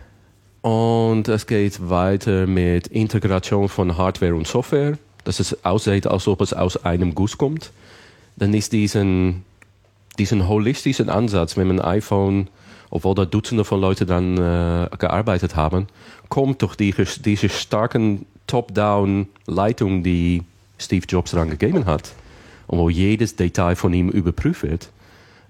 Und 0.67 1.29
es 1.29 1.47
geht 1.47 1.89
weiter 1.89 2.45
mit 2.45 2.87
Integration 2.87 3.69
von 3.69 3.97
Hardware 3.97 4.35
und 4.35 4.45
Software, 4.45 4.97
dass 5.23 5.39
es 5.39 5.63
aussieht, 5.63 6.05
als 6.07 6.27
ob 6.27 6.41
es 6.41 6.51
aus 6.51 6.83
einem 6.83 7.15
Guss 7.15 7.37
kommt. 7.37 7.71
Dann 8.35 8.53
ist 8.53 8.73
diesen 8.73 9.45
diesen 10.19 10.49
holistischen 10.49 11.07
Ansatz, 11.07 11.55
wenn 11.55 11.67
man 11.67 11.79
ein 11.79 11.99
iPhone, 11.99 12.49
obwohl 12.89 13.15
da 13.15 13.23
Dutzende 13.23 13.63
von 13.63 13.79
Leuten 13.79 14.07
dann 14.07 14.37
äh, 14.37 14.89
gearbeitet 14.97 15.55
haben, 15.55 15.87
kommt 16.27 16.61
durch 16.61 16.75
diese, 16.75 17.05
diese 17.21 17.47
starken 17.47 18.25
Top-Down-Leitung, 18.47 20.03
die 20.03 20.43
Steve 20.77 21.05
Jobs 21.07 21.31
daran 21.31 21.49
gegeben 21.49 21.85
hat, 21.85 22.11
und 22.67 22.79
wo 22.79 22.89
jedes 22.89 23.37
Detail 23.37 23.77
von 23.77 23.93
ihm 23.93 24.09
überprüft 24.09 24.63
wird, 24.63 24.89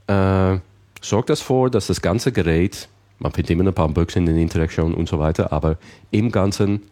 äh, 0.06 0.60
sorgt 1.02 1.31
das 1.31 1.41
vor, 1.41 1.72
dass 1.72 1.88
das 1.88 2.03
ganze 2.03 2.31
Gerät, 2.31 2.88
man 3.19 3.31
findet 3.31 3.52
immer 3.52 3.65
ein 3.65 3.73
paar 3.73 3.89
Bugs 3.89 4.15
in 4.15 4.26
den 4.26 4.38
Interaktionen 4.38 4.94
und 4.94 5.10
so 5.10 5.19
weiter, 5.19 5.52
aber 5.52 5.77
im 6.11 6.31
Ganzen 6.31 6.84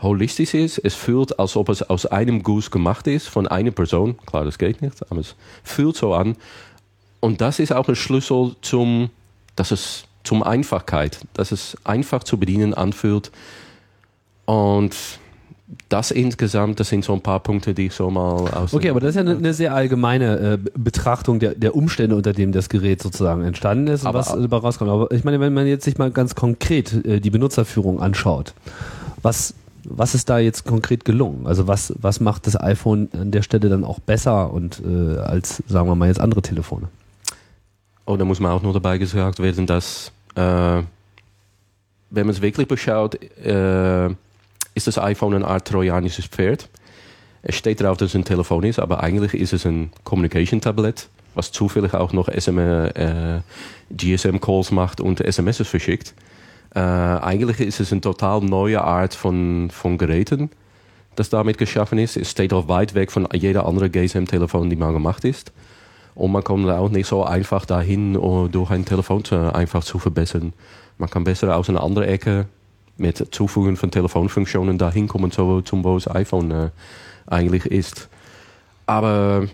holistisch 0.00 0.54
ist. 0.54 0.78
Es 0.78 0.94
fühlt, 0.94 1.38
als 1.38 1.56
ob 1.56 1.68
es 1.68 1.82
aus 1.82 2.06
einem 2.06 2.42
Guss 2.42 2.70
gemacht 2.70 3.06
ist, 3.06 3.28
von 3.28 3.46
einer 3.46 3.70
Person. 3.70 4.18
Klar, 4.26 4.44
das 4.44 4.58
geht 4.58 4.82
nicht, 4.82 5.10
aber 5.10 5.20
es 5.20 5.36
fühlt 5.62 5.96
so 5.96 6.14
an. 6.14 6.36
Und 7.20 7.40
das 7.40 7.60
ist 7.60 7.72
auch 7.72 7.88
ein 7.88 7.96
Schlüssel 7.96 8.56
zum, 8.62 9.10
dass 9.54 9.70
es 9.70 10.04
zum 10.24 10.42
Einfachkeit, 10.42 11.20
dass 11.34 11.52
es 11.52 11.76
einfach 11.84 12.24
zu 12.24 12.38
bedienen 12.38 12.74
anfühlt. 12.74 13.30
Und 14.44 14.96
das 15.88 16.10
insgesamt, 16.10 16.80
das 16.80 16.88
sind 16.88 17.04
so 17.04 17.12
ein 17.12 17.20
paar 17.20 17.40
Punkte, 17.40 17.74
die 17.74 17.86
ich 17.86 17.94
so 17.94 18.10
mal 18.10 18.50
aus. 18.50 18.74
Okay, 18.74 18.90
aber 18.90 19.00
das 19.00 19.10
ist 19.10 19.14
ja 19.16 19.20
eine, 19.22 19.36
eine 19.36 19.54
sehr 19.54 19.74
allgemeine 19.74 20.38
äh, 20.38 20.58
Betrachtung 20.76 21.38
der, 21.38 21.54
der 21.54 21.74
Umstände, 21.74 22.16
unter 22.16 22.32
denen 22.32 22.52
das 22.52 22.68
Gerät 22.68 23.02
sozusagen 23.02 23.42
entstanden 23.44 23.86
ist 23.86 24.04
und 24.04 24.14
was 24.14 24.28
dabei 24.28 24.56
rauskommt. 24.58 24.90
Aber 24.90 25.10
ich 25.10 25.24
meine, 25.24 25.40
wenn 25.40 25.54
man 25.54 25.66
jetzt 25.66 25.84
sich 25.84 25.98
mal 25.98 26.10
ganz 26.10 26.34
konkret 26.34 27.04
äh, 27.04 27.20
die 27.20 27.30
Benutzerführung 27.30 28.00
anschaut, 28.00 28.54
was 29.22 29.54
was 29.84 30.14
ist 30.14 30.30
da 30.30 30.38
jetzt 30.38 30.64
konkret 30.64 31.04
gelungen? 31.04 31.46
Also 31.46 31.66
was, 31.66 31.92
was 31.98 32.20
macht 32.20 32.46
das 32.46 32.60
iPhone 32.60 33.08
an 33.12 33.32
der 33.32 33.42
Stelle 33.42 33.68
dann 33.68 33.84
auch 33.84 33.98
besser 33.98 34.52
und 34.52 34.80
äh, 34.84 35.18
als, 35.18 35.62
sagen 35.66 35.88
wir 35.88 35.96
mal, 35.96 36.06
jetzt 36.06 36.20
andere 36.20 36.40
Telefone? 36.40 36.88
Oh, 38.06 38.16
da 38.16 38.24
muss 38.24 38.40
man 38.40 38.52
auch 38.52 38.62
noch 38.62 38.72
dabei 38.72 38.98
gesagt 38.98 39.40
werden, 39.40 39.66
dass 39.66 40.12
äh, 40.34 40.82
wenn 42.10 42.26
man 42.26 42.30
es 42.30 42.42
wirklich 42.42 42.68
beschaut, 42.68 43.16
äh, 43.44 44.10
ist 44.74 44.86
das 44.86 44.98
iPhone 44.98 45.34
eine 45.34 45.46
Art 45.46 45.68
trojanisches 45.68 46.26
Pferd. 46.26 46.68
Es 47.42 47.56
steht 47.56 47.80
drauf, 47.80 47.96
dass 47.96 48.10
es 48.10 48.14
ein 48.14 48.24
Telefon 48.24 48.62
ist, 48.64 48.78
aber 48.78 49.02
eigentlich 49.02 49.34
ist 49.34 49.52
es 49.52 49.66
ein 49.66 49.90
Communication-Tablet, 50.04 51.08
was 51.34 51.50
zufällig 51.50 51.94
auch 51.94 52.12
noch 52.12 52.28
äh, 52.28 53.40
GSM-Calls 53.90 54.70
macht 54.70 55.00
und 55.00 55.20
SMS 55.20 55.66
verschickt. 55.66 56.14
Äh, 56.74 56.78
eigentlich 56.78 57.60
ist 57.60 57.80
es 57.80 57.92
eine 57.92 58.00
total 58.00 58.40
neue 58.40 58.82
Art 58.82 59.14
von, 59.14 59.70
von 59.70 59.98
Geräten, 59.98 60.50
das 61.16 61.30
damit 61.30 61.58
geschaffen 61.58 61.98
ist. 61.98 62.16
Es 62.16 62.30
steht 62.30 62.52
auch 62.52 62.68
weit 62.68 62.94
weg 62.94 63.10
von 63.10 63.28
jeder 63.34 63.66
anderen 63.66 63.90
GSM-Telefon, 63.90 64.70
die 64.70 64.76
mal 64.76 64.92
gemacht 64.92 65.24
ist. 65.24 65.52
Und 66.14 66.32
man 66.32 66.44
kommt 66.44 66.68
auch 66.70 66.90
nicht 66.90 67.06
so 67.06 67.24
einfach 67.24 67.66
dahin, 67.66 68.16
uh, 68.16 68.48
durch 68.48 68.70
ein 68.70 68.84
Telefon 68.84 69.24
zu, 69.24 69.54
einfach 69.54 69.82
zu 69.82 69.98
verbessern. 69.98 70.52
Man 70.98 71.10
kann 71.10 71.24
besser 71.24 71.56
aus 71.56 71.68
einer 71.68 71.82
anderen 71.82 72.08
Ecke 72.08 72.46
mit 72.96 73.34
Zufügen 73.34 73.76
von 73.76 73.90
Telefonfunktionen 73.90 74.78
dahin 74.78 75.08
kommen, 75.08 75.30
so 75.30 75.60
zum 75.62 75.84
wo 75.84 75.94
das 75.94 76.08
iPhone 76.14 76.50
äh, 76.50 76.70
eigentlich 77.26 77.66
ist. 77.66 78.08
Aber 78.86 79.46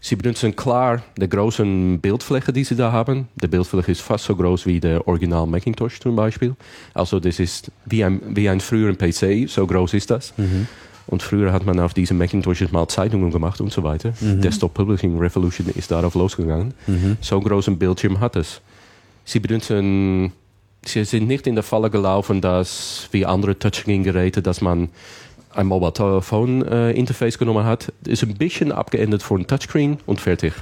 Sie 0.00 0.14
benutzen 0.14 0.54
klar 0.54 1.02
die 1.16 1.28
großen 1.28 2.00
Bildfläche, 2.00 2.52
die 2.52 2.64
sie 2.64 2.76
da 2.76 2.92
haben. 2.92 3.28
Die 3.34 3.48
Bildfläche 3.48 3.92
ist 3.92 4.00
fast 4.00 4.24
so 4.24 4.36
groß 4.36 4.64
wie 4.66 4.78
der 4.78 5.06
Original 5.08 5.46
Macintosh 5.46 5.98
zum 5.98 6.14
Beispiel. 6.14 6.54
Also 6.94 7.18
das 7.18 7.40
ist 7.40 7.70
wie 7.84 8.04
ein, 8.04 8.20
wie 8.28 8.48
ein 8.48 8.60
früheren 8.60 8.96
PC, 8.96 9.50
so 9.50 9.66
groß 9.66 9.94
ist 9.94 10.10
das. 10.10 10.32
Mhm. 10.36 10.68
Und 11.08 11.22
früher 11.22 11.52
hat 11.52 11.66
man 11.66 11.80
auf 11.80 11.94
diesen 11.94 12.16
Macintoshes 12.16 12.70
mal 12.70 12.86
Zeitungen 12.86 13.32
gemacht 13.32 13.60
und 13.60 13.72
so 13.72 13.82
weiter. 13.82 14.12
Mhm. 14.20 14.40
Desktop 14.40 14.74
Publishing 14.74 15.18
Revolution 15.18 15.66
ist 15.74 15.90
darauf 15.90 16.14
losgegangen. 16.14 16.74
Mhm. 16.86 17.16
So 17.20 17.40
großen 17.40 17.76
Bildschirm 17.78 18.20
hat 18.20 18.36
es. 18.36 18.60
Sie 19.24 19.40
benutzen, 19.40 20.32
sie 20.88 21.04
sind 21.04 21.26
nicht 21.26 21.46
in 21.46 21.54
der 21.54 21.64
Falle 21.64 21.90
gelaufen, 21.90 22.40
dass 22.40 23.08
wie 23.12 23.26
andere 23.26 23.58
Touchscreen-Geräte, 23.58 24.42
dass 24.42 24.60
man 24.60 24.88
ein 25.54 25.66
Mobile 25.66 25.92
Telephone 25.92 26.66
äh, 26.66 26.92
Interface 26.92 27.38
genommen 27.38 27.64
hat, 27.64 27.92
ist 28.06 28.22
ein 28.22 28.36
bisschen 28.36 28.72
abgeändert 28.72 29.24
ein 29.30 29.46
Touchscreen 29.46 29.98
und 30.06 30.20
fertig. 30.20 30.52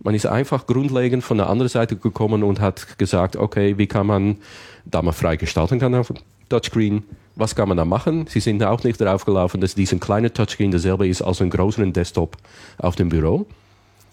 Man 0.00 0.14
ist 0.14 0.26
einfach 0.26 0.66
grundlegend 0.66 1.24
von 1.24 1.38
der 1.38 1.48
anderen 1.48 1.68
Seite 1.68 1.96
gekommen 1.96 2.42
und 2.42 2.60
hat 2.60 2.98
gesagt, 2.98 3.36
okay, 3.36 3.78
wie 3.78 3.86
kann 3.86 4.06
man, 4.06 4.36
da 4.84 5.02
man 5.02 5.12
frei 5.12 5.36
gestalten 5.36 5.78
kann 5.78 5.94
auf 5.94 6.12
Touchscreen, 6.48 7.02
was 7.34 7.54
kann 7.54 7.68
man 7.68 7.76
da 7.76 7.84
machen? 7.84 8.26
Sie 8.28 8.40
sind 8.40 8.62
auch 8.62 8.82
nicht 8.84 9.00
darauf 9.00 9.24
gelaufen, 9.24 9.60
dass 9.60 9.74
diesen 9.74 10.00
kleinen 10.00 10.32
Touchscreen 10.32 10.70
dasselbe 10.70 11.06
ist 11.06 11.22
als 11.22 11.40
ein 11.40 11.50
größeren 11.50 11.92
Desktop 11.92 12.36
auf 12.78 12.96
dem 12.96 13.08
Büro. 13.08 13.46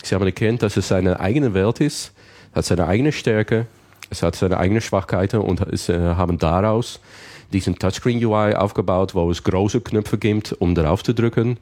Sie 0.03 0.13
haben 0.13 0.25
erkannt, 0.25 0.61
dass 0.61 0.77
es 0.77 0.87
seine 0.87 1.19
eigene 1.19 1.53
Welt 1.53 1.81
ist, 1.81 2.13
hat 2.53 2.65
seine 2.65 2.87
eigene 2.87 3.11
Stärke, 3.11 3.67
es 4.09 4.21
hat 4.23 4.35
seine 4.35 4.57
eigenen 4.57 4.81
Schwachheiten 4.81 5.39
und 5.39 5.61
es, 5.61 5.89
äh, 5.89 5.97
haben 5.99 6.37
daraus 6.37 6.99
diesen 7.53 7.77
Touchscreen-UI 7.77 8.55
aufgebaut, 8.55 9.15
wo 9.15 9.29
es 9.31 9.43
große 9.43 9.81
Knöpfe 9.81 10.17
gibt, 10.17 10.53
um 10.53 10.75
darauf 10.75 11.03
zu 11.03 11.13
drücken. 11.13 11.57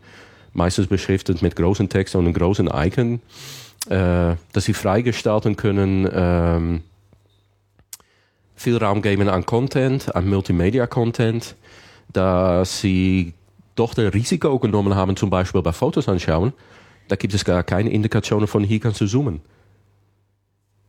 Meistens 0.53 0.88
beschriftet 0.88 1.41
mit 1.41 1.56
großen 1.56 1.90
Text 1.90 2.15
und 2.15 2.26
einem 2.26 2.34
großen 2.34 2.70
Icon. 2.74 3.22
Äh, 3.90 4.36
dass 4.53 4.64
sie 4.64 4.74
freigestalten 4.74 5.57
können, 5.57 6.10
ähm, 6.14 6.82
viel 8.56 8.78
Raum 8.78 9.02
geben 9.02 9.28
an 9.28 9.45
Content, 9.45 10.15
an 10.15 10.30
Multimedia-Content, 10.30 11.56
dass 12.14 12.80
sie 12.80 13.34
doch 13.76 13.94
das 13.94 14.14
Risiko 14.14 14.57
genommen 14.60 14.95
haben, 14.95 15.18
zum 15.18 15.30
Beispiel 15.30 15.61
bei 15.61 15.74
Fotos 15.74 16.07
anschauen, 16.07 16.53
da 17.10 17.18
gibt 17.18 17.34
es 17.34 17.44
gar 17.44 17.64
keine 17.64 17.90
Indikationen 17.90 18.48
von 18.48 18.64
hier 18.64 18.80
kannst 18.80 19.02
du 19.02 19.06
zoomen. 19.06 19.41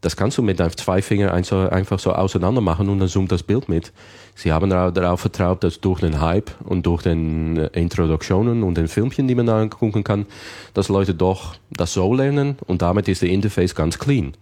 Das 0.05 0.17
kannst 0.17 0.37
du 0.37 0.43
mit 0.43 0.59
zwei 0.77 1.01
Fingern 1.01 1.31
einfach 1.31 1.99
so 1.99 2.13
auseinander 2.13 2.61
machen 2.61 2.91
und 2.91 2.99
dann 2.99 3.09
zoomt 3.09 3.33
das 3.33 3.43
Bild 3.43 3.71
mit. 3.71 3.91
Sie 4.35 4.53
haben 4.53 4.69
darauf 4.69 5.21
vertraut, 5.21 5.65
dass 5.65 5.81
durch 5.81 6.01
den 6.01 6.21
Hype 6.21 6.51
und 6.63 6.85
durch 6.85 7.01
den 7.03 7.57
äh, 7.57 7.69
Introduktionen 7.73 8.65
und 8.65 8.77
den 8.77 8.87
Filmchen, 8.87 9.29
die 9.29 9.35
man 9.35 9.47
da 9.47 9.59
angucken 9.59 10.05
kann, 10.05 10.27
dass 10.75 10.91
Leute 10.91 11.15
doch 11.15 11.55
das 11.71 11.95
so 11.95 12.13
lernen 12.13 12.59
und 12.67 12.83
damit 12.83 13.09
ist 13.09 13.23
der 13.23 13.31
Interface 13.31 13.75
ganz 13.75 13.99
clean. 13.99 14.35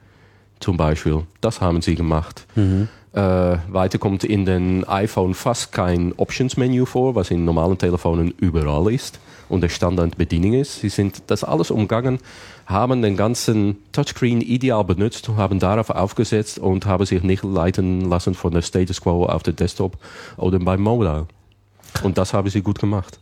Zum 0.58 0.76
Beispiel. 0.76 1.22
Das 1.40 1.60
haben 1.60 1.80
sie 1.80 1.94
gemacht. 1.94 2.44
Mhm. 2.56 2.88
Äh, 3.12 3.58
weiter 3.68 3.98
kommt 3.98 4.24
in 4.24 4.44
den 4.44 4.82
iPhone 4.88 5.34
fast 5.34 5.70
kein 5.70 6.12
Options-Menü 6.16 6.86
vor, 6.86 7.14
was 7.14 7.30
in 7.30 7.44
normalen 7.44 7.78
Telefonen 7.78 8.34
überall 8.38 8.92
ist 8.92 9.20
und 9.48 9.60
der 9.60 9.68
Standardbedienung 9.68 10.54
ist. 10.54 10.80
Sie 10.80 10.88
sind 10.88 11.22
das 11.28 11.44
alles 11.44 11.70
umgangen, 11.70 12.18
haben 12.66 13.02
den 13.02 13.16
ganzen 13.16 13.76
Touchscreen 13.92 14.40
ideal 14.40 14.84
benutzt, 14.84 15.28
haben 15.28 15.58
darauf 15.58 15.90
aufgesetzt 15.90 16.58
und 16.58 16.86
haben 16.86 17.04
sich 17.06 17.22
nicht 17.22 17.44
leiten 17.44 18.08
lassen 18.08 18.34
von 18.34 18.52
der 18.52 18.62
Status 18.62 19.00
Quo 19.00 19.26
auf 19.26 19.42
der 19.42 19.52
Desktop 19.52 19.98
oder 20.36 20.58
beim 20.58 20.80
Mobile. 20.80 21.26
Und 22.02 22.18
das 22.18 22.32
haben 22.32 22.48
sie 22.48 22.62
gut 22.62 22.78
gemacht. 22.78 23.18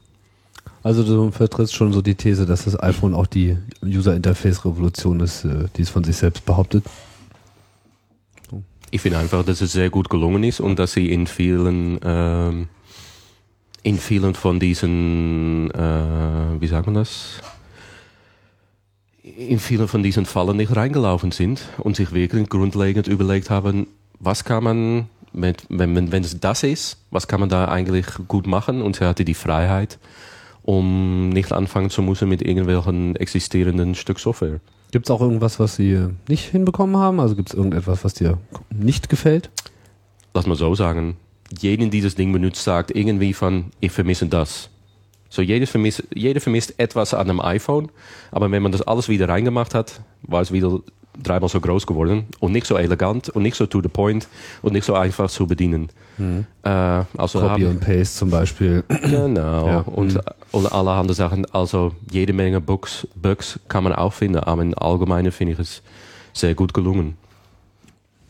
Also 0.83 1.03
du 1.03 1.31
vertrittst 1.31 1.75
schon 1.75 1.93
so 1.93 2.01
die 2.01 2.15
These, 2.15 2.47
dass 2.47 2.65
das 2.65 2.81
iPhone 2.83 3.15
auch 3.15 3.27
die 3.27 3.57
User 3.85 4.15
Interface 4.15 4.65
Revolution 4.65 5.21
ist, 5.21 5.45
äh, 5.45 5.67
die 5.77 5.83
es 5.83 5.91
von 5.91 6.05
sich 6.05 6.17
selbst 6.17 6.47
behauptet. 6.47 6.85
Ich 8.91 9.01
finde 9.03 9.19
einfach, 9.19 9.45
dass 9.45 9.61
es 9.61 9.73
sehr 9.73 9.91
gut 9.91 10.09
gelungen 10.09 10.43
ist 10.43 10.61
und 10.61 10.79
dass 10.79 10.93
sie 10.93 11.13
in 11.13 11.27
vielen 11.27 12.01
ähm, 12.03 12.69
in 13.83 13.99
vielen 13.99 14.35
von 14.35 14.61
diesen, 14.61 15.71
äh, 15.71 16.61
wie 16.61 16.67
sagt 16.67 16.87
man 16.87 16.95
das? 16.95 17.41
In 19.37 19.59
vielen 19.59 19.89
von 19.89 20.03
diesen 20.03 20.27
Fallen 20.27 20.57
nicht 20.57 20.75
reingelaufen 20.75 21.33
sind 21.33 21.63
und 21.79 21.97
sich 21.97 22.13
wirklich 22.13 22.49
grundlegend 22.49 23.07
überlegt 23.07 23.51
haben, 23.51 23.87
was 24.19 24.45
kann 24.45 24.65
man, 24.65 25.09
mit, 25.33 25.65
wenn, 25.69 26.13
wenn 26.13 26.25
es 26.25 26.39
das 26.41 26.63
ist, 26.63 26.99
was 27.11 27.29
kann 27.29 27.41
man 27.41 27.49
da 27.49 27.67
eigentlich 27.67 28.07
gut 28.29 28.47
machen? 28.47 28.83
Und 28.83 28.97
sie 28.97 29.07
hatte 29.07 29.25
die 29.25 29.35
Freiheit, 29.35 29.99
um 30.63 31.29
nicht 31.31 31.53
anfangen 31.53 31.91
zu 31.91 32.03
müssen 32.03 32.29
mit 32.29 32.43
irgendwelchen 32.43 33.17
existierenden 33.17 33.95
Stück 33.95 34.19
Software. 34.19 34.61
Gibt 34.91 35.07
es 35.07 35.11
auch 35.11 35.21
irgendwas, 35.21 35.61
was 35.61 35.77
Sie 35.77 36.09
nicht 36.29 36.51
hinbekommen 36.51 36.97
haben? 36.97 37.21
Also 37.21 37.37
gibt 37.37 37.51
es 37.51 37.55
irgendetwas, 37.55 38.05
was 38.05 38.15
dir 38.15 38.39
nicht 38.71 39.09
gefällt? 39.09 39.51
Lass 40.35 40.47
mal 40.47 40.57
so 40.57 40.75
sagen 40.75 41.17
jeden 41.59 41.91
dieses 41.91 42.15
Ding 42.15 42.33
benutzt, 42.33 42.63
sagt 42.63 42.91
irgendwie 42.91 43.33
von, 43.33 43.67
ich 43.81 43.93
vermisse 43.93 44.27
das. 44.27 44.71
So, 45.31 45.43
jeder 45.43 45.67
vermisst, 45.67 46.03
jeder 46.13 46.41
vermisst 46.41 46.75
etwas 46.79 47.15
an 47.15 47.31
einem 47.31 47.41
iPhone, 47.41 47.89
aber 48.33 48.51
wenn 48.51 48.63
man 48.63 48.73
das 48.73 48.83
alles 48.83 49.09
wieder 49.09 49.29
reingemacht 49.29 49.75
hat, 49.75 50.03
war 50.23 50.43
es 50.43 50.53
wieder 50.53 50.81
dreimal 51.23 51.49
so 51.49 51.61
groß 51.61 51.87
geworden 51.87 52.27
und 52.41 52.53
nicht 52.53 52.67
so 52.67 52.77
elegant 52.77 53.29
und 53.29 53.43
nicht 53.43 53.57
so 53.57 53.67
to 53.67 53.81
the 53.81 53.89
point 53.89 54.29
und 54.63 54.73
nicht 54.73 54.85
so 54.85 54.95
einfach 54.95 55.31
zu 55.31 55.47
bedienen. 55.47 55.91
Mhm. 56.19 56.47
Äh, 56.63 56.69
also 57.17 57.41
Copy 57.41 57.67
und 57.67 57.81
Paste 57.81 58.19
zum 58.19 58.31
Beispiel. 58.31 58.85
Genau. 59.03 59.67
Ja. 59.67 59.79
Und, 59.81 60.15
mhm. 60.15 60.21
und 60.53 60.73
allerhand 60.73 61.15
Sachen. 61.15 61.47
Also 61.53 61.93
jede 62.11 62.33
Menge 62.33 62.61
Bugs, 62.61 63.07
Bugs 63.15 63.59
kann 63.69 63.85
man 63.85 63.93
auch 63.93 64.13
finden, 64.13 64.39
aber 64.39 64.63
im 64.63 64.77
Allgemeinen 64.77 65.33
finde 65.33 65.55
ich 65.55 65.59
es 65.59 65.83
sehr 66.33 66.55
gut 66.55 66.75
gelungen. 66.75 67.17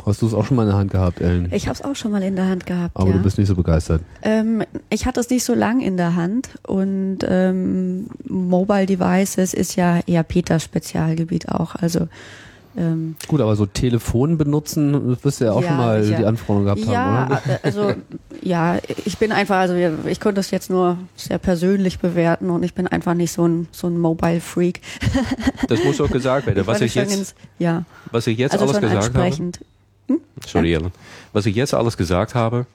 Hast 0.06 0.22
du 0.22 0.26
es 0.26 0.34
auch 0.34 0.44
schon 0.44 0.56
mal 0.56 0.62
in 0.64 0.68
der 0.70 0.78
Hand 0.78 0.90
gehabt, 0.90 1.20
Ellen? 1.20 1.48
Ich 1.52 1.66
habe 1.68 1.74
es 1.78 1.82
auch 1.84 1.94
schon 1.96 2.10
mal 2.12 2.22
in 2.22 2.36
der 2.36 2.48
Hand 2.48 2.66
gehabt. 2.66 2.96
Aber 2.96 3.08
ja. 3.10 3.16
du 3.16 3.22
bist 3.22 3.38
nicht 3.38 3.48
so 3.48 3.54
begeistert. 3.54 4.02
Ähm, 4.22 4.62
ich 4.88 5.06
hatte 5.06 5.20
es 5.20 5.30
nicht 5.30 5.44
so 5.44 5.54
lang 5.54 5.80
in 5.80 5.96
der 5.96 6.16
Hand 6.16 6.48
und 6.66 7.18
ähm, 7.28 8.06
Mobile 8.28 8.86
Devices 8.86 9.54
ist 9.54 9.76
ja 9.76 10.00
eher 10.06 10.22
Peters 10.22 10.62
Spezialgebiet 10.64 11.48
auch. 11.48 11.74
Also 11.74 12.08
ähm, 12.76 13.16
Gut, 13.26 13.40
aber 13.40 13.56
so 13.56 13.66
Telefon 13.66 14.38
benutzen, 14.38 15.08
das 15.10 15.24
wirst 15.24 15.40
du 15.40 15.46
ja 15.46 15.52
auch 15.52 15.60
Ja, 15.60 15.68
schon 15.68 15.76
mal 15.76 16.04
sicher. 16.04 16.18
die 16.18 16.24
Anforderung 16.24 16.64
gehabt 16.66 16.80
ja, 16.84 16.92
haben, 17.04 17.32
oder? 17.32 17.42
äh, 17.54 17.58
also 17.64 17.92
ja, 18.42 18.78
ich 19.04 19.18
bin 19.18 19.32
einfach, 19.32 19.56
also 19.56 19.74
ich 20.06 20.20
konnte 20.20 20.36
das 20.36 20.52
jetzt 20.52 20.70
nur 20.70 20.96
sehr 21.16 21.38
persönlich 21.38 21.98
bewerten 21.98 22.48
und 22.48 22.62
ich 22.62 22.72
bin 22.74 22.86
einfach 22.86 23.14
nicht 23.14 23.32
so 23.32 23.46
ein 23.46 23.66
so 23.72 23.88
ein 23.88 23.98
Mobile 23.98 24.40
Freak. 24.40 24.80
Das 25.68 25.82
muss 25.82 26.00
auch 26.00 26.10
gesagt 26.10 26.46
werden. 26.46 26.58
Was 26.60 26.66
wollte 26.74 26.84
ich 26.84 26.94
jetzt, 26.94 27.12
ins- 27.12 27.34
ja, 27.58 27.84
was 28.12 28.28
ich 28.28 28.38
jetzt 28.38 28.52
also 28.52 28.66
alles 28.66 28.80
gesagt 28.80 29.14
habe. 29.16 29.30
Sorry, 30.46 30.74
Ellen. 30.74 30.92
Was 31.32 31.46
ich 31.46 31.54
jetzt 31.56 31.74
alles 31.74 31.96
gesagt 31.96 32.34
habe, 32.34 32.66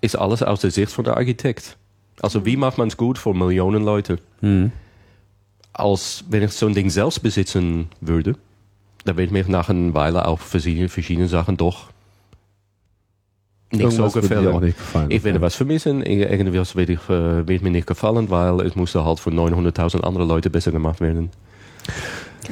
ist 0.00 0.16
alles 0.16 0.42
aus 0.42 0.60
der 0.60 0.70
Sicht 0.70 0.90
von 0.92 1.04
der 1.04 1.16
Architekt. 1.16 1.76
Also 2.20 2.44
wie 2.46 2.56
macht 2.56 2.78
man 2.78 2.88
es 2.88 2.96
gut 2.96 3.18
für 3.18 3.34
Millionen 3.34 3.84
Leute? 3.84 4.18
Hm. 4.40 4.72
Als 5.72 6.24
wenn 6.28 6.42
ich 6.42 6.52
so 6.52 6.66
ein 6.66 6.74
Ding 6.74 6.90
selbst 6.90 7.22
besitzen 7.22 7.88
würde, 8.00 8.36
dann 9.04 9.16
würde 9.16 9.32
mich 9.32 9.48
nach 9.48 9.68
einer 9.70 9.94
Weile 9.94 10.26
auch 10.28 10.38
verschiedene, 10.40 10.88
verschiedene 10.88 11.28
Sachen 11.28 11.56
doch 11.56 11.88
nicht 13.72 13.80
so 13.90 14.02
Irgendwas 14.04 14.12
gefallen. 14.12 14.48
auch 14.48 14.60
nicht 14.60 14.76
gefallen. 14.76 15.10
Ich 15.10 15.24
werde 15.24 15.38
Okay. 15.38 15.46
was 15.46 15.54
vermissen, 15.54 16.02
Ir- 16.02 16.28
irgendwas 16.30 16.76
wird, 16.76 16.90
ich, 16.90 17.08
wird 17.08 17.62
mir 17.62 17.70
nicht 17.70 17.86
gefallen, 17.86 18.28
weil 18.28 18.60
es 18.60 18.76
musste 18.76 19.02
halt 19.04 19.18
von 19.18 19.34
900.000 19.34 20.02
anderen 20.04 20.28
Leuten 20.28 20.52
besser 20.52 20.72
gemacht 20.72 21.00
werden. 21.00 21.30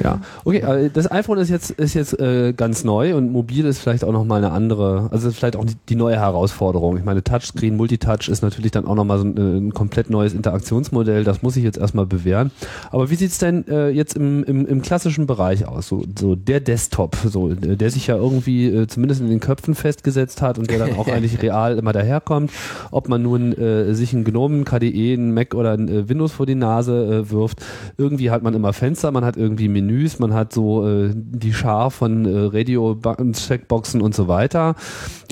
Ja, 0.01 0.21
okay, 0.45 0.59
äh, 0.59 0.89
das 0.89 1.11
iPhone 1.11 1.37
ist 1.37 1.49
jetzt 1.49 1.71
ist 1.71 1.93
jetzt 1.93 2.17
äh, 2.19 2.53
ganz 2.53 2.83
neu 2.83 3.15
und 3.15 3.31
mobil 3.31 3.65
ist 3.65 3.79
vielleicht 3.79 4.03
auch 4.03 4.11
noch 4.11 4.23
mal 4.23 4.37
eine 4.37 4.51
andere, 4.51 5.09
also 5.11 5.27
ist 5.27 5.37
vielleicht 5.37 5.55
auch 5.55 5.65
die, 5.65 5.75
die 5.89 5.95
neue 5.95 6.17
Herausforderung. 6.17 6.97
Ich 6.97 7.03
meine, 7.03 7.23
Touchscreen, 7.23 7.75
Multitouch 7.75 8.29
ist 8.29 8.41
natürlich 8.41 8.71
dann 8.71 8.85
auch 8.85 8.95
noch 8.95 9.03
mal 9.03 9.17
so 9.17 9.25
ein, 9.25 9.37
äh, 9.37 9.57
ein 9.57 9.73
komplett 9.73 10.09
neues 10.09 10.33
Interaktionsmodell. 10.33 11.23
Das 11.23 11.41
muss 11.41 11.57
ich 11.57 11.63
jetzt 11.63 11.77
erstmal 11.77 12.05
bewähren. 12.05 12.51
Aber 12.89 13.09
wie 13.09 13.15
sieht's 13.15 13.37
denn 13.37 13.67
äh, 13.67 13.89
jetzt 13.89 14.15
im, 14.15 14.43
im, 14.43 14.65
im 14.65 14.81
klassischen 14.81 15.27
Bereich 15.27 15.67
aus? 15.67 15.87
So, 15.87 16.05
so 16.17 16.35
der 16.35 16.61
Desktop, 16.61 17.17
so 17.25 17.49
äh, 17.49 17.75
der 17.75 17.89
sich 17.89 18.07
ja 18.07 18.15
irgendwie 18.15 18.67
äh, 18.67 18.87
zumindest 18.87 19.21
in 19.21 19.29
den 19.29 19.39
Köpfen 19.39 19.75
festgesetzt 19.75 20.41
hat 20.41 20.57
und 20.57 20.69
der 20.69 20.79
dann 20.79 20.97
auch 20.97 21.07
eigentlich 21.11 21.41
real 21.41 21.77
immer 21.77 21.91
daherkommt. 21.91 22.51
Ob 22.91 23.09
man 23.09 23.21
nun 23.21 23.53
äh, 23.53 23.93
sich 23.93 24.13
einen 24.13 24.23
Gnome, 24.23 24.63
KDE, 24.63 25.13
einen 25.13 25.33
Mac 25.33 25.53
oder 25.53 25.73
ein 25.73 25.89
äh, 25.89 26.07
Windows 26.07 26.31
vor 26.31 26.45
die 26.45 26.55
Nase 26.55 27.25
äh, 27.25 27.29
wirft, 27.29 27.61
irgendwie 27.97 28.31
hat 28.31 28.41
man 28.41 28.53
immer 28.53 28.73
Fenster, 28.73 29.11
man 29.11 29.25
hat 29.25 29.35
irgendwie 29.35 29.67
Menüs, 29.81 30.19
man 30.19 30.33
hat 30.33 30.53
so 30.53 30.87
äh, 30.87 31.11
die 31.13 31.53
Schar 31.53 31.91
von 31.91 32.25
äh, 32.25 32.57
Radio-Checkboxen 32.57 34.01
und 34.01 34.15
so 34.15 34.27
weiter. 34.27 34.75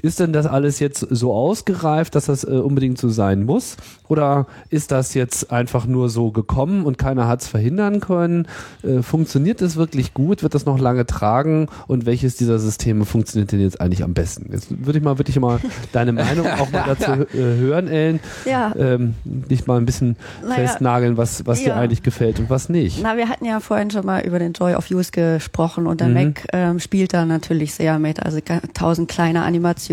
Ist 0.01 0.19
denn 0.19 0.33
das 0.33 0.45
alles 0.45 0.79
jetzt 0.79 0.99
so 1.09 1.33
ausgereift, 1.33 2.15
dass 2.15 2.25
das 2.25 2.43
äh, 2.43 2.47
unbedingt 2.51 2.97
so 2.97 3.09
sein 3.09 3.43
muss? 3.43 3.77
Oder 4.07 4.47
ist 4.69 4.91
das 4.91 5.13
jetzt 5.13 5.51
einfach 5.51 5.85
nur 5.85 6.09
so 6.09 6.31
gekommen 6.31 6.85
und 6.85 6.97
keiner 6.97 7.27
hat 7.27 7.41
es 7.41 7.47
verhindern 7.47 7.99
können? 7.99 8.47
Äh, 8.83 9.01
funktioniert 9.01 9.61
es 9.61 9.75
wirklich 9.75 10.13
gut? 10.13 10.41
Wird 10.43 10.53
das 10.55 10.65
noch 10.65 10.79
lange 10.79 11.05
tragen? 11.05 11.67
Und 11.87 12.05
welches 12.05 12.35
dieser 12.37 12.59
Systeme 12.59 13.05
funktioniert 13.05 13.51
denn 13.51 13.59
jetzt 13.59 13.81
eigentlich 13.81 14.03
am 14.03 14.13
besten? 14.13 14.51
Jetzt 14.51 14.67
würde 14.85 14.99
ich 14.99 15.03
mal 15.03 15.17
wirklich 15.17 15.39
mal 15.39 15.59
deine 15.91 16.13
Meinung 16.13 16.47
auch 16.47 16.71
mal 16.71 16.85
dazu 16.87 17.11
äh, 17.11 17.57
hören, 17.57 17.87
Ellen. 17.87 18.19
Ja. 18.45 18.73
Ähm, 18.77 19.15
dich 19.25 19.67
mal 19.67 19.77
ein 19.77 19.85
bisschen 19.85 20.15
Naja, 20.41 20.55
festnageln, 20.55 21.17
was, 21.17 21.45
was 21.45 21.59
dir 21.59 21.69
ja. 21.69 21.75
eigentlich 21.75 22.03
gefällt 22.03 22.39
und 22.39 22.49
was 22.49 22.69
nicht. 22.69 22.99
Na, 23.03 23.17
wir 23.17 23.27
hatten 23.29 23.45
ja 23.45 23.59
vorhin 23.59 23.91
schon 23.91 24.05
mal 24.05 24.21
über 24.25 24.39
den 24.39 24.53
Joy 24.53 24.75
of 24.75 24.89
Use 24.89 25.11
gesprochen 25.11 25.87
und 25.87 25.99
der 26.01 26.07
Mhm. 26.07 26.13
Mac 26.13 26.47
ähm, 26.53 26.79
spielt 26.79 27.13
da 27.13 27.25
natürlich 27.25 27.73
sehr 27.73 27.99
mit. 27.99 28.23
Also 28.23 28.39
tausend 28.73 29.09
kleine 29.09 29.43
Animationen, 29.43 29.88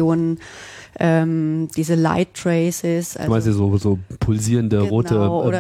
ähm, 0.99 1.69
diese 1.77 1.95
Light 1.95 2.35
Traces. 2.35 3.15
Du 3.15 3.29
meinst 3.29 3.47
Also, 3.47 3.51
ja 3.51 3.57
so, 3.57 3.77
so 3.77 3.99
pulsierende 4.21 4.79
Genau, 4.79 4.89
rote, 4.89 5.15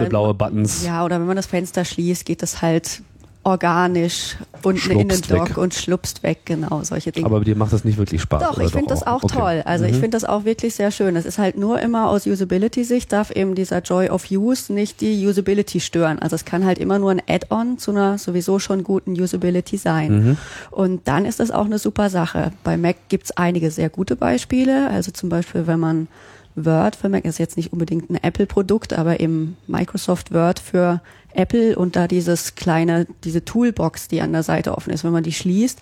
äh, 0.05 0.09
blaue 0.09 0.35
Buttons. 0.35 0.85
ja, 0.85 1.05
oder 1.05 1.19
wenn 1.21 1.27
man 1.27 1.37
das 1.37 1.47
Fenster 1.47 1.85
schließt, 1.85 2.25
geht 2.25 2.43
das 2.43 2.63
halt 2.63 3.03
organisch 3.47 4.37
unten 4.65 4.91
in 4.91 5.09
den 5.09 5.21
Dock 5.23 5.51
weg. 5.51 5.57
und 5.57 5.73
schlupst 5.73 6.25
weg, 6.25 6.41
genau, 6.45 6.83
solche 6.83 7.13
Dinge. 7.13 7.27
Aber 7.27 7.41
dir 7.45 7.55
macht 7.55 7.73
das 7.73 7.85
nicht 7.85 7.97
wirklich 7.97 8.21
Spaß. 8.21 8.43
Doch, 8.43 8.59
ich 8.59 8.73
finde 8.73 8.89
das 8.89 9.07
auch 9.07 9.23
Okay. 9.23 9.37
toll. 9.39 9.63
Also 9.65 9.85
ich 9.85 9.93
Mhm. 9.93 10.01
finde 10.01 10.11
das 10.17 10.25
auch 10.25 10.45
wirklich 10.45 10.75
sehr 10.75 10.91
schön. 10.91 11.15
Es 11.15 11.25
ist 11.25 11.39
halt 11.39 11.57
nur 11.57 11.81
immer 11.81 12.09
aus 12.11 12.27
Usability-Sicht 12.27 13.13
darf 13.13 13.31
eben 13.31 13.55
dieser 13.55 13.83
Joy 13.83 14.09
of 14.11 14.29
Use 14.33 14.73
nicht 14.73 15.01
die 15.01 15.25
Usability 15.25 15.79
stören. 15.79 16.19
Also 16.19 16.35
es 16.35 16.45
kann 16.45 16.65
halt 16.65 16.79
immer 16.79 16.99
nur 16.99 17.13
ein 17.13 17.23
Add-on 17.29 17.79
zu 17.79 17.93
einer 17.93 18.19
sowieso 18.19 18.59
schon 18.59 18.83
guten 18.83 19.13
Usability 19.13 19.77
sein. 19.77 20.13
Mhm. 20.31 20.37
Und 20.73 21.07
dann 21.07 21.25
ist 21.25 21.39
das 21.39 21.53
auch 21.53 21.67
eine 21.67 21.79
super 21.79 22.11
Sache. 22.11 22.51
Bei 22.65 22.77
Mac 22.77 22.97
gibt's 23.09 23.31
einige 23.31 23.71
sehr 23.71 23.91
gute 23.91 24.17
Beispiele. 24.17 24.91
Also 24.91 25.13
zum 25.13 25.29
Beispiel, 25.29 25.69
wenn 25.69 25.79
man 25.79 26.09
Word 26.57 26.97
für 26.97 27.09
Mac 27.09 27.25
ist 27.25 27.39
jetzt 27.39 27.57
nicht 27.57 27.73
unbedingt 27.73 28.11
ein 28.11 28.17
Apple-Produkt, 28.17 28.95
aber 28.95 29.21
eben 29.21 29.57
Microsoft 29.67 30.33
Word 30.33 30.59
für 30.59 31.01
Apple 31.35 31.77
und 31.77 31.97
da 31.97 32.09
dieses 32.09 32.55
kleine, 32.55 33.07
diese 33.25 33.45
Toolbox, 33.45 34.09
die 34.09 34.23
an 34.23 34.33
der 34.33 34.43
Seite 34.43 34.77
offen 34.77 34.93
ist, 34.93 35.05
wenn 35.05 35.13
man 35.13 35.23
die 35.23 35.33
schließt, 35.33 35.79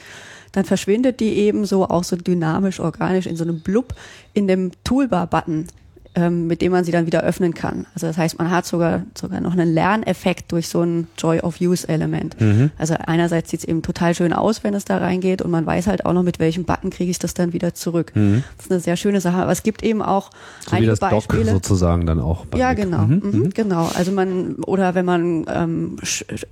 dann 0.53 0.65
verschwindet 0.65 1.21
die 1.21 1.35
eben 1.35 1.65
so 1.65 1.89
auch 1.89 2.05
so 2.05 2.17
dynamisch, 2.17 2.81
organisch 2.81 3.27
in 3.27 3.37
so 3.37 3.45
einem 3.45 3.61
Blub 3.61 3.95
in 4.35 4.49
dem 4.49 4.73
Toolbar-Button, 4.83 5.69
ähm, 6.16 6.47
mit 6.47 6.62
dem 6.62 6.70
man 6.73 6.85
sie 6.85 6.93
dann 6.93 7.07
wieder 7.07 7.23
öffnen 7.23 7.55
kann. 7.55 7.86
Also 7.95 8.07
das 8.07 8.16
heißt, 8.16 8.39
man 8.39 8.51
hat 8.51 8.66
sogar 8.66 9.03
sogar 9.19 9.41
noch 9.41 9.53
einen 9.53 9.73
Lerneffekt 9.74 10.53
durch 10.53 10.69
so 10.69 10.82
ein 10.82 11.09
Joy 11.19 11.41
of 11.41 11.61
Use 11.61 11.89
Element. 11.89 12.41
Mhm. 12.41 12.70
Also 12.78 12.95
einerseits 13.07 13.51
sieht 13.51 13.61
es 13.61 13.65
eben 13.66 13.82
total 13.82 14.15
schön 14.15 14.32
aus, 14.32 14.62
wenn 14.65 14.74
es 14.74 14.85
da 14.85 14.99
reingeht 14.99 15.43
und 15.43 15.51
man 15.51 15.66
weiß 15.66 15.86
halt 15.89 16.07
auch 16.07 16.12
noch, 16.12 16.23
mit 16.23 16.39
welchem 16.39 16.65
Button 16.65 16.91
kriege 16.91 17.11
ich 17.11 17.19
das 17.19 17.35
dann 17.35 17.53
wieder 17.53 17.74
zurück. 17.74 18.12
Mhm. 18.15 18.45
Das 18.57 18.66
ist 18.66 18.73
eine 18.73 18.81
sehr 18.81 18.97
schöne 18.97 19.20
Sache. 19.20 19.36
Aber 19.39 19.53
es 19.53 19.62
gibt 19.62 19.82
eben 19.82 20.03
auch 20.03 20.31
So 20.65 20.70
wie 20.73 20.77
einige 20.77 20.91
das 20.93 21.01
Dock 21.01 21.11
Beispiele. 21.11 21.51
sozusagen 21.51 22.07
dann 22.07 22.20
auch. 22.20 22.47
Ja, 22.57 22.69
Mac. 22.69 22.77
genau, 22.77 23.03
Mhm. 23.07 23.20
mhm. 23.32 23.51
genau. 23.51 23.91
Also 23.95 24.12
man 24.12 24.55
oder 24.66 24.95
wenn 24.95 25.05
man 25.05 25.47
ähm, 25.53 25.97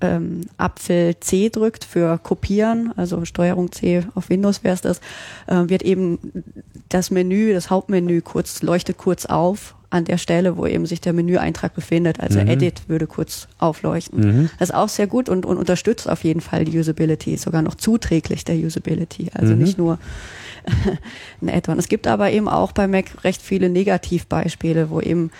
ähm, 0.00 0.40
Apfel 0.56 1.14
C 1.20 1.50
drückt 1.50 1.84
für 1.84 2.18
Kopieren, 2.18 2.92
also 2.96 3.24
Steuerung 3.24 3.70
C 3.70 4.02
auf 4.14 4.28
Windows 4.28 4.64
wäre 4.64 4.74
es 4.74 4.80
das, 4.80 5.00
äh, 5.46 5.68
wird 5.68 5.82
eben 5.82 6.18
das 6.88 7.10
Menü, 7.10 7.52
das 7.54 7.70
Hauptmenü 7.70 8.20
kurz 8.22 8.62
leuchtet 8.62 8.98
kurz 8.98 9.26
auf 9.26 9.51
an 9.92 10.04
der 10.04 10.18
Stelle, 10.18 10.56
wo 10.56 10.66
eben 10.66 10.86
sich 10.86 11.00
der 11.00 11.12
Menüeintrag 11.12 11.74
befindet. 11.74 12.18
Also 12.18 12.40
Mhm. 12.40 12.48
Edit 12.48 12.82
würde 12.88 13.06
kurz 13.06 13.46
aufleuchten. 13.58 14.20
Mhm. 14.20 14.50
Das 14.58 14.70
ist 14.70 14.74
auch 14.74 14.88
sehr 14.88 15.06
gut 15.06 15.28
und, 15.28 15.44
und 15.46 15.58
unterstützt 15.58 16.08
auf 16.08 16.24
jeden 16.24 16.40
Fall 16.40 16.64
die 16.64 16.78
Usability, 16.78 17.36
sogar 17.36 17.62
noch 17.62 17.74
zuträglich 17.74 18.44
der 18.44 18.56
Usability. 18.56 19.28
Also 19.34 19.52
Mhm. 19.54 19.58
nicht 19.62 19.78
nur 19.78 19.98
ein 21.42 21.48
Add-on. 21.50 21.78
Es 21.78 21.88
gibt 21.88 22.06
aber 22.06 22.30
eben 22.30 22.48
auch 22.48 22.72
bei 22.72 22.86
Mac 22.88 23.22
recht 23.24 23.42
viele 23.42 23.68
Negativbeispiele, 23.68 24.90
wo 24.90 25.00
eben 25.00 25.30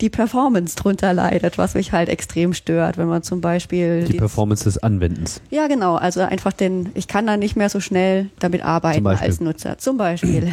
die 0.00 0.08
Performance 0.08 0.76
drunter 0.76 1.12
leidet, 1.12 1.58
was 1.58 1.74
mich 1.74 1.92
halt 1.92 2.08
extrem 2.08 2.54
stört, 2.54 2.96
wenn 2.96 3.06
man 3.06 3.22
zum 3.22 3.42
Beispiel 3.42 4.04
Die 4.04 4.16
Performance 4.16 4.64
des 4.64 4.78
Anwendens. 4.82 5.42
ja, 5.50 5.66
genau. 5.66 5.96
Also 5.96 6.20
einfach 6.22 6.54
den, 6.54 6.88
ich 6.94 7.06
kann 7.06 7.26
da 7.26 7.36
nicht 7.36 7.54
mehr 7.54 7.68
so 7.68 7.80
schnell 7.80 8.30
damit 8.38 8.64
arbeiten 8.64 9.06
als 9.06 9.40
Nutzer. 9.40 9.76
Zum 9.76 9.98
Beispiel. 9.98 10.50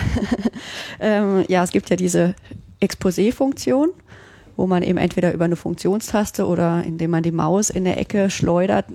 ähm, 0.99 1.45
ja, 1.47 1.63
es 1.63 1.71
gibt 1.71 1.89
ja 1.89 1.95
diese 1.95 2.35
Exposé-Funktion, 2.79 3.89
wo 4.55 4.67
man 4.67 4.83
eben 4.83 4.97
entweder 4.97 5.33
über 5.33 5.45
eine 5.45 5.55
Funktionstaste 5.55 6.45
oder 6.45 6.83
indem 6.83 7.11
man 7.11 7.23
die 7.23 7.31
Maus 7.31 7.69
in 7.69 7.83
der 7.83 7.99
Ecke 7.99 8.29
schleudert, 8.29 8.85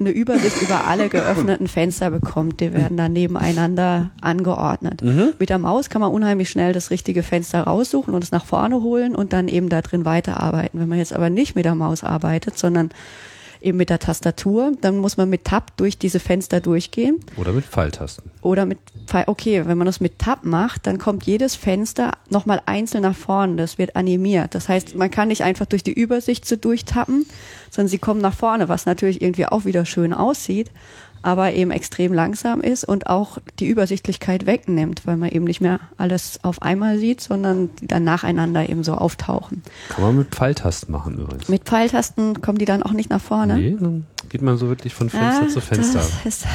eine 0.00 0.10
Übersicht 0.10 0.62
über 0.62 0.86
alle 0.86 1.08
geöffneten 1.08 1.66
Fenster 1.66 2.10
bekommt. 2.10 2.60
Die 2.60 2.72
werden 2.72 2.96
dann 2.96 3.12
nebeneinander 3.12 4.10
angeordnet. 4.20 5.02
Mit 5.38 5.50
der 5.50 5.58
Maus 5.58 5.90
kann 5.90 6.00
man 6.00 6.12
unheimlich 6.12 6.50
schnell 6.50 6.72
das 6.72 6.90
richtige 6.90 7.22
Fenster 7.22 7.62
raussuchen 7.62 8.14
und 8.14 8.22
es 8.22 8.30
nach 8.30 8.44
vorne 8.44 8.82
holen 8.82 9.14
und 9.16 9.32
dann 9.32 9.48
eben 9.48 9.68
da 9.68 9.82
drin 9.82 10.04
weiterarbeiten. 10.04 10.80
Wenn 10.80 10.88
man 10.88 10.98
jetzt 10.98 11.12
aber 11.12 11.30
nicht 11.30 11.56
mit 11.56 11.64
der 11.64 11.74
Maus 11.74 12.04
arbeitet, 12.04 12.58
sondern 12.58 12.90
eben 13.60 13.76
mit 13.78 13.90
der 13.90 13.98
Tastatur, 13.98 14.72
dann 14.80 14.98
muss 14.98 15.16
man 15.16 15.28
mit 15.28 15.44
Tab 15.44 15.76
durch 15.76 15.98
diese 15.98 16.20
Fenster 16.20 16.60
durchgehen 16.60 17.20
Oder 17.36 17.52
mit 17.52 17.64
Pfeiltasten. 17.64 18.30
oder 18.42 18.66
mit 18.66 18.78
Pfeil- 19.06 19.24
okay, 19.26 19.66
wenn 19.66 19.78
man 19.78 19.86
das 19.86 20.00
mit 20.00 20.18
Tab 20.18 20.44
macht, 20.44 20.86
dann 20.86 20.98
kommt 20.98 21.24
jedes 21.24 21.54
Fenster 21.56 22.12
nochmal 22.30 22.60
einzeln 22.66 23.02
nach 23.02 23.16
vorne, 23.16 23.56
das 23.56 23.78
wird 23.78 23.96
animiert. 23.96 24.54
Das 24.54 24.68
heißt, 24.68 24.94
man 24.94 25.10
kann 25.10 25.28
nicht 25.28 25.42
einfach 25.42 25.66
durch 25.66 25.82
die 25.82 25.92
Übersicht 25.92 26.46
so 26.46 26.56
durchtappen, 26.56 27.26
sondern 27.70 27.88
sie 27.88 27.98
kommen 27.98 28.20
nach 28.20 28.34
vorne, 28.34 28.68
was 28.68 28.86
natürlich 28.86 29.22
irgendwie 29.22 29.46
auch 29.46 29.64
wieder 29.64 29.84
schön 29.84 30.12
aussieht, 30.12 30.70
aber 31.22 31.52
eben 31.52 31.70
extrem 31.70 32.12
langsam 32.12 32.60
ist 32.60 32.84
und 32.84 33.06
auch 33.06 33.38
die 33.58 33.66
Übersichtlichkeit 33.66 34.46
wegnimmt, 34.46 35.02
weil 35.06 35.16
man 35.16 35.30
eben 35.30 35.44
nicht 35.44 35.60
mehr 35.60 35.80
alles 35.96 36.40
auf 36.42 36.62
einmal 36.62 36.98
sieht, 36.98 37.20
sondern 37.20 37.70
die 37.80 37.86
dann 37.86 38.04
nacheinander 38.04 38.68
eben 38.68 38.84
so 38.84 38.94
auftauchen. 38.94 39.62
Kann 39.88 40.04
man 40.04 40.16
mit 40.16 40.28
Pfeiltasten 40.34 40.92
machen 40.92 41.18
übrigens. 41.18 41.48
Mit 41.48 41.64
Pfeiltasten 41.64 42.40
kommen 42.42 42.58
die 42.58 42.64
dann 42.64 42.82
auch 42.82 42.92
nicht 42.92 43.10
nach 43.10 43.20
vorne. 43.20 43.56
Nee, 43.56 43.76
dann 43.78 44.06
geht 44.28 44.42
man 44.42 44.56
so 44.56 44.68
wirklich 44.68 44.94
von 44.94 45.10
Fenster 45.10 45.44
Ah, 45.44 45.48
zu 45.48 45.60
Fenster. 45.60 45.98
Das 45.98 46.24
ist, 46.24 46.46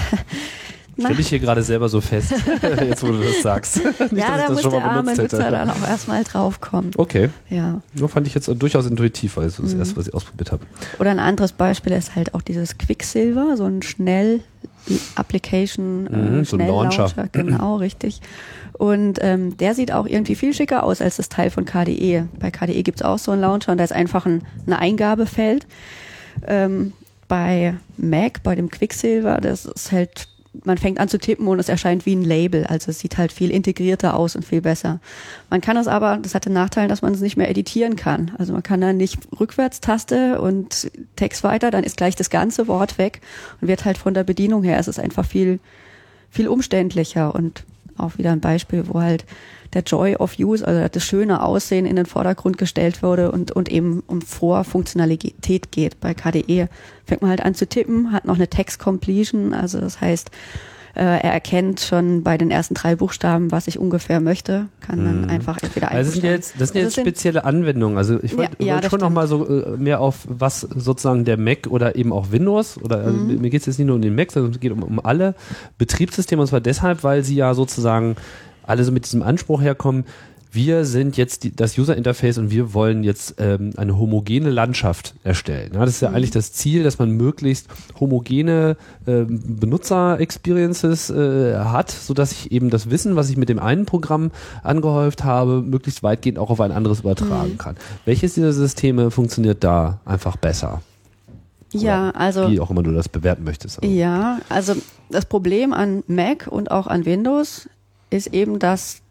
Stell 1.00 1.16
dich 1.16 1.28
hier 1.30 1.40
gerade 1.40 1.64
selber 1.64 1.90
so 1.90 2.02
fest, 2.02 2.34
jetzt 2.62 3.04
wo 3.04 3.08
du 3.08 3.20
das 3.20 3.42
sagst. 3.42 3.78
Nicht, 3.84 4.00
dass 4.00 4.12
ja, 4.12 4.18
ich 4.18 4.20
da 4.26 4.38
das 4.38 4.50
muss 4.52 4.62
schon 4.62 4.72
der 4.72 4.80
mal 4.82 4.90
arme 4.90 5.02
benutzt 5.04 5.22
hätte. 5.22 5.36
Nutzer 5.38 5.52
dann 5.52 5.70
auch 5.70 5.88
erstmal 5.88 6.24
draufkommen. 6.24 6.92
Okay, 6.98 7.30
Ja. 7.50 7.82
nur 7.96 8.10
fand 8.10 8.28
ich 8.28 8.34
jetzt 8.36 8.48
durchaus 8.56 8.86
intuitiv, 8.86 9.38
weil 9.38 9.46
es 9.48 9.58
Mhm. 9.60 9.64
das 9.64 9.74
erste, 9.74 9.98
was 9.98 10.08
ich 10.08 10.14
ausprobiert 10.14 10.52
habe. 10.52 10.66
Oder 11.00 11.12
ein 11.12 11.20
anderes 11.20 11.52
Beispiel 11.54 11.94
ist 11.94 12.16
halt 12.16 12.34
auch 12.36 12.42
dieses 12.42 12.78
Quicksilver, 12.78 13.58
so 13.58 13.66
ein 13.66 13.82
schnell 13.82 14.42
Application 15.16 16.08
äh, 16.08 16.16
Mhm, 16.16 16.46
so 16.46 16.58
ein 16.58 16.62
Schnelllauncher, 16.62 16.98
Launcher. 17.16 17.28
genau, 17.32 17.78
richtig. 17.78 18.22
Und 18.74 19.20
ähm, 19.22 19.56
der 19.58 19.76
sieht 19.76 19.92
auch 19.92 20.06
irgendwie 20.08 20.36
viel 20.36 20.54
schicker 20.54 20.84
aus 20.84 21.02
als 21.02 21.18
das 21.18 21.30
Teil 21.30 21.50
von 21.52 21.66
KDE. 21.66 22.28
Bei 22.40 22.52
KDE 22.52 22.84
gibt's 22.84 23.02
auch 23.02 23.20
so 23.20 23.32
einen 23.32 23.42
Launcher 23.42 23.72
und 23.72 23.78
da 23.78 23.84
ist 23.84 23.94
einfach 23.94 24.26
ein, 24.26 24.42
ein 24.68 24.74
Eingabefeld. 24.74 25.68
Ähm, 26.48 26.94
bei 27.28 27.76
Mac, 27.98 28.44
bei 28.44 28.56
dem 28.56 28.70
Quicksilver, 28.70 29.38
das 29.40 29.66
ist 29.66 29.92
halt, 29.92 30.28
man 30.64 30.78
fängt 30.78 31.00
an 31.00 31.10
zu 31.10 31.18
tippen 31.18 31.48
und 31.48 31.60
es 31.60 31.70
erscheint 31.70 32.06
wie 32.06 32.16
ein 32.16 32.24
Label. 32.24 32.66
Also 32.66 32.92
es 32.92 33.00
sieht 33.00 33.18
halt 33.18 33.32
viel 33.32 33.52
integrierter 33.52 34.16
aus 34.16 34.36
und 34.36 34.46
viel 34.46 34.62
besser. 34.62 35.00
Man 35.50 35.62
kann 35.62 35.78
es 35.78 35.88
aber, 35.88 36.20
das 36.22 36.36
hat 36.36 36.46
den 36.46 36.54
Nachteil, 36.54 36.88
dass 36.88 37.02
man 37.02 37.14
es 37.14 37.22
nicht 37.22 37.38
mehr 37.38 37.50
editieren 37.50 37.96
kann. 37.96 38.32
Also 38.38 38.54
man 38.54 38.64
kann 38.64 38.82
dann 38.82 38.98
nicht 38.98 39.20
Rückwärtstaste 39.40 40.40
und 40.40 40.92
Text 41.16 41.44
weiter, 41.44 41.72
dann 41.72 41.84
ist 41.84 41.98
gleich 41.98 42.16
das 42.16 42.30
ganze 42.30 42.68
Wort 42.68 42.98
weg 42.98 43.22
und 43.62 43.68
wird 43.68 43.86
halt 43.86 43.98
von 43.98 44.14
der 44.14 44.24
Bedienung 44.24 44.64
her, 44.64 44.80
es 44.80 44.88
ist 44.88 45.00
einfach 45.00 45.26
viel, 45.26 45.60
viel 46.30 46.48
umständlicher 46.48 47.34
und 47.34 47.64
auch 47.98 48.18
wieder 48.18 48.32
ein 48.32 48.42
Beispiel, 48.42 48.88
wo 48.88 49.02
halt 49.02 49.26
der 49.74 49.84
Joy 49.84 50.16
of 50.16 50.38
Use, 50.40 50.66
also 50.66 50.88
das 50.88 51.04
schöne 51.04 51.42
Aussehen 51.42 51.86
in 51.86 51.96
den 51.96 52.06
Vordergrund 52.06 52.58
gestellt 52.58 53.02
wurde 53.02 53.32
und, 53.32 53.52
und 53.52 53.70
eben 53.70 54.04
um 54.08 54.22
Vorfunktionalität 54.22 55.72
geht. 55.72 56.00
Bei 56.00 56.14
KDE 56.14 56.68
fängt 57.06 57.22
man 57.22 57.32
halt 57.32 57.44
an 57.44 57.56
zu 57.56 57.68
tippen, 57.68 58.12
hat 58.12 58.26
noch 58.26 58.36
eine 58.36 58.48
Text 58.48 58.80
Completion, 58.80 59.54
also 59.54 59.80
das 59.80 60.00
heißt, 60.00 60.30
er 61.02 61.24
erkennt 61.34 61.80
schon 61.80 62.22
bei 62.24 62.38
den 62.38 62.52
ersten 62.52 62.76
drei 62.76 62.96
Buchstaben, 62.96 63.52
was 63.52 63.68
ich 63.68 63.80
ungefähr 63.80 64.20
möchte, 64.20 64.68
kann 64.80 65.04
dann 65.04 65.26
einfach 65.26 65.58
entweder 65.64 65.90
Also 65.92 66.12
das 66.12 66.14
sind 66.14 66.24
jetzt, 66.24 66.54
das 66.60 66.70
sind 66.70 66.84
Also 66.86 67.02
jetzt 67.02 67.08
spezielle 67.08 67.46
Anwendungen. 67.46 67.98
Also 67.98 68.20
ich 68.22 68.38
wollte 68.38 68.58
Ja, 68.60 68.66
ja, 68.68 68.74
wollt 68.76 68.86
schon 68.92 69.00
noch 69.00 69.08
stimmt. 69.08 69.16
mal 69.16 69.28
so 69.28 69.48
äh, 69.48 69.78
mehr 69.78 70.00
auf 70.02 70.28
was 70.30 70.62
sozusagen 70.62 71.26
der 71.26 71.38
Mac 71.38 71.68
oder 71.68 71.96
eben 71.96 72.14
auch 72.14 72.32
Windows 72.32 72.78
oder 72.78 72.98
also 72.98 73.18
Mhm. 73.18 73.42
mir 73.42 73.50
geht 73.50 73.62
es 73.62 73.66
jetzt 73.66 73.80
nicht 73.80 73.88
nur 73.88 73.96
um 73.96 74.02
den 74.04 74.14
Mac, 74.16 74.32
sondern 74.32 74.52
es 74.52 74.60
geht 74.60 74.72
um, 74.72 74.84
um 74.84 75.04
alle 75.04 75.34
Betriebssysteme 75.78 76.42
und 76.42 76.48
zwar 76.48 76.62
deshalb, 76.62 77.04
weil 77.04 77.24
sie 77.24 77.36
ja 77.36 77.54
sozusagen 77.54 78.16
alle 78.66 78.84
so 78.84 78.92
mit 78.92 79.06
diesem 79.06 79.24
Anspruch 79.24 79.62
herkommen. 79.62 80.06
Wir 80.56 80.86
sind 80.86 81.18
jetzt 81.18 81.44
die, 81.44 81.56
das 81.56 81.80
User 81.80 81.98
Interface 81.98 82.38
und 82.38 82.52
wir 82.52 82.76
wollen 82.76 83.04
jetzt 83.04 83.36
ähm, 83.40 83.72
eine 83.76 83.98
homogene 83.98 84.52
Landschaft 84.52 85.16
erstellen. 85.24 85.72
Ja, 85.74 85.80
das 85.80 85.96
ist 85.96 86.02
ja 86.02 86.10
Mhm. 86.10 86.16
eigentlich 86.16 86.30
das 86.30 86.54
Ziel, 86.54 86.84
dass 86.84 87.00
man 87.00 87.10
möglichst 87.10 87.68
homogene 88.00 88.78
ähm, 89.08 89.42
Benutzer-Experiences 89.60 91.10
äh, 91.10 91.56
hat, 91.58 91.90
sodass 91.90 92.32
ich 92.32 92.52
eben 92.52 92.70
das 92.70 92.92
Wissen, 92.92 93.16
was 93.16 93.32
ich 93.32 93.38
mit 93.38 93.50
dem 93.50 93.58
einen 93.58 93.88
Programm 93.88 94.30
angehäuft 94.62 95.24
habe, 95.24 95.62
möglichst 95.62 96.04
weitgehend 96.04 96.38
auch 96.38 96.52
auf 96.52 96.62
ein 96.62 96.72
anderes 96.72 97.00
übertragen 97.00 97.58
kann. 97.58 97.76
Welches 98.06 98.36
dieser 98.36 98.54
Systeme 98.54 99.10
funktioniert 99.12 99.64
da 99.64 100.00
einfach 100.06 100.38
besser? 100.38 100.82
ja, 101.72 102.12
also 102.12 102.52
Wie 102.52 102.60
auch 102.60 102.70
immer 102.70 102.84
du 102.84 102.92
das 102.92 103.10
bewerten 103.10 103.44
möchtest. 103.44 103.82
Also. 103.82 103.92
Ja, 103.92 104.40
also 104.50 104.76
das 105.10 105.26
Problem 105.26 105.74
an 105.74 106.04
Mac 106.06 106.48
und 106.48 106.70
auch 106.70 106.86
an 106.86 107.06
Windows 107.06 107.68
ist 108.12 108.28
eben, 108.28 108.60
dass 108.60 109.03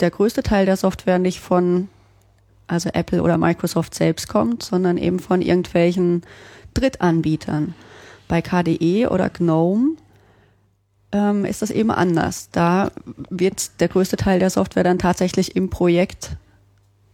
der 0.00 0.10
größte 0.10 0.42
Teil 0.42 0.66
der 0.66 0.76
Software 0.76 1.18
nicht 1.18 1.40
von 1.40 1.88
also 2.70 2.90
Apple 2.92 3.22
oder 3.22 3.36
Microsoft 3.36 3.94
selbst 3.94 4.28
kommt, 4.28 4.62
sondern 4.62 4.96
eben 4.96 5.18
von 5.18 5.42
irgendwelchen 5.42 6.22
Drittanbietern. 6.74 7.74
Bei 8.28 8.42
KDE 8.42 9.08
oder 9.08 9.28
GNOME 9.28 9.96
ähm, 11.10 11.44
ist 11.44 11.62
das 11.62 11.72
eben 11.72 11.90
anders. 11.90 12.48
Da 12.52 12.92
wird 13.28 13.80
der 13.80 13.88
größte 13.88 14.16
Teil 14.16 14.38
der 14.38 14.50
Software 14.50 14.84
dann 14.84 15.00
tatsächlich 15.00 15.56
im 15.56 15.68
Projekt 15.68 16.36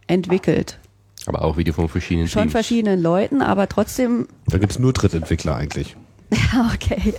entwickelt. 0.05 0.77
Aber 1.25 1.41
auch 1.41 1.57
wieder 1.57 1.73
von 1.73 1.89
verschiedenen 1.89 2.27
Schon 2.27 2.43
Teams. 2.43 2.51
verschiedenen 2.51 3.01
Leuten, 3.01 3.41
aber 3.41 3.67
trotzdem 3.67 4.27
Da 4.45 4.59
gibt 4.59 4.73
es 4.73 4.79
nur 4.79 4.93
Drittentwickler 4.93 5.55
eigentlich. 5.55 5.95
Ja, 6.53 6.69
okay. 6.73 7.13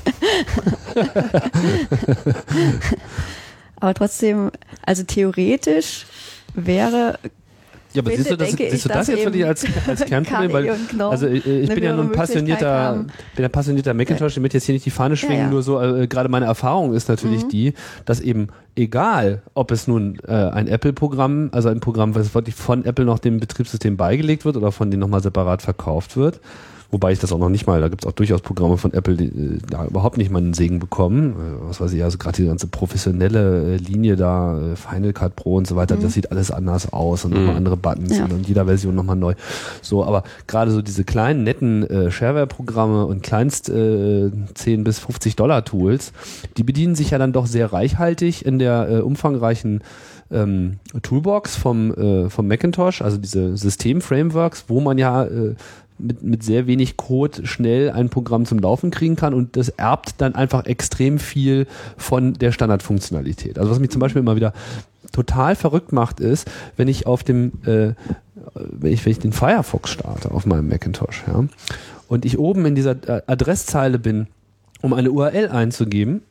Aber 3.80 3.94
trotzdem, 3.94 4.50
also 4.84 5.02
theoretisch 5.04 6.06
wäre 6.54 7.18
Ja, 7.94 8.02
aber 8.02 8.10
Bitte 8.10 8.22
siehst 8.22 8.30
du 8.32 8.36
das, 8.36 8.50
siehst 8.52 8.84
du 8.84 8.88
das 8.88 8.98
dass 8.98 9.08
jetzt 9.08 9.24
wirklich 9.24 9.40
eben 9.42 9.48
als, 9.48 9.64
als 9.86 10.04
Kernproblem? 10.06 10.52
Weil, 10.52 11.02
also 11.10 11.26
ich, 11.26 11.46
ich 11.46 11.68
bin 11.70 11.82
ja 11.82 11.90
nun 11.92 12.08
höhere 12.08 12.08
Möglichkeit 12.08 12.16
passionierter, 12.16 13.04
bin 13.34 13.42
ja 13.42 13.48
passionierter 13.48 13.94
Macintosh, 13.94 14.36
ich 14.36 14.40
möchte 14.42 14.56
jetzt 14.58 14.64
hier 14.64 14.74
nicht 14.74 14.84
die 14.84 14.90
Fahne 14.90 15.16
schwingen, 15.16 15.38
Ja, 15.38 15.44
ja. 15.44 15.50
nur 15.50 15.62
so, 15.62 15.80
äh, 15.80 16.06
gerade 16.06 16.28
meine 16.28 16.46
Erfahrung 16.46 16.92
ist 16.94 17.08
natürlich 17.08 17.44
Mhm. 17.44 17.48
die, 17.48 17.72
dass 18.04 18.20
eben 18.20 18.48
egal, 18.76 19.42
ob 19.54 19.70
es 19.70 19.86
nun 19.88 20.18
äh, 20.28 20.32
ein 20.32 20.68
Apple-Programm, 20.68 21.48
also 21.52 21.68
ein 21.70 21.80
Programm, 21.80 22.14
was 22.14 22.34
wirklich 22.34 22.54
von 22.54 22.84
Apple 22.84 23.04
noch 23.06 23.20
dem 23.20 23.40
Betriebssystem 23.40 23.96
beigelegt 23.96 24.44
wird 24.44 24.56
oder 24.56 24.70
von 24.70 24.90
denen 24.90 25.00
nochmal 25.00 25.22
separat 25.22 25.62
verkauft 25.62 26.16
wird, 26.16 26.40
Wobei 26.90 27.12
ich 27.12 27.18
das 27.18 27.32
auch 27.32 27.38
noch 27.38 27.50
nicht 27.50 27.66
mal, 27.66 27.82
da 27.82 27.88
gibt 27.88 28.04
es 28.04 28.08
auch 28.08 28.14
durchaus 28.14 28.40
Programme 28.40 28.78
von 28.78 28.94
Apple, 28.94 29.14
die 29.16 29.26
äh, 29.26 29.58
da 29.68 29.84
überhaupt 29.84 30.16
nicht 30.16 30.30
mal 30.30 30.38
einen 30.38 30.54
Segen 30.54 30.78
bekommen. 30.78 31.32
Äh, 31.32 31.68
was 31.68 31.80
weiß 31.82 31.92
ich, 31.92 32.02
also 32.02 32.16
gerade 32.16 32.36
die 32.38 32.46
ganze 32.48 32.66
professionelle 32.66 33.74
äh, 33.74 33.76
Linie 33.76 34.16
da, 34.16 34.58
äh, 34.58 34.76
Final 34.76 35.12
Cut 35.12 35.36
Pro 35.36 35.56
und 35.56 35.66
so 35.66 35.76
weiter, 35.76 35.96
das 35.96 36.14
sieht 36.14 36.32
alles 36.32 36.50
anders 36.50 36.90
aus 36.92 37.26
und 37.26 37.34
nochmal 37.34 37.56
andere 37.56 37.76
Buttons 37.76 38.16
Ja. 38.16 38.24
und 38.24 38.32
in 38.32 38.42
jeder 38.44 38.64
Version 38.64 38.94
nochmal 38.94 39.16
neu. 39.16 39.34
So, 39.82 40.02
aber 40.02 40.22
gerade 40.46 40.70
so 40.70 40.80
diese 40.80 41.04
kleinen, 41.04 41.44
netten 41.44 41.82
äh, 41.88 42.10
Shareware-Programme 42.10 43.04
und 43.04 43.22
kleinst 43.22 43.68
äh, 43.68 44.30
10 44.54 44.84
bis 44.84 44.98
50 44.98 45.36
Dollar 45.36 45.66
Tools, 45.66 46.12
die 46.56 46.62
bedienen 46.62 46.94
sich 46.94 47.10
ja 47.10 47.18
dann 47.18 47.32
doch 47.34 47.46
sehr 47.46 47.70
reichhaltig 47.70 48.46
in 48.46 48.58
der 48.58 48.88
äh, 48.88 49.00
umfangreichen 49.00 49.82
ähm, 50.30 50.78
Toolbox 51.02 51.56
vom, 51.56 51.92
äh, 51.94 52.30
vom 52.30 52.48
Macintosh, 52.48 53.02
also 53.02 53.16
diese 53.18 53.56
System-Frameworks, 53.56 54.64
wo 54.68 54.80
man 54.80 54.98
ja 54.98 55.24
äh, 55.24 55.54
mit, 55.98 56.22
mit 56.22 56.42
sehr 56.42 56.66
wenig 56.66 56.96
Code 56.96 57.46
schnell 57.46 57.90
ein 57.90 58.08
Programm 58.08 58.46
zum 58.46 58.58
Laufen 58.58 58.90
kriegen 58.90 59.16
kann 59.16 59.34
und 59.34 59.56
das 59.56 59.68
erbt 59.68 60.14
dann 60.18 60.34
einfach 60.34 60.66
extrem 60.66 61.18
viel 61.18 61.66
von 61.96 62.34
der 62.34 62.52
Standardfunktionalität. 62.52 63.58
Also 63.58 63.70
was 63.70 63.78
mich 63.78 63.90
zum 63.90 64.00
Beispiel 64.00 64.20
immer 64.20 64.36
wieder 64.36 64.52
total 65.12 65.56
verrückt 65.56 65.92
macht, 65.92 66.20
ist, 66.20 66.50
wenn 66.76 66.88
ich 66.88 67.06
auf 67.06 67.24
dem, 67.24 67.52
äh, 67.64 67.92
wenn 68.54 68.92
ich, 68.92 69.04
wenn 69.04 69.12
ich 69.12 69.18
den 69.18 69.32
Firefox 69.32 69.90
starte 69.90 70.30
auf 70.30 70.46
meinem 70.46 70.68
Macintosh, 70.68 71.24
ja, 71.26 71.44
und 72.08 72.24
ich 72.24 72.38
oben 72.38 72.64
in 72.66 72.74
dieser 72.74 72.92
äh, 73.06 73.22
Adresszeile 73.26 73.98
bin, 73.98 74.28
um 74.80 74.92
eine 74.92 75.10
URL 75.10 75.48
einzugeben, 75.48 76.22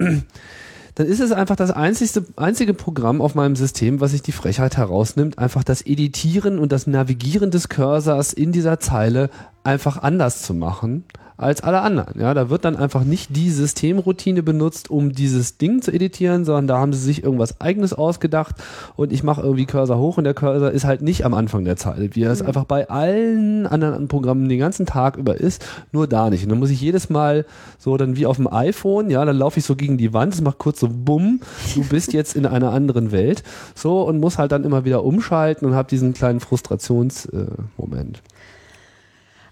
dann 0.98 1.06
ist 1.06 1.20
es 1.20 1.32
einfach 1.32 1.56
das 1.56 1.70
einzigste, 1.70 2.26
einzige 2.38 2.74
Programm 2.74 3.22
auf 3.22 3.36
meinem 3.36 3.56
System, 3.56 4.02
was 4.02 4.12
sich 4.12 4.24
die 4.24 4.32
Frechheit 4.32 4.78
herausnimmt, 4.78 5.38
einfach 5.38 5.64
das 5.64 5.86
Editieren 5.86 6.58
und 6.58 6.72
das 6.72 6.88
Navigieren 6.88 7.52
des 7.52 7.70
Cursors 7.70 8.34
in 8.34 8.52
dieser 8.52 8.80
Zeile 8.80 9.30
einfach 9.64 10.02
anders 10.02 10.42
zu 10.42 10.56
machen 10.56 11.04
als 11.38 11.62
alle 11.62 11.82
anderen. 11.82 12.20
Ja, 12.20 12.34
da 12.34 12.50
wird 12.50 12.66
dann 12.66 12.76
einfach 12.76 13.04
nicht 13.04 13.36
die 13.36 13.52
Systemroutine 13.52 14.42
benutzt, 14.42 14.90
um 14.90 15.12
dieses 15.14 15.58
Ding 15.58 15.82
zu 15.82 15.92
editieren, 15.92 16.46
sondern 16.46 16.68
da 16.68 16.80
haben 16.80 16.94
sie 16.94 17.00
sich 17.00 17.24
irgendwas 17.24 17.62
eigenes 17.62 17.94
ausgedacht 17.94 18.56
und 18.96 19.14
ich 19.14 19.24
mache 19.24 19.42
irgendwie 19.42 19.68
Cursor 19.68 20.00
hoch 20.00 20.18
und 20.18 20.24
der 20.24 20.34
Cursor 20.34 20.72
ist 20.72 20.86
halt 20.86 21.04
nicht 21.04 21.26
am 21.26 21.36
Anfang 21.36 21.64
der 21.64 21.78
Zeile, 21.78 22.16
wie 22.16 22.24
er 22.24 22.32
es 22.32 22.42
einfach 22.42 22.66
bei 22.66 22.90
allen 22.90 23.68
anderen 23.68 24.08
Programmen 24.08 24.50
den 24.50 24.60
ganzen 24.60 24.88
Tag 24.88 25.18
über 25.18 25.36
ist, 25.40 25.64
nur 25.92 26.08
da 26.08 26.30
nicht. 26.30 26.44
Und 26.44 26.50
dann 26.50 26.60
muss 26.60 26.72
ich 26.72 26.82
jedes 26.82 27.10
Mal 27.10 27.46
so 27.78 27.98
dann 27.98 28.18
wie 28.18 28.26
auf 28.26 28.38
dem 28.38 28.52
iPhone, 28.52 29.12
ja, 29.12 29.24
dann 29.24 29.38
laufe 29.38 29.60
ich 29.60 29.66
so 29.66 29.76
gegen 29.76 29.98
die 29.98 30.14
Wand, 30.14 30.34
es 30.34 30.42
macht 30.42 30.58
kurz 30.58 30.80
so 30.80 30.90
bumm, 30.92 31.42
du 31.76 31.84
bist 31.84 32.14
jetzt 32.14 32.36
in 32.36 32.48
einer 32.48 32.72
anderen 32.72 33.12
Welt, 33.12 33.44
so 33.76 34.02
und 34.02 34.20
muss 34.20 34.40
halt 34.40 34.52
dann 34.52 34.64
immer 34.64 34.86
wieder 34.86 35.04
umschalten 35.04 35.68
und 35.68 35.76
habe 35.76 35.88
diesen 35.88 36.14
kleinen 36.14 36.40
Frustrationsmoment. 36.40 38.18
Äh. 38.18 38.37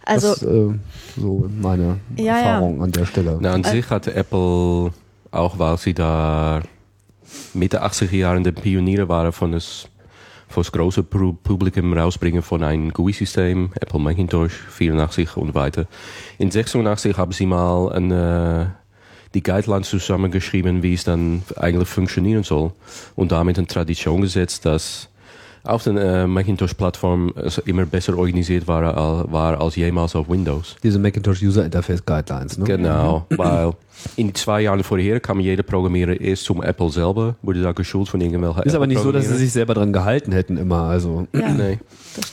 Also 0.05 0.29
das, 0.29 0.43
äh, 0.43 0.69
so 1.17 1.49
meine 1.61 1.99
Ja, 2.15 2.23
ja. 2.25 2.37
Erfahrung 2.37 2.83
an 2.83 2.91
der 2.91 3.05
Stelle. 3.05 3.37
Na, 3.41 3.53
an 3.53 3.63
sich 3.63 3.89
hatte 3.89 4.13
Apple, 4.13 4.91
auch 5.31 5.57
weil 5.59 5.77
sie 5.77 5.93
da 5.93 6.61
Mitte 7.53 7.83
80er 7.83 8.15
Jahren 8.15 8.43
de 8.43 8.53
Pioniere 8.53 9.09
waren 9.09 9.31
von 9.31 9.51
das, 9.51 9.87
von 10.47 10.61
das 10.63 10.71
große 10.71 11.01
Pu- 11.01 11.35
Publikum 11.43 11.91
rausbringen 11.93 12.43
von 12.43 12.63
einem 12.63 12.91
GUI-System, 12.93 13.71
Apple 13.81 13.99
Macintosh, 13.99 14.53
84 14.69 15.37
und 15.37 15.55
weiter. 15.55 15.85
In 16.37 16.51
86 16.51 17.17
haben 17.17 17.31
sie 17.31 17.47
mal 17.47 17.91
eine, 17.91 18.75
die 19.33 19.41
Guidelines 19.41 19.89
zusammengeschrieben, 19.89 20.83
wie 20.83 20.93
es 20.93 21.03
dann 21.03 21.41
eigentlich 21.55 21.89
funktionieren 21.89 22.43
soll. 22.43 22.71
Und 23.15 23.31
damit 23.31 23.57
eine 23.57 23.67
Tradition 23.67 24.21
gesetzt, 24.21 24.65
dass 24.65 25.09
auf 25.65 25.83
der 25.83 25.95
äh, 25.95 26.27
Macintosh-Plattform 26.27 27.33
es 27.35 27.57
immer 27.59 27.85
besser 27.85 28.17
organisiert 28.17 28.67
war, 28.67 28.83
al- 28.97 29.25
war 29.31 29.59
als 29.61 29.75
jemals 29.75 30.15
auf 30.15 30.29
Windows. 30.29 30.75
Diese 30.83 30.99
Macintosh 30.99 31.41
User 31.41 31.65
Interface 31.65 32.05
Guidelines, 32.05 32.57
ne? 32.57 32.65
Genau, 32.65 33.25
weil 33.29 33.71
in 34.17 34.33
zwei 34.35 34.61
Jahren 34.61 34.83
vorher 34.83 35.19
kam 35.19 35.39
jeder 35.39 35.63
Programmierer 35.63 36.19
erst 36.19 36.43
zum 36.45 36.61
Apple 36.61 36.89
selber, 36.89 37.35
wurde 37.41 37.61
da 37.61 37.71
geschult 37.71 38.07
von 38.09 38.21
irgendwelchen 38.21 38.63
Ist 38.63 38.75
aber 38.75 38.87
nicht 38.87 39.01
so, 39.01 39.11
dass 39.11 39.27
sie 39.27 39.35
sich 39.37 39.51
selber 39.51 39.73
dran 39.73 39.91
gehalten 39.93 40.31
hätten 40.31 40.57
immer. 40.57 40.83
Also 40.83 41.27
ja, 41.33 41.49
Nee. 41.49 41.79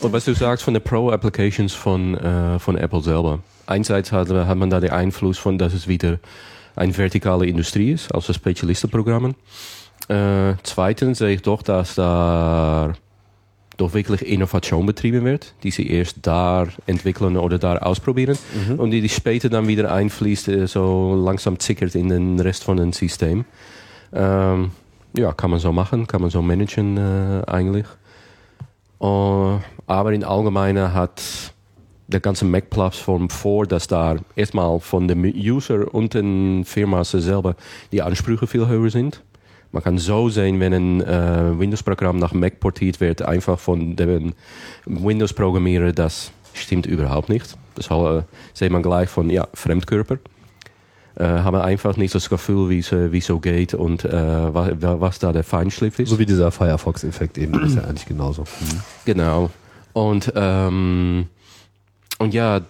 Und 0.00 0.12
was 0.12 0.24
du 0.24 0.34
sagst 0.34 0.64
von 0.64 0.74
den 0.74 0.82
Pro-Applications 0.82 1.72
von, 1.72 2.14
äh, 2.16 2.58
von 2.58 2.76
Apple 2.76 3.02
selber. 3.02 3.38
Einerseits 3.66 4.12
hat, 4.12 4.28
hat 4.28 4.56
man 4.58 4.70
da 4.70 4.80
den 4.80 4.90
Einfluss 4.90 5.38
von, 5.38 5.56
dass 5.58 5.72
es 5.72 5.88
wieder 5.88 6.18
eine 6.76 6.96
vertikale 6.96 7.46
Industrie 7.46 7.92
ist, 7.92 8.12
also 8.14 8.32
Spezialistenprogrammen. 8.32 9.34
Äh, 10.08 10.54
zweitens 10.64 11.18
sehe 11.18 11.34
ich 11.34 11.42
doch, 11.42 11.62
dass 11.62 11.94
da 11.94 12.92
doch 13.76 13.94
wirklich 13.94 14.26
Innovation 14.26 14.86
betrieben 14.86 15.24
wird, 15.24 15.54
die 15.62 15.70
sie 15.70 15.90
erst 15.90 16.18
da 16.22 16.66
entwickeln 16.86 17.36
oder 17.36 17.58
da 17.58 17.78
ausprobieren 17.78 18.38
mhm. 18.68 18.78
und 18.78 18.90
die 18.90 19.08
später 19.08 19.48
dann 19.48 19.66
wieder 19.66 19.92
einfließt, 19.92 20.48
äh, 20.48 20.66
so 20.66 21.14
langsam 21.14 21.58
zickert 21.58 21.94
in 21.94 22.08
den 22.08 22.40
Rest 22.40 22.64
von 22.64 22.76
dem 22.76 22.92
System. 22.92 23.44
Ähm, 24.12 24.72
ja, 25.16 25.32
kann 25.32 25.50
man 25.50 25.60
so 25.60 25.72
machen, 25.72 26.06
kann 26.06 26.20
man 26.20 26.30
so 26.30 26.42
managen 26.42 26.96
äh, 26.96 27.42
eigentlich. 27.46 27.86
Uh, 29.00 29.58
aber 29.88 30.12
in 30.12 30.22
Allgemeinen 30.22 30.94
hat 30.94 31.20
der 32.06 32.20
ganze 32.20 32.44
Mac-Plattform 32.44 33.30
vor, 33.30 33.66
dass 33.66 33.88
da 33.88 34.16
erstmal 34.36 34.78
von 34.80 35.08
dem 35.08 35.24
User 35.24 35.92
und 35.92 36.14
den 36.14 36.64
Firma 36.64 37.02
selber 37.04 37.56
die 37.90 38.02
Ansprüche 38.02 38.46
viel 38.46 38.68
höher 38.68 38.90
sind. 38.90 39.22
Man 39.72 39.82
kann 39.82 39.96
so 39.96 40.28
sehen, 40.28 40.60
wenn 40.60 40.74
ein 40.74 41.00
äh, 41.00 41.58
Windows-Programm 41.58 42.18
nach 42.18 42.34
Mac 42.34 42.60
portiert 42.60 43.00
wird, 43.00 43.22
einfach 43.22 43.58
von 43.58 43.96
dem 43.96 44.34
Windows-Programmierer, 44.84 45.92
das 45.92 46.30
stimmt 46.52 46.84
überhaupt 46.84 47.30
nicht. 47.30 47.56
Das 47.74 47.90
äh, 47.90 48.22
sieht 48.52 48.70
man 48.70 48.82
gleich 48.82 49.08
von, 49.08 49.30
ja, 49.30 49.48
Fremdkörper. 49.54 50.18
Äh, 51.14 51.24
haben 51.24 51.56
einfach 51.56 51.96
nicht 51.96 52.14
das 52.14 52.28
Gefühl, 52.28 52.70
wie 52.70 53.18
es 53.18 53.26
so 53.26 53.38
geht 53.38 53.74
und 53.74 54.04
äh, 54.04 54.54
was, 54.54 54.70
was 54.80 55.18
da 55.18 55.32
der 55.32 55.44
Feinschliff 55.44 55.98
ist. 55.98 56.08
So 56.08 56.18
wie 56.18 56.26
dieser 56.26 56.50
Firefox-Effekt 56.50 57.38
eben, 57.38 57.58
ist 57.62 57.76
ja 57.76 57.84
eigentlich 57.84 58.06
genauso. 58.06 58.42
Mhm. 58.42 58.80
Genau. 59.06 59.50
Und, 59.92 60.32
ähm, 60.34 61.28
und 62.18 62.32
ja, 62.34 62.60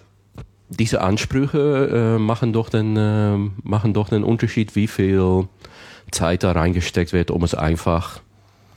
diese 0.69 1.01
Ansprüche 1.01 2.15
äh, 2.15 2.19
machen, 2.19 2.53
doch 2.53 2.69
den, 2.69 2.97
äh, 2.97 3.37
machen 3.63 3.93
doch 3.93 4.09
den 4.09 4.23
Unterschied, 4.23 4.75
wie 4.75 4.87
viel 4.87 5.47
Zeit 6.13 6.43
da 6.43 6.51
reingesteckt 6.53 7.13
wird, 7.13 7.31
um 7.31 7.43
es 7.43 7.55
einfach 7.55 8.21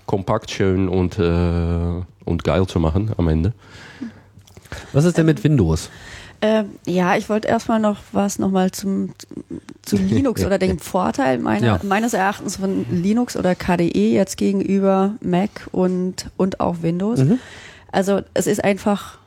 kompakt, 0.06 0.50
schön 0.50 0.88
und, 0.88 1.18
äh, 1.18 2.02
und 2.24 2.44
geil 2.44 2.66
zu 2.66 2.80
machen 2.80 3.12
am 3.16 3.28
Ende. 3.28 3.52
Was 4.92 5.04
ist 5.04 5.18
denn 5.18 5.26
mit 5.26 5.44
Windows? 5.44 5.90
Äh, 6.40 6.64
ja, 6.86 7.16
ich 7.16 7.28
wollte 7.28 7.48
erstmal 7.48 7.80
noch 7.80 7.98
was 8.12 8.38
nochmal 8.38 8.70
zum, 8.70 9.14
zu 9.82 9.96
Linux 9.96 10.44
oder 10.44 10.58
den 10.58 10.78
Vorteil 10.78 11.38
meiner, 11.38 11.66
ja. 11.66 11.80
meines 11.82 12.14
Erachtens 12.14 12.56
von 12.56 12.84
Linux 12.90 13.36
oder 13.36 13.54
KDE 13.54 14.12
jetzt 14.12 14.36
gegenüber 14.36 15.14
Mac 15.20 15.68
und, 15.72 16.30
und 16.36 16.60
auch 16.60 16.82
Windows. 16.82 17.20
Mhm. 17.20 17.38
Also 17.90 18.20
es 18.34 18.46
ist 18.46 18.62
einfach 18.62 19.18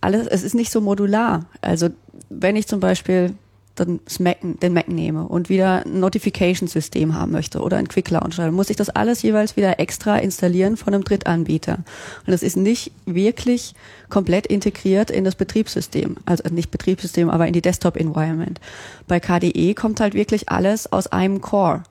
alles, 0.00 0.26
es 0.26 0.42
ist 0.42 0.54
nicht 0.54 0.70
so 0.70 0.80
modular. 0.80 1.46
Also 1.60 1.90
wenn 2.30 2.56
ich 2.56 2.66
zum 2.66 2.80
Beispiel 2.80 3.34
dann 3.74 4.00
Mac, 4.20 4.38
den 4.40 4.72
Mac 4.72 4.88
nehme 4.88 5.26
und 5.26 5.48
wieder 5.48 5.84
ein 5.84 6.00
Notification-System 6.00 7.14
haben 7.14 7.32
möchte 7.32 7.60
oder 7.60 7.76
ein 7.76 7.88
Quick 7.88 8.10
Launcher, 8.10 8.44
dann 8.44 8.54
muss 8.54 8.70
ich 8.70 8.76
das 8.76 8.90
alles 8.90 9.22
jeweils 9.22 9.56
wieder 9.56 9.80
extra 9.80 10.16
installieren 10.16 10.76
von 10.76 10.94
einem 10.94 11.04
Drittanbieter. 11.04 11.76
Und 11.76 12.28
das 12.28 12.42
ist 12.42 12.56
nicht 12.56 12.92
wirklich 13.04 13.74
komplett 14.08 14.46
integriert 14.46 15.10
in 15.10 15.24
das 15.24 15.34
Betriebssystem. 15.34 16.16
Also 16.24 16.44
nicht 16.50 16.70
Betriebssystem, 16.70 17.30
aber 17.30 17.46
in 17.46 17.52
die 17.52 17.62
Desktop-Environment. 17.62 18.60
Bei 19.08 19.18
KDE 19.18 19.74
kommt 19.74 20.00
halt 20.00 20.14
wirklich 20.14 20.48
alles 20.48 20.92
aus 20.92 21.08
einem 21.08 21.40
Core. 21.40 21.82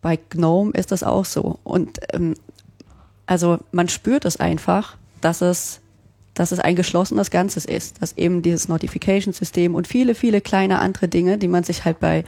Bei 0.00 0.16
GNOME 0.16 0.72
ist 0.72 0.90
das 0.90 1.04
auch 1.04 1.24
so. 1.24 1.60
Und 1.62 2.00
ähm, 2.12 2.34
also 3.26 3.58
man 3.70 3.88
spürt 3.88 4.24
es 4.24 4.38
einfach, 4.38 4.96
dass 5.20 5.42
es 5.42 5.81
dass 6.34 6.52
es 6.52 6.58
ein 6.58 6.76
geschlossenes 6.76 7.30
Ganzes 7.30 7.64
ist, 7.64 8.00
dass 8.00 8.16
eben 8.16 8.42
dieses 8.42 8.68
Notification-System 8.68 9.74
und 9.74 9.86
viele, 9.86 10.14
viele 10.14 10.40
kleine 10.40 10.78
andere 10.78 11.08
Dinge, 11.08 11.38
die 11.38 11.48
man 11.48 11.64
sich 11.64 11.84
halt 11.84 12.00
bei 12.00 12.24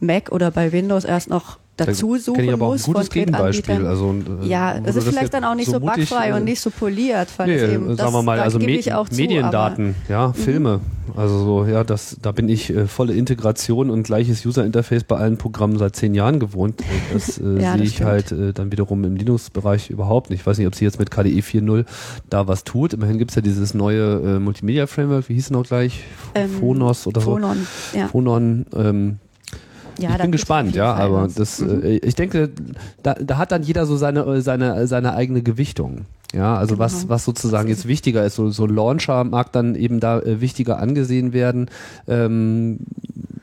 Mac 0.00 0.32
oder 0.32 0.50
bei 0.50 0.72
Windows 0.72 1.04
erst 1.04 1.28
noch 1.28 1.58
dazu 1.80 2.16
suchen 2.16 2.44
ich 2.44 2.52
aber 2.52 2.66
muss. 2.66 2.84
Auch 2.84 2.88
ein 2.88 2.92
gutes 2.94 3.10
Gegenbeispiel. 3.10 3.86
Also, 3.86 4.14
äh, 4.42 4.46
ja, 4.46 4.76
es 4.84 4.96
ist 4.96 5.08
vielleicht 5.08 5.34
dann 5.34 5.44
auch 5.44 5.54
nicht 5.54 5.66
so, 5.66 5.72
so 5.72 5.80
bugfrei 5.80 6.34
und 6.34 6.44
nicht 6.44 6.60
so 6.60 6.70
poliert. 6.70 7.30
Fand 7.30 7.50
nee, 7.50 7.74
eben, 7.74 7.96
sagen 7.96 8.12
wir 8.12 8.22
mal, 8.22 8.40
also 8.40 8.58
Me 8.58 8.80
Mediendaten, 9.10 9.94
zu, 10.06 10.12
ja, 10.12 10.28
mhm. 10.28 10.34
Filme. 10.34 10.80
Also 11.16 11.38
so, 11.38 11.64
ja, 11.64 11.84
das, 11.84 12.16
da 12.22 12.32
bin 12.32 12.48
ich 12.48 12.70
äh, 12.70 12.86
volle 12.86 13.14
Integration 13.14 13.90
und 13.90 14.04
gleiches 14.04 14.44
User-Interface 14.44 15.04
bei 15.04 15.16
allen 15.16 15.38
Programmen 15.38 15.78
seit 15.78 15.96
zehn 15.96 16.14
Jahren 16.14 16.38
gewohnt. 16.38 16.82
Das 17.12 17.38
äh, 17.38 17.60
ja, 17.60 17.74
sehe 17.74 17.82
ich 17.82 17.94
stimmt. 17.94 18.08
halt 18.08 18.32
äh, 18.32 18.52
dann 18.52 18.70
wiederum 18.70 19.02
im 19.04 19.16
Linux-Bereich 19.16 19.90
überhaupt 19.90 20.30
nicht. 20.30 20.40
Ich 20.40 20.46
weiß 20.46 20.58
nicht, 20.58 20.66
ob 20.66 20.74
sie 20.74 20.84
jetzt 20.84 20.98
mit 20.98 21.10
KDE 21.10 21.40
4.0 21.40 21.84
da 22.28 22.46
was 22.46 22.62
tut. 22.62 22.92
Immerhin 22.92 23.18
gibt 23.18 23.32
es 23.32 23.34
ja 23.34 23.42
dieses 23.42 23.74
neue 23.74 24.36
äh, 24.36 24.38
Multimedia-Framework, 24.38 25.28
wie 25.28 25.34
hieß 25.34 25.44
es 25.46 25.50
noch 25.50 25.66
gleich? 25.66 26.04
Ähm, 26.34 26.50
Phonos 26.50 27.06
oder 27.06 27.20
Phonon, 27.20 27.66
so. 27.92 27.98
Ja. 27.98 28.08
Phonon, 28.08 28.66
ähm, 28.74 29.18
ja, 29.98 30.10
ich 30.10 30.18
bin 30.18 30.32
gespannt, 30.32 30.74
ja, 30.74 30.94
aber 30.94 31.28
das, 31.34 31.60
mhm. 31.60 31.82
äh, 31.82 31.96
ich 31.98 32.14
denke, 32.14 32.50
da, 33.02 33.14
da 33.14 33.38
hat 33.38 33.52
dann 33.52 33.62
jeder 33.62 33.86
so 33.86 33.96
seine, 33.96 34.42
seine, 34.42 34.86
seine 34.86 35.14
eigene 35.14 35.42
Gewichtung. 35.42 36.06
Ja, 36.32 36.56
also 36.56 36.74
genau. 36.74 36.84
was, 36.84 37.08
was 37.08 37.24
sozusagen 37.24 37.68
jetzt 37.68 37.88
wichtiger 37.88 38.24
ist, 38.24 38.36
so, 38.36 38.50
so 38.50 38.66
Launcher 38.66 39.24
mag 39.24 39.52
dann 39.52 39.74
eben 39.74 40.00
da 40.00 40.20
äh, 40.20 40.40
wichtiger 40.40 40.78
angesehen 40.78 41.32
werden, 41.32 41.68
ähm, 42.06 42.78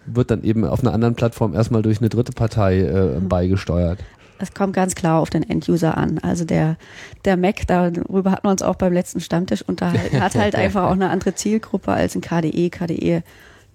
wird 0.06 0.32
dann 0.32 0.44
eben 0.44 0.64
auf 0.64 0.82
einer 0.82 0.94
anderen 0.94 1.15
Plattform 1.15 1.53
erstmal 1.53 1.82
durch 1.82 1.99
eine 1.99 2.10
dritte 2.10 2.32
Partei 2.32 2.80
äh, 2.80 3.19
mhm. 3.19 3.28
beigesteuert. 3.28 3.99
Es 4.40 4.53
kommt 4.53 4.74
ganz 4.74 4.95
klar 4.95 5.19
auf 5.19 5.30
den 5.30 5.44
End-User 5.44 5.98
an. 5.98 6.19
Also 6.19 6.45
der, 6.45 6.78
der 7.26 7.38
Mac, 7.38 7.65
darüber 7.68 8.32
hatten 8.32 8.48
wir 8.48 8.52
uns 8.52 8.61
auch 8.61 8.76
beim 8.76 8.94
letzten 8.94 9.19
Stammtisch 9.19 9.64
unterhalten, 9.64 10.22
hat 10.22 10.36
halt 10.36 10.56
einfach 10.56 10.84
auch 10.84 10.91
eine 10.91 11.10
andere 11.10 11.36
Zielgruppe 11.36 11.91
als 11.91 12.15
ein 12.15 12.22
KDE. 12.22 12.69
KDE 12.69 13.24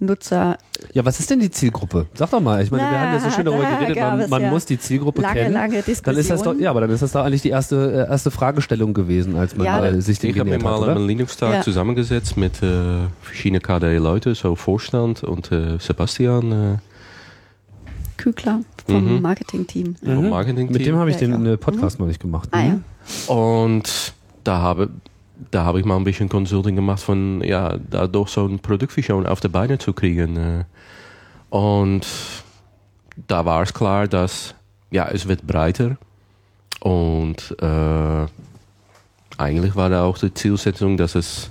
Nutzer. 0.06 0.58
Ja, 0.92 1.04
was 1.04 1.20
ist 1.20 1.30
denn 1.30 1.40
die 1.40 1.50
Zielgruppe? 1.50 2.06
Sag 2.14 2.30
doch 2.30 2.40
mal. 2.40 2.62
Ich 2.62 2.70
meine, 2.70 2.84
Na, 2.84 2.90
wir 2.90 3.00
haben 3.00 3.12
ja 3.14 3.20
so 3.20 3.30
schön 3.30 3.44
darüber 3.44 3.64
geredet, 3.64 3.96
man, 3.96 4.30
man 4.30 4.42
ja 4.42 4.50
muss 4.50 4.66
die 4.66 4.78
Zielgruppe 4.78 5.22
lange, 5.22 5.40
kennen. 5.40 5.54
Lange 5.54 5.76
Diskussion. 5.76 6.04
Dann 6.04 6.16
ist 6.16 6.30
das 6.30 6.42
doch, 6.42 6.54
ja, 6.58 6.70
aber 6.70 6.82
dann 6.82 6.90
ist 6.90 7.02
das 7.02 7.12
doch 7.12 7.24
eigentlich 7.24 7.42
die 7.42 7.50
erste, 7.50 8.06
äh, 8.06 8.10
erste 8.10 8.30
Fragestellung 8.30 8.94
gewesen, 8.94 9.36
als 9.36 9.56
man 9.56 9.66
ja, 9.66 10.00
sich 10.00 10.18
den 10.18 10.30
Ich 10.30 10.38
habe 10.38 10.50
mir 10.50 10.58
mal 10.58 10.90
einen 10.90 11.06
Linux-Tag 11.06 11.54
ja. 11.54 11.62
zusammengesetzt 11.62 12.36
mit 12.36 12.62
äh, 12.62 13.06
verschiedenen 13.22 13.62
KDE-Leuten, 13.62 14.34
so 14.34 14.54
Vorstand 14.56 15.22
und 15.22 15.52
äh, 15.52 15.78
Sebastian. 15.78 16.52
Äh, 16.52 16.78
Kügler 18.16 18.60
vom 18.86 19.16
mhm. 19.16 19.22
Marketing-Team. 19.22 19.96
Mhm. 20.00 20.30
Marketing 20.30 20.70
mit 20.70 20.84
dem 20.86 20.96
habe 20.96 21.10
ich 21.10 21.16
den 21.16 21.46
äh, 21.46 21.56
Podcast 21.56 21.98
mhm. 21.98 22.04
noch 22.04 22.08
nicht 22.08 22.20
gemacht. 22.20 22.48
Ah, 22.52 22.62
ja. 22.62 23.34
Und 23.34 24.14
da 24.44 24.58
habe 24.58 24.90
da 25.50 25.64
habe 25.64 25.80
ich 25.80 25.84
mal 25.84 25.96
ein 25.96 26.04
bisschen 26.04 26.28
Consulting 26.28 26.76
gemacht 26.76 27.00
von, 27.00 27.42
ja, 27.42 27.76
da 27.90 28.06
doch 28.06 28.28
so 28.28 28.46
ein 28.46 28.58
Produktvision 28.58 29.26
auf 29.26 29.40
die 29.40 29.48
Beine 29.48 29.78
zu 29.78 29.92
kriegen. 29.92 30.36
Äh. 30.36 30.64
Und 31.50 32.06
da 33.26 33.44
war 33.44 33.62
es 33.62 33.74
klar, 33.74 34.08
dass, 34.08 34.54
ja, 34.90 35.08
es 35.08 35.28
wird 35.28 35.46
breiter. 35.46 35.96
Und 36.80 37.56
äh, 37.60 38.26
eigentlich 39.38 39.76
war 39.76 39.90
da 39.90 40.04
auch 40.04 40.18
die 40.18 40.32
Zielsetzung, 40.34 40.96
dass 40.96 41.14
es, 41.14 41.50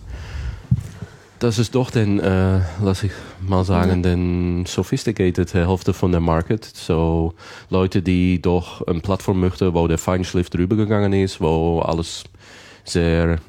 dass 1.40 1.58
es 1.58 1.72
doch 1.72 1.92
den, 1.92 2.20
äh, 2.20 2.62
lass 2.82 3.04
ich 3.04 3.12
mal 3.42 3.64
sagen, 3.64 4.00
mhm. 4.00 4.04
den 4.04 4.66
sophisticated 4.66 5.54
Hälfte 5.54 5.94
von 5.94 6.12
der 6.12 6.22
Market, 6.22 6.66
so 6.66 7.34
Leute, 7.70 8.02
die 8.02 8.42
doch 8.42 8.86
eine 8.88 9.00
Plattform 9.00 9.40
möchten, 9.40 9.74
wo 9.74 9.88
der 9.88 9.98
Feinschliff 9.98 10.50
drüber 10.50 10.76
gegangen 10.76 11.14
ist, 11.14 11.42
wo 11.42 11.80
alles 11.80 12.24
sehr 12.84 13.40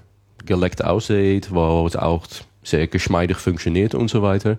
geleckt 0.46 0.84
aussieht, 0.84 1.52
wo 1.52 1.86
es 1.86 1.96
auch 1.96 2.26
sehr 2.62 2.86
geschmeidig 2.86 3.38
funktioniert 3.38 3.94
und 3.94 4.08
so 4.08 4.22
weiter, 4.22 4.58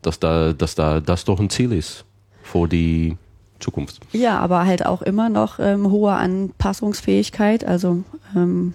dass 0.00 0.18
da, 0.18 0.52
dass 0.52 0.74
da 0.74 1.00
das 1.00 1.24
doch 1.24 1.38
ein 1.38 1.50
Ziel 1.50 1.72
ist 1.72 2.04
für 2.42 2.66
die 2.66 3.16
Zukunft. 3.60 4.00
Ja, 4.12 4.38
aber 4.40 4.66
halt 4.66 4.84
auch 4.84 5.02
immer 5.02 5.28
noch 5.28 5.58
ähm, 5.58 5.90
hohe 5.90 6.12
Anpassungsfähigkeit, 6.12 7.64
also 7.64 8.02
ähm, 8.34 8.74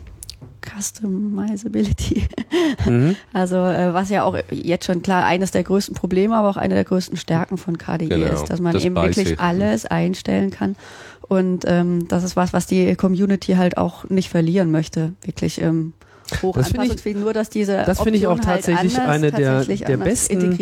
Customizability. 0.61 2.27
Mhm. 2.85 3.15
Also 3.33 3.55
äh, 3.57 3.93
was 3.93 4.09
ja 4.09 4.23
auch 4.23 4.37
jetzt 4.49 4.85
schon 4.85 5.01
klar 5.01 5.25
eines 5.25 5.51
der 5.51 5.63
größten 5.63 5.95
Probleme, 5.95 6.35
aber 6.35 6.49
auch 6.49 6.57
eine 6.57 6.75
der 6.75 6.83
größten 6.83 7.17
Stärken 7.17 7.57
von 7.57 7.77
KDE 7.77 8.07
genau, 8.07 8.33
ist, 8.33 8.45
dass 8.45 8.61
man 8.61 8.73
das 8.73 8.85
eben 8.85 8.95
wirklich 8.95 9.39
alles 9.39 9.85
einstellen 9.85 10.51
kann. 10.51 10.75
Und 11.21 11.65
ähm, 11.67 12.07
das 12.07 12.23
ist 12.23 12.35
was, 12.35 12.53
was 12.53 12.67
die 12.67 12.95
Community 12.95 13.53
halt 13.53 13.77
auch 13.77 14.09
nicht 14.09 14.29
verlieren 14.29 14.71
möchte. 14.71 15.13
Wirklich 15.23 15.61
ähm, 15.61 15.93
hoch 16.41 16.55
das 16.55 16.67
anpassungsfähig, 16.67 17.15
ich, 17.15 17.23
nur 17.23 17.33
dass 17.33 17.49
diese 17.49 17.83
Das 17.85 18.01
finde 18.01 18.17
ich 18.17 18.27
auch 18.27 18.39
halt 18.39 18.43
tatsächlich 18.43 18.97
halt 18.97 19.09
eine 19.09 19.31
der, 19.31 19.63
der 19.63 19.97
besten, 19.97 20.57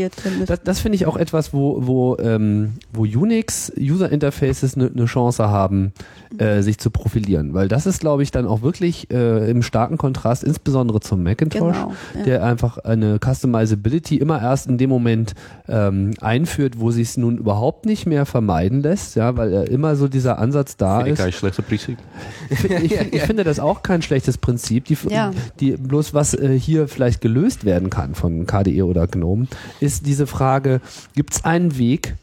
das, 0.45 0.63
das 0.63 0.79
finde 0.79 0.95
ich 0.95 1.05
auch 1.05 1.17
etwas, 1.17 1.53
wo, 1.53 1.85
wo, 1.85 2.17
ähm, 2.19 2.73
wo 2.93 3.03
Unix 3.03 3.71
User 3.79 4.11
Interfaces 4.11 4.75
eine 4.75 4.91
ne 4.93 5.05
Chance 5.05 5.49
haben, 5.49 5.93
äh, 6.37 6.61
sich 6.61 6.77
zu 6.77 6.89
profilieren, 6.89 7.53
weil 7.53 7.67
das 7.67 7.85
ist, 7.85 7.99
glaube 7.99 8.23
ich, 8.23 8.31
dann 8.31 8.45
auch 8.45 8.61
wirklich 8.61 9.11
äh, 9.11 9.49
im 9.49 9.61
starken 9.61 9.97
Kontrast, 9.97 10.43
insbesondere 10.43 10.99
zum 10.99 11.23
Macintosh, 11.23 11.75
genau, 11.75 11.93
ja. 12.15 12.23
der 12.23 12.43
einfach 12.43 12.77
eine 12.77 13.19
Customizability 13.23 14.17
immer 14.17 14.41
erst 14.41 14.67
in 14.67 14.77
dem 14.77 14.89
Moment 14.89 15.33
ähm, 15.67 16.11
einführt, 16.21 16.79
wo 16.79 16.91
sie 16.91 17.01
es 17.01 17.17
nun 17.17 17.37
überhaupt 17.37 17.85
nicht 17.85 18.05
mehr 18.05 18.25
vermeiden 18.25 18.81
lässt, 18.81 19.15
ja, 19.15 19.37
weil 19.37 19.53
äh, 19.53 19.63
immer 19.65 19.95
so 19.95 20.07
dieser 20.07 20.39
Ansatz 20.39 20.77
da 20.77 20.97
finde 20.97 21.11
ist. 21.11 21.19
Kein 21.19 21.31
schlechtes 21.31 21.65
Prinzip. 21.65 21.97
Ich, 22.49 22.91
ich, 22.91 23.13
ich, 23.13 23.21
finde 23.23 23.43
das 23.43 23.59
auch 23.59 23.81
kein 23.83 24.01
schlechtes 24.01 24.37
Prinzip. 24.37 24.85
Die, 24.85 24.97
ja. 25.09 25.31
Die 25.59 25.71
bloß 25.77 26.13
was 26.13 26.33
äh, 26.33 26.57
hier 26.59 26.87
vielleicht 26.87 27.21
gelöst 27.21 27.65
werden 27.65 27.89
kann 27.89 28.15
von 28.15 28.45
KDE 28.45 28.83
oder 28.83 29.07
GNOME, 29.07 29.47
ist 29.79 30.05
diese 30.05 30.27
Frage: 30.27 30.81
Gibt 31.15 31.33
es 31.33 31.45
einen 31.45 31.77
Weg, 31.77 32.15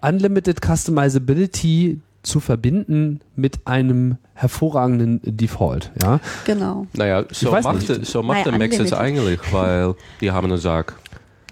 Unlimited 0.00 0.60
Customizability 0.64 2.00
zu 2.22 2.40
verbinden 2.40 3.20
mit 3.34 3.66
einem 3.66 4.16
hervorragenden 4.34 5.20
Default. 5.24 5.90
Ja? 6.00 6.20
Genau. 6.44 6.86
Naja, 6.94 7.24
so 7.30 7.50
macht, 7.50 7.88
nicht. 7.88 8.06
so 8.06 8.22
macht 8.22 8.46
naja, 8.46 8.50
der 8.50 8.58
Max 8.58 8.78
es 8.78 8.92
eigentlich, 8.92 9.40
weil 9.52 9.94
die 10.20 10.30
haben 10.30 10.48
dann 10.48 10.56
gesagt, 10.56 10.94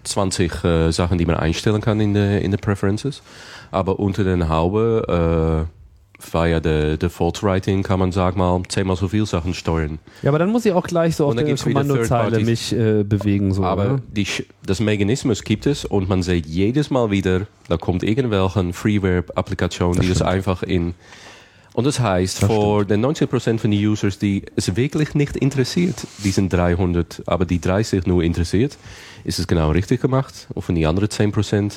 20 0.04 0.64
äh, 0.64 0.90
Sachen, 0.92 1.18
die 1.18 1.26
man 1.26 1.36
einstellen 1.36 1.80
kann 1.80 2.00
in 2.00 2.14
den 2.14 2.40
in 2.40 2.50
de 2.50 2.60
Preferences. 2.60 3.22
Aber 3.70 3.98
unter 3.98 4.24
den 4.24 4.48
Haube 4.48 5.66
äh, 5.68 5.79
via 6.20 6.60
de 6.60 6.96
Default 6.96 7.42
Writing 7.42 7.82
kann 7.82 7.98
man, 7.98 8.12
sag 8.12 8.36
mal, 8.36 8.62
zehnmal 8.68 8.96
so 8.96 9.08
viel 9.08 9.26
Sachen 9.26 9.54
steuern. 9.54 9.98
Ja, 10.22 10.30
aber 10.30 10.38
dann 10.38 10.50
muss 10.50 10.64
ich 10.66 10.72
auch 10.72 10.86
gleich 10.86 11.16
so 11.16 11.26
auf 11.26 11.34
der 11.34 11.56
Kommandozeile 11.56 12.40
mich 12.40 12.72
äh, 12.72 13.02
bewegen. 13.02 13.52
So, 13.52 13.64
aber 13.64 14.00
die, 14.08 14.26
das 14.64 14.80
Mechanismus 14.80 15.42
gibt 15.42 15.66
es 15.66 15.84
und 15.84 16.08
man 16.08 16.22
sieht 16.22 16.46
jedes 16.46 16.90
Mal 16.90 17.10
wieder, 17.10 17.46
da 17.68 17.76
kommt 17.76 18.02
irgendwelche 18.02 18.72
Freeware-Applikation, 18.72 20.00
die 20.00 20.10
es 20.10 20.22
einfach 20.22 20.62
in 20.62 20.94
und 21.72 21.86
das 21.86 22.00
heißt, 22.00 22.42
das 22.42 22.50
für 22.50 22.84
den 22.84 23.04
90% 23.04 23.58
von 23.58 23.70
den 23.70 23.86
Users, 23.86 24.18
die 24.18 24.42
es 24.56 24.74
wirklich 24.74 25.14
nicht 25.14 25.36
interessiert, 25.36 26.06
diesen 26.24 26.48
300, 26.48 27.22
aber 27.26 27.44
die 27.44 27.60
30 27.60 28.06
nur 28.06 28.24
interessiert, 28.24 28.76
ist 29.24 29.38
es 29.38 29.46
genau 29.46 29.70
richtig 29.70 30.00
gemacht. 30.00 30.48
Und 30.52 30.62
von 30.62 30.74
den 30.74 30.86
anderen 30.86 31.08
10% 31.08 31.72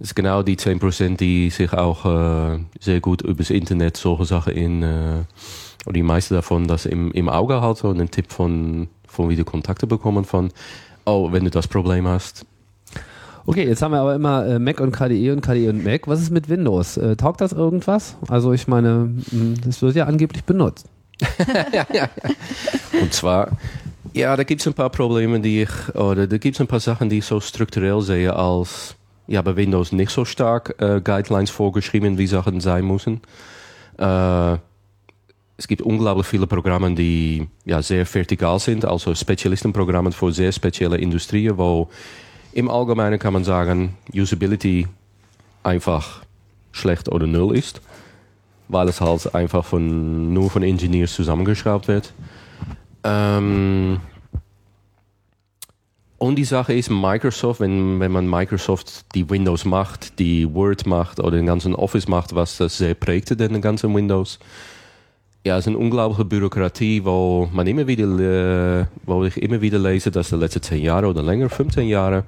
ist 0.00 0.14
genau 0.14 0.42
die 0.42 0.56
10%, 0.56 1.16
die 1.16 1.50
sich 1.50 1.72
auch 1.72 2.04
äh, 2.04 2.58
sehr 2.80 3.00
gut 3.00 3.22
übers 3.22 3.50
Internet 3.50 3.96
solche 3.96 4.24
Sachen 4.24 4.52
in, 4.52 4.82
äh, 4.82 5.24
oder 5.86 5.94
die 5.94 6.02
meiste 6.02 6.34
davon 6.34 6.68
das 6.68 6.86
im, 6.86 7.10
im 7.12 7.28
Auge 7.28 7.60
halten 7.60 7.88
und 7.88 7.98
einen 7.98 8.10
Tipp 8.10 8.30
von, 8.30 8.88
von 9.06 9.28
wieder 9.28 9.44
Kontakte 9.44 9.86
bekommen 9.86 10.24
von, 10.24 10.50
oh, 11.04 11.32
wenn 11.32 11.44
du 11.44 11.50
das 11.50 11.66
Problem 11.66 12.06
hast. 12.06 12.46
Okay, 13.46 13.66
jetzt 13.66 13.80
haben 13.80 13.92
wir 13.92 14.00
aber 14.00 14.14
immer 14.14 14.46
äh, 14.46 14.58
Mac 14.58 14.78
und 14.78 14.92
KDE 14.92 15.32
und 15.32 15.40
KDE 15.40 15.70
und 15.70 15.82
Mac. 15.82 16.06
Was 16.06 16.20
ist 16.20 16.30
mit 16.30 16.50
Windows? 16.50 16.98
Äh, 16.98 17.16
taugt 17.16 17.40
das 17.40 17.52
irgendwas? 17.52 18.16
Also 18.28 18.52
ich 18.52 18.68
meine, 18.68 19.10
das 19.64 19.80
wird 19.80 19.96
ja 19.96 20.04
angeblich 20.04 20.44
benutzt. 20.44 20.86
ja, 21.72 21.86
ja. 21.92 22.10
Und 23.00 23.12
zwar, 23.14 23.52
ja, 24.12 24.36
da 24.36 24.44
gibt 24.44 24.60
es 24.60 24.66
ein 24.66 24.74
paar 24.74 24.90
Probleme, 24.90 25.40
die 25.40 25.62
ich, 25.62 25.94
oder 25.94 26.26
da 26.26 26.36
gibt 26.36 26.56
es 26.56 26.60
ein 26.60 26.66
paar 26.66 26.80
Sachen, 26.80 27.08
die 27.08 27.18
ich 27.18 27.24
so 27.24 27.40
strukturell 27.40 28.02
sehe 28.02 28.36
als 28.36 28.97
ja, 29.28 29.42
bei 29.42 29.54
Windows 29.54 29.92
nicht 29.92 30.10
so 30.10 30.24
stark 30.24 30.74
äh, 30.78 31.00
Guidelines 31.00 31.50
vorgeschrieben, 31.50 32.18
wie 32.18 32.26
Sachen 32.26 32.60
sein 32.60 32.86
müssen. 32.86 33.20
Äh, 33.98 34.56
es 35.58 35.66
gibt 35.66 35.82
unglaublich 35.82 36.26
viele 36.26 36.46
Programme, 36.46 36.94
die 36.94 37.48
ja, 37.64 37.82
sehr 37.82 38.06
vertikal 38.06 38.58
sind, 38.58 38.84
also 38.84 39.14
Spezialistenprogramme 39.14 40.12
für 40.12 40.32
sehr 40.32 40.52
spezielle 40.52 40.96
Industrien, 40.96 41.58
wo 41.58 41.88
im 42.52 42.70
Allgemeinen 42.70 43.18
kann 43.18 43.34
man 43.34 43.44
sagen, 43.44 43.94
Usability 44.14 44.86
einfach 45.62 46.22
schlecht 46.72 47.08
oder 47.08 47.26
null 47.26 47.56
ist, 47.56 47.80
weil 48.68 48.88
es 48.88 49.00
halt 49.00 49.34
einfach 49.34 49.64
von, 49.64 50.32
nur 50.32 50.48
von 50.48 50.62
Engineers 50.62 51.12
zusammengeschraubt 51.12 51.88
wird. 51.88 52.14
Ähm, 53.04 54.00
und 56.18 56.36
die 56.36 56.44
Sache 56.44 56.74
ist, 56.74 56.90
Microsoft, 56.90 57.60
wenn, 57.60 58.00
wenn 58.00 58.12
man 58.12 58.28
Microsoft 58.28 59.14
die 59.14 59.30
Windows 59.30 59.64
macht, 59.64 60.18
die 60.18 60.52
Word 60.52 60.86
macht 60.86 61.20
oder 61.20 61.36
den 61.36 61.46
ganzen 61.46 61.74
Office 61.74 62.08
macht, 62.08 62.34
was 62.34 62.56
das 62.56 62.78
sehr 62.78 62.94
prägte, 62.94 63.36
den 63.36 63.60
ganzen 63.60 63.94
Windows, 63.94 64.38
ja, 65.44 65.56
es 65.56 65.64
ist 65.64 65.68
eine 65.68 65.78
unglaubliche 65.78 66.24
Bürokratie, 66.24 67.04
wo 67.04 67.48
man 67.52 67.66
immer 67.66 67.86
wieder, 67.86 68.88
wo 69.06 69.24
ich 69.24 69.36
immer 69.40 69.60
wieder 69.60 69.78
lese, 69.78 70.10
dass 70.10 70.30
die 70.30 70.36
letzten 70.36 70.62
zehn 70.62 70.82
Jahre 70.82 71.06
oder 71.06 71.22
länger, 71.22 71.48
15 71.48 71.86
Jahre, 71.86 72.24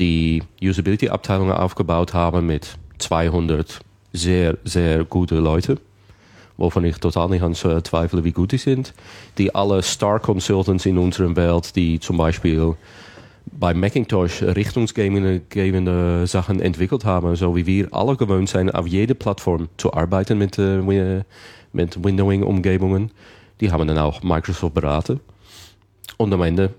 die 0.00 0.42
Usability-Abteilungen 0.60 1.52
aufgebaut 1.52 2.14
haben 2.14 2.46
mit 2.46 2.76
200 2.98 3.78
sehr, 4.12 4.58
sehr 4.64 5.04
gute 5.04 5.36
Leute, 5.36 5.78
wovon 6.56 6.84
ich 6.84 6.98
total 6.98 7.28
nicht 7.28 7.42
an 7.42 7.54
zweifle, 7.54 8.24
wie 8.24 8.32
gut 8.32 8.50
die 8.50 8.58
sind, 8.58 8.92
die 9.38 9.54
alle 9.54 9.80
Star 9.82 10.18
Consultants 10.18 10.84
in 10.86 10.98
unserer 10.98 11.36
Welt, 11.36 11.76
die 11.76 12.00
zum 12.00 12.16
Beispiel 12.16 12.74
bei 13.52 13.74
Macintosh 13.74 14.42
richtungsgebende 14.42 16.26
Sachen 16.26 16.60
entwickelt 16.60 17.04
haben, 17.04 17.36
so 17.36 17.56
wie 17.56 17.66
wir 17.66 17.88
alle 17.92 18.16
gewöhnt 18.16 18.48
sind, 18.48 18.70
auf 18.70 18.86
jede 18.86 19.14
Plattform 19.14 19.68
zu 19.76 19.92
arbeiten 19.92 20.38
mit, 20.38 20.58
äh, 20.58 21.22
mit 21.72 22.04
Windowing-Umgebungen. 22.04 23.10
Die 23.60 23.72
haben 23.72 23.86
dann 23.88 23.98
auch 23.98 24.22
Microsoft 24.22 24.74
beraten. 24.74 25.20
Und 26.16 26.32
am 26.32 26.42
Ende 26.42 26.74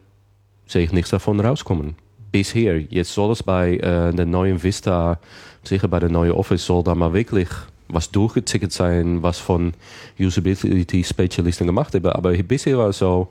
sehe 0.66 0.84
ich 0.84 0.92
nichts 0.92 1.12
davon 1.12 1.40
rauskommen. 1.40 1.96
Bisher, 2.32 2.80
jetzt 2.80 3.14
soll 3.14 3.32
es 3.32 3.42
bei 3.42 3.78
äh, 3.78 4.14
der 4.14 4.26
neuen 4.26 4.62
Vista, 4.62 5.20
sicher 5.64 5.88
bei 5.88 6.00
der 6.00 6.10
neuen 6.10 6.32
Office, 6.32 6.66
soll 6.66 6.84
da 6.84 6.94
mal 6.96 7.14
wirklich 7.14 7.50
was 7.88 8.12
durchgezickert 8.12 8.72
sein, 8.72 9.24
was 9.24 9.40
von 9.40 9.74
Usability-Spezialisten 10.20 11.66
gemacht 11.66 11.96
haben. 11.96 12.06
Aber 12.06 12.32
bisher 12.34 12.78
war 12.78 12.90
es 12.90 13.00
so, 13.00 13.30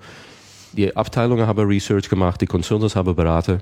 die 0.73 0.97
Abteilungen 0.97 1.47
haben 1.47 1.66
Research 1.66 2.09
gemacht, 2.09 2.40
die 2.40 2.47
Consultants 2.47 2.97
haben 2.97 3.15
beraten 3.15 3.61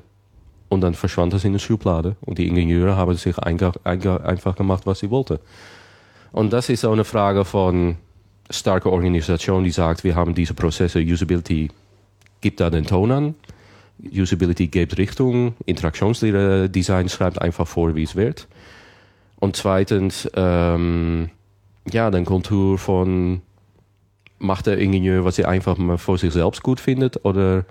und 0.69 0.81
dann 0.81 0.95
verschwand 0.95 1.33
das 1.33 1.45
in 1.45 1.53
der 1.53 1.61
Schublade. 1.61 2.17
Und 2.21 2.39
die 2.39 2.49
Ingenieure 2.49 2.97
haben 2.97 3.15
sich 3.15 3.39
einfach 3.39 4.57
gemacht, 4.57 4.87
was 4.87 5.01
sie 5.01 5.11
wollten. 5.11 5.39
Und 6.33 6.53
das 6.53 6.69
ist 6.69 6.85
auch 6.85 6.93
eine 6.93 7.05
Frage 7.05 7.45
von 7.45 7.97
starker 8.51 8.93
Organisation, 8.93 9.65
die 9.65 9.71
sagt, 9.71 10.05
wir 10.05 10.15
haben 10.15 10.35
diese 10.35 10.55
Prozesse, 10.55 11.01
Usability 11.01 11.71
gibt 12.41 12.61
da 12.61 12.71
den 12.71 12.87
Ton 12.87 13.11
an, 13.11 13.35
Usability 14.13 14.67
gibt 14.69 14.99
Richtung, 14.99 15.55
Interaktionsdesign 15.65 17.09
schreibt 17.09 17.41
einfach 17.41 17.67
vor, 17.67 17.95
wie 17.95 18.03
es 18.03 18.15
wird. 18.15 18.47
Und 19.39 19.57
zweitens, 19.57 20.29
ähm, 20.35 21.31
ja, 21.91 22.11
den 22.11 22.25
Kultur 22.25 22.79
von 22.79 23.43
macht 24.39 24.67
der 24.67 24.79
Ingenieur, 24.79 25.25
was 25.25 25.39
er 25.39 25.49
einfach 25.49 25.79
mal 25.79 25.99
für 25.99 26.19
sich 26.19 26.33
selbst 26.33 26.63
gut 26.63 26.81
findet 26.81 27.25
oder 27.25 27.65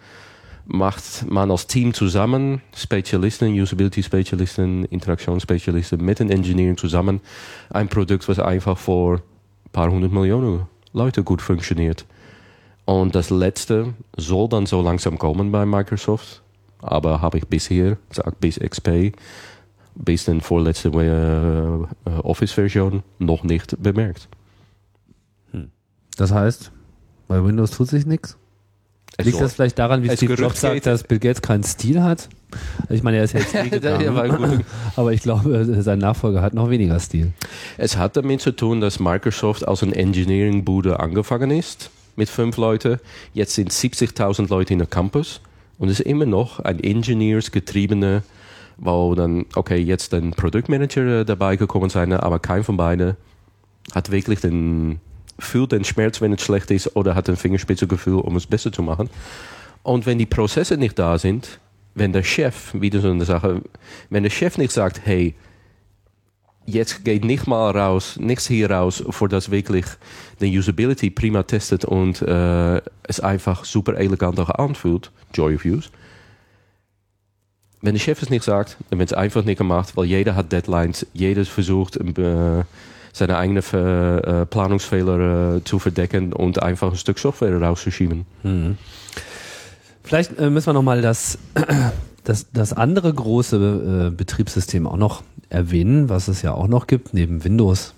macht 0.65 1.29
man 1.29 1.51
als 1.51 1.67
Team 1.67 1.93
zusammen, 1.93 2.61
Spezialisten, 2.75 3.53
Usability-Spezialisten, 3.53 4.85
Interaktionsspezialisten 4.85 6.03
mit 6.03 6.19
den 6.19 6.31
Engineering 6.31 6.77
zusammen, 6.77 7.21
ein 7.69 7.87
Produkt, 7.87 8.27
was 8.27 8.39
einfach 8.39 8.77
vor 8.77 9.17
ein 9.17 9.71
paar 9.71 9.91
hundert 9.91 10.11
Millionen 10.11 10.65
Leute 10.93 11.23
gut 11.23 11.41
funktioniert. 11.41 12.05
Und 12.85 13.15
das 13.15 13.29
letzte 13.29 13.93
soll 14.15 14.47
dann 14.49 14.65
so 14.65 14.81
langsam 14.81 15.17
kommen 15.17 15.51
bei 15.51 15.65
Microsoft, 15.65 16.41
aber 16.81 17.21
habe 17.21 17.39
ich 17.39 17.47
bisher, 17.47 17.97
sag 18.11 18.39
bis 18.39 18.59
XP, 18.59 19.13
bis 19.95 20.25
den 20.25 20.41
vorletzte 20.41 20.89
äh, 20.89 22.09
äh, 22.09 22.19
Office-Version 22.21 23.03
noch 23.19 23.43
nicht 23.43 23.81
bemerkt. 23.81 24.27
Das 26.15 26.31
heißt, 26.31 26.71
bei 27.27 27.43
Windows 27.43 27.71
tut 27.71 27.89
sich 27.89 28.05
nichts? 28.05 28.37
Liegt 29.17 29.39
das 29.39 29.53
vielleicht 29.53 29.79
daran, 29.79 30.03
wie 30.03 30.09
Steve 30.09 30.33
Jobs 30.33 30.59
sagt, 30.59 30.85
dass 30.85 31.03
Bill 31.03 31.19
Gates 31.19 31.41
keinen 31.41 31.63
Stil 31.63 32.03
hat? 32.03 32.27
Ich 32.89 33.01
meine, 33.01 33.17
er 33.17 33.23
ist 33.23 33.33
jetzt 33.33 33.55
eh 33.55 33.69
gegangen, 33.69 34.65
aber 34.95 35.13
ich 35.13 35.21
glaube, 35.21 35.81
sein 35.81 35.99
Nachfolger 35.99 36.41
hat 36.41 36.53
noch 36.53 36.69
weniger 36.69 36.99
Stil. 36.99 37.31
Es 37.77 37.97
hat 37.97 38.17
damit 38.17 38.41
zu 38.41 38.51
tun, 38.51 38.81
dass 38.81 38.99
Microsoft 38.99 39.67
aus 39.67 39.83
einer 39.83 39.95
Engineering-Bude 39.95 40.99
angefangen 40.99 41.51
ist, 41.51 41.91
mit 42.17 42.27
fünf 42.27 42.57
Leuten. 42.57 42.99
Jetzt 43.33 43.55
sind 43.55 43.71
70.000 43.71 44.49
Leute 44.49 44.73
in 44.73 44.79
der 44.79 44.87
Campus 44.87 45.39
und 45.77 45.89
es 45.89 46.01
ist 46.01 46.05
immer 46.05 46.25
noch 46.25 46.59
ein 46.59 46.81
Engineers-getriebene, 46.81 48.23
wo 48.77 49.15
dann, 49.15 49.45
okay, 49.55 49.77
jetzt 49.77 50.13
ein 50.13 50.31
Produktmanager 50.31 51.23
dabei 51.23 51.55
gekommen 51.55 51.89
sein, 51.89 52.11
aber 52.11 52.39
kein 52.39 52.65
von 52.65 52.75
beiden 52.75 53.15
hat 53.93 54.11
wirklich 54.11 54.41
den 54.41 54.99
fühlt 55.37 55.71
den 55.71 55.83
Schmerz, 55.83 56.21
wenn 56.21 56.33
es 56.33 56.41
schlecht 56.41 56.71
ist, 56.71 56.95
oder 56.95 57.15
hat 57.15 57.29
ein 57.29 57.35
Fingerspitzengefühl, 57.35 58.19
um 58.19 58.35
es 58.35 58.47
besser 58.47 58.71
zu 58.71 58.81
machen. 58.81 59.09
Und 59.83 60.05
wenn 60.05 60.17
die 60.17 60.25
Prozesse 60.25 60.77
nicht 60.77 60.97
da 60.97 61.17
sind, 61.17 61.59
wenn 61.93 62.11
der 62.11 62.23
Chef, 62.23 62.73
wieder 62.73 62.99
so 62.99 63.09
eine 63.09 63.25
Sache, 63.25 63.61
wenn 64.09 64.23
der 64.23 64.29
Chef 64.29 64.57
nicht 64.57 64.71
sagt, 64.71 65.01
hey, 65.05 65.35
jetzt 66.65 67.05
geht 67.05 67.23
nicht 67.23 67.47
mal 67.47 67.71
raus, 67.71 68.17
nichts 68.19 68.47
hier 68.47 68.69
raus, 68.71 69.03
vor 69.09 69.29
das 69.29 69.51
wirklich 69.51 69.85
die 70.41 70.57
Usability 70.57 71.09
prima 71.09 71.43
testet 71.43 71.85
und 71.85 72.21
äh, 72.21 72.81
es 73.03 73.19
einfach 73.19 73.65
super 73.65 73.95
elegant 73.95 74.39
auch 74.39 74.73
Joy 75.33 75.55
of 75.55 75.65
Use. 75.65 75.89
Wenn 77.81 77.93
der 77.93 78.01
Chef 78.01 78.21
es 78.21 78.29
nicht 78.29 78.43
sagt, 78.43 78.77
dann 78.89 78.99
wird 78.99 79.11
es 79.11 79.17
einfach 79.17 79.43
nicht 79.43 79.59
gemacht, 79.59 79.95
weil 79.95 80.05
jeder 80.05 80.35
hat 80.35 80.51
Deadlines, 80.51 81.05
jeder 81.13 81.45
versucht, 81.45 81.97
äh, 81.97 82.63
seine 83.15 83.37
eigenen 83.37 83.63
äh, 83.63 84.45
Planungsfehler 84.45 85.55
äh, 85.55 85.63
zu 85.63 85.79
verdecken 85.79 86.33
und 86.33 86.61
einfach 86.61 86.91
ein 86.91 86.97
Stück 86.97 87.17
Software 87.17 87.61
rauszuschieben. 87.61 88.25
Mhm. 88.43 88.77
Vielleicht 90.03 90.37
äh, 90.37 90.49
müssen 90.49 90.67
wir 90.67 90.73
nochmal 90.73 91.01
das, 91.01 91.39
das, 92.25 92.47
das 92.51 92.73
andere 92.73 93.13
große 93.13 94.07
äh, 94.07 94.09
Betriebssystem 94.09 94.85
auch 94.85 94.97
noch 94.97 95.23
erwähnen, 95.47 96.09
was 96.09 96.27
es 96.27 96.41
ja 96.41 96.51
auch 96.51 96.67
noch 96.67 96.87
gibt, 96.87 97.13
neben 97.13 97.45
Windows 97.45 97.93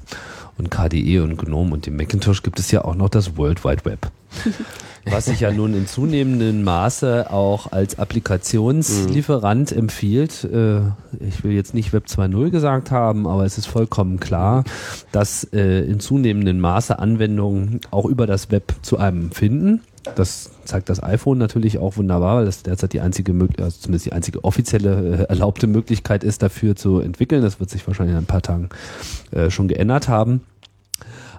und 0.60 0.70
KDE 0.70 1.24
und 1.24 1.36
GNOME 1.36 1.74
und 1.74 1.88
dem 1.88 1.98
Macintosh 1.98 2.44
gibt 2.44 2.60
es 2.60 2.70
ja 2.70 2.86
auch 2.86 2.96
noch 2.96 3.10
das 3.10 3.38
World 3.38 3.66
Wide 3.66 3.86
Web. 3.86 4.12
Was 5.10 5.26
sich 5.26 5.40
ja 5.40 5.52
nun 5.52 5.74
in 5.74 5.88
zunehmendem 5.88 6.64
Maße 6.64 7.32
auch 7.32 7.72
als 7.72 7.98
Applikationslieferant 7.98 9.72
mhm. 9.72 9.78
empfiehlt. 9.80 10.44
Äh, 10.44 10.80
ich 11.20 11.44
will 11.44 11.54
jetzt 11.54 11.74
nicht 11.74 11.94
Web 11.94 12.06
2.0 12.08 12.50
gesagt 12.50 12.92
haben, 12.92 13.28
aber 13.28 13.46
es 13.46 13.58
ist 13.58 13.68
vollkommen 13.68 14.20
klar, 14.20 14.64
dass 15.12 15.44
äh, 15.46 15.82
in 15.82 16.00
zunehmendem 16.00 16.60
Maße 16.60 17.00
Anwendungen 17.00 17.80
auch 17.92 18.06
über 18.06 18.28
das 18.28 18.52
Web 18.52 18.74
zu 18.82 18.98
einem 18.98 19.32
finden. 19.32 19.82
Das 20.16 20.52
zeigt 20.66 20.90
das 20.90 21.02
iPhone 21.04 21.38
natürlich 21.38 21.78
auch 21.78 21.98
wunderbar, 21.98 22.38
weil 22.38 22.46
das 22.46 22.64
derzeit 22.64 22.94
die 22.94 23.02
einzige, 23.02 23.34
also 23.60 23.78
zumindest 23.80 24.06
die 24.06 24.14
einzige 24.14 24.44
offizielle 24.44 25.20
äh, 25.20 25.24
erlaubte 25.24 25.68
Möglichkeit 25.68 26.24
ist, 26.24 26.42
dafür 26.42 26.76
zu 26.76 27.00
entwickeln. 27.00 27.42
Das 27.42 27.60
wird 27.60 27.70
sich 27.70 27.86
wahrscheinlich 27.88 28.14
in 28.14 28.22
ein 28.24 28.26
paar 28.26 28.42
Tagen 28.42 28.70
äh, 29.32 29.50
schon 29.50 29.68
geändert 29.68 30.08
haben. 30.08 30.42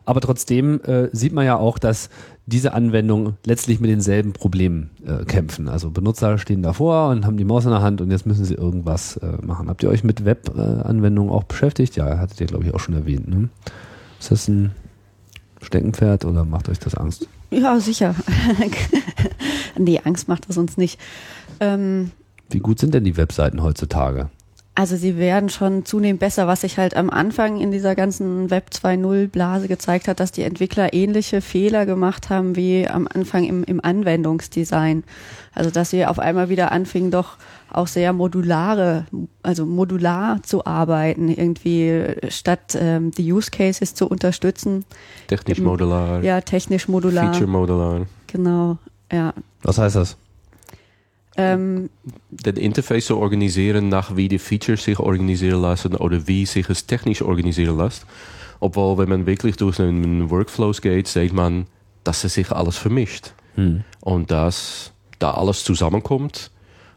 Aber 0.05 0.23
trotzdem 0.23 0.81
äh, 0.85 1.09
sieht 1.13 1.35
man 1.35 1.45
ja 1.45 1.57
auch, 1.57 1.79
dass 1.79 2.09
diese 2.49 2.73
Anwendungen 2.73 3.37
letztlich 3.45 3.79
mit 3.79 3.91
denselben 3.91 4.33
Problemen 4.33 4.91
äh, 5.07 5.25
kämpfen. 5.27 5.69
Also 5.69 5.91
Benutzer 5.91 6.39
stehen 6.39 6.63
davor 6.63 7.11
und 7.11 7.27
haben 7.27 7.37
die 7.37 7.45
Maus 7.45 7.67
in 7.67 7.71
der 7.71 7.83
Hand 7.83 8.01
und 8.01 8.11
jetzt 8.11 8.25
müssen 8.25 8.47
sie 8.47 8.55
irgendwas 8.55 9.19
äh, 9.19 9.37
machen. 9.43 9.69
Habt 9.69 9.83
ihr 9.83 9.91
euch 9.91 10.03
mit 10.03 10.25
Web-Anwendungen 10.25 11.31
auch 11.31 11.45
beschäftigt? 11.45 11.97
Ja, 11.97 12.19
hattet 12.19 12.41
ihr, 12.41 12.47
glaube 12.47 12.65
ich, 12.65 12.75
auch 12.75 12.81
schon 12.81 12.95
erwähnt. 12.95 13.29
Ne? 13.29 13.51
Ist 14.19 14.31
das 14.31 14.49
ein 14.49 14.73
Steckenpferd 15.61 16.25
oder 16.25 16.47
macht 16.47 16.71
euch 16.71 16.79
das 16.79 16.95
Angst? 16.95 17.29
Ja, 17.51 17.79
sicher. 17.81 18.15
nee, 19.79 20.01
Angst 20.05 20.29
macht 20.29 20.49
das 20.49 20.57
uns 20.57 20.79
nicht. 20.79 20.99
Ähm, 21.61 22.13
Wie 22.49 22.61
gut 22.61 22.79
sind 22.79 22.95
denn 22.95 23.05
die 23.05 23.19
Webseiten 23.19 23.63
heutzutage? 23.63 24.31
Also 24.79 24.95
sie 24.95 25.19
werden 25.19 25.49
schon 25.49 25.85
zunehmend 25.85 26.21
besser, 26.21 26.47
was 26.47 26.61
sich 26.61 26.79
halt 26.79 26.95
am 26.97 27.11
Anfang 27.11 27.61
in 27.61 27.73
dieser 27.73 27.97
ganzen 27.97 28.49
Web 28.49 28.71
2.0 28.73 29.27
Blase 29.27 29.67
gezeigt 29.67 30.07
hat, 30.07 30.21
dass 30.21 30.31
die 30.31 30.45
Entwickler 30.45 30.93
ähnliche 30.93 31.41
Fehler 31.41 31.85
gemacht 31.85 32.31
haben 32.31 32.55
wie 32.55 32.87
am 32.87 33.09
Anfang 33.13 33.43
im, 33.43 33.65
im 33.65 33.85
Anwendungsdesign. 33.85 35.03
Also 35.53 35.71
dass 35.71 35.91
sie 35.91 36.07
auf 36.07 36.21
einmal 36.21 36.49
wieder 36.49 36.71
anfingen, 36.71 37.11
doch 37.11 37.39
auch 37.69 37.89
sehr 37.89 38.13
modulare, 38.13 39.07
also 39.43 39.67
modular 39.67 40.45
zu 40.45 40.65
arbeiten, 40.65 41.29
irgendwie 41.29 42.15
statt 42.29 42.79
ähm, 42.81 43.11
die 43.11 43.33
Use 43.33 43.51
Cases 43.51 43.97
zu 43.97 44.07
unterstützen. 44.07 44.85
Technisch 45.27 45.59
modular. 45.59 46.23
Ja, 46.23 46.41
technisch 46.41 46.87
modular. 46.87 47.33
Feature 47.33 47.51
modular. 47.51 48.07
Genau, 48.29 48.79
ja. 49.11 49.35
Was 49.65 49.79
heißt 49.79 49.97
das? 49.97 50.17
Ähm, 51.39 51.89
den 52.31 52.57
Interface 52.57 53.07
zu 53.07 53.17
organisieren 53.17 53.89
nach 53.89 54.17
wie 54.17 54.29
die 54.29 54.41
Features 54.41 54.83
sich 54.83 54.99
organisieren 54.99 55.63
lassen 55.63 55.95
oder 55.95 56.27
wie 56.27 56.45
sich 56.45 56.69
es 56.69 56.87
technisch 56.87 57.23
organisieren 57.23 57.79
lässt. 57.79 58.05
Obwohl, 58.59 58.99
wenn 58.99 59.09
man 59.09 59.27
wirklich 59.27 59.57
durch 59.57 59.81
einen 59.81 60.31
Workflows 60.31 60.83
geht, 60.83 61.07
sieht 61.07 61.33
man, 61.33 61.67
dass 62.03 62.25
es 62.25 62.35
sich 62.35 62.51
alles 62.51 62.77
vermischt. 62.77 63.33
Hm. 63.55 63.85
Und 64.01 64.33
dass 64.33 64.93
da 65.21 65.31
alles 65.31 65.63
zusammenkommt 65.63 66.51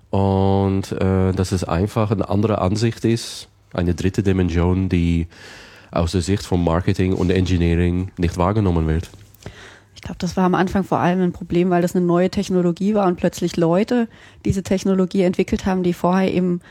und 0.09 0.91
äh, 0.91 1.33
dass 1.33 1.51
es 1.51 1.63
einfach 1.63 2.09
eine 2.09 2.27
andere 2.27 2.61
Ansicht 2.61 3.05
ist, 3.05 3.47
eine 3.73 3.93
dritte 3.93 4.23
Dimension, 4.23 4.89
die 4.89 5.27
aus 5.91 6.13
der 6.13 6.21
Sicht 6.21 6.43
von 6.43 6.63
Marketing 6.63 7.13
und 7.13 7.29
Engineering 7.29 8.11
nicht 8.17 8.37
wahrgenommen 8.37 8.87
wird. 8.87 9.09
Ich 9.95 10.01
glaube, 10.01 10.17
das 10.19 10.35
war 10.37 10.45
am 10.45 10.55
Anfang 10.55 10.83
vor 10.83 10.99
allem 10.99 11.21
ein 11.21 11.31
Problem, 11.31 11.69
weil 11.69 11.81
das 11.81 11.95
eine 11.95 12.05
neue 12.05 12.29
Technologie 12.29 12.95
war 12.95 13.07
und 13.07 13.17
plötzlich 13.17 13.57
Leute 13.57 14.07
diese 14.45 14.63
Technologie 14.63 15.21
entwickelt 15.23 15.65
haben, 15.65 15.83
die 15.83 15.93
vorher 15.93 16.33
eben, 16.33 16.61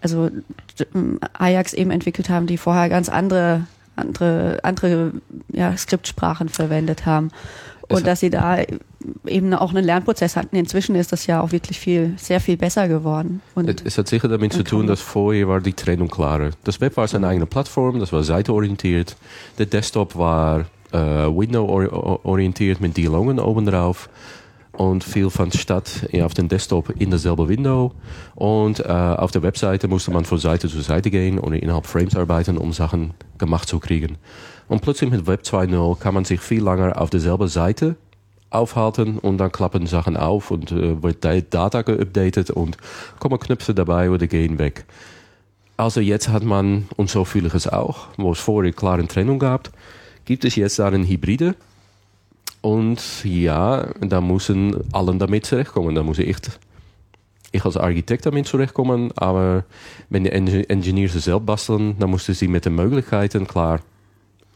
also 0.00 0.30
Ajax 1.34 1.74
eben 1.74 1.90
entwickelt 1.90 2.30
haben, 2.30 2.46
die 2.46 2.56
vorher 2.56 2.88
ganz 2.88 3.08
andere, 3.08 3.66
andere, 3.96 4.60
andere 4.62 5.12
ja, 5.52 5.76
Skriptsprachen 5.76 6.48
verwendet 6.48 7.04
haben. 7.04 7.30
Und 7.88 8.06
dass 8.06 8.20
sie 8.20 8.30
da 8.30 8.58
eben 9.26 9.52
auch 9.54 9.70
einen 9.70 9.84
Lernprozess 9.84 10.36
hatten. 10.36 10.56
Inzwischen 10.56 10.94
ist 10.94 11.12
das 11.12 11.26
ja 11.26 11.40
auch 11.40 11.52
wirklich 11.52 11.78
viel, 11.78 12.14
sehr 12.16 12.40
viel 12.40 12.56
besser 12.56 12.88
geworden. 12.88 13.42
Und 13.54 13.84
es 13.84 13.98
hat 13.98 14.08
sicher 14.08 14.28
damit 14.28 14.52
zu 14.52 14.64
tun, 14.64 14.86
dass 14.86 15.00
vorher 15.00 15.48
war 15.48 15.60
die 15.60 15.72
Trennung 15.72 16.08
klarer. 16.08 16.50
Das 16.64 16.80
Web 16.80 16.96
war 16.96 17.06
seine 17.08 17.26
eigene 17.26 17.46
Plattform, 17.46 18.00
das 18.00 18.12
war 18.12 18.22
seiteorientiert. 18.22 19.16
Der 19.58 19.66
Desktop 19.66 20.16
war 20.16 20.66
äh, 20.92 20.96
Window-orientiert 20.98 22.80
mit 22.80 22.96
Dialogen 22.96 23.38
oben 23.38 23.66
drauf. 23.66 24.08
Und 24.72 25.04
viel 25.04 25.28
fand 25.28 25.54
statt 25.54 26.08
auf 26.22 26.32
dem 26.32 26.48
Desktop 26.48 26.90
in 26.98 27.10
derselbe 27.10 27.48
Window. 27.48 27.92
Und 28.34 28.80
äh, 28.80 28.88
auf 28.88 29.30
der 29.30 29.42
Webseite 29.42 29.86
musste 29.86 30.10
man 30.10 30.24
von 30.24 30.38
Seite 30.38 30.68
zu 30.68 30.80
Seite 30.80 31.10
gehen 31.10 31.38
oder 31.38 31.62
innerhalb 31.62 31.86
Frames 31.86 32.16
arbeiten, 32.16 32.56
um 32.56 32.72
Sachen 32.72 33.12
gemacht 33.36 33.68
zu 33.68 33.80
kriegen. 33.80 34.16
Und 34.68 34.80
plötzlich 34.80 35.10
mit 35.10 35.26
Web 35.26 35.42
2.0 35.42 35.98
kann 35.98 36.14
man 36.14 36.24
sich 36.24 36.40
viel 36.40 36.64
länger 36.64 37.00
auf 37.00 37.10
derselben 37.10 37.48
Seite 37.48 37.96
aufhalten 38.48 39.18
und 39.18 39.38
dann 39.38 39.52
klappen 39.52 39.86
Sachen 39.86 40.16
auf 40.16 40.50
und 40.50 40.72
äh, 40.72 41.02
wird 41.02 41.24
Data 41.24 41.82
geupdatet 41.82 42.50
und 42.50 42.76
kommen 43.18 43.38
Knöpfe 43.38 43.74
dabei 43.74 44.10
oder 44.10 44.26
gehen 44.26 44.58
weg. 44.58 44.84
Also 45.76 46.00
jetzt 46.00 46.28
hat 46.28 46.44
man, 46.44 46.88
und 46.96 47.10
so 47.10 47.24
fühle 47.24 47.48
ich 47.48 47.54
es 47.54 47.66
auch, 47.66 48.08
wo 48.16 48.32
es 48.32 48.38
vorher 48.38 48.72
klare 48.72 49.06
Trennung 49.06 49.38
gab, 49.38 49.70
gibt 50.24 50.44
es 50.44 50.56
jetzt 50.56 50.80
einen 50.80 51.06
Hybride. 51.06 51.54
Und 52.60 53.24
ja, 53.24 53.88
da 54.00 54.20
müssen 54.20 54.76
alle 54.92 55.14
damit 55.16 55.46
zurechtkommen. 55.46 55.94
Da 55.94 56.02
muss 56.02 56.18
ich 56.18 56.28
echt, 56.28 56.58
ich 57.50 57.64
als 57.64 57.76
Architekt 57.76 58.24
damit 58.24 58.46
zurechtkommen. 58.46 59.10
Aber 59.16 59.64
wenn 60.10 60.24
die 60.24 60.30
Engineers 60.30 61.12
selbst 61.12 61.46
basteln, 61.46 61.96
dann 61.98 62.10
mussten 62.10 62.34
sie 62.34 62.48
mit 62.48 62.64
den 62.64 62.76
Möglichkeiten, 62.76 63.46
klar, 63.46 63.80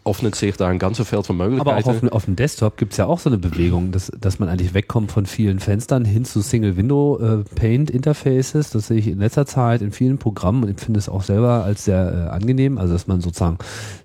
öffnet 0.06 0.36
sich 0.36 0.56
da 0.56 0.68
ein 0.68 0.78
ganzes 0.78 1.08
Feld 1.08 1.26
von 1.26 1.36
Möglichkeiten. 1.36 1.68
Aber 1.68 1.78
auch 1.78 1.86
auf, 1.86 2.00
auf 2.12 2.26
dem 2.26 2.36
Desktop 2.36 2.76
gibt 2.76 2.92
es 2.92 2.98
ja 2.98 3.06
auch 3.06 3.18
so 3.18 3.28
eine 3.28 3.38
Bewegung, 3.38 3.90
dass, 3.92 4.12
dass 4.18 4.38
man 4.38 4.48
eigentlich 4.48 4.72
wegkommt 4.72 5.10
von 5.10 5.26
vielen 5.26 5.58
Fenstern 5.58 6.04
hin 6.04 6.24
zu 6.24 6.40
Single-Window-Paint-Interfaces. 6.40 8.70
Das 8.70 8.86
sehe 8.86 8.98
ich 8.98 9.08
in 9.08 9.18
letzter 9.18 9.46
Zeit 9.46 9.82
in 9.82 9.90
vielen 9.92 10.18
Programmen 10.18 10.62
und 10.62 10.70
ich 10.70 10.78
finde 10.80 10.98
es 10.98 11.08
auch 11.08 11.22
selber 11.22 11.64
als 11.64 11.84
sehr 11.84 12.28
äh, 12.28 12.30
angenehm. 12.30 12.78
Also 12.78 12.92
dass 12.92 13.08
man 13.08 13.20
sozusagen 13.20 13.58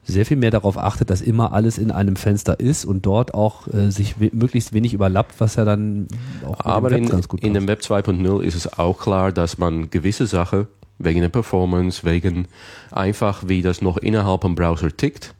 sehr 0.04 0.26
viel 0.26 0.38
mehr 0.38 0.52
darauf 0.52 0.78
achtet, 0.78 1.10
dass 1.10 1.22
immer 1.22 1.54
alles 1.54 1.78
in 1.78 1.92
einem 1.92 2.16
Fenster 2.16 2.60
ist 2.60 2.86
und 2.86 3.06
dort 3.06 3.34
auch 3.34 3.68
äh, 3.68 3.92
sich 3.92 4.20
we 4.20 4.30
möglichst 4.34 4.74
wenig 4.74 4.94
überlappt, 4.94 5.40
was 5.40 5.56
ja 5.56 5.66
dann 5.66 6.08
auch 6.46 6.66
Aber 6.66 6.92
in, 6.92 7.08
ganz 7.08 7.28
gut 7.28 7.44
in 7.44 7.54
dem 7.54 7.68
Web 7.68 7.82
2.0 7.82 8.42
ist 8.42 8.56
es 8.56 8.80
auch 8.80 9.00
klar, 9.00 9.32
dass 9.32 9.58
man 9.58 9.90
gewisse 9.90 10.26
Sachen 10.26 10.68
wegen 10.98 11.22
der 11.22 11.30
Performance, 11.30 12.04
wegen 12.04 12.48
einfach 12.92 13.44
wie 13.48 13.62
das 13.62 13.82
noch 13.82 13.98
innerhalb 13.98 14.42
vom 14.42 14.56
Browser 14.56 14.96
tickt, 14.96 15.34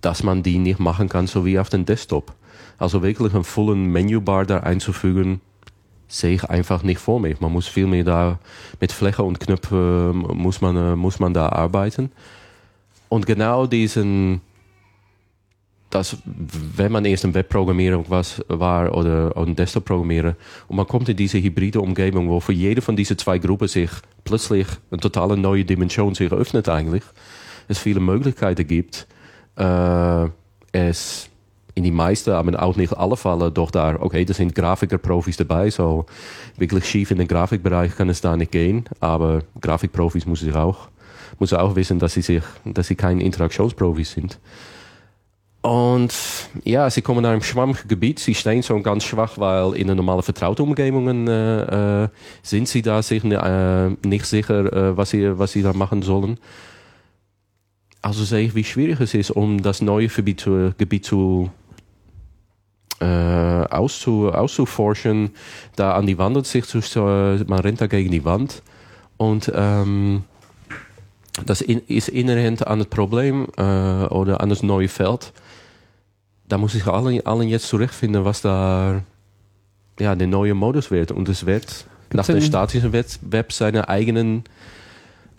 dass 0.00 0.22
man 0.22 0.42
die 0.42 0.58
nicht 0.58 0.78
machen 0.78 1.08
kann, 1.08 1.26
so 1.26 1.44
wie 1.44 1.58
auf 1.58 1.68
dem 1.68 1.84
Desktop. 1.84 2.32
Also 2.78 3.02
wirklich 3.02 3.34
einen 3.34 3.44
vollen 3.44 3.86
Menübar 3.86 4.46
da 4.46 4.60
einzufügen, 4.60 5.40
sehe 6.06 6.34
ich 6.34 6.44
einfach 6.44 6.82
nicht 6.82 7.00
vor 7.00 7.20
mir. 7.20 7.36
Man 7.40 7.52
muss 7.52 7.66
viel 7.66 7.86
mehr 7.86 8.04
da 8.04 8.38
mit 8.80 8.92
Fläche 8.92 9.22
und 9.22 9.40
Knöpfe 9.40 10.12
muss 10.14 10.60
man, 10.60 10.76
äh, 10.76 10.96
muss 10.96 11.20
man 11.20 11.34
da 11.34 11.50
arbeiten. 11.50 12.10
Und 13.08 13.26
genau 13.26 13.66
diesen, 13.66 14.40
dass 15.90 16.16
wenn 16.24 16.92
man 16.92 17.04
erst 17.04 17.24
ein 17.24 17.34
Webprogrammierer 17.34 18.04
was 18.08 18.42
war 18.48 18.94
oder 18.94 19.34
ein 19.36 19.56
Desktop-Programmierer 19.56 20.36
und 20.68 20.76
man 20.76 20.86
kommt 20.86 21.08
in 21.08 21.16
diese 21.16 21.38
hybride 21.38 21.80
Umgebung, 21.80 22.28
wo 22.28 22.40
für 22.40 22.52
jede 22.52 22.82
von 22.82 22.96
diesen 22.96 23.18
zwei 23.18 23.38
Gruppen 23.38 23.68
sich 23.68 23.90
plötzlich 24.24 24.66
eine 24.90 25.00
totale 25.00 25.36
neue 25.36 25.64
Dimension 25.64 26.14
sich 26.14 26.30
öffnet 26.32 26.68
eigentlich, 26.68 27.02
es 27.68 27.78
viele 27.78 28.00
Möglichkeiten 28.00 28.66
gibt, 28.66 29.06
es 30.72 31.28
in 31.78 31.84
die 31.84 31.90
meisten, 31.90 32.30
aber 32.30 32.60
auch 32.62 32.76
nicht 32.76 32.96
alle 32.96 33.16
Fälle 33.16 33.50
doch 33.50 33.70
da, 33.70 33.96
okay, 34.00 34.24
da 34.24 34.34
sind 34.34 34.54
Grafikerprofis 34.54 35.36
dabei, 35.36 35.70
so 35.70 36.06
wirklich 36.56 36.84
schief 36.84 37.10
in 37.12 37.18
den 37.18 37.28
Grafikbereich 37.28 37.96
kann 37.96 38.08
es 38.08 38.20
da 38.20 38.36
nicht 38.36 38.52
gehen, 38.52 38.84
aber 39.00 39.42
Grafikprofis 39.60 40.26
müssen 40.26 40.46
sich 40.46 40.56
auch, 40.56 40.88
müssen 41.38 41.56
auch 41.56 41.76
wissen, 41.76 41.98
dass 41.98 42.14
sie 42.14 42.22
sich, 42.22 42.42
dass 42.64 42.88
sie 42.88 42.96
keine 42.96 43.22
Interaktionsprofis 43.22 44.10
sind. 44.12 44.38
Und 45.60 46.14
ja, 46.64 46.88
sie 46.88 47.02
kommen 47.02 47.22
nach 47.22 47.30
einem 47.30 47.42
schwammigen 47.42 47.88
Gebiet. 47.88 48.20
Sie 48.20 48.34
stehen 48.34 48.62
so 48.62 48.80
ganz 48.80 49.04
schwach, 49.04 49.38
weil 49.38 49.74
in 49.74 49.88
den 49.88 49.96
normalen 49.96 50.22
vertrauten 50.22 50.62
Umgebungen 50.62 51.26
äh, 51.26 52.04
äh, 52.04 52.08
sind 52.42 52.68
sie 52.68 52.80
da 52.80 53.02
sich 53.02 53.24
äh, 53.24 53.88
nicht 54.04 54.24
sicher, 54.24 54.72
äh, 54.72 54.96
was, 54.96 55.10
sie, 55.10 55.38
was 55.38 55.52
sie 55.52 55.62
da 55.62 55.72
machen 55.72 56.02
sollen. 56.02 56.38
Also 58.00 58.24
sehe 58.24 58.46
ich, 58.46 58.54
wie 58.54 58.64
schwierig 58.64 59.00
es 59.00 59.14
ist, 59.14 59.30
um 59.30 59.62
das 59.62 59.82
neue 59.82 60.08
Gebiet 60.08 60.40
zu, 60.40 60.72
Gebiet 60.78 61.04
zu 61.04 61.50
äh, 63.00 63.04
auszu, 63.04 64.30
auszuforschen, 64.30 65.30
da 65.76 65.94
an 65.94 66.06
die 66.06 66.18
Wand 66.18 66.46
sich 66.46 66.64
zu, 66.64 66.80
man 67.46 67.58
rennt 67.60 67.80
da 67.80 67.86
gegen 67.86 68.10
die 68.10 68.24
Wand 68.24 68.62
und 69.16 69.52
ähm, 69.54 70.24
das 71.44 71.60
in, 71.60 71.80
ist 71.86 72.08
inhärent 72.08 72.66
an 72.66 72.78
das 72.80 72.88
Problem 72.88 73.46
äh, 73.56 73.62
oder 73.62 74.40
an 74.40 74.48
das 74.48 74.62
neue 74.62 74.88
Feld. 74.88 75.32
Da 76.48 76.58
muss 76.58 76.74
ich 76.74 76.86
allen, 76.86 77.24
allen 77.26 77.48
jetzt 77.48 77.68
zurechtfinden, 77.68 78.24
was 78.24 78.40
da 78.42 79.02
ja, 80.00 80.14
der 80.14 80.26
neue 80.26 80.54
Modus 80.54 80.90
wird. 80.90 81.12
Und 81.12 81.28
es 81.28 81.46
wird 81.46 81.66
Gibt's 82.10 82.14
nach 82.14 82.26
der 82.26 82.40
statischen 82.40 82.92
Web 82.92 83.52
seine 83.52 83.88
eigenen 83.88 84.44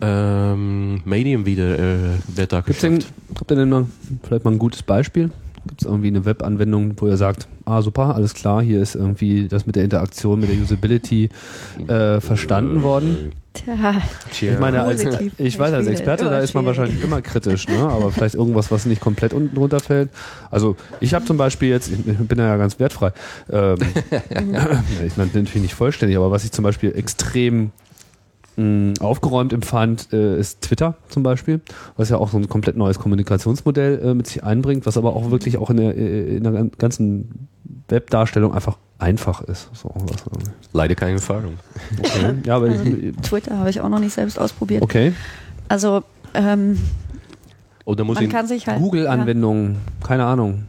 ähm, 0.00 1.02
Medium 1.04 1.46
wieder 1.46 1.78
äh, 1.78 1.98
wird 2.28 2.52
da 2.52 2.60
Gibt's 2.60 2.80
denn, 2.80 3.04
Habt 3.38 3.50
ihr 3.50 3.56
denn 3.56 3.68
mal, 3.68 3.86
vielleicht 4.22 4.44
mal 4.44 4.52
ein 4.52 4.58
gutes 4.58 4.82
Beispiel? 4.82 5.30
Gibt 5.66 5.82
es 5.82 5.86
irgendwie 5.86 6.08
eine 6.08 6.24
Webanwendung, 6.24 6.94
wo 6.96 7.06
ihr 7.06 7.18
sagt, 7.18 7.46
ah 7.66 7.82
super, 7.82 8.14
alles 8.14 8.32
klar, 8.32 8.62
hier 8.62 8.80
ist 8.80 8.94
irgendwie 8.94 9.46
das 9.46 9.66
mit 9.66 9.76
der 9.76 9.84
Interaktion, 9.84 10.40
mit 10.40 10.48
der 10.48 10.58
Usability 10.58 11.28
äh, 11.86 12.20
verstanden 12.20 12.82
worden? 12.82 13.32
Tja, 13.52 14.52
Ich 14.52 14.58
meine, 14.58 14.82
als, 14.82 15.04
ich 15.36 15.58
weiß, 15.58 15.74
als 15.74 15.86
Experte, 15.88 16.24
da 16.24 16.38
ist 16.38 16.54
man 16.54 16.64
wahrscheinlich 16.64 17.02
immer 17.02 17.20
kritisch, 17.20 17.68
ne? 17.68 17.78
aber 17.78 18.10
vielleicht 18.12 18.36
irgendwas, 18.36 18.70
was 18.70 18.86
nicht 18.86 19.00
komplett 19.00 19.34
unten 19.34 19.54
drunter 19.54 19.80
fällt. 19.80 20.08
Also 20.50 20.76
ich 21.00 21.14
habe 21.14 21.24
zum 21.24 21.36
Beispiel 21.36 21.68
jetzt, 21.68 21.90
ich 21.90 22.04
bin 22.04 22.38
ja 22.38 22.56
ganz 22.56 22.78
wertfrei, 22.78 23.12
ähm, 23.52 23.76
ich 25.04 25.16
meine 25.16 25.30
natürlich 25.34 25.54
nicht 25.56 25.74
vollständig, 25.74 26.16
aber 26.16 26.30
was 26.30 26.44
ich 26.44 26.52
zum 26.52 26.62
Beispiel 26.62 26.92
extrem 26.96 27.72
mh, 28.60 28.94
aufgeräumt 29.00 29.52
empfand, 29.52 30.12
äh, 30.12 30.38
ist 30.38 30.60
Twitter 30.62 30.94
zum 31.08 31.22
Beispiel, 31.22 31.60
was 31.96 32.08
ja 32.10 32.16
auch 32.18 32.30
so 32.30 32.38
ein 32.38 32.48
komplett 32.48 32.76
neues 32.76 32.98
Kommunikationsmodell 32.98 34.00
äh, 34.02 34.14
mit 34.14 34.26
sich 34.26 34.44
einbringt, 34.44 34.86
was 34.86 34.96
aber 34.96 35.14
auch 35.16 35.30
wirklich 35.30 35.58
auch 35.58 35.70
in 35.70 35.76
der, 35.78 35.96
äh, 35.96 36.36
in 36.36 36.44
der 36.44 36.64
ganzen 36.78 37.48
Webdarstellung 37.88 38.54
einfach 38.54 38.76
einfach 38.98 39.40
ist. 39.42 39.70
So, 39.72 39.90
was, 39.94 40.22
äh, 40.22 40.50
Leider 40.72 40.94
keine 40.94 41.12
Erfahrung. 41.14 41.54
okay. 41.98 42.34
Ja, 42.44 42.56
aber 42.56 42.66
also 42.66 42.84
ich, 42.84 43.16
Twitter 43.22 43.56
habe 43.58 43.70
ich 43.70 43.80
auch 43.80 43.88
noch 43.88 43.98
nicht 44.00 44.12
selbst 44.12 44.38
ausprobiert. 44.38 44.82
okay. 44.82 45.12
Also 45.68 46.02
ähm, 46.34 46.78
Oder 47.84 48.04
muss 48.04 48.16
man 48.16 48.24
ich 48.24 48.30
kann 48.30 48.46
sich 48.46 48.66
halt 48.66 48.78
Google-Anwendungen, 48.78 49.76
keine 50.02 50.24
Ahnung. 50.24 50.64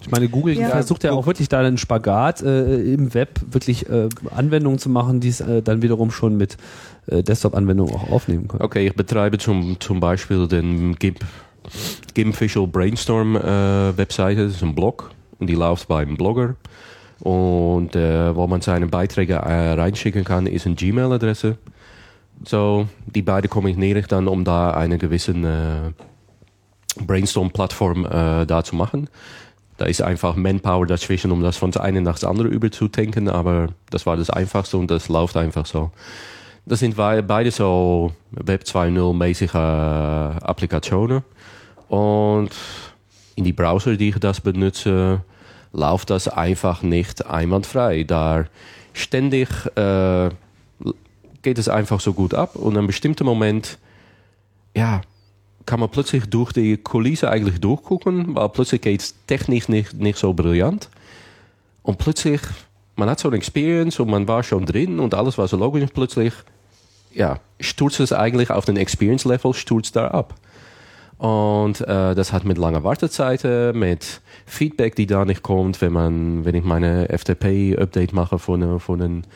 Ich 0.00 0.10
meine, 0.10 0.28
Google 0.28 0.54
Ja. 0.58 0.68
versucht 0.70 1.04
ja 1.04 1.12
auch 1.12 1.26
wirklich 1.26 1.48
da 1.48 1.60
einen 1.60 1.78
Spagat 1.78 2.42
äh, 2.42 2.92
im 2.92 3.14
Web 3.14 3.40
wirklich 3.50 3.88
äh, 3.88 4.08
Anwendungen 4.34 4.78
zu 4.80 4.88
machen, 4.88 5.20
die 5.20 5.28
es 5.28 5.40
äh, 5.40 5.62
dann 5.62 5.80
wiederum 5.82 6.10
schon 6.10 6.36
mit 6.36 6.56
äh, 7.06 7.22
Desktop-Anwendungen 7.22 7.94
auch 7.94 8.10
aufnehmen 8.10 8.48
können. 8.48 8.62
Okay, 8.62 8.86
ich 8.86 8.94
betreibe 8.94 9.38
zum, 9.38 9.78
zum 9.80 10.00
Beispiel 10.00 10.46
den 10.46 10.94
GIMP, 10.96 11.20
GIMP 12.14 12.72
Brainstorm 12.72 13.36
äh, 13.36 13.96
Webseite, 13.96 14.44
das 14.44 14.56
ist 14.56 14.62
ein 14.62 14.74
Blog 14.74 15.10
und 15.38 15.48
die 15.48 15.54
läuft 15.54 15.88
beim 15.88 16.16
Blogger. 16.16 16.56
Und 17.20 17.94
äh, 17.94 18.34
wo 18.34 18.46
man 18.48 18.60
seine 18.62 18.86
Beiträge 18.86 19.34
äh, 19.34 19.72
reinschicken 19.72 20.24
kann, 20.24 20.46
ist 20.46 20.66
eine 20.66 20.74
Gmail-Adresse. 20.74 21.56
So, 22.44 22.88
die 23.06 23.22
beiden 23.22 23.48
kombiniere 23.48 24.00
ich 24.00 24.06
dann, 24.06 24.26
um 24.26 24.44
da 24.44 24.72
eine 24.72 24.98
gewisse 24.98 25.32
äh, 25.32 25.92
Brainstorm-Plattform 27.04 28.06
äh, 28.06 28.46
da 28.46 28.64
zu 28.64 28.74
machen. 28.74 29.08
Da 29.78 29.86
ist 29.86 30.02
einfach 30.02 30.36
Manpower 30.36 30.86
dazwischen, 30.86 31.30
um 31.30 31.42
das 31.42 31.56
von 31.56 31.70
das 31.70 31.82
eine 31.82 32.00
nach 32.02 32.14
das 32.14 32.24
andere 32.24 32.48
überzudenken, 32.48 33.28
aber 33.28 33.68
das 33.90 34.04
war 34.06 34.16
das 34.16 34.30
Einfachste 34.30 34.76
und 34.76 34.90
das 34.90 35.08
läuft 35.08 35.36
einfach 35.36 35.66
so. 35.66 35.90
Das 36.64 36.78
sind 36.78 36.96
beide 36.96 37.50
so 37.50 38.12
Web 38.30 38.62
2.0-mäßige 38.62 39.54
äh, 39.54 40.44
Applikationen. 40.44 41.22
Und 41.88 42.50
in 43.34 43.44
die 43.44 43.52
Browser, 43.52 43.96
die 43.96 44.10
ich 44.10 44.18
das 44.18 44.40
benutze, 44.40 45.22
läuft 45.72 46.10
das 46.10 46.28
einfach 46.28 46.82
nicht 46.82 47.26
einwandfrei. 47.26 48.04
Da 48.04 48.44
ständig 48.92 49.48
äh, 49.76 50.30
geht 51.42 51.58
es 51.58 51.68
einfach 51.68 52.00
so 52.00 52.12
gut 52.12 52.34
ab 52.34 52.54
und 52.54 52.72
an 52.72 52.78
einem 52.78 52.86
bestimmten 52.86 53.24
Moment, 53.24 53.78
ja, 54.76 55.00
kann 55.66 55.80
man 55.80 55.90
plötzlich 55.90 56.26
durch 56.26 56.52
die 56.52 56.76
Kulisse 56.76 57.30
eigentlich 57.30 57.60
durchgucken, 57.60 58.34
weil 58.34 58.48
plötzlich 58.48 58.80
geht 58.80 59.00
es 59.00 59.14
technisch 59.26 59.68
nicht, 59.68 59.94
nicht 59.94 60.18
so 60.18 60.32
brillant. 60.32 60.88
Und 61.82 61.98
plötzlich, 61.98 62.40
man 62.96 63.08
hat 63.10 63.18
so 63.18 63.28
eine 63.28 63.36
Experience 63.36 63.98
und 64.00 64.10
man 64.10 64.26
war 64.28 64.42
schon 64.42 64.66
drin 64.66 65.00
und 65.00 65.14
alles 65.14 65.38
war 65.38 65.48
so 65.48 65.56
logisch 65.56 65.90
plötzlich, 65.92 66.32
ja, 67.14 67.40
stürzt 67.60 68.00
es 68.00 68.12
eigentlich 68.12 68.50
auf 68.50 68.64
den 68.64 68.76
Experience-Level, 68.76 69.54
stürzt 69.54 69.96
da 69.96 70.08
ab. 70.08 70.34
Und 71.18 71.80
äh, 71.82 72.16
das 72.16 72.32
hat 72.32 72.44
mit 72.44 72.58
langer 72.58 72.82
Wartezeiten, 72.82 73.78
mit 73.78 74.20
Feedback, 74.44 74.96
die 74.96 75.06
da 75.06 75.24
nicht 75.24 75.42
kommt, 75.42 75.80
wenn 75.80 75.92
man, 75.92 76.44
wenn 76.44 76.56
ich 76.56 76.64
meine 76.64 77.08
FTP-Update 77.16 78.12
mache 78.12 78.40
von, 78.40 78.62
äh, 78.62 78.78
von, 78.80 79.00
ein, 79.00 79.26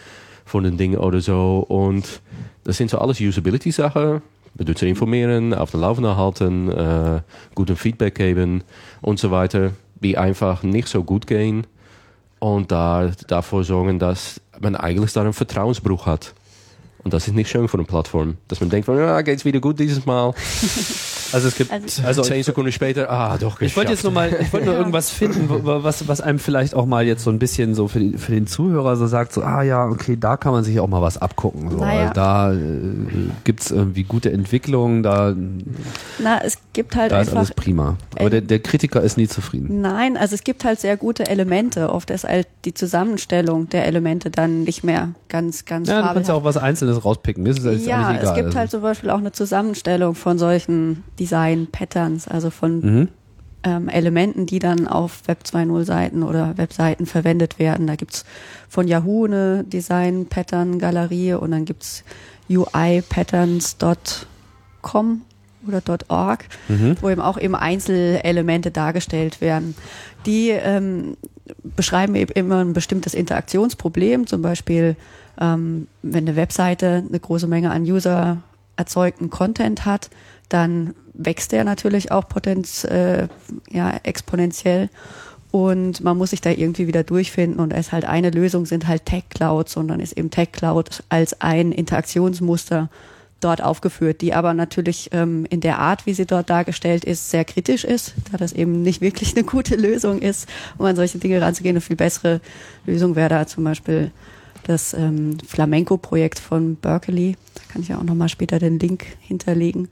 von 0.44 0.66
ein 0.66 0.76
Ding 0.76 0.96
oder 0.96 1.20
so. 1.20 1.64
Und 1.68 2.20
das 2.64 2.76
sind 2.76 2.90
so 2.90 2.98
alles 2.98 3.20
Usability-Sachen. 3.20 4.20
Benutzer 4.54 4.86
informieren, 4.86 5.54
auf 5.54 5.70
den 5.70 5.80
Laufenden 5.80 6.16
halten, 6.16 6.70
äh, 6.70 7.20
guten 7.54 7.76
Feedback 7.76 8.14
geben 8.14 8.64
und 9.02 9.20
so 9.20 9.30
weiter, 9.30 9.72
die 10.00 10.18
einfach 10.18 10.62
nicht 10.62 10.88
so 10.88 11.04
gut 11.04 11.26
gehen. 11.26 11.66
Und 12.38 12.72
da, 12.72 13.12
dafür 13.28 13.64
sorgen, 13.64 13.98
dass 13.98 14.40
man 14.58 14.74
eigentlich 14.74 15.12
da 15.12 15.20
einen 15.20 15.32
Vertrauensbruch 15.32 16.06
hat. 16.06 16.34
Und 17.06 17.12
das 17.12 17.28
ist 17.28 17.34
nicht 17.34 17.48
schön 17.48 17.68
für 17.68 17.78
eine 17.78 17.86
Plattform. 17.86 18.36
Dass 18.48 18.58
man 18.58 18.68
denkt, 18.68 18.86
von, 18.86 18.98
ja, 18.98 19.22
geht's 19.22 19.44
wieder 19.44 19.60
gut 19.60 19.78
dieses 19.78 20.06
Mal. 20.06 20.34
Also 21.36 21.48
es 21.48 21.56
gibt, 21.56 21.70
Also- 21.70 22.02
also 22.02 22.22
Zehn 22.22 22.42
Sekunden 22.42 22.72
später, 22.72 23.10
ah, 23.10 23.36
doch 23.38 23.60
ich 23.60 23.76
wollte 23.76 23.92
jetzt 23.92 24.04
nur 24.04 24.12
mal, 24.12 24.34
ich 24.40 24.50
wollte 24.54 24.66
nur 24.68 24.74
irgendwas 24.76 25.10
finden, 25.10 25.48
was, 25.50 26.08
was 26.08 26.22
einem 26.22 26.38
vielleicht 26.38 26.74
auch 26.74 26.86
mal 26.86 27.04
jetzt 27.04 27.24
so 27.24 27.30
ein 27.30 27.38
bisschen 27.38 27.74
so 27.74 27.88
für, 27.88 28.00
die, 28.00 28.16
für 28.16 28.32
den 28.32 28.46
Zuhörer 28.46 28.96
so 28.96 29.06
sagt, 29.06 29.34
so, 29.34 29.42
ah 29.42 29.62
ja, 29.62 29.84
okay, 29.86 30.16
da 30.18 30.38
kann 30.38 30.52
man 30.52 30.64
sich 30.64 30.80
auch 30.80 30.88
mal 30.88 31.02
was 31.02 31.18
abgucken. 31.18 31.70
So, 31.70 31.76
Naja. 31.76 32.06
weil 32.06 32.10
Da 32.14 32.52
äh, 32.54 32.56
gibt's 33.44 33.70
irgendwie 33.70 34.04
gute 34.04 34.32
Entwicklungen, 34.32 35.02
da, 35.02 35.34
na, 36.18 36.40
es 36.42 36.56
gibt 36.72 36.96
halt 36.96 37.12
da 37.12 37.20
ist 37.20 37.28
einfach 37.28 37.38
alles 37.40 37.52
prima. 37.52 37.96
Aber 38.18 38.30
der, 38.30 38.40
der 38.40 38.60
Kritiker 38.60 39.02
ist 39.02 39.18
nie 39.18 39.28
zufrieden. 39.28 39.82
Nein, 39.82 40.16
also 40.16 40.34
es 40.34 40.42
gibt 40.42 40.64
halt 40.64 40.80
sehr 40.80 40.96
gute 40.96 41.26
Elemente. 41.28 41.90
Oft 41.90 42.10
ist 42.10 42.24
halt 42.24 42.48
die 42.64 42.72
Zusammenstellung 42.72 43.68
der 43.68 43.84
Elemente 43.86 44.30
dann 44.30 44.62
nicht 44.64 44.84
mehr 44.84 45.10
ganz, 45.28 45.64
ganz 45.66 45.88
Ja, 45.88 46.00
du 46.02 46.14
kannst 46.14 46.28
ja 46.30 46.34
auch 46.34 46.44
was 46.44 46.56
Einzelnes 46.56 47.04
rauspicken. 47.04 47.42
Mir 47.42 47.50
ist 47.50 47.64
es 47.64 47.84
Ja, 47.84 48.06
eigentlich 48.08 48.20
egal. 48.22 48.30
es 48.30 48.34
gibt 48.36 48.46
Also, 48.46 48.58
halt 48.58 48.70
zum 48.70 48.80
Beispiel 48.82 49.10
auch 49.10 49.18
eine 49.18 49.32
Zusammenstellung 49.32 50.14
von 50.14 50.38
solchen 50.38 51.02
Design-Patterns, 51.26 52.28
also 52.28 52.50
von 52.50 52.80
mhm. 52.80 53.08
ähm, 53.64 53.88
Elementen, 53.88 54.46
die 54.46 54.60
dann 54.60 54.86
auf 54.86 55.26
Web 55.26 55.40
2.0 55.44 55.84
Seiten 55.84 56.22
oder 56.22 56.56
Webseiten 56.56 57.06
verwendet 57.06 57.58
werden. 57.58 57.88
Da 57.88 57.96
gibt's 57.96 58.24
von 58.68 58.86
Yahoo 58.86 59.24
eine 59.24 59.64
Design-Pattern-Galerie 59.64 61.32
und 61.34 61.50
dann 61.50 61.64
gibt's 61.64 62.04
uipatterns.com 62.48 65.22
oder 65.66 65.82
.org, 66.08 66.44
Mhm. 66.68 66.96
wo 67.00 67.10
eben 67.10 67.20
auch 67.20 67.40
eben 67.40 67.56
Einzelelemente 67.56 68.70
dargestellt 68.70 69.40
werden. 69.40 69.74
Die 70.26 70.50
ähm, 70.50 71.16
beschreiben 71.64 72.14
eben 72.14 72.30
immer 72.32 72.60
ein 72.60 72.72
bestimmtes 72.72 73.14
Interaktionsproblem, 73.14 74.28
zum 74.28 74.42
Beispiel 74.42 74.94
ähm, 75.40 75.88
wenn 76.02 76.28
eine 76.28 76.36
Webseite 76.36 77.02
eine 77.08 77.18
große 77.18 77.48
Menge 77.48 77.72
an 77.72 77.82
User 77.82 78.36
erzeugten 78.76 79.28
Content 79.28 79.84
hat, 79.84 80.08
dann 80.48 80.94
wächst 81.16 81.52
der 81.52 81.64
natürlich 81.64 82.12
auch 82.12 82.28
potenz, 82.28 82.84
äh, 82.84 83.28
ja, 83.70 83.98
exponentiell. 84.02 84.88
Und 85.50 86.02
man 86.02 86.18
muss 86.18 86.30
sich 86.30 86.40
da 86.40 86.50
irgendwie 86.50 86.86
wieder 86.86 87.02
durchfinden. 87.02 87.60
Und 87.60 87.72
es 87.72 87.86
ist 87.86 87.92
halt 87.92 88.04
eine 88.04 88.30
Lösung, 88.30 88.66
sind 88.66 88.86
halt 88.86 89.06
Tech 89.06 89.24
Clouds. 89.30 89.76
Und 89.76 89.88
dann 89.88 90.00
ist 90.00 90.16
eben 90.16 90.30
Tech 90.30 90.52
Cloud 90.52 91.02
als 91.08 91.40
ein 91.40 91.72
Interaktionsmuster 91.72 92.90
dort 93.40 93.62
aufgeführt, 93.62 94.22
die 94.22 94.34
aber 94.34 94.54
natürlich 94.54 95.10
ähm, 95.12 95.46
in 95.50 95.60
der 95.60 95.78
Art, 95.78 96.06
wie 96.06 96.14
sie 96.14 96.26
dort 96.26 96.50
dargestellt 96.50 97.04
ist, 97.04 97.30
sehr 97.30 97.44
kritisch 97.44 97.84
ist, 97.84 98.14
da 98.32 98.38
das 98.38 98.52
eben 98.52 98.82
nicht 98.82 99.00
wirklich 99.00 99.36
eine 99.36 99.44
gute 99.44 99.76
Lösung 99.76 100.20
ist, 100.20 100.48
um 100.78 100.86
an 100.86 100.96
solche 100.96 101.18
Dinge 101.18 101.40
ranzugehen. 101.40 101.76
Eine 101.76 101.80
viel 101.80 101.96
bessere 101.96 102.40
Lösung 102.86 103.14
wäre 103.14 103.28
da 103.28 103.46
zum 103.46 103.64
Beispiel 103.64 104.10
das 104.64 104.94
ähm, 104.94 105.38
Flamenco-Projekt 105.46 106.38
von 106.38 106.76
Berkeley. 106.76 107.36
Da 107.54 107.60
kann 107.72 107.82
ich 107.82 107.88
ja 107.88 107.98
auch 107.98 108.02
nochmal 108.02 108.28
später 108.28 108.58
den 108.58 108.78
Link 108.78 109.06
hinterlegen. 109.20 109.88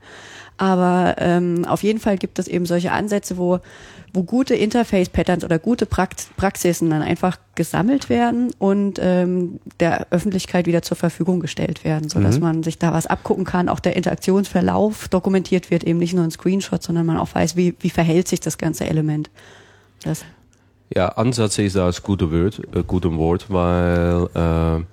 Aber 0.57 1.15
ähm, 1.19 1.65
auf 1.65 1.83
jeden 1.83 1.99
Fall 1.99 2.17
gibt 2.17 2.39
es 2.39 2.47
eben 2.47 2.65
solche 2.65 2.91
Ansätze, 2.93 3.37
wo, 3.37 3.59
wo 4.13 4.23
gute 4.23 4.55
Interface-Patterns 4.55 5.43
oder 5.43 5.59
gute 5.59 5.85
Prakt 5.85 6.27
Praxisen 6.37 6.89
dann 6.89 7.01
einfach 7.01 7.37
gesammelt 7.55 8.09
werden 8.09 8.53
und 8.57 8.97
ähm, 9.01 9.59
der 9.81 10.07
Öffentlichkeit 10.11 10.65
wieder 10.65 10.81
zur 10.81 10.95
Verfügung 10.95 11.41
gestellt 11.41 11.83
werden, 11.83 12.07
sodass 12.07 12.35
Mhm. 12.37 12.41
man 12.43 12.63
sich 12.63 12.77
da 12.79 12.93
was 12.93 13.05
abgucken 13.05 13.43
kann. 13.43 13.67
Auch 13.67 13.81
der 13.81 13.97
Interaktionsverlauf 13.97 15.09
dokumentiert 15.09 15.71
wird, 15.71 15.83
eben 15.83 15.99
nicht 15.99 16.13
nur 16.13 16.23
ein 16.23 16.31
Screenshot, 16.31 16.81
sondern 16.81 17.05
man 17.05 17.17
auch 17.17 17.35
weiß, 17.35 17.57
wie, 17.57 17.75
wie 17.81 17.89
verhält 17.89 18.27
sich 18.29 18.39
das 18.39 18.57
ganze 18.57 18.85
Element. 18.89 19.29
Das, 20.03 20.23
Ja, 20.95 21.09
Ansatz 21.09 21.57
ist 21.57 21.75
das 21.75 22.01
gute 22.03 22.31
Wort, 22.31 22.61
äh, 22.73 22.83
gute 22.83 23.13
Wort, 23.17 23.47
weil 23.49 24.29
äh, 24.35 24.83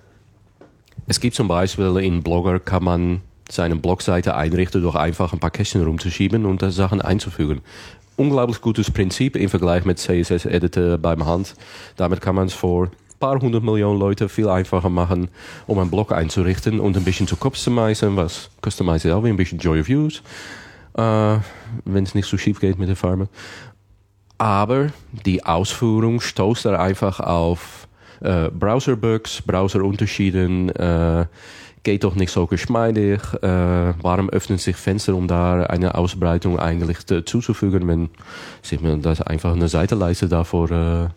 es 1.06 1.20
gibt 1.20 1.36
zum 1.36 1.46
Beispiel 1.46 1.96
in 1.98 2.22
Blogger 2.24 2.58
kann 2.58 2.82
man 2.82 3.20
seine 3.50 3.76
Blogseite 3.76 4.34
einrichten 4.34 4.82
durch 4.82 4.96
einfach 4.96 5.32
ein 5.32 5.40
paar 5.40 5.50
Kästchen 5.50 5.84
rumzuschieben 5.84 6.46
und 6.46 6.62
da 6.62 6.70
Sachen 6.70 7.00
einzufügen. 7.00 7.60
Unglaublich 8.16 8.60
gutes 8.60 8.90
Prinzip 8.90 9.36
im 9.36 9.48
Vergleich 9.48 9.84
mit 9.84 9.98
CSS-Editor 9.98 10.98
beim 10.98 11.26
Hand. 11.26 11.54
Damit 11.96 12.20
kann 12.20 12.34
man 12.34 12.46
es 12.46 12.54
vor 12.54 12.90
paar 13.22 13.40
hundert 13.40 13.62
Millionen 13.62 14.00
Leute 14.00 14.28
viel 14.28 14.48
einfacher 14.48 14.88
machen, 14.88 15.28
um 15.68 15.78
einen 15.78 15.90
Blog 15.90 16.10
einzurichten 16.10 16.80
und 16.80 16.96
ein 16.96 17.04
bisschen 17.04 17.28
zu 17.28 17.36
customizen, 17.36 18.16
was 18.16 18.50
customize 18.64 19.08
ist 19.08 19.14
auch 19.14 19.22
wie 19.22 19.28
ein 19.28 19.36
bisschen 19.36 19.60
Joy 19.60 19.80
of 19.80 19.88
Use, 19.88 20.22
äh, 20.94 21.38
wenn 21.84 22.02
es 22.02 22.16
nicht 22.16 22.26
so 22.26 22.36
schief 22.36 22.58
geht 22.58 22.80
mit 22.80 22.88
der 22.88 22.96
Farbe. 22.96 23.28
Aber 24.38 24.88
die 25.24 25.44
Ausführung 25.44 26.20
stoßt 26.20 26.66
er 26.66 26.80
einfach 26.80 27.20
auf 27.20 27.86
äh, 28.22 28.50
Browser-Bugs, 28.50 29.42
Browser-Unterschieden, 29.42 30.70
äh, 30.70 31.26
geht 31.82 32.04
doch 32.04 32.14
nicht 32.14 32.30
so 32.30 32.46
geschmeidig. 32.46 33.20
Äh, 33.42 33.94
warum 34.02 34.30
öffnen 34.30 34.58
sich 34.58 34.76
Fenster, 34.76 35.14
um 35.14 35.28
da 35.28 35.64
eine 35.64 35.94
Ausbreitung 35.94 36.58
eigentlich 36.58 36.98
zuzufügen, 37.06 37.88
wenn 37.88 38.10
sich 38.62 38.80
man 38.80 39.02
das 39.02 39.20
einfach 39.20 39.52
eine 39.52 39.68
Seitenleiste 39.68 40.28
davor 40.28 40.70
äh, 40.70 41.08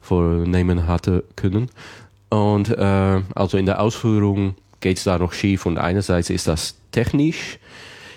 vornehmen 0.00 0.86
hatte 0.86 1.24
können. 1.36 1.70
Und 2.28 2.70
äh, 2.70 3.20
also 3.34 3.58
in 3.58 3.66
der 3.66 3.80
Ausführung 3.80 4.54
geht 4.80 4.98
es 4.98 5.04
da 5.04 5.18
noch 5.18 5.32
schief 5.32 5.66
und 5.66 5.78
einerseits 5.78 6.30
ist 6.30 6.48
das 6.48 6.76
technisch 6.90 7.58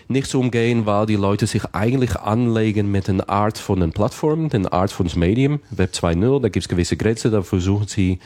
nicht 0.07 0.27
zu 0.27 0.40
umgehen, 0.40 0.86
weil 0.86 1.06
die 1.06 1.15
Leute 1.15 1.48
sich 1.48 1.64
eigentlich 1.73 2.15
anlegen 2.15 2.91
mit 2.91 3.07
den 3.07 3.22
Art 3.22 3.57
von 3.57 3.80
den 3.80 3.91
Plattformen, 3.91 4.49
den 4.49 4.68
Art 4.68 4.91
von 4.91 5.07
das 5.07 5.15
Medium, 5.15 5.60
Web 5.72 5.94
2.0, 5.94 6.41
da 6.41 6.49
gibt 6.49 6.64
es 6.64 6.69
gewisse 6.69 6.95
Grenzen, 6.95 7.32
da 7.32 7.41
versuchen 7.41 7.88
sie 7.88 8.19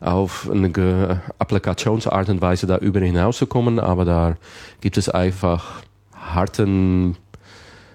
auf 0.00 0.48
eine 0.50 1.22
Applikationsart 1.38 2.28
und 2.28 2.40
Weise 2.40 2.66
da 2.66 2.78
über 2.78 3.00
hinauszukommen, 3.00 3.78
aber 3.78 4.04
da 4.04 4.36
gibt 4.80 4.96
es 4.96 5.08
einfach 5.08 5.82
harten, 6.14 7.16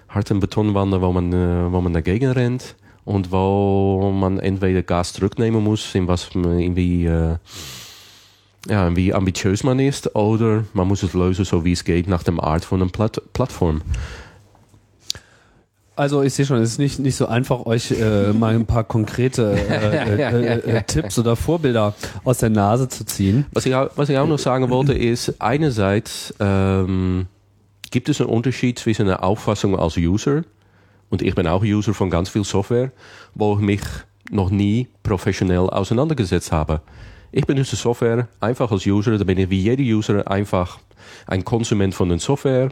harten 0.08 0.40
Betonwände, 0.40 1.00
wo 1.00 1.12
man, 1.12 1.32
äh, 1.32 1.72
wo 1.72 1.80
man 1.80 1.92
dagegen 1.92 2.30
rennt 2.30 2.76
und 3.04 3.32
wo 3.32 4.12
man 4.14 4.38
entweder 4.38 4.82
Gas 4.82 5.12
zurücknehmen 5.12 5.62
muss, 5.62 5.94
in 5.94 6.08
was 6.08 6.30
irgendwie 6.34 7.06
äh, 7.06 7.36
ja, 8.68 8.94
wie 8.94 9.12
ambitiös 9.12 9.64
man 9.64 9.78
ist, 9.80 10.14
oder 10.14 10.64
man 10.72 10.86
muss 10.86 11.02
es 11.02 11.14
lösen, 11.14 11.44
so 11.44 11.64
wie 11.64 11.72
es 11.72 11.84
geht, 11.84 12.06
nach 12.06 12.22
dem 12.22 12.38
Art 12.38 12.64
von 12.64 12.80
einer 12.80 12.90
Platt 12.90 13.20
Plattform. 13.32 13.82
Also 16.02 16.20
ich 16.22 16.34
sehe 16.34 16.44
schon, 16.44 16.56
es 16.56 16.72
ist 16.72 16.78
nicht, 16.78 16.98
nicht 16.98 17.14
so 17.14 17.26
einfach, 17.26 17.64
euch 17.64 17.92
äh, 17.92 18.32
mal 18.32 18.56
ein 18.56 18.66
paar 18.66 18.82
konkrete 18.82 19.52
äh, 19.52 20.18
äh, 20.18 20.78
äh, 20.78 20.82
Tipps 20.82 21.16
oder 21.16 21.36
Vorbilder 21.36 21.94
aus 22.24 22.38
der 22.38 22.50
Nase 22.50 22.88
zu 22.88 23.04
ziehen. 23.04 23.46
Was 23.52 23.66
ich, 23.66 23.74
auch, 23.76 23.88
was 23.94 24.08
ich 24.08 24.18
auch 24.18 24.26
noch 24.26 24.40
sagen 24.40 24.68
wollte, 24.68 24.94
ist, 24.94 25.40
einerseits 25.40 26.34
ähm, 26.40 27.26
gibt 27.92 28.08
es 28.08 28.20
einen 28.20 28.30
Unterschied 28.30 28.80
zwischen 28.80 29.06
einer 29.06 29.22
Auffassung 29.22 29.78
als 29.78 29.96
User, 29.96 30.42
und 31.08 31.22
ich 31.22 31.36
bin 31.36 31.46
auch 31.46 31.62
User 31.62 31.94
von 31.94 32.10
ganz 32.10 32.30
viel 32.30 32.42
Software, 32.42 32.90
wo 33.36 33.54
ich 33.54 33.60
mich 33.60 33.82
noch 34.32 34.50
nie 34.50 34.88
professionell 35.04 35.70
auseinandergesetzt 35.70 36.50
habe. 36.50 36.80
Ich 37.30 37.46
benutze 37.46 37.76
Software 37.76 38.26
einfach 38.40 38.72
als 38.72 38.86
User, 38.86 39.16
da 39.18 39.22
bin 39.22 39.38
ich 39.38 39.50
wie 39.50 39.60
jeder 39.60 39.84
User 39.84 40.28
einfach 40.28 40.80
ein 41.28 41.44
Konsument 41.44 41.94
von 41.94 42.08
der 42.08 42.18
Software. 42.18 42.70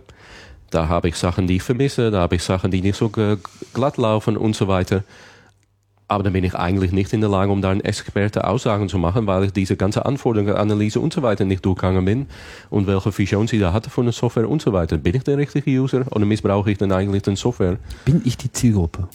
Da 0.71 0.89
habe 0.89 1.09
ich 1.09 1.17
Sachen, 1.17 1.47
die 1.47 1.57
ich 1.57 1.63
vermisse, 1.63 2.11
da 2.11 2.21
habe 2.21 2.37
ich 2.37 2.43
Sachen, 2.43 2.71
die 2.71 2.81
nicht 2.81 2.97
so 2.97 3.11
glatt 3.11 3.97
laufen 3.97 4.37
und 4.37 4.55
so 4.55 4.69
weiter. 4.69 5.03
Aber 6.11 6.25
dann 6.25 6.33
bin 6.33 6.43
ich 6.43 6.57
eigentlich 6.57 6.91
nicht 6.91 7.13
in 7.13 7.21
der 7.21 7.31
Lage, 7.31 7.53
um 7.53 7.63
da 7.63 7.71
eine 7.71 7.85
Experte 7.85 8.45
Aussagen 8.45 8.89
zu 8.89 8.99
machen, 8.99 9.29
weil 9.29 9.45
ich 9.45 9.53
diese 9.53 9.77
ganze 9.77 10.07
Anforderungen, 10.07 10.57
Analyse 10.57 10.99
und 10.99 11.13
so 11.13 11.23
weiter 11.23 11.45
nicht 11.45 11.65
durchgegangen 11.65 12.05
bin 12.05 12.27
und 12.69 12.89
welche 12.89 13.17
Vision 13.17 13.47
sie 13.47 13.61
da 13.61 13.73
hatte 13.73 13.91
von 13.91 14.07
der 14.07 14.13
Software 14.13 14.51
und 14.51 14.61
so 14.61 14.73
weiter. 14.73 14.99
Bin 14.99 15.15
ich 15.15 15.23
der 15.23 15.39
richtige 15.39 15.71
User 15.71 16.05
oder 16.11 16.27
missbrauche 16.27 16.73
ich 16.73 16.79
dann 16.79 16.91
eigentlich 16.91 17.23
den 17.23 17.37
Software? 17.37 17.77
Bin 18.05 18.23
ich 18.25 18.37
die 18.37 18.51
Zielgruppe? 18.51 19.07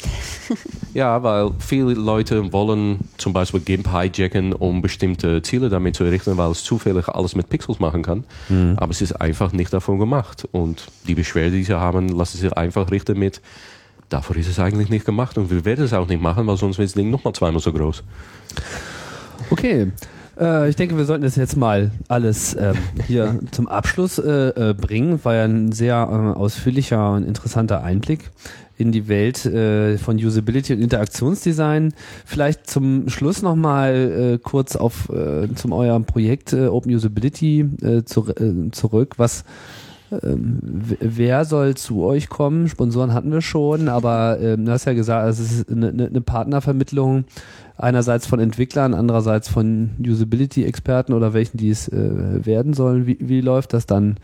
ja, 0.93 1.21
weil 1.21 1.51
viele 1.59 1.95
Leute 1.95 2.53
wollen 2.53 2.99
zum 3.17 3.33
Beispiel 3.33 3.59
GIMP 3.59 3.89
hijacken, 3.91 4.53
um 4.53 4.81
bestimmte 4.81 5.41
Ziele 5.41 5.67
damit 5.67 5.97
zu 5.97 6.05
errichten, 6.05 6.37
weil 6.37 6.51
es 6.51 6.63
zufällig 6.63 7.09
alles 7.09 7.35
mit 7.35 7.49
Pixels 7.49 7.81
machen 7.81 8.03
kann. 8.03 8.23
Mhm. 8.47 8.75
Aber 8.77 8.91
es 8.91 9.01
ist 9.01 9.19
einfach 9.19 9.51
nicht 9.51 9.73
davon 9.73 9.99
gemacht. 9.99 10.47
Und 10.53 10.85
die 11.07 11.15
Beschwerde, 11.15 11.51
die 11.51 11.65
sie 11.65 11.77
haben, 11.77 12.07
lassen 12.07 12.37
sich 12.37 12.53
einfach 12.53 12.89
richten 12.89 13.19
mit 13.19 13.41
Dafür 14.09 14.37
ist 14.37 14.49
es 14.49 14.59
eigentlich 14.59 14.89
nicht 14.89 15.05
gemacht 15.05 15.37
und 15.37 15.49
wir 15.49 15.65
werden 15.65 15.85
es 15.85 15.93
auch 15.93 16.07
nicht 16.07 16.21
machen, 16.21 16.45
weil 16.47 16.57
sonst 16.57 16.77
wird 16.77 16.89
das 16.89 16.93
Ding 16.93 17.09
nochmal 17.09 17.33
zweimal 17.33 17.61
so 17.61 17.73
groß. 17.73 18.03
Okay. 19.49 19.91
Äh, 20.39 20.69
ich 20.69 20.75
denke, 20.75 20.97
wir 20.97 21.05
sollten 21.05 21.23
das 21.23 21.35
jetzt 21.35 21.55
mal 21.55 21.91
alles 22.07 22.55
ähm, 22.59 22.75
hier 23.07 23.39
zum 23.51 23.67
Abschluss 23.67 24.19
äh, 24.19 24.71
äh, 24.71 24.73
bringen. 24.73 25.23
War 25.23 25.35
ja 25.35 25.45
ein 25.45 25.71
sehr 25.71 25.95
äh, 25.95 26.37
ausführlicher 26.37 27.13
und 27.13 27.23
interessanter 27.23 27.83
Einblick 27.83 28.31
in 28.77 28.91
die 28.91 29.07
Welt 29.07 29.37
von 29.37 30.17
Usability 30.17 30.73
und 30.73 30.81
Interaktionsdesign. 30.81 31.93
Vielleicht 32.25 32.69
zum 32.69 33.07
Schluss 33.07 33.41
nochmal 33.41 34.33
äh, 34.33 34.37
kurz 34.37 34.75
auf 34.75 35.09
zum 35.55 35.71
eurem 35.71 36.03
Projekt 36.03 36.53
Open 36.53 36.93
Usability 36.93 37.69
zu, 38.03 38.25
zurück. 38.73 39.13
Was 39.15 39.45
ähm, 40.11 40.59
wer 40.99 41.45
soll 41.45 41.75
zu 41.75 42.03
euch 42.03 42.29
kommen? 42.29 42.67
Sponsoren 42.67 43.13
hatten 43.13 43.31
wir 43.31 43.41
schon, 43.41 43.89
aber 43.89 44.39
ähm, 44.39 44.65
du 44.65 44.71
hast 44.71 44.85
ja 44.85 44.93
gesagt, 44.93 45.27
es 45.29 45.39
ist 45.39 45.71
eine, 45.71 45.89
eine 45.89 46.21
Partnervermittlung 46.21 47.25
einerseits 47.77 48.25
von 48.25 48.39
Entwicklern, 48.39 48.93
andererseits 48.93 49.49
von 49.49 49.91
Usability-Experten 49.99 51.13
oder 51.13 51.33
welchen 51.33 51.57
die 51.57 51.69
es 51.69 51.87
äh, 51.87 52.45
werden 52.45 52.73
sollen. 52.73 53.07
Wie, 53.07 53.17
wie 53.19 53.41
läuft 53.41 53.73
das 53.73 53.85
dann 53.85 54.17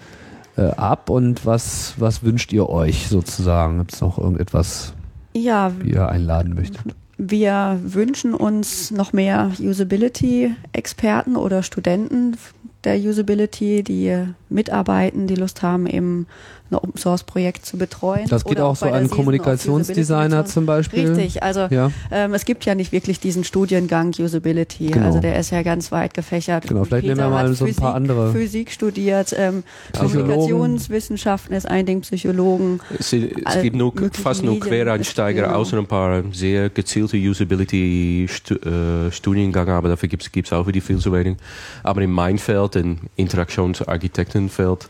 äh, 0.57 0.63
ab 0.63 1.09
und 1.09 1.45
was, 1.45 1.95
was 1.97 2.23
wünscht 2.23 2.53
ihr 2.53 2.69
euch 2.69 3.07
sozusagen? 3.07 3.79
Gibt 3.79 3.93
es 3.93 4.01
noch 4.01 4.17
irgendetwas, 4.17 4.93
ja, 5.33 5.71
wie 5.79 5.91
ihr 5.91 6.09
einladen 6.09 6.53
möchtet? 6.53 6.95
Wir 7.17 7.79
wünschen 7.83 8.33
uns 8.33 8.89
noch 8.91 9.13
mehr 9.13 9.51
Usability-Experten 9.59 11.35
oder 11.35 11.61
Studenten 11.61 12.35
der 12.83 12.97
Usability, 12.97 13.83
die 13.83 14.25
mitarbeiten, 14.49 15.27
die 15.27 15.35
Lust 15.35 15.61
haben, 15.61 15.87
eben 15.87 16.27
ein 16.71 16.75
Open 16.75 16.97
Source 16.97 17.23
Projekt 17.23 17.65
zu 17.65 17.77
betreuen. 17.77 18.27
Das 18.29 18.45
geht 18.45 18.59
auch, 18.59 18.71
auch 18.71 18.75
so 18.75 18.87
an 18.87 19.09
Kommunikationsdesigner 19.09 20.45
zum 20.45 20.65
Beispiel. 20.65 21.11
Richtig, 21.11 21.43
also 21.43 21.67
ja. 21.69 21.91
ähm, 22.11 22.33
es 22.33 22.45
gibt 22.45 22.65
ja 22.65 22.73
nicht 22.75 22.91
wirklich 22.91 23.19
diesen 23.19 23.43
Studiengang 23.43 24.13
Usability. 24.17 24.87
Genau. 24.87 25.05
Also 25.05 25.19
der 25.19 25.37
ist 25.39 25.51
ja 25.51 25.61
ganz 25.63 25.91
weit 25.91 26.13
gefächert. 26.13 26.67
Genau, 26.67 26.85
vielleicht 26.85 27.03
Peter 27.03 27.15
nehmen 27.15 27.29
wir 27.29 27.35
mal 27.35 27.53
so 27.53 27.65
ein 27.65 27.75
paar 27.75 27.95
andere. 27.95 28.31
Physik 28.31 28.71
studiert, 28.71 29.35
ähm, 29.37 29.63
Kommunikationswissenschaften 29.97 31.53
ist 31.55 31.67
ein 31.67 31.85
Ding, 31.85 32.01
Psychologen. 32.01 32.79
Es, 32.97 33.13
es 33.13 33.61
gibt 33.61 33.75
nur, 33.75 33.93
fast 34.13 34.43
nur 34.43 34.59
Quereinsteiger, 34.59 35.43
genau. 35.43 35.55
außer 35.55 35.77
ein 35.77 35.87
paar 35.87 36.23
sehr 36.31 36.69
gezielte 36.69 37.17
Usability-Studiengänge, 37.17 39.71
äh, 39.71 39.75
aber 39.75 39.89
dafür 39.89 40.07
gibt 40.09 40.29
es 40.33 40.53
auch 40.53 40.67
wieder 40.67 40.81
viel 40.81 40.97
zu 40.97 41.13
wenig. 41.13 41.37
Aber 41.83 42.01
in 42.01 42.11
meinem 42.11 42.37
Feld, 42.37 42.75
in 42.75 42.99
Interaktionsarchitektenfeld, 43.15 44.89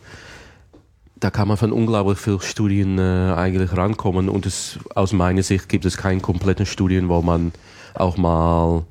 da 1.21 1.29
kann 1.29 1.47
man 1.47 1.55
von 1.55 1.71
unglaublich 1.71 2.17
vielen 2.17 2.41
Studien 2.41 2.97
äh, 2.97 3.33
eigentlich 3.35 3.77
rankommen 3.77 4.27
und 4.27 4.45
es, 4.45 4.79
aus 4.95 5.13
meiner 5.13 5.43
Sicht 5.43 5.69
gibt 5.69 5.85
es 5.85 5.95
keine 5.95 6.19
kompletten 6.19 6.65
Studien, 6.65 7.09
wo 7.09 7.21
man 7.21 7.53
auch 7.93 8.17
mal 8.17 8.83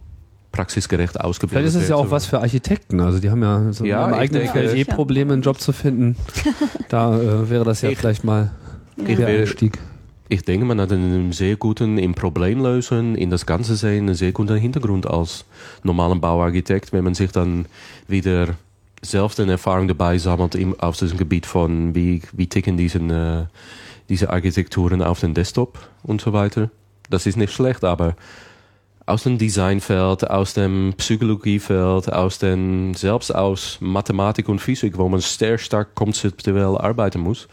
praxisgerecht 0.53 1.21
ausgebildet 1.21 1.65
wird. 1.65 1.73
Vielleicht 1.73 1.77
ist 1.77 1.83
es 1.83 1.89
ja 1.91 1.97
auch 1.97 2.11
was 2.11 2.27
für 2.27 2.41
Architekten. 2.41 3.01
Also 3.01 3.19
die 3.19 3.31
haben 3.31 3.43
ja 3.43 3.73
so 3.73 3.85
ja, 3.85 4.07
im 4.07 4.15
eigenen 4.15 4.49
Feld 4.49 4.77
eh 4.77 4.85
Probleme, 4.85 5.33
einen 5.33 5.43
Job 5.43 5.61
zu 5.61 5.73
finden. 5.73 6.17
da 6.89 7.21
äh, 7.21 7.51
wäre 7.51 7.65
das 7.65 7.83
ja 7.83 7.91
ich, 7.91 7.99
vielleicht 7.99 8.23
mal 8.23 8.53
der 8.97 9.27
Einstieg. 9.27 9.79
Ich 10.29 10.45
denke, 10.45 10.65
man 10.65 10.81
hat 10.81 10.93
einen 10.93 11.33
sehr 11.33 11.57
guten 11.57 11.99
im 11.99 12.15
Problemlösen, 12.15 13.17
in 13.17 13.31
das 13.31 13.45
Ganze 13.45 13.75
sehen, 13.75 14.07
einen 14.07 14.15
sehr 14.15 14.31
guten 14.31 14.57
Hintergrund 14.57 15.05
als 15.05 15.45
normalen 15.83 16.21
Bauarchitekt, 16.21 16.93
wenn 16.93 17.03
man 17.03 17.15
sich 17.15 17.33
dann 17.33 17.67
wieder 18.07 18.55
selbst 19.03 19.41
eine 19.41 19.53
Erfahrung 19.53 19.89
dabei 19.89 20.19
sammelt 20.19 20.55
im, 20.55 20.79
auf 20.79 20.97
diesem 20.97 21.19
Gebiet 21.19 21.47
von 21.47 21.95
wie, 21.95 22.23
wie 22.33 22.49
ticken 22.49 22.77
diesen, 22.77 23.11
äh, 23.11 23.47
diese 24.09 24.31
Architekturen 24.31 25.03
auf 25.03 25.21
dem 25.21 25.35
Desktop 25.35 25.79
und 26.03 26.21
so 26.21 26.33
weiter. 26.33 26.71
Das 27.09 27.27
ist 27.27 27.37
nicht 27.37 27.53
schlecht, 27.53 27.85
aber 27.85 28.17
aus 29.07 29.25
dem 29.25 29.39
Designfeld, 29.39 30.31
aus 30.31 30.55
dem 30.55 30.95
Psychologiefeld, 30.97 32.13
aus 32.13 32.39
dem, 32.39 32.95
selbst 32.95 33.35
aus 33.35 33.79
Mathematik 33.81 34.49
und 34.49 34.61
Physik, 34.61 34.97
wo 34.99 35.09
man 35.09 35.21
sehr 35.21 35.59
stark 35.59 35.95
konzeptuell 35.95 36.77
arbeiten 36.77 37.21
muss, 37.21 37.49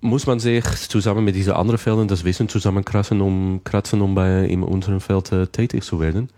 muss 0.00 0.26
man 0.26 0.38
sich 0.38 0.64
zusammen 0.88 1.24
mit 1.24 1.34
diesen 1.34 1.54
anderen 1.54 1.78
Feldern 1.78 2.06
das 2.06 2.24
Wissen 2.24 2.48
zusammenkratzen, 2.48 3.20
um, 3.20 3.62
kratzen, 3.64 4.00
um 4.00 4.14
bei 4.14 4.44
in 4.44 4.62
unserem 4.62 5.00
Feld 5.00 5.32
äh, 5.32 5.46
tätig 5.48 5.82
zu 5.82 5.98
werden. 5.98 6.28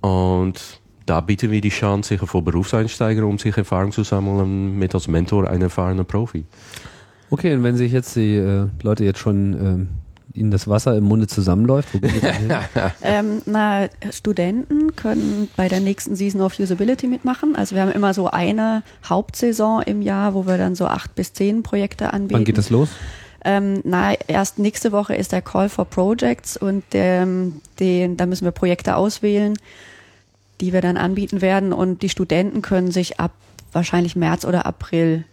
Und 0.00 0.80
da 1.08 1.20
bieten 1.20 1.50
wir 1.50 1.60
die 1.60 1.70
Chance 1.70 2.10
sicher 2.10 2.26
für 2.26 2.42
Berufseinsteiger, 2.42 3.26
um 3.26 3.38
sich 3.38 3.56
Erfahrung 3.56 3.92
zu 3.92 4.02
sammeln 4.02 4.78
mit 4.78 4.94
als 4.94 5.08
Mentor 5.08 5.48
einen 5.48 5.62
erfahrenen 5.62 6.04
Profi. 6.04 6.44
Okay, 7.30 7.54
und 7.54 7.62
wenn 7.62 7.76
sich 7.76 7.92
jetzt 7.92 8.14
die 8.16 8.36
äh, 8.36 8.66
Leute 8.82 9.04
jetzt 9.04 9.18
schon 9.18 9.88
äh, 10.34 10.38
ihnen 10.38 10.50
das 10.50 10.68
Wasser 10.68 10.96
im 10.96 11.04
Munde 11.04 11.26
zusammenläuft, 11.26 11.94
wo 11.94 11.98
geht 11.98 12.22
ähm, 13.02 13.42
na, 13.46 13.88
Studenten 14.10 14.94
können 14.96 15.48
bei 15.56 15.68
der 15.68 15.80
nächsten 15.80 16.14
Season 16.14 16.42
of 16.42 16.58
Usability 16.58 17.06
mitmachen. 17.06 17.56
Also 17.56 17.74
wir 17.74 17.82
haben 17.82 17.92
immer 17.92 18.12
so 18.12 18.28
eine 18.28 18.82
Hauptsaison 19.08 19.82
im 19.82 20.02
Jahr, 20.02 20.34
wo 20.34 20.46
wir 20.46 20.58
dann 20.58 20.74
so 20.74 20.86
acht 20.86 21.14
bis 21.14 21.32
zehn 21.32 21.62
Projekte 21.62 22.12
anbieten. 22.12 22.34
Wann 22.34 22.44
geht 22.44 22.58
das 22.58 22.68
los? 22.68 22.90
Ähm, 23.44 23.80
na, 23.84 24.12
erst 24.26 24.58
nächste 24.58 24.92
Woche 24.92 25.14
ist 25.14 25.32
der 25.32 25.40
Call 25.40 25.68
for 25.70 25.86
Projects 25.86 26.56
und 26.56 26.84
ähm, 26.92 27.60
den, 27.80 28.16
da 28.16 28.26
müssen 28.26 28.44
wir 28.44 28.52
Projekte 28.52 28.96
auswählen 28.96 29.54
die 30.60 30.72
wir 30.72 30.80
dann 30.80 30.96
anbieten 30.96 31.40
werden. 31.40 31.72
Und 31.72 32.02
die 32.02 32.08
Studenten 32.08 32.62
können 32.62 32.90
sich 32.90 33.20
ab 33.20 33.32
wahrscheinlich 33.72 34.16
März 34.16 34.44
oder 34.44 34.66
April 34.66 35.24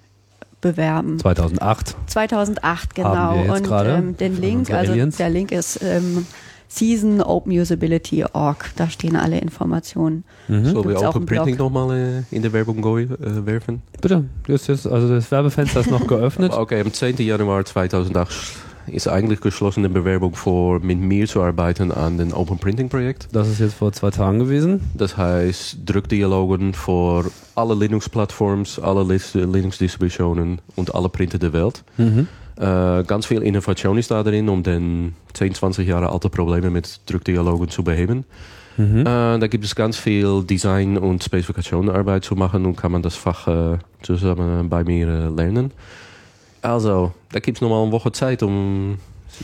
bewerben. 0.62 1.20
2008. 1.20 1.96
2008, 2.08 2.96
genau. 2.96 3.54
und 3.54 3.70
ähm, 3.72 4.18
den 4.18 4.40
Link, 4.40 4.72
also 4.72 4.94
der 4.94 5.30
Link 5.30 5.52
ist 5.52 5.80
ähm, 5.84 6.26
Season 6.68 7.22
OpenUsability.org. 7.22 8.72
Da 8.76 8.90
stehen 8.90 9.16
alle 9.16 9.40
Informationen. 9.40 10.24
Mhm. 10.48 10.66
Sollen 10.66 10.90
wir 10.90 11.02
Open 11.02 11.26
Printing 11.26 11.58
nochmal 11.58 12.26
äh, 12.32 12.36
in 12.36 12.42
der 12.42 12.52
Werbung 12.52 12.80
äh, 12.80 13.46
werfen? 13.46 13.82
Bitte, 14.02 14.26
jetzt, 14.48 14.68
jetzt, 14.68 14.88
also 14.88 15.08
das 15.08 15.30
Werbefenster 15.32 15.82
ist 15.82 15.92
noch 15.92 16.08
geöffnet. 16.08 16.52
okay, 16.54 16.82
am 16.82 16.92
10. 16.92 17.18
Januar 17.18 17.64
2008 17.64 18.65
ist 18.88 19.08
eigentlich 19.08 19.42
geschlossene 19.42 19.90
Bewerbung 19.90 20.36
vor, 20.36 20.80
mit 20.80 21.00
mir 21.00 21.28
zu 21.28 21.42
arbeiten 21.42 21.92
an 21.92 22.18
dem 22.18 22.34
Open 22.34 22.58
Printing 22.58 22.90
Projekt. 22.90 23.28
Das 23.32 23.48
ist 23.48 23.60
jetzt 23.60 23.76
vor 23.76 23.92
zwei 23.92 24.12
Tagen 24.12 24.40
gewesen. 24.40 24.82
Das 24.94 25.18
heißt, 25.18 25.78
Druckdialogen 25.86 26.74
für 26.74 27.26
alle 27.56 27.76
Linux-Plattforms, 27.76 28.80
alle 28.80 29.04
Linux-Distributionen 29.04 30.62
und 30.76 30.94
alle 30.94 31.10
Printer 31.10 31.38
der 31.38 31.54
Welt. 31.54 31.84
Mhm. 31.98 32.28
Äh, 32.58 33.04
ganz 33.04 33.26
viel 33.26 33.42
Innovation 33.42 33.98
ist 33.98 34.12
da 34.12 34.24
drin, 34.24 34.48
um 34.48 34.64
den 34.64 35.16
10, 35.34 35.56
20 35.56 35.88
Jahre 35.88 36.10
alte 36.10 36.30
Probleme 36.30 36.70
mit 36.70 37.02
Druckdialogen 37.06 37.70
zu 37.70 37.84
beheben. 37.84 38.26
Mhm. 38.78 39.02
Äh, 39.02 39.40
da 39.40 39.48
gibt 39.48 39.66
es 39.66 39.76
ganz 39.76 39.98
viel 39.98 40.44
Design- 40.44 40.98
und 40.98 41.24
Spezifikationenarbeit 41.24 42.24
zu 42.24 42.36
machen 42.36 42.66
und 42.66 42.76
kann 42.76 42.92
man 42.92 43.02
das 43.02 43.16
Fach 43.16 43.48
äh, 43.48 43.78
zusammen 44.02 44.70
bei 44.70 44.84
mir 44.84 45.08
äh, 45.08 45.28
lernen. 45.30 45.72
Also, 46.66 47.12
da 47.32 47.40
gibt 47.40 47.58
es 47.58 47.62
nochmal 47.62 47.84
eine 47.84 47.92
Woche 47.92 48.12
Zeit, 48.12 48.42
um 48.42 48.98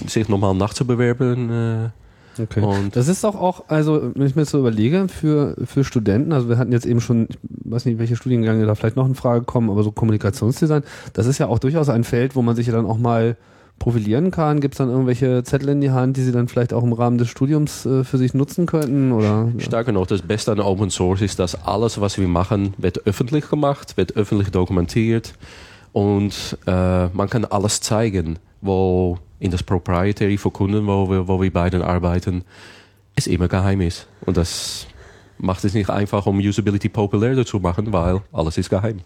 sich 0.08 0.28
nochmal 0.28 0.56
nachzubewerben. 0.56 1.92
Äh, 2.40 2.42
okay. 2.42 2.62
Und 2.62 2.96
das 2.96 3.08
ist 3.08 3.24
doch 3.24 3.36
auch, 3.36 3.66
also 3.68 4.12
wenn 4.16 4.26
ich 4.26 4.36
mir 4.36 4.42
das 4.42 4.52
so 4.52 4.60
überlege, 4.60 5.08
für, 5.08 5.56
für 5.66 5.84
Studenten, 5.84 6.34
also 6.34 6.50
wir 6.50 6.58
hatten 6.58 6.72
jetzt 6.72 6.86
eben 6.86 7.00
schon, 7.00 7.28
ich 7.30 7.38
weiß 7.44 7.86
nicht, 7.86 8.00
welche 8.00 8.16
Studiengänge 8.16 8.66
da 8.66 8.74
vielleicht 8.74 8.96
noch 8.96 9.06
in 9.06 9.14
Frage 9.14 9.46
kommen, 9.46 9.70
aber 9.70 9.84
so 9.84 9.92
Kommunikationsdesign, 9.92 10.84
das 11.14 11.28
ist 11.28 11.38
ja 11.38 11.48
auch 11.48 11.60
durchaus 11.60 11.90
ein 11.90 12.04
Feld, 12.04 12.36
wo 12.36 12.42
man 12.42 12.56
sich 12.56 12.68
ja 12.68 12.74
dann 12.74 12.88
auch 12.88 12.98
mal 12.98 13.38
profilieren 13.78 14.32
kann? 14.32 14.60
Gibt 14.60 14.76
es 14.76 14.78
dann 14.78 14.90
irgendwelche 14.90 15.44
Zettel 15.44 15.70
in 15.70 15.82
die 15.82 15.92
Hand, 15.92 16.16
die 16.16 16.22
Sie 16.22 16.32
dann 16.32 16.48
vielleicht 16.48 16.74
auch 16.74 16.84
im 16.84 16.94
Rahmen 16.94 17.18
des 17.18 17.30
Studiums 17.30 17.86
äh, 17.86 18.04
für 18.04 18.18
sich 18.18 18.34
nutzen 18.34 18.68
könnten? 18.68 19.12
Oder? 19.12 19.50
Stark 19.58 19.88
genug. 19.88 20.08
Das 20.08 20.22
Beste 20.22 20.52
an 20.52 20.60
Open 20.60 20.92
Source 20.92 21.22
ist, 21.22 21.40
dass 21.40 21.66
alles, 21.66 22.00
was 22.00 22.18
wir 22.18 22.28
machen, 22.28 22.74
wird 22.78 23.06
öffentlich 23.08 23.50
gemacht, 23.50 23.98
wird 23.98 24.16
öffentlich 24.16 24.52
dokumentiert. 24.52 25.34
Und 25.94 26.58
äh, 26.68 27.08
man 27.08 27.30
kann 27.30 27.46
alles 27.46 27.82
zeigen, 27.82 28.40
wo 28.62 29.18
in 29.40 29.52
das 29.52 29.64
Proprietary 29.64 30.38
für 30.38 30.52
Kunden, 30.52 30.88
wo 30.88 31.10
wir, 31.10 31.28
wo 31.28 31.42
wir 31.42 31.52
beiden 31.52 31.82
arbeiten, 31.82 32.44
es 33.16 33.28
immer 33.28 33.48
geheim 33.48 33.82
ist. 33.82 34.08
Und 34.26 34.38
das 34.38 34.88
macht 35.38 35.66
es 35.66 35.74
nicht 35.74 35.90
einfach, 35.90 36.26
um 36.28 36.38
Usability 36.38 36.90
populärer 36.90 37.46
zu 37.46 37.60
machen, 37.60 37.92
weil 37.92 38.22
alles 38.32 38.58
ist 38.58 38.70
geheim. 38.70 39.02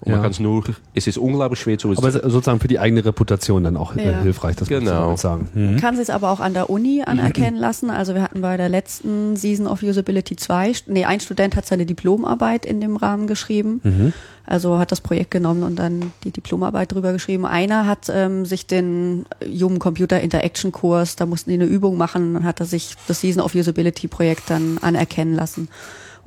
Und 0.00 0.10
ja. 0.10 0.16
man 0.16 0.22
kann 0.22 0.30
es 0.30 0.38
nur, 0.38 0.62
es 0.94 1.06
ist 1.06 1.18
unglaublich 1.18 1.60
schwer 1.60 1.78
zu 1.78 1.90
Aber 1.90 2.12
sozusagen 2.12 2.60
für 2.60 2.68
die 2.68 2.78
eigene 2.78 3.04
Reputation 3.04 3.64
dann 3.64 3.76
auch 3.76 3.96
äh, 3.96 4.12
ja. 4.12 4.20
hilfreich, 4.20 4.54
das 4.56 4.68
genau. 4.68 5.10
muss 5.10 5.22
sagen. 5.22 5.48
Mhm. 5.54 5.76
Kann 5.78 5.96
sich 5.96 6.12
aber 6.12 6.30
auch 6.30 6.40
an 6.40 6.54
der 6.54 6.70
Uni 6.70 7.02
anerkennen 7.06 7.56
lassen. 7.56 7.90
Also 7.90 8.14
wir 8.14 8.22
hatten 8.22 8.40
bei 8.40 8.56
der 8.56 8.68
letzten 8.68 9.36
Season 9.36 9.66
of 9.66 9.82
Usability 9.82 10.36
2, 10.36 10.72
nee, 10.86 11.04
ein 11.04 11.20
Student 11.20 11.56
hat 11.56 11.66
seine 11.66 11.84
Diplomarbeit 11.84 12.64
in 12.64 12.80
dem 12.80 12.96
Rahmen 12.96 13.26
geschrieben. 13.26 13.80
Mhm. 13.82 14.12
Also 14.46 14.78
hat 14.78 14.92
das 14.92 15.02
Projekt 15.02 15.30
genommen 15.30 15.62
und 15.62 15.76
dann 15.76 16.12
die 16.24 16.30
Diplomarbeit 16.30 16.92
drüber 16.92 17.12
geschrieben. 17.12 17.44
Einer 17.44 17.86
hat 17.86 18.10
ähm, 18.10 18.46
sich 18.46 18.66
den 18.66 19.26
Human 19.44 19.78
Computer 19.78 20.18
Interaction 20.20 20.72
Kurs, 20.72 21.16
da 21.16 21.26
mussten 21.26 21.50
die 21.50 21.56
eine 21.56 21.66
Übung 21.66 21.98
machen, 21.98 22.32
dann 22.32 22.44
hat 22.44 22.60
er 22.60 22.66
sich 22.66 22.94
das 23.08 23.20
Season 23.20 23.42
of 23.42 23.54
Usability 23.54 24.08
Projekt 24.08 24.44
dann 24.48 24.78
anerkennen 24.78 25.34
lassen. 25.34 25.68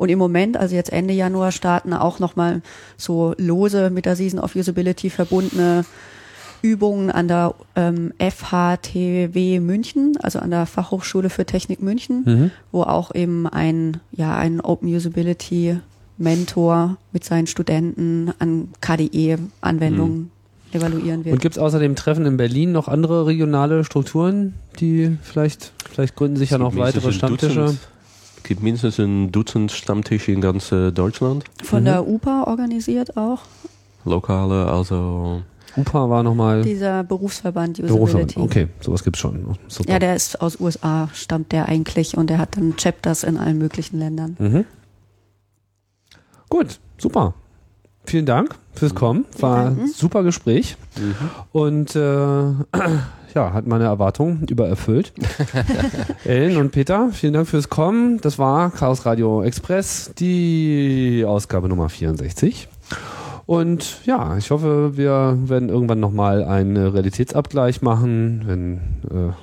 Und 0.02 0.10
im 0.10 0.18
Moment, 0.18 0.57
also 0.57 0.73
jetzt 0.73 0.91
Ende 0.91 1.14
Januar, 1.14 1.52
starten 1.52 1.94
auch 1.94 2.18
nochmal 2.18 2.64
so 2.98 3.36
lose 3.38 3.91
mit 3.91 4.07
der 4.07 4.15
Season 4.15 4.40
of 4.40 4.56
Usability 4.56 5.11
verbundene 5.11 5.86
Übungen 6.64 7.11
an 7.11 7.28
der 7.28 7.53
ähm, 7.76 8.11
FHTW 8.18 9.60
München, 9.60 10.18
also 10.19 10.40
an 10.40 10.49
der 10.49 10.65
Fachhochschule 10.65 11.30
für 11.30 11.45
Technik 11.45 11.84
München, 11.84 12.23
mhm. 12.26 12.52
wo 12.72 12.82
auch 12.82 13.14
eben 13.14 13.45
ein, 13.45 13.98
ja, 14.11 14.36
ein 14.36 14.60
Open 14.60 14.91
Usability 14.91 15.78
Mentor 16.18 16.98
mit 17.11 17.23
seinen 17.23 17.45
Studenten 17.45 18.34
an 18.40 18.69
KDE-Anwendungen 18.82 20.18
mhm 20.18 20.32
evaluieren 20.73 21.26
wird. 21.26 21.34
Und 21.34 21.41
gibt 21.41 21.57
es 21.57 21.61
außer 21.61 21.80
dem 21.80 21.98
Treffen 21.98 22.26
in 22.26 22.38
Berlin 22.38 22.72
noch 22.72 22.88
andere 22.88 23.28
regionale 23.28 23.84
Strukturen, 23.84 24.53
die 24.80 25.18
vielleicht, 25.22 25.73
vielleicht 25.91 26.15
gründen 26.15 26.38
sich 26.38 26.52
ja 26.52 26.57
noch 26.57 26.78
weitere 26.78 27.11
Stammtische? 27.11 27.60
Dutzend, 27.60 27.80
gibt 28.52 28.64
mindestens 28.64 28.99
ein 28.99 29.32
Dutzend 29.32 29.72
Stammtische 29.72 30.34
in 30.34 30.41
ganz 30.41 30.73
äh, 30.73 30.91
Deutschland. 30.91 31.45
Von 31.64 31.84
mhm. 31.84 31.86
der 31.86 32.06
UPA 32.06 32.44
organisiert 32.44 33.15
auch. 33.15 33.44
Lokale, 34.03 34.65
also 34.65 35.41
UPA 35.78 36.10
war 36.10 36.22
nochmal. 36.22 36.61
Dieser 36.61 37.06
Berufsverband 37.06 37.80
Usability. 37.80 38.38
Okay, 38.38 38.68
sowas 38.82 39.06
gibt's 39.06 39.19
schon. 39.19 39.56
Super. 39.69 39.90
Ja, 39.90 39.99
der 39.99 40.18
ist 40.18 40.41
aus 40.41 40.60
USA, 40.60 41.07
stammt 41.14 41.53
der 41.53 41.69
eigentlich 41.69 42.18
und 42.18 42.30
der 42.30 42.40
hat 42.40 42.57
dann 42.57 42.76
Chapters 42.76 43.23
in 43.23 43.38
allen 43.38 43.57
möglichen 43.57 43.99
Ländern. 43.99 44.36
Mhm. 44.38 44.65
Gut, 46.49 46.82
super. 46.98 47.34
Vielen 48.03 48.26
Dank 48.26 48.56
fürs 48.73 48.94
Kommen. 48.94 49.23
War 49.40 49.68
ein 49.68 49.88
super 49.88 50.23
Gespräch. 50.23 50.76
Mhm. 50.98 51.15
Und 51.53 51.95
äh, 51.95 51.99
ja, 53.34 53.53
hat 53.53 53.68
meine 53.68 53.86
Erwartungen 53.86 54.45
übererfüllt. 54.49 55.14
Ellen 56.26 56.58
und 56.58 56.72
Peter, 56.72 57.10
vielen 57.12 57.34
Dank 57.34 57.48
fürs 57.48 57.70
Kommen. 57.70 58.20
Das 58.22 58.40
war 58.40 58.72
Chaos 58.72 59.06
Radio 59.06 59.44
Express, 59.44 60.12
die 60.18 61.24
Ausgabe 61.28 61.70
Nummer 61.70 61.90
64. 61.90 62.68
Und 63.45 64.06
ja, 64.06 64.38
ich 64.38 64.52
hoffe, 64.52 64.98
wir 64.98 65.38
werden 65.45 65.70
irgendwann 65.70 65.99
nochmal 65.99 66.44
einen 66.44 66.78
Realitätsabgleich 66.78 67.82
machen, 67.82 68.44
wenn 68.45 68.78
äh, 69.10 69.34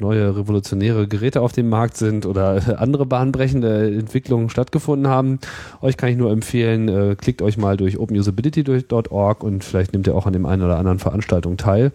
neue 0.00 0.36
revolutionäre 0.36 1.06
Geräte 1.06 1.40
auf 1.40 1.52
dem 1.52 1.68
Markt 1.68 1.96
sind 1.96 2.26
oder 2.26 2.78
andere 2.80 3.06
bahnbrechende 3.06 3.94
Entwicklungen 3.98 4.48
stattgefunden 4.48 5.08
haben. 5.08 5.38
Euch 5.82 5.96
kann 5.96 6.08
ich 6.10 6.16
nur 6.16 6.30
empfehlen, 6.30 6.88
äh, 6.88 7.16
klickt 7.16 7.42
euch 7.42 7.56
mal 7.56 7.76
durch 7.76 7.98
openusability.org 7.98 9.42
und 9.42 9.64
vielleicht 9.64 9.92
nehmt 9.92 10.06
ihr 10.06 10.14
auch 10.14 10.26
an 10.26 10.32
dem 10.32 10.46
einen 10.46 10.62
oder 10.62 10.78
anderen 10.78 10.98
Veranstaltung 10.98 11.56
teil 11.56 11.92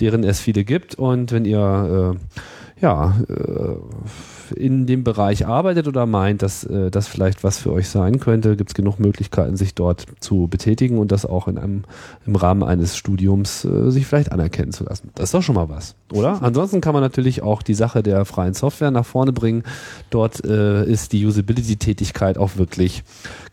deren 0.00 0.24
es 0.24 0.40
viele 0.40 0.64
gibt. 0.64 0.94
Und 0.94 1.32
wenn 1.32 1.44
ihr 1.44 2.14
äh, 2.14 2.80
ja 2.80 3.16
äh, 3.28 4.54
in 4.54 4.86
dem 4.86 5.04
Bereich 5.04 5.46
arbeitet 5.46 5.88
oder 5.88 6.06
meint, 6.06 6.42
dass 6.42 6.64
äh, 6.64 6.90
das 6.90 7.08
vielleicht 7.08 7.44
was 7.44 7.58
für 7.58 7.72
euch 7.72 7.88
sein 7.88 8.20
könnte, 8.20 8.56
gibt 8.56 8.70
es 8.70 8.74
genug 8.74 8.98
Möglichkeiten, 8.98 9.56
sich 9.56 9.74
dort 9.74 10.06
zu 10.20 10.48
betätigen 10.48 10.98
und 10.98 11.12
das 11.12 11.24
auch 11.24 11.48
in 11.48 11.58
einem, 11.58 11.84
im 12.26 12.36
Rahmen 12.36 12.62
eines 12.62 12.96
Studiums 12.96 13.64
äh, 13.64 13.90
sich 13.90 14.06
vielleicht 14.06 14.32
anerkennen 14.32 14.72
zu 14.72 14.84
lassen. 14.84 15.10
Das 15.14 15.24
ist 15.24 15.34
doch 15.34 15.42
schon 15.42 15.54
mal 15.54 15.68
was, 15.68 15.94
oder? 16.12 16.42
Ansonsten 16.42 16.80
kann 16.80 16.92
man 16.92 17.02
natürlich 17.02 17.42
auch 17.42 17.62
die 17.62 17.74
Sache 17.74 18.02
der 18.02 18.24
freien 18.24 18.54
Software 18.54 18.90
nach 18.90 19.06
vorne 19.06 19.32
bringen. 19.32 19.62
Dort 20.10 20.44
äh, 20.44 20.84
ist 20.84 21.12
die 21.12 21.24
Usability-Tätigkeit 21.24 22.38
auch 22.38 22.56
wirklich 22.56 23.02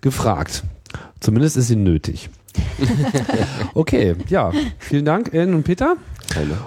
gefragt. 0.01 0.63
Zumindest 1.19 1.57
ist 1.57 1.67
sie 1.67 1.75
nötig. 1.75 2.29
okay, 3.75 4.15
ja, 4.27 4.51
vielen 4.77 5.05
Dank, 5.05 5.33
Ellen 5.33 5.53
und 5.53 5.63
Peter. 5.63 5.95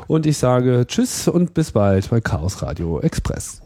Und 0.06 0.26
ich 0.26 0.38
sage 0.38 0.84
Tschüss 0.86 1.28
und 1.28 1.54
bis 1.54 1.72
bald 1.72 2.10
bei 2.10 2.20
Chaos 2.20 2.62
Radio 2.62 3.00
Express. 3.00 3.63